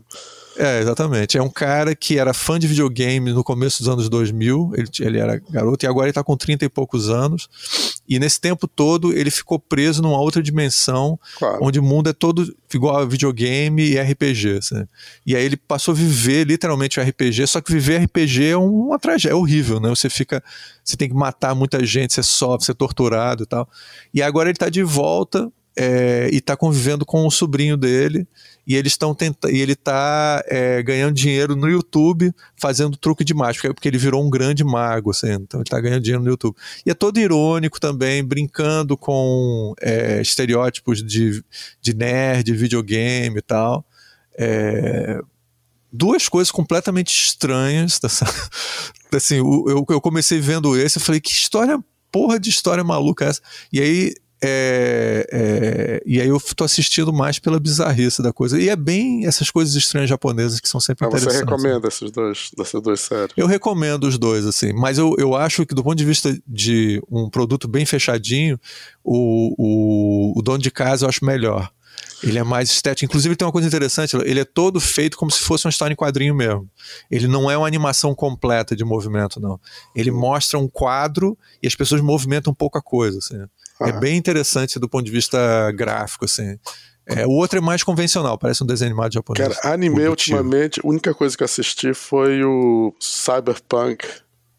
É, 0.60 0.82
exatamente. 0.82 1.38
É 1.38 1.42
um 1.42 1.50
cara 1.50 1.96
que 1.96 2.18
era 2.18 2.34
fã 2.34 2.58
de 2.58 2.66
videogame 2.68 3.32
no 3.32 3.44
começo 3.44 3.80
dos 3.84 3.88
anos 3.90 4.10
2000, 4.10 4.72
ele, 4.76 4.90
ele 5.02 5.18
era 5.20 5.40
garoto, 5.50 5.86
e 5.86 5.88
agora 5.88 6.08
ele 6.08 6.14
tá 6.14 6.24
com 6.24 6.36
30 6.36 6.66
e 6.66 6.70
poucos 6.70 7.10
anos. 7.10 7.48
E 8.10 8.18
nesse 8.18 8.42
tempo 8.42 8.68
todo 8.68 9.14
ele 9.14 9.30
ficou 9.30 9.60
preso 9.60 10.02
numa 10.02 10.20
outra 10.20 10.42
dimensão, 10.42 11.20
Claro. 11.38 11.60
onde 11.62 11.80
o 11.80 11.84
mundo 11.84 12.10
é 12.10 12.14
todo 12.14 12.56
igual 12.74 12.98
a 12.98 13.06
videogame 13.06 13.84
e 13.84 14.00
RPG. 14.00 14.60
E 15.26 15.36
aí 15.36 15.44
ele 15.46 15.58
passou 15.58 15.92
a 15.92 15.96
viver 15.96 16.48
literalmente 16.48 17.00
o 17.00 17.04
RPG, 17.04 17.46
só 17.46 17.62
que 17.62 17.72
viver 17.72 18.02
RPG 18.02 18.46
é 18.50 18.58
um- 18.58 18.88
uma 18.88 18.98
tragédia, 18.98 19.34
é 19.34 19.36
horrível, 19.36 19.80
né? 19.80 19.90
Você 19.90 20.10
fica. 20.10 20.44
Você 20.84 20.98
tem 20.98 21.08
que 21.10 21.16
matar 21.16 21.54
muita 21.54 21.86
gente, 21.86 22.14
você 22.14 22.24
sofre, 22.24 22.66
você 22.66 22.72
é 22.72 22.76
torturado 22.76 23.44
e 23.44 23.46
tal. 23.46 23.70
E 24.14 24.22
agora 24.24 24.50
ele 24.50 24.58
tá 24.58 24.70
de 24.70 24.82
volta 24.82 25.52
é, 25.80 26.30
e 26.32 26.42
tá 26.42 26.56
convivendo 26.58 27.06
com 27.06 27.28
o 27.28 27.30
sobrinho 27.30 27.78
dele. 27.78 28.26
E 28.68 28.76
eles 28.76 28.94
estão 28.94 29.16
tentando. 29.16 29.54
E 29.54 29.62
ele 29.62 29.76
tá 29.76 30.44
é, 30.46 30.84
ganhando 30.84 31.14
dinheiro 31.14 31.56
no 31.56 31.70
YouTube 31.70 32.34
fazendo 32.58 32.98
truque 32.98 33.24
de 33.24 33.34
mágica, 33.34 33.74
porque 33.74 33.88
ele 33.88 33.98
virou 33.98 34.22
um 34.22 34.30
grande 34.30 34.62
mago, 34.62 35.12
assim, 35.12 35.32
então 35.32 35.62
ele 35.62 35.70
tá 35.70 35.80
ganhando 35.80 36.02
dinheiro 36.02 36.22
no 36.22 36.30
YouTube. 36.30 36.58
E 36.86 36.92
é 36.92 36.94
todo 36.94 37.18
irônico 37.18 37.80
também, 37.80 38.22
brincando 38.22 38.98
com 38.98 39.74
é, 39.80 40.22
estereótipos 40.22 41.02
de, 41.02 41.42
de 41.82 41.94
nerd, 41.94 42.52
videogame 42.52 43.38
e 43.38 43.42
tal. 43.42 43.86
É, 44.38 45.22
duas 45.92 46.28
coisas 46.28 46.52
completamente 46.52 47.12
estranhas. 47.12 48.00
Dessa, 48.00 48.26
assim, 49.14 49.38
eu, 49.38 49.86
eu 49.90 50.02
comecei 50.02 50.42
vendo 50.42 50.78
esse, 50.78 50.98
eu 50.98 51.02
falei, 51.02 51.22
que 51.22 51.32
história, 51.32 51.80
porra 52.12 52.38
de 52.38 52.50
história 52.50 52.84
maluca 52.84 53.26
é 53.26 53.30
essa? 53.30 53.42
E 53.72 53.80
aí. 53.80 54.14
É, 54.42 55.28
é, 55.32 56.04
e 56.06 56.22
aí 56.22 56.28
eu 56.28 56.40
tô 56.56 56.64
assistindo 56.64 57.12
mais 57.12 57.40
pela 57.40 57.60
bizarrice 57.60 58.22
da 58.22 58.32
coisa. 58.32 58.60
E 58.60 58.70
é 58.70 58.76
bem 58.76 59.26
essas 59.26 59.50
coisas 59.50 59.76
estranhas 59.76 60.10
japonesas 60.10 60.60
que 60.60 60.70
são 60.70 60.80
sempre 60.80 61.06
Mas 61.06 61.22
você 61.22 61.30
interessantes. 61.30 61.64
recomenda 61.64 61.88
esses 61.88 62.12
dois, 62.12 62.52
dessas 62.56 62.82
duas 62.82 63.00
séries? 63.00 63.34
Eu 63.36 63.48
recomendo 63.48 64.04
os 64.06 64.18
dois, 64.18 64.46
assim, 64.46 64.74
mas 64.74 64.98
eu, 64.98 65.16
eu 65.18 65.36
acho 65.36 65.66
que 65.66 65.74
do 65.74 65.84
ponto 65.84 65.98
de 65.98 66.06
vista 66.06 66.38
de 66.46 67.02
um 67.10 67.30
produto 67.30 67.68
bem 67.68 67.86
fechadinho, 67.86 68.60
o, 69.04 69.56
o, 69.58 70.40
o 70.40 70.42
dono 70.42 70.60
de 70.60 70.70
casa 70.70 71.06
eu 71.06 71.10
acho 71.10 71.26
melhor. 71.26 71.72
Ele 72.24 72.40
é 72.40 72.44
mais 72.44 72.72
estético. 72.72 73.06
Inclusive, 73.06 73.36
tem 73.36 73.46
uma 73.46 73.52
coisa 73.52 73.68
interessante: 73.68 74.16
ele 74.18 74.40
é 74.40 74.46
todo 74.46 74.80
feito 74.80 75.18
como 75.18 75.30
se 75.30 75.40
fosse 75.40 75.66
uma 75.66 75.70
história 75.70 75.94
em 75.94 75.96
quadrinho 75.96 76.34
mesmo. 76.34 76.68
Ele 77.12 77.28
não 77.28 77.50
é 77.50 77.58
uma 77.58 77.68
animação 77.68 78.16
completa 78.16 78.76
de 78.76 78.84
movimento, 78.84 79.40
não. 79.40 79.60
Ele 79.96 80.10
mostra 80.10 80.58
um 80.58 80.68
quadro 80.68 81.38
e 81.62 81.68
as 81.68 81.76
pessoas 81.76 82.02
movimentam 82.02 82.54
pouca 82.54 82.82
coisa. 82.82 83.20
Assim. 83.20 83.38
É 83.82 83.90
Ah. 83.90 83.94
bem 83.94 84.18
interessante 84.18 84.80
do 84.80 84.90
ponto 84.90 85.06
de 85.06 85.12
vista 85.12 85.72
gráfico. 85.72 86.26
Assim. 86.26 86.58
É, 87.06 87.26
o 87.26 87.32
outro 87.32 87.58
é 87.58 87.62
mais 87.62 87.84
convencional, 87.84 88.38
parece 88.38 88.64
um 88.64 88.68
desenho 88.68 88.90
animado 88.92 89.14
japonês. 89.14 89.48
Cara, 89.58 89.74
anime 89.74 90.02
O 90.02 90.04
do 90.06 90.10
ultimamente, 90.10 90.82
a 90.84 90.88
única 90.88 91.14
coisa 91.14 91.38
que 91.38 91.44
eu 91.44 91.46
assisti 91.46 91.94
foi 91.94 92.44
o 92.44 92.94
Cyberpunk, 93.00 94.06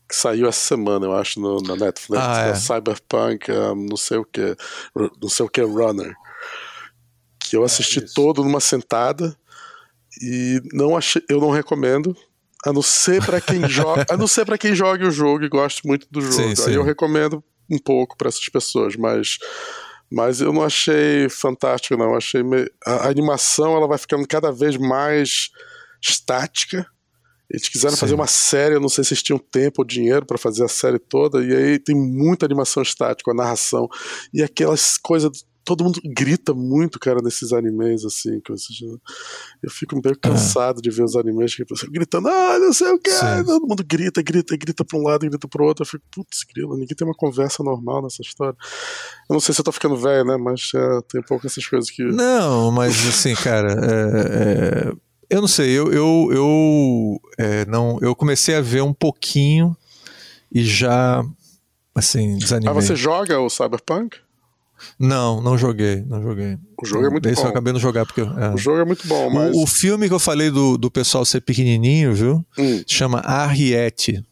que 0.08 0.16
saiu 0.16 0.48
essa 0.48 0.60
semana, 0.60 1.04
eu 1.04 1.14
acho, 1.14 1.38
no, 1.38 1.60
na 1.60 1.76
Netflix. 1.76 2.22
Ah, 2.24 2.44
que 2.44 2.50
é. 2.50 2.54
Cyberpunk, 2.54 3.52
um, 3.52 3.74
não 3.90 3.96
sei 3.98 4.16
o 4.16 4.24
que, 4.24 4.56
não 5.20 5.28
sei 5.28 5.44
o 5.44 5.48
que, 5.50 5.60
Runner. 5.60 6.14
Que 7.40 7.56
eu 7.56 7.64
assisti 7.64 8.02
isso. 8.02 8.14
todo 8.14 8.42
numa 8.42 8.60
sentada 8.60 9.36
e 10.22 10.60
não 10.72 10.96
achei, 10.96 11.22
eu 11.28 11.40
não 11.40 11.50
recomendo. 11.50 12.16
A 12.66 12.72
não 12.72 12.82
ser 12.82 13.24
para 13.24 13.40
quem 13.40 13.68
joga, 13.68 14.04
a 14.10 14.16
não 14.16 14.26
ser 14.26 14.44
para 14.44 14.58
quem 14.58 14.74
joga 14.74 15.06
o 15.06 15.10
jogo 15.10 15.44
e 15.44 15.48
gosta 15.48 15.80
muito 15.84 16.06
do 16.10 16.20
jogo. 16.20 16.32
Sim, 16.34 16.48
Aí 16.48 16.56
sim. 16.56 16.70
eu 16.72 16.82
recomendo 16.82 17.42
um 17.70 17.78
pouco 17.78 18.16
para 18.16 18.28
essas 18.28 18.48
pessoas, 18.48 18.96
mas 18.96 19.38
mas 20.10 20.40
eu 20.40 20.52
não 20.54 20.64
achei 20.64 21.28
fantástico 21.28 21.96
não, 21.96 22.16
achei 22.16 22.42
a 22.86 23.08
animação 23.08 23.76
ela 23.76 23.86
vai 23.86 23.98
ficando 23.98 24.26
cada 24.26 24.50
vez 24.50 24.76
mais 24.78 25.50
estática 26.00 26.86
Eles 27.50 27.68
quiseram 27.68 27.94
Sim. 27.94 28.00
fazer 28.00 28.14
uma 28.14 28.26
série, 28.26 28.74
eu 28.74 28.80
não 28.80 28.90
sei 28.90 29.04
se 29.04 29.14
eles 29.14 29.22
tinham 29.22 29.38
tempo 29.38 29.80
ou 29.80 29.86
dinheiro 29.86 30.26
para 30.26 30.36
fazer 30.36 30.64
a 30.64 30.68
série 30.68 30.98
toda, 30.98 31.42
e 31.42 31.54
aí 31.54 31.78
tem 31.78 31.94
muita 31.96 32.44
animação 32.44 32.82
estática, 32.82 33.30
a 33.30 33.34
narração, 33.34 33.88
e 34.34 34.42
aquelas 34.42 34.98
coisas 34.98 35.30
todo 35.68 35.84
mundo 35.84 36.00
grita 36.02 36.54
muito, 36.54 36.98
cara, 36.98 37.20
nesses 37.20 37.52
animes, 37.52 38.02
assim, 38.02 38.40
que 38.40 38.50
eu, 38.50 38.56
eu 39.62 39.70
fico 39.70 39.94
meio 40.02 40.14
é. 40.14 40.18
cansado 40.18 40.80
de 40.80 40.88
ver 40.88 41.04
os 41.04 41.14
animes 41.14 41.54
que 41.54 41.62
pessoa 41.62 41.92
gritando, 41.92 42.26
ah, 42.26 42.58
não 42.58 42.72
sei 42.72 42.88
o 42.88 42.98
que, 42.98 43.10
todo 43.44 43.66
mundo 43.68 43.84
grita, 43.86 44.22
grita, 44.22 44.56
grita 44.56 44.82
pra 44.82 44.98
um 44.98 45.02
lado, 45.02 45.28
grita 45.28 45.46
pro 45.46 45.66
outro, 45.66 45.82
eu 45.82 45.86
fico, 45.86 46.02
putz, 46.10 46.42
grila, 46.54 46.74
ninguém 46.74 46.96
tem 46.96 47.06
uma 47.06 47.14
conversa 47.14 47.62
normal 47.62 48.02
nessa 48.02 48.22
história. 48.22 48.56
Eu 49.28 49.34
não 49.34 49.40
sei 49.40 49.54
se 49.54 49.60
eu 49.60 49.64
tô 49.64 49.70
ficando 49.70 49.94
velho, 49.94 50.24
né, 50.24 50.38
mas 50.38 50.70
é, 50.74 51.00
tem 51.06 51.20
um 51.20 51.24
pouco 51.24 51.46
essas 51.46 51.66
coisas 51.66 51.90
que... 51.90 52.02
Não, 52.02 52.70
mas 52.70 53.06
assim, 53.06 53.34
cara, 53.34 53.70
é, 53.70 54.88
é, 54.88 54.92
eu 55.28 55.42
não 55.42 55.48
sei, 55.48 55.68
eu, 55.70 55.92
eu, 55.92 56.30
eu, 56.32 57.20
é, 57.36 57.66
não, 57.66 57.98
eu 58.00 58.16
comecei 58.16 58.54
a 58.54 58.62
ver 58.62 58.82
um 58.82 58.94
pouquinho 58.94 59.76
e 60.50 60.64
já, 60.64 61.22
assim, 61.94 62.38
desanimei. 62.38 62.70
Ah, 62.70 62.74
você 62.74 62.96
joga 62.96 63.38
o 63.38 63.50
Cyberpunk? 63.50 64.16
Não, 64.98 65.40
não 65.40 65.56
joguei, 65.56 66.04
não 66.06 66.22
joguei. 66.22 66.58
O 66.80 66.86
jogo 66.86 67.06
é 67.06 67.10
muito 67.10 67.28
Esse 67.28 67.42
bom. 67.42 67.48
eu 67.48 67.50
acabei 67.50 67.72
não 67.72 67.80
jogar 67.80 68.06
porque. 68.06 68.20
É. 68.20 68.54
O 68.54 68.56
jogo 68.56 68.78
é 68.78 68.84
muito 68.84 69.06
bom, 69.06 69.30
mas. 69.30 69.54
O, 69.54 69.62
o, 69.62 69.66
filme 69.66 70.08
que 70.08 70.14
eu 70.14 70.18
falei 70.18 70.50
do, 70.50 70.76
do 70.76 70.90
pessoal 70.90 71.24
ser 71.24 71.40
pequenininho, 71.40 72.14
viu? 72.14 72.46
Hum. 72.58 72.82
Chama 72.86 73.20
Arriette. 73.20 74.24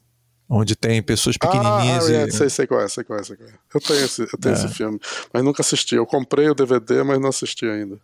Onde 0.49 0.77
tem 0.77 1.03
pessoas 1.03 1.37
pequenininhas. 1.37 2.05
Ah, 2.05 2.07
Arriette, 2.07 2.35
e... 2.35 2.39
sei, 2.39 2.49
sei 2.49 2.67
qual 2.67 2.81
é, 2.81 2.89
sei 2.89 3.03
qual 3.03 3.19
é, 3.19 3.25
sei 3.25 3.37
qual 3.37 3.49
é. 3.49 3.53
Eu 3.75 3.81
tenho, 3.81 4.05
esse, 4.05 4.23
eu 4.23 4.39
tenho 4.41 4.55
é. 4.55 4.59
esse 4.59 4.69
filme, 4.69 5.01
mas 5.33 5.43
nunca 5.43 5.61
assisti. 5.61 5.97
Eu 5.97 6.07
comprei 6.07 6.49
o 6.49 6.55
DVD, 6.55 7.03
mas 7.03 7.21
não 7.21 7.29
assisti 7.29 7.67
ainda. 7.67 7.99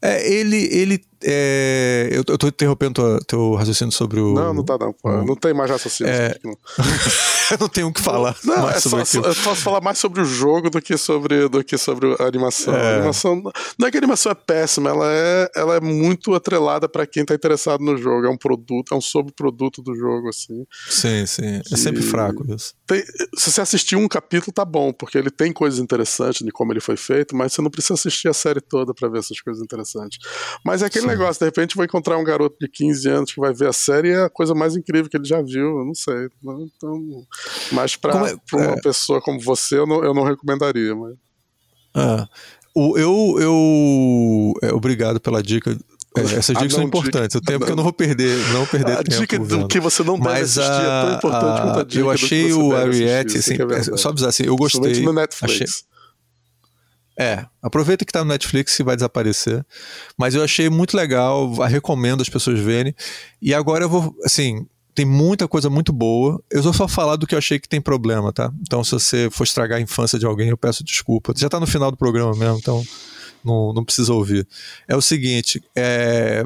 É, 0.00 0.32
ele, 0.32 0.68
ele 0.72 1.00
é, 1.24 2.08
eu, 2.12 2.22
eu 2.28 2.38
tô 2.38 2.46
interrompendo 2.46 2.94
teu, 2.94 3.18
teu 3.24 3.54
raciocínio 3.54 3.92
sobre 3.92 4.20
o. 4.20 4.32
Não, 4.32 4.54
não 4.54 4.64
tá 4.64 4.78
não. 4.78 4.94
O... 5.02 5.24
Não 5.24 5.34
tem 5.34 5.52
mais 5.52 5.70
raciocínio. 5.70 6.12
É... 6.12 6.38
eu 7.52 7.58
não 7.58 7.68
tenho 7.68 7.88
o 7.88 7.92
que 7.92 8.00
falar. 8.00 8.36
Não, 8.44 8.62
mais 8.62 8.76
é 8.76 8.80
sobre 8.80 9.04
só, 9.04 9.18
eu 9.18 9.34
posso 9.34 9.62
falar 9.62 9.80
mais 9.80 9.98
sobre 9.98 10.20
o 10.20 10.24
jogo 10.24 10.70
do 10.70 10.80
que 10.80 10.96
sobre, 10.96 11.48
do 11.48 11.64
que 11.64 11.76
sobre 11.76 12.16
a 12.18 12.24
animação. 12.24 12.74
É... 12.74 12.94
A 12.94 12.96
animação. 12.96 13.42
Não 13.78 13.88
é 13.88 13.90
que 13.90 13.96
a 13.96 14.00
animação 14.00 14.32
é 14.32 14.34
péssima, 14.34 14.90
ela 14.90 15.06
é, 15.10 15.50
ela 15.54 15.76
é 15.76 15.80
muito 15.80 16.34
atrelada 16.34 16.88
para 16.88 17.06
quem 17.06 17.24
tá 17.24 17.34
interessado 17.34 17.82
no 17.82 17.96
jogo. 17.96 18.26
É 18.26 18.30
um 18.30 18.36
produto, 18.36 18.94
é 18.94 18.96
um 18.96 19.00
subproduto 19.00 19.82
do 19.82 19.94
jogo, 19.94 20.28
assim. 20.28 20.64
Sim, 20.88 21.26
sim. 21.26 21.60
É 21.72 21.76
sempre 21.76 22.02
fraco 22.02 22.44
isso. 22.54 22.74
Tem, 22.86 23.02
se 23.36 23.50
você 23.50 23.60
assistir 23.60 23.96
um 23.96 24.08
capítulo, 24.08 24.52
tá 24.52 24.64
bom, 24.64 24.92
porque 24.92 25.18
ele 25.18 25.30
tem 25.30 25.52
coisas 25.52 25.78
interessantes 25.78 26.44
de 26.44 26.52
como 26.52 26.72
ele 26.72 26.80
foi 26.80 26.96
feito, 26.96 27.36
mas 27.36 27.52
você 27.52 27.62
não 27.62 27.70
precisa 27.70 27.94
assistir 27.94 28.28
a 28.28 28.34
série 28.34 28.60
toda 28.60 28.94
para 28.94 29.08
ver 29.08 29.18
essas 29.18 29.40
coisas 29.40 29.62
interessantes. 29.62 30.18
Mas 30.64 30.82
é 30.82 30.86
aquele 30.86 31.02
sim. 31.02 31.10
negócio, 31.10 31.44
repente 31.48 31.76
vai 31.76 31.86
encontrar 31.86 32.16
um 32.18 32.24
garoto 32.24 32.56
de 32.60 32.68
15 32.68 33.08
anos 33.08 33.32
que 33.32 33.40
vai 33.40 33.52
ver 33.52 33.68
a 33.68 33.72
série 33.72 34.08
e 34.08 34.12
é 34.12 34.24
a 34.24 34.30
coisa 34.30 34.54
mais 34.54 34.76
incrível 34.76 35.10
que 35.10 35.16
ele 35.16 35.24
já 35.24 35.42
viu, 35.42 35.78
eu 35.78 35.84
não 35.84 35.94
sei. 35.94 36.28
Então, 36.76 37.26
mas 37.72 37.96
para 37.96 38.30
é, 38.30 38.36
uma 38.52 38.72
é... 38.72 38.80
pessoa 38.80 39.20
como 39.20 39.40
você, 39.40 39.78
eu 39.78 39.86
não, 39.86 40.04
eu 40.04 40.14
não 40.14 40.24
recomendaria. 40.24 40.94
Mas... 40.94 41.14
Ah, 41.94 42.28
o, 42.74 42.96
eu, 42.98 43.36
eu 43.40 44.52
é, 44.62 44.72
obrigado 44.72 45.20
pela 45.20 45.42
dica. 45.42 45.76
É, 46.16 46.20
essas 46.38 46.56
dicas 46.56 46.72
são 46.72 46.82
importantes. 46.82 47.34
Dica, 47.34 47.38
o 47.38 47.40
tempo 47.40 47.66
que 47.66 47.72
eu 47.72 47.76
não 47.76 47.84
vou 47.84 47.92
perder, 47.92 48.36
não 48.52 48.66
perder 48.66 48.92
a 48.92 49.02
tempo. 49.02 49.16
A 49.16 49.20
dica 49.20 49.38
do 49.38 49.68
que 49.68 49.80
você 49.80 50.02
não 50.02 50.18
deve 50.18 50.28
Mas 50.28 50.58
assistir 50.58 50.80
a, 50.80 50.98
é 50.98 51.02
tão 51.02 51.14
importante 51.16 51.60
a, 51.60 51.62
quanto 51.62 51.80
a 51.80 51.84
dica. 51.84 52.00
Eu 52.00 52.10
achei 52.10 52.52
o 52.52 52.74
Ariete, 52.74 53.38
assim, 53.38 53.54
é 53.54 53.96
só 53.96 54.10
avisar 54.10 54.28
assim, 54.28 54.44
eu 54.44 54.56
gostei. 54.56 55.02
no 55.02 55.12
Netflix. 55.12 55.54
Achei, 55.54 55.88
é, 57.20 57.44
aproveita 57.60 58.04
que 58.04 58.12
tá 58.12 58.20
no 58.20 58.30
Netflix 58.30 58.78
e 58.78 58.84
vai 58.84 58.94
desaparecer. 58.94 59.66
Mas 60.16 60.36
eu 60.36 60.42
achei 60.44 60.70
muito 60.70 60.96
legal, 60.96 61.52
recomendo 61.64 62.20
as 62.20 62.28
pessoas 62.28 62.60
verem. 62.60 62.94
E 63.42 63.52
agora 63.52 63.84
eu 63.84 63.88
vou, 63.88 64.14
assim, 64.24 64.64
tem 64.98 65.06
muita 65.06 65.46
coisa 65.46 65.70
muito 65.70 65.92
boa. 65.92 66.42
Eu 66.50 66.60
só 66.60 66.72
vou 66.72 66.88
falar 66.88 67.14
do 67.14 67.24
que 67.24 67.32
eu 67.32 67.38
achei 67.38 67.56
que 67.56 67.68
tem 67.68 67.80
problema, 67.80 68.32
tá? 68.32 68.52
Então, 68.62 68.82
se 68.82 68.90
você 68.90 69.30
for 69.30 69.44
estragar 69.44 69.78
a 69.78 69.80
infância 69.80 70.18
de 70.18 70.26
alguém, 70.26 70.48
eu 70.48 70.56
peço 70.56 70.82
desculpa. 70.82 71.32
Já 71.36 71.48
tá 71.48 71.60
no 71.60 71.68
final 71.68 71.88
do 71.92 71.96
programa 71.96 72.34
mesmo, 72.34 72.58
então 72.58 72.84
não, 73.44 73.72
não 73.72 73.84
precisa 73.84 74.12
ouvir. 74.12 74.44
É 74.88 74.96
o 74.96 75.00
seguinte, 75.00 75.62
é. 75.76 76.44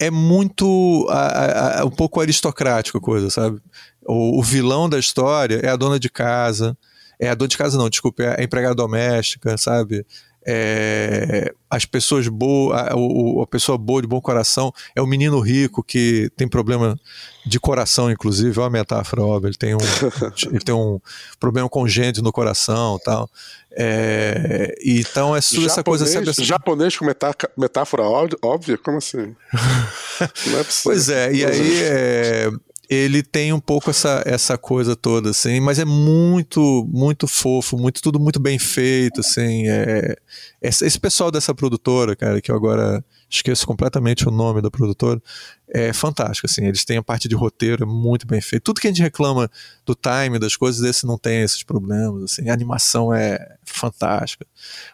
É 0.00 0.10
muito. 0.10 1.06
A, 1.10 1.82
a, 1.82 1.84
um 1.84 1.90
pouco 1.90 2.20
aristocrático 2.20 2.98
a 2.98 3.00
coisa, 3.00 3.30
sabe? 3.30 3.60
O, 4.04 4.40
o 4.40 4.42
vilão 4.42 4.88
da 4.88 4.98
história 4.98 5.60
é 5.62 5.68
a 5.68 5.76
dona 5.76 6.00
de 6.00 6.10
casa 6.10 6.76
é 7.20 7.28
a 7.28 7.36
dona 7.36 7.46
de 7.46 7.56
casa 7.56 7.78
não, 7.78 7.88
desculpa, 7.88 8.20
é 8.24 8.40
a 8.40 8.42
empregada 8.42 8.74
doméstica, 8.74 9.56
sabe? 9.56 10.04
É, 10.44 11.54
as 11.70 11.84
pessoas 11.84 12.26
boas, 12.26 12.76
a, 12.76 12.92
a, 12.92 13.46
pessoa 13.46 13.78
boa 13.78 14.02
de 14.02 14.08
bom 14.08 14.20
coração 14.20 14.72
é 14.94 15.00
o 15.00 15.06
menino 15.06 15.38
rico 15.40 15.82
que 15.82 16.30
tem 16.36 16.48
problema 16.48 16.98
de 17.46 17.60
coração, 17.60 18.10
inclusive, 18.10 18.58
é 18.58 18.62
uma 18.62 18.70
metáfora 18.70 19.22
óbvia, 19.22 19.48
ele 19.48 19.56
tem 19.56 19.74
um, 19.74 19.78
ele 20.50 20.60
tem 20.60 20.74
um 20.74 21.00
problema 21.38 21.68
congênito 21.68 22.22
no 22.22 22.32
coração 22.32 22.98
tal. 23.04 23.30
É, 23.74 24.74
então 24.84 25.34
é 25.34 25.40
tudo 25.40 25.66
essa 25.66 25.82
coisa. 25.82 26.04
Assim, 26.04 26.44
japonês 26.44 26.96
com 26.96 27.04
metá 27.04 27.34
metáfora 27.56 28.02
óbvia? 28.02 28.76
Como 28.76 28.98
assim? 28.98 29.34
Não 30.46 30.58
é 30.58 30.64
possível. 30.64 30.82
Pois 30.84 31.08
é, 31.08 31.32
e 31.32 31.44
aí 31.44 31.82
é, 31.84 32.50
ele 32.92 33.22
tem 33.22 33.52
um 33.52 33.60
pouco 33.60 33.90
essa, 33.90 34.22
essa 34.26 34.58
coisa 34.58 34.94
toda, 34.94 35.30
assim, 35.30 35.60
mas 35.60 35.78
é 35.78 35.84
muito, 35.84 36.86
muito 36.92 37.26
fofo, 37.26 37.78
muito, 37.78 38.02
tudo 38.02 38.20
muito 38.20 38.38
bem 38.38 38.58
feito, 38.58 39.20
assim. 39.20 39.68
É, 39.68 40.16
esse 40.60 40.98
pessoal 41.00 41.30
dessa 41.30 41.54
produtora, 41.54 42.14
cara, 42.14 42.40
que 42.40 42.50
eu 42.50 42.56
agora 42.56 43.04
esqueço 43.30 43.66
completamente 43.66 44.28
o 44.28 44.30
nome 44.30 44.60
da 44.60 44.70
produtora, 44.70 45.20
é 45.68 45.92
fantástico, 45.92 46.46
assim. 46.46 46.66
Eles 46.66 46.84
têm 46.84 46.98
a 46.98 47.02
parte 47.02 47.28
de 47.28 47.34
roteiro, 47.34 47.84
é 47.84 47.86
muito 47.86 48.26
bem 48.26 48.40
feito. 48.40 48.64
Tudo 48.64 48.80
que 48.80 48.86
a 48.86 48.90
gente 48.90 49.02
reclama 49.02 49.50
do 49.86 49.94
time, 49.94 50.38
das 50.38 50.54
coisas, 50.54 50.82
desse 50.82 51.06
não 51.06 51.16
tem 51.16 51.40
esses 51.42 51.62
problemas, 51.62 52.24
assim. 52.24 52.50
A 52.50 52.52
animação 52.52 53.12
é 53.12 53.56
fantástica. 53.64 54.46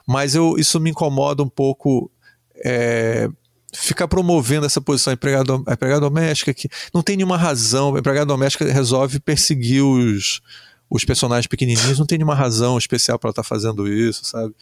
Mas 0.07 0.35
eu, 0.35 0.57
isso 0.57 0.79
me 0.79 0.91
incomoda 0.91 1.43
um 1.43 1.49
pouco. 1.49 2.11
É, 2.65 3.29
ficar 3.73 4.09
promovendo 4.09 4.67
essa 4.67 4.81
posição 4.81 5.13
empregada, 5.13 5.55
empregada 5.55 6.01
doméstica 6.01 6.55
que 6.55 6.69
não 6.93 7.03
tem 7.03 7.17
nenhuma 7.17 7.37
razão. 7.37 7.95
A 7.95 7.99
empregada 7.99 8.27
doméstica 8.27 8.65
resolve 8.65 9.21
perseguir 9.21 9.83
os, 9.83 10.41
os 10.91 11.05
personagens 11.05 11.47
pequenininhos, 11.47 11.99
não 11.99 12.07
tem 12.07 12.19
nenhuma 12.19 12.35
razão 12.35 12.79
especial 12.79 13.19
para 13.19 13.29
ela 13.29 13.33
estar 13.33 13.43
tá 13.43 13.49
fazendo 13.49 13.87
isso, 13.87 14.25
sabe? 14.25 14.55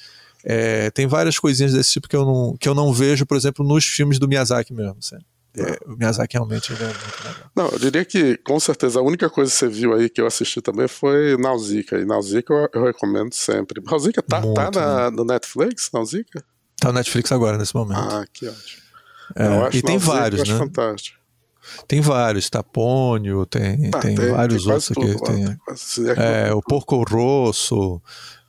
É, 0.44 0.90
tem 0.90 1.06
várias 1.06 1.38
coisinhas 1.38 1.72
desse 1.72 1.92
tipo 1.92 2.08
que 2.08 2.14
eu, 2.14 2.24
não, 2.24 2.56
que 2.56 2.68
eu 2.68 2.74
não 2.74 2.92
vejo, 2.92 3.26
por 3.26 3.36
exemplo, 3.36 3.66
nos 3.66 3.84
filmes 3.84 4.18
do 4.18 4.28
Miyazaki 4.28 4.72
mesmo. 4.72 4.96
Assim. 4.98 5.16
É, 5.56 5.78
o 5.86 5.96
Miyazaki 5.96 6.34
realmente 6.34 6.72
é 6.72 6.76
muito 6.76 7.24
legal. 7.24 7.50
Não, 7.56 7.68
eu 7.68 7.78
diria 7.78 8.04
que, 8.04 8.36
com 8.38 8.60
certeza, 8.60 9.00
a 9.00 9.02
única 9.02 9.28
coisa 9.30 9.50
que 9.50 9.56
você 9.56 9.68
viu 9.68 9.94
aí 9.94 10.08
que 10.08 10.20
eu 10.20 10.26
assisti 10.26 10.60
também 10.60 10.86
foi 10.86 11.36
Nausicaa. 11.36 11.98
E 11.98 12.04
Nausicaa 12.04 12.54
eu, 12.54 12.68
eu 12.74 12.84
recomendo 12.84 13.32
sempre. 13.32 13.82
Nausicaa 13.82 14.22
tá, 14.22 14.40
tá 14.40 14.70
na, 14.70 15.10
no 15.10 15.24
Netflix? 15.24 15.90
Nausicaa? 15.92 16.44
Tá 16.78 16.88
no 16.88 16.94
Netflix 16.94 17.32
agora, 17.32 17.56
nesse 17.56 17.74
momento. 17.74 17.98
Ah, 17.98 18.24
que 18.32 18.46
ótimo. 18.46 18.85
É, 19.34 19.76
e 19.76 19.82
tem 19.82 19.98
vários, 19.98 20.48
né? 20.48 20.58
Fantástico. 20.58 21.18
Tem 21.88 22.00
vários, 22.00 22.48
Tapônio, 22.48 23.44
tem, 23.44 23.90
ah, 23.92 23.98
tem, 23.98 24.14
tem, 24.14 24.30
vários 24.30 24.64
tem 24.64 24.72
outros 24.72 24.92
aqui. 24.92 25.16
Tem, 25.24 26.14
é, 26.16 26.54
o 26.54 26.62
Porco 26.62 27.02
Rosso, 27.02 28.00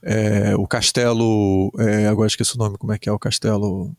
é, 0.02 0.54
o 0.56 0.66
Castelo. 0.66 1.72
É, 1.78 2.06
agora 2.06 2.28
esqueci 2.28 2.54
o 2.54 2.58
nome, 2.58 2.78
como 2.78 2.92
é 2.92 2.98
que 2.98 3.08
é 3.08 3.12
o 3.12 3.18
Castelo. 3.18 3.92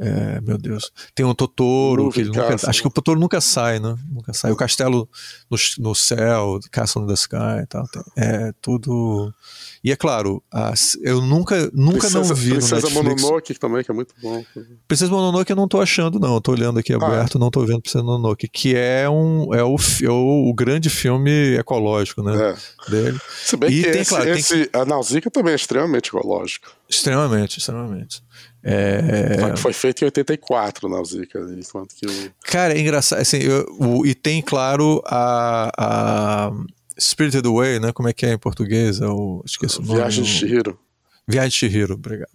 É, 0.00 0.40
meu 0.40 0.56
Deus. 0.56 0.90
Tem 1.14 1.26
um 1.26 1.34
Totoro, 1.34 2.10
que 2.10 2.20
ele 2.20 2.30
nunca, 2.30 2.56
acho 2.68 2.80
que 2.80 2.88
o 2.88 2.90
Totoro 2.90 3.20
nunca 3.20 3.38
sai, 3.40 3.78
né? 3.78 3.94
Nunca 4.10 4.32
sai. 4.32 4.50
O 4.50 4.56
Castelo 4.56 5.06
no, 5.50 5.58
no 5.78 5.94
Céu, 5.94 6.58
Castle 6.70 7.04
in 7.04 7.06
the 7.06 7.12
Sky 7.12 7.62
e 7.62 7.66
tal. 7.66 7.84
É 8.16 8.52
tudo. 8.62 9.32
E 9.84 9.92
é 9.92 9.96
claro, 9.96 10.42
eu 11.02 11.20
nunca, 11.20 11.70
nunca 11.74 12.00
Princesa, 12.00 12.18
não 12.20 12.34
vi 12.34 12.50
Princesa 12.52 12.88
no 12.88 12.94
Netflix. 12.94 13.22
Mononoke 13.22 13.54
também, 13.58 13.84
que 13.84 13.90
é 13.90 13.94
muito 13.94 14.14
bom. 14.22 14.42
Princesa 14.88 15.10
Mononoke 15.10 15.50
eu 15.50 15.56
não 15.56 15.68
tô 15.68 15.80
achando, 15.80 16.18
não. 16.18 16.34
Eu 16.34 16.40
tô 16.40 16.52
olhando 16.52 16.78
aqui 16.78 16.94
ah, 16.94 16.96
aberto, 16.96 17.36
ah, 17.36 17.38
não 17.38 17.50
tô 17.50 17.60
vendo 17.66 17.82
Princesa 17.82 18.02
Mononoke, 18.02 18.48
que 18.48 18.74
é, 18.74 19.08
um, 19.08 19.54
é, 19.54 19.62
o, 19.62 19.76
é 20.02 20.08
o, 20.08 20.48
o 20.48 20.54
grande 20.54 20.88
filme 20.88 21.56
ecológico, 21.56 22.22
né? 22.22 22.56
É. 22.56 22.90
Dele. 22.90 23.20
Se 23.42 23.56
bem 23.56 23.70
e 23.70 23.82
que 23.82 23.90
tem, 23.90 24.00
esse, 24.00 24.10
claro, 24.10 24.30
esse, 24.30 24.66
tem... 24.66 24.80
a 24.80 24.84
Nausicaa 24.84 25.30
também 25.30 25.52
é 25.52 25.56
extremamente 25.56 26.08
ecológico. 26.08 26.68
Extremamente, 26.88 27.58
extremamente. 27.58 28.22
É... 28.62 29.56
Foi 29.56 29.72
feito 29.72 30.02
em 30.02 30.04
84, 30.06 30.88
Nausicaa, 30.88 31.40
enquanto 31.58 31.94
que 31.94 32.06
o... 32.06 32.32
Cara, 32.44 32.74
é 32.74 32.80
engraçado, 32.80 33.20
assim, 33.20 33.38
eu, 33.38 33.66
o, 33.78 34.06
e 34.06 34.14
tem, 34.14 34.42
claro, 34.42 35.02
a, 35.06 35.70
a 35.76 36.52
Spirited 36.98 37.46
Away, 37.46 37.80
né? 37.80 37.92
Como 37.92 38.08
é 38.08 38.12
que 38.12 38.26
é 38.26 38.32
em 38.32 38.38
português? 38.38 39.00
Eu 39.00 39.42
esqueço 39.46 39.80
o 39.80 39.84
nome. 39.84 39.98
Viagem 39.98 40.24
de 40.24 40.30
Shihiro. 40.30 40.78
Viagem 41.26 41.50
de 41.50 41.56
Shihiro, 41.56 41.94
obrigado. 41.94 42.30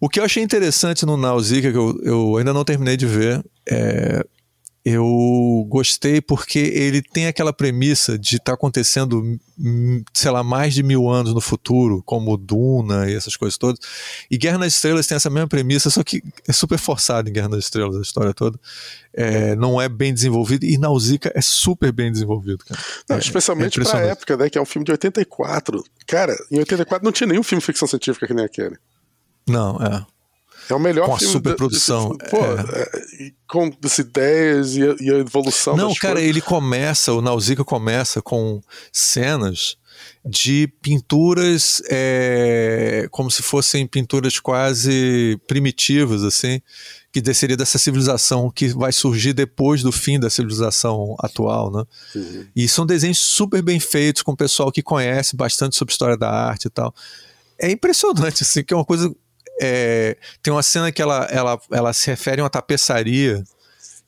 O 0.00 0.08
que 0.08 0.20
eu 0.20 0.24
achei 0.24 0.42
interessante 0.42 1.04
no 1.04 1.16
Nausicaa, 1.16 1.72
que 1.72 1.78
eu, 1.78 1.98
eu 2.02 2.36
ainda 2.36 2.52
não 2.52 2.64
terminei 2.64 2.96
de 2.96 3.06
ver, 3.06 3.44
é, 3.68 4.24
eu, 4.88 5.66
gostei 5.68 6.20
porque 6.20 6.58
ele 6.58 7.02
tem 7.02 7.26
aquela 7.26 7.52
premissa 7.52 8.18
de 8.18 8.36
estar 8.36 8.52
tá 8.52 8.54
acontecendo, 8.54 9.38
hum, 9.58 10.02
sei 10.12 10.30
lá, 10.30 10.42
mais 10.42 10.74
de 10.74 10.82
mil 10.82 11.08
anos 11.08 11.34
no 11.34 11.40
futuro, 11.40 12.02
como 12.04 12.36
Duna 12.36 13.10
e 13.10 13.14
essas 13.14 13.36
coisas 13.36 13.58
todas. 13.58 13.80
E 14.30 14.38
Guerra 14.38 14.58
nas 14.58 14.74
Estrelas 14.74 15.06
tem 15.06 15.16
essa 15.16 15.30
mesma 15.30 15.48
premissa, 15.48 15.90
só 15.90 16.02
que 16.02 16.22
é 16.46 16.52
super 16.52 16.78
forçado 16.78 17.28
em 17.28 17.32
Guerra 17.32 17.48
nas 17.48 17.64
Estrelas 17.64 17.96
a 17.96 18.02
história 18.02 18.32
toda. 18.32 18.58
É, 19.12 19.56
não 19.56 19.80
é 19.80 19.88
bem 19.88 20.14
desenvolvido 20.14 20.64
e 20.64 20.78
Nausicaa 20.78 21.32
é 21.34 21.40
super 21.40 21.92
bem 21.92 22.12
desenvolvido, 22.12 22.64
cara. 22.64 22.80
Não, 23.08 23.16
é, 23.16 23.18
especialmente 23.18 23.80
é 23.80 23.84
pra 23.84 24.00
época, 24.00 24.36
né? 24.36 24.48
Que 24.48 24.58
é 24.58 24.60
um 24.60 24.66
filme 24.66 24.84
de 24.84 24.92
84. 24.92 25.82
Cara, 26.06 26.36
em 26.50 26.58
84 26.58 27.04
não 27.04 27.12
tinha 27.12 27.26
nenhum 27.26 27.42
filme 27.42 27.60
de 27.60 27.66
ficção 27.66 27.88
científica 27.88 28.26
que 28.26 28.34
nem 28.34 28.44
aquele. 28.44 28.76
Não, 29.46 29.76
é. 29.76 30.06
É 30.68 30.74
o 30.74 30.78
melhor 30.78 31.06
com 31.06 31.14
a 31.14 31.18
superprodução. 31.18 32.16
Pô, 32.30 32.38
é. 32.38 32.82
É, 32.82 33.30
com 33.48 33.70
as 33.84 33.98
ideias 33.98 34.76
e 34.76 34.82
a, 34.82 34.96
e 35.00 35.10
a 35.10 35.18
evolução 35.18 35.76
Não, 35.76 35.94
cara, 35.94 36.14
coisas. 36.14 36.28
ele 36.28 36.40
começa, 36.40 37.12
o 37.12 37.22
Nausicaa 37.22 37.64
começa 37.64 38.20
com 38.20 38.60
cenas 38.92 39.76
de 40.24 40.68
pinturas 40.82 41.82
é, 41.90 43.08
como 43.10 43.30
se 43.30 43.42
fossem 43.42 43.86
pinturas 43.86 44.38
quase 44.38 45.40
primitivas, 45.46 46.22
assim, 46.22 46.60
que 47.10 47.20
desceria 47.20 47.56
dessa 47.56 47.78
civilização 47.78 48.50
que 48.50 48.68
vai 48.68 48.92
surgir 48.92 49.32
depois 49.32 49.82
do 49.82 49.90
fim 49.90 50.20
da 50.20 50.28
civilização 50.28 51.16
atual, 51.18 51.72
né? 51.72 51.84
Uhum. 52.14 52.46
E 52.54 52.68
são 52.68 52.84
desenhos 52.84 53.18
super 53.18 53.62
bem 53.62 53.80
feitos, 53.80 54.22
com 54.22 54.32
o 54.32 54.36
pessoal 54.36 54.70
que 54.70 54.82
conhece 54.82 55.34
bastante 55.34 55.76
sobre 55.76 55.92
história 55.92 56.16
da 56.16 56.30
arte 56.30 56.66
e 56.66 56.70
tal. 56.70 56.94
É 57.58 57.70
impressionante, 57.70 58.42
assim, 58.42 58.62
que 58.62 58.72
é 58.72 58.76
uma 58.76 58.84
coisa 58.84 59.12
é, 59.60 60.16
tem 60.42 60.52
uma 60.52 60.62
cena 60.62 60.90
que 60.92 61.02
ela, 61.02 61.26
ela, 61.30 61.60
ela 61.70 61.92
se 61.92 62.08
refere 62.08 62.40
a 62.40 62.44
uma 62.44 62.50
tapeçaria 62.50 63.42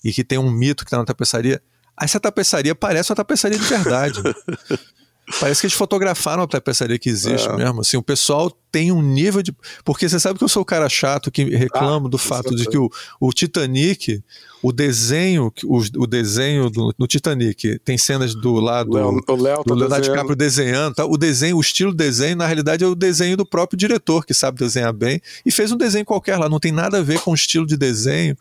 e 0.04 0.12
que 0.12 0.24
tem 0.24 0.38
um 0.38 0.50
mito 0.50 0.84
que 0.84 0.88
está 0.88 0.98
na 0.98 1.04
tapeçaria. 1.04 1.62
Essa 2.00 2.18
tapeçaria 2.18 2.74
parece 2.74 3.10
uma 3.10 3.16
tapeçaria 3.16 3.58
de 3.58 3.64
verdade. 3.64 4.20
Parece 5.38 5.60
que 5.60 5.66
eles 5.66 5.76
fotografaram 5.76 6.42
a 6.42 6.46
tapeçaria 6.46 6.98
que 6.98 7.08
existe 7.08 7.48
é. 7.48 7.56
mesmo. 7.56 7.80
Assim, 7.80 7.96
o 7.96 8.02
pessoal 8.02 8.50
tem 8.72 8.90
um 8.90 9.02
nível 9.02 9.42
de. 9.42 9.54
Porque 9.84 10.08
você 10.08 10.18
sabe 10.18 10.38
que 10.38 10.44
eu 10.44 10.48
sou 10.48 10.62
o 10.62 10.64
cara 10.64 10.88
chato 10.88 11.30
que 11.30 11.44
reclama 11.44 12.06
ah, 12.06 12.10
do 12.10 12.18
fato 12.18 12.54
de 12.54 12.66
que 12.66 12.78
o, 12.78 12.90
o 13.20 13.32
Titanic, 13.32 14.22
o 14.62 14.72
desenho, 14.72 15.52
o, 15.64 15.78
o 15.78 16.06
desenho 16.06 16.70
do, 16.70 16.94
do 16.98 17.06
Titanic 17.06 17.78
tem 17.84 17.96
cenas 17.96 18.34
do 18.34 18.54
lado 18.54 18.92
Léo, 18.92 19.20
o 19.28 19.36
Léo 19.36 19.62
do 19.64 19.74
Leonardo 19.74 20.08
DiCaprio 20.08 20.36
desenhando. 20.36 20.94
Tá? 20.94 21.04
O 21.04 21.16
desenho, 21.16 21.56
o 21.56 21.60
estilo 21.60 21.94
desenho, 21.94 22.36
na 22.36 22.46
realidade, 22.46 22.82
é 22.82 22.86
o 22.86 22.94
desenho 22.94 23.36
do 23.36 23.46
próprio 23.46 23.78
diretor, 23.78 24.24
que 24.24 24.34
sabe 24.34 24.58
desenhar 24.58 24.92
bem, 24.92 25.20
e 25.44 25.50
fez 25.50 25.70
um 25.70 25.76
desenho 25.76 26.04
qualquer 26.04 26.36
lá. 26.36 26.48
Não 26.48 26.58
tem 26.58 26.72
nada 26.72 26.98
a 26.98 27.02
ver 27.02 27.20
com 27.20 27.32
o 27.32 27.34
estilo 27.34 27.66
de 27.66 27.76
desenho 27.76 28.36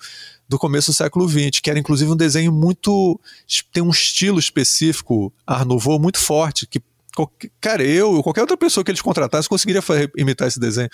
do 0.49 0.57
começo 0.57 0.91
do 0.91 0.95
século 0.95 1.29
XX, 1.29 1.59
que 1.61 1.69
era 1.69 1.79
inclusive 1.79 2.11
um 2.11 2.17
desenho 2.17 2.51
muito. 2.51 3.19
tem 3.71 3.83
um 3.83 3.91
estilo 3.91 4.39
específico, 4.39 5.31
Art 5.45 5.65
Nouveau, 5.65 5.99
muito 5.99 6.17
forte, 6.17 6.65
que 6.65 6.81
cara, 7.59 7.83
eu 7.83 8.13
ou 8.13 8.23
qualquer 8.23 8.41
outra 8.41 8.55
pessoa 8.55 8.83
que 8.83 8.91
eles 8.91 9.01
contratassem 9.01 9.49
conseguiria 9.49 9.81
imitar 10.15 10.47
esse 10.47 10.59
desenho. 10.59 10.89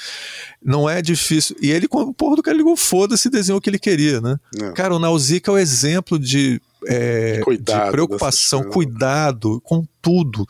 Não 0.63 0.89
é 0.89 1.01
difícil. 1.01 1.55
E 1.61 1.71
ele, 1.71 1.87
o 1.89 2.13
porra 2.13 2.35
do 2.35 2.43
cara 2.43 2.57
ligou, 2.57 2.75
foda-se, 2.75 3.29
desenhou 3.29 3.59
o 3.59 3.61
que 3.61 3.69
ele 3.69 3.79
queria, 3.79 4.19
né? 4.19 4.37
Não. 4.53 4.73
Cara, 4.73 4.95
o 4.95 4.99
Nausicaa 4.99 5.51
é 5.51 5.55
o 5.55 5.57
exemplo 5.57 6.17
de, 6.17 6.59
é, 6.87 7.39
de 7.39 7.91
preocupação, 7.91 8.63
cuidado 8.63 9.61
com 9.61 9.85
tudo 10.01 10.47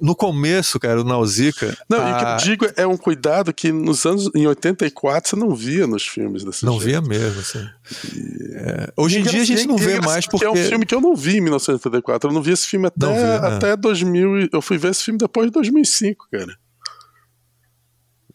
no 0.00 0.14
começo, 0.14 0.78
cara, 0.80 1.00
o 1.00 1.04
Nausicaa. 1.04 1.76
Não, 1.88 2.00
a... 2.00 2.10
e 2.10 2.12
o 2.12 2.18
que 2.18 2.24
eu 2.24 2.36
digo 2.36 2.72
é 2.76 2.86
um 2.86 2.96
cuidado 2.96 3.52
que 3.52 3.72
nos 3.72 4.04
anos 4.04 4.30
em 4.34 4.46
84 4.46 5.30
você 5.30 5.36
não 5.36 5.54
via 5.54 5.86
nos 5.86 6.06
filmes 6.06 6.44
desse 6.44 6.64
Não 6.64 6.80
jeito. 6.80 6.84
via 6.84 7.00
mesmo, 7.00 7.40
assim. 7.40 7.66
E... 8.14 8.54
É, 8.54 8.92
hoje 8.96 9.20
em 9.20 9.22
dia 9.22 9.42
a 9.42 9.44
gente 9.44 9.66
não 9.66 9.76
vê 9.76 10.00
mais 10.00 10.26
porque. 10.26 10.44
É 10.44 10.50
um 10.50 10.56
filme 10.56 10.84
que 10.84 10.94
eu 10.94 11.00
não 11.00 11.14
vi 11.14 11.38
em 11.38 11.40
1984. 11.40 12.28
Eu 12.28 12.34
não 12.34 12.42
vi 12.42 12.52
esse 12.52 12.66
filme 12.66 12.86
até, 12.86 13.06
vi, 13.06 13.20
é. 13.20 13.36
até 13.36 13.76
2000. 13.76 14.48
Eu 14.52 14.60
fui 14.60 14.78
ver 14.78 14.90
esse 14.90 15.04
filme 15.04 15.18
depois 15.18 15.46
de 15.46 15.52
2005, 15.52 16.26
cara. 16.30 16.56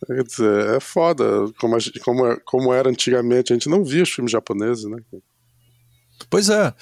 Quer 0.07 0.23
dizer, 0.23 0.75
é 0.75 0.79
foda 0.79 1.25
como, 1.59 1.75
a, 1.75 1.79
como, 2.03 2.41
como 2.45 2.73
era 2.73 2.89
antigamente. 2.89 3.51
A 3.51 3.55
gente 3.55 3.69
não 3.69 3.83
via 3.83 4.03
os 4.03 4.09
filmes 4.09 4.31
japoneses, 4.31 4.85
né? 4.85 4.97
Pois 6.29 6.49
é, 6.49 6.73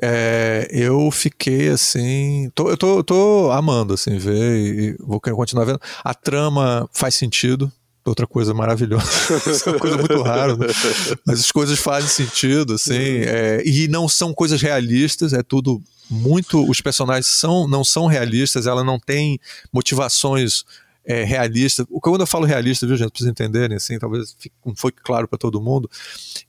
é, 0.00 0.68
eu 0.70 1.10
fiquei 1.10 1.68
assim, 1.68 2.50
tô, 2.54 2.70
eu 2.70 2.76
tô, 2.76 3.04
tô 3.04 3.50
amando 3.52 3.94
assim 3.94 4.18
ver 4.18 4.56
e 4.56 4.96
vou 5.00 5.20
continuar 5.20 5.64
vendo. 5.64 5.80
A 6.04 6.14
trama 6.14 6.88
faz 6.92 7.14
sentido, 7.14 7.70
outra 8.04 8.26
coisa 8.26 8.54
maravilhosa, 8.54 9.04
é 9.66 9.70
uma 9.70 9.78
coisa 9.78 9.96
muito 9.96 10.22
rara, 10.22 10.56
né? 10.56 10.66
mas 11.26 11.40
as 11.40 11.50
coisas 11.50 11.78
fazem 11.78 12.08
sentido, 12.08 12.74
assim, 12.74 12.94
é, 12.94 13.62
e 13.64 13.88
não 13.88 14.08
são 14.08 14.32
coisas 14.32 14.62
realistas, 14.62 15.32
é 15.32 15.42
tudo 15.42 15.82
muito, 16.08 16.68
os 16.68 16.80
personagens 16.80 17.26
são, 17.26 17.66
não 17.66 17.84
são 17.84 18.06
realistas, 18.06 18.66
ela 18.66 18.84
não 18.84 18.98
tem 18.98 19.40
motivações 19.72 20.64
é, 21.06 21.22
realista. 21.22 21.86
Quando 22.02 22.22
eu 22.22 22.26
falo 22.26 22.44
realista, 22.44 22.86
viu, 22.86 22.96
gente, 22.96 23.10
para 23.10 23.18
vocês 23.18 23.30
entenderem, 23.30 23.76
assim, 23.76 23.98
talvez 23.98 24.36
não 24.64 24.74
foi 24.74 24.90
claro 24.90 25.28
para 25.28 25.38
todo 25.38 25.60
mundo, 25.60 25.88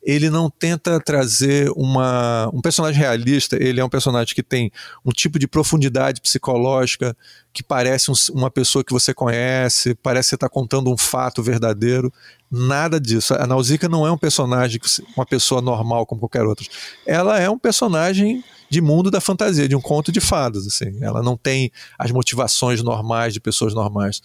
ele 0.02 0.30
não 0.30 0.50
tenta 0.50 1.00
trazer 1.00 1.72
uma, 1.76 2.50
um 2.52 2.60
personagem 2.60 3.00
realista, 3.00 3.56
ele 3.62 3.80
é 3.80 3.86
um 3.86 3.90
personagem 3.90 4.34
que 4.34 4.44
tem 4.44 4.72
um 5.06 5.12
tipo 5.12 5.38
de 5.38 5.48
profundidade 5.48 6.20
psicológica 6.20 7.16
que 7.54 7.64
parece 7.64 8.12
um, 8.12 8.14
uma 8.32 8.50
pessoa 8.50 8.84
que 8.84 8.92
você 8.92 9.14
conhece, 9.14 9.96
parece 9.96 10.28
que 10.28 10.30
você 10.30 10.36
está 10.36 10.50
contando 10.50 10.92
um 10.92 10.98
fato 10.98 11.42
verdadeiro. 11.42 12.12
Nada 12.50 13.00
disso. 13.00 13.34
A 13.34 13.46
Nausicaa 13.46 13.90
não 13.90 14.08
é 14.08 14.12
um 14.12 14.18
personagem, 14.18 14.80
uma 15.16 15.26
pessoa 15.26 15.62
normal 15.62 16.06
como 16.06 16.22
qualquer 16.22 16.44
outra. 16.44 16.66
Ela 17.06 17.40
é 17.40 17.50
um 17.50 17.58
personagem 17.58 18.44
de 18.70 18.82
mundo 18.82 19.10
da 19.10 19.20
fantasia, 19.20 19.68
de 19.68 19.76
um 19.76 19.82
conto 19.82 20.12
de 20.12 20.20
fadas, 20.20 20.68
assim. 20.68 20.98
Ela 21.02 21.22
não 21.22 21.36
tem 21.36 21.72
as 21.98 22.12
motivações 22.12 22.84
normais 22.84 23.34
de 23.34 23.40
pessoas 23.40 23.74
normais. 23.74 24.22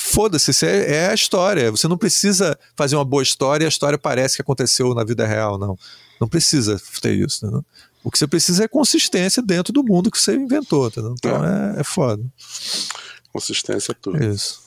Foda-se, 0.00 0.64
é, 0.64 0.94
é 0.94 1.08
a 1.08 1.14
história. 1.14 1.72
Você 1.72 1.88
não 1.88 1.98
precisa 1.98 2.56
fazer 2.76 2.94
uma 2.94 3.04
boa 3.04 3.20
história 3.20 3.64
e 3.64 3.66
a 3.66 3.68
história 3.68 3.98
parece 3.98 4.36
que 4.36 4.42
aconteceu 4.42 4.94
na 4.94 5.02
vida 5.02 5.26
real, 5.26 5.58
não. 5.58 5.76
Não 6.20 6.28
precisa 6.28 6.80
ter 7.02 7.14
isso. 7.14 7.44
Né? 7.50 7.60
O 8.04 8.10
que 8.10 8.16
você 8.16 8.28
precisa 8.28 8.62
é 8.62 8.68
consistência 8.68 9.42
dentro 9.42 9.72
do 9.72 9.82
mundo 9.82 10.08
que 10.08 10.16
você 10.16 10.36
inventou. 10.36 10.86
Então 10.86 11.44
é. 11.44 11.76
é, 11.76 11.80
é 11.80 11.84
foda. 11.84 12.22
Consistência 13.32 13.90
é 13.90 13.94
tudo. 14.00 14.22
Isso. 14.22 14.60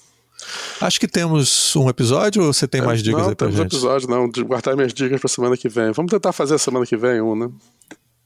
Acho 0.82 1.00
que 1.00 1.08
temos 1.08 1.74
um 1.78 1.88
episódio 1.88 2.44
ou 2.44 2.54
você 2.54 2.68
tem 2.68 2.82
é, 2.82 2.84
mais 2.84 3.02
dicas 3.02 3.22
não, 3.22 3.30
aí 3.30 3.36
pra 3.36 3.48
temos 3.48 3.62
gente? 3.62 3.72
Não, 3.72 3.80
episódio 3.80 4.10
não. 4.10 4.30
De 4.30 4.44
guardar 4.44 4.76
minhas 4.76 4.94
dicas 4.94 5.18
pra 5.18 5.30
semana 5.30 5.56
que 5.56 5.70
vem. 5.70 5.94
Vamos 5.94 6.12
tentar 6.12 6.34
fazer 6.34 6.56
a 6.56 6.60
semana 6.60 6.86
que 6.86 6.98
vem 6.98 7.22
um, 7.22 7.38
né? 7.38 7.50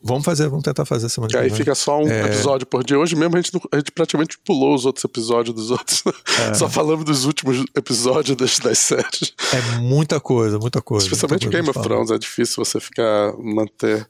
Vamos 0.02 0.24
fazer, 0.24 0.48
vamos 0.48 0.64
tentar 0.64 0.86
fazer 0.86 1.10
semana 1.10 1.32
que 1.32 1.38
aí 1.38 1.50
fica 1.50 1.74
só 1.74 2.00
um 2.00 2.08
é... 2.08 2.26
episódio 2.26 2.68
por 2.68 2.84
dia. 2.84 2.98
Hoje 2.98 3.16
mesmo 3.16 3.36
a 3.36 3.42
gente, 3.42 3.52
a 3.72 3.78
gente 3.78 3.92
praticamente 3.92 4.38
pulou 4.38 4.76
os 4.76 4.86
outros 4.86 5.04
episódios 5.04 5.56
dos 5.56 5.72
outros. 5.72 6.04
É... 6.40 6.54
só 6.56 6.70
falamos 6.70 7.06
dos 7.06 7.26
últimos 7.26 7.64
episódios 7.76 8.38
das, 8.38 8.60
das 8.60 8.78
séries. 8.78 9.34
É 9.54 9.80
muita 9.80 10.20
coisa, 10.20 10.60
muita 10.60 10.82
coisa. 10.82 11.06
Especialmente 11.06 11.46
muita 11.46 11.58
coisa 11.58 11.72
Game 11.74 11.78
of 11.78 11.88
Thrones, 11.88 12.12
é 12.12 12.18
difícil 12.20 12.64
você 12.64 12.80
ficar, 12.80 13.34
manter 13.38 14.08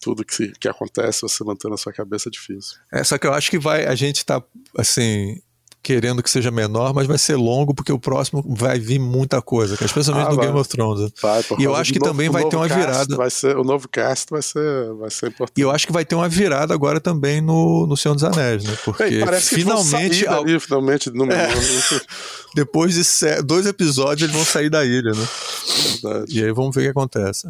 tudo 0.00 0.24
que, 0.24 0.52
que 0.60 0.68
acontece, 0.68 1.22
você 1.22 1.42
manter 1.44 1.68
na 1.68 1.76
sua 1.76 1.92
cabeça 1.92 2.28
é 2.28 2.32
difícil. 2.32 2.76
É, 2.92 3.02
só 3.02 3.18
que 3.18 3.26
eu 3.26 3.32
acho 3.32 3.50
que 3.50 3.58
vai, 3.58 3.86
a 3.86 3.94
gente 3.94 4.24
tá, 4.24 4.42
assim, 4.76 5.40
querendo 5.82 6.22
que 6.22 6.30
seja 6.30 6.50
menor, 6.50 6.92
mas 6.92 7.06
vai 7.06 7.18
ser 7.18 7.36
longo 7.36 7.74
porque 7.74 7.92
o 7.92 7.98
próximo 7.98 8.44
vai 8.46 8.78
vir 8.78 8.98
muita 8.98 9.40
coisa, 9.40 9.76
especialmente 9.82 10.26
ah, 10.26 10.30
no 10.30 10.36
vai. 10.36 10.46
Game 10.46 10.58
of 10.58 10.68
Thrones. 10.68 11.12
Vai, 11.20 11.42
e 11.58 11.64
eu 11.64 11.74
acho 11.74 11.92
que 11.92 11.98
novo, 11.98 12.10
também 12.10 12.28
vai 12.28 12.44
ter 12.48 12.56
uma 12.56 12.68
virada. 12.68 13.16
Vai 13.16 13.30
ser, 13.30 13.56
o 13.56 13.64
novo 13.64 13.88
cast 13.88 14.30
vai 14.30 14.42
ser, 14.42 14.92
vai 14.94 15.10
ser 15.10 15.28
importante. 15.28 15.58
E 15.58 15.60
eu 15.60 15.70
acho 15.70 15.86
que 15.86 15.92
vai 15.92 16.04
ter 16.04 16.14
uma 16.14 16.28
virada 16.28 16.74
agora 16.74 17.00
também 17.00 17.40
no, 17.40 17.86
no 17.86 17.96
Senhor 17.96 18.14
dos 18.14 18.24
Anéis, 18.24 18.64
né? 18.64 18.76
Porque 18.84 19.04
Ei, 19.04 19.40
finalmente. 19.40 20.26
Al... 20.26 20.44
Dali, 20.44 20.60
finalmente 20.60 21.10
no... 21.10 21.30
é. 21.32 21.48
Depois 22.54 22.94
de 22.94 23.42
dois 23.42 23.66
episódios, 23.66 24.22
eles 24.22 24.34
vão 24.34 24.44
sair 24.44 24.68
da 24.68 24.84
ilha, 24.84 25.12
né? 25.12 25.28
Verdade. 26.02 26.38
E 26.38 26.44
aí 26.44 26.52
vamos 26.52 26.74
ver 26.74 26.82
o 26.82 26.84
que 26.84 26.90
acontece. 26.90 27.46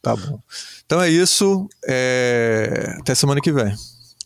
Tá 0.00 0.14
bom. 0.14 0.38
Então 0.86 1.00
é 1.00 1.10
isso. 1.10 1.68
É... 1.86 2.94
Até 3.00 3.14
semana 3.14 3.40
que 3.40 3.50
vem. 3.50 3.74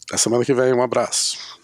Até 0.09 0.17
semana 0.17 0.45
que 0.45 0.53
vem, 0.53 0.73
um 0.73 0.83
abraço. 0.83 1.58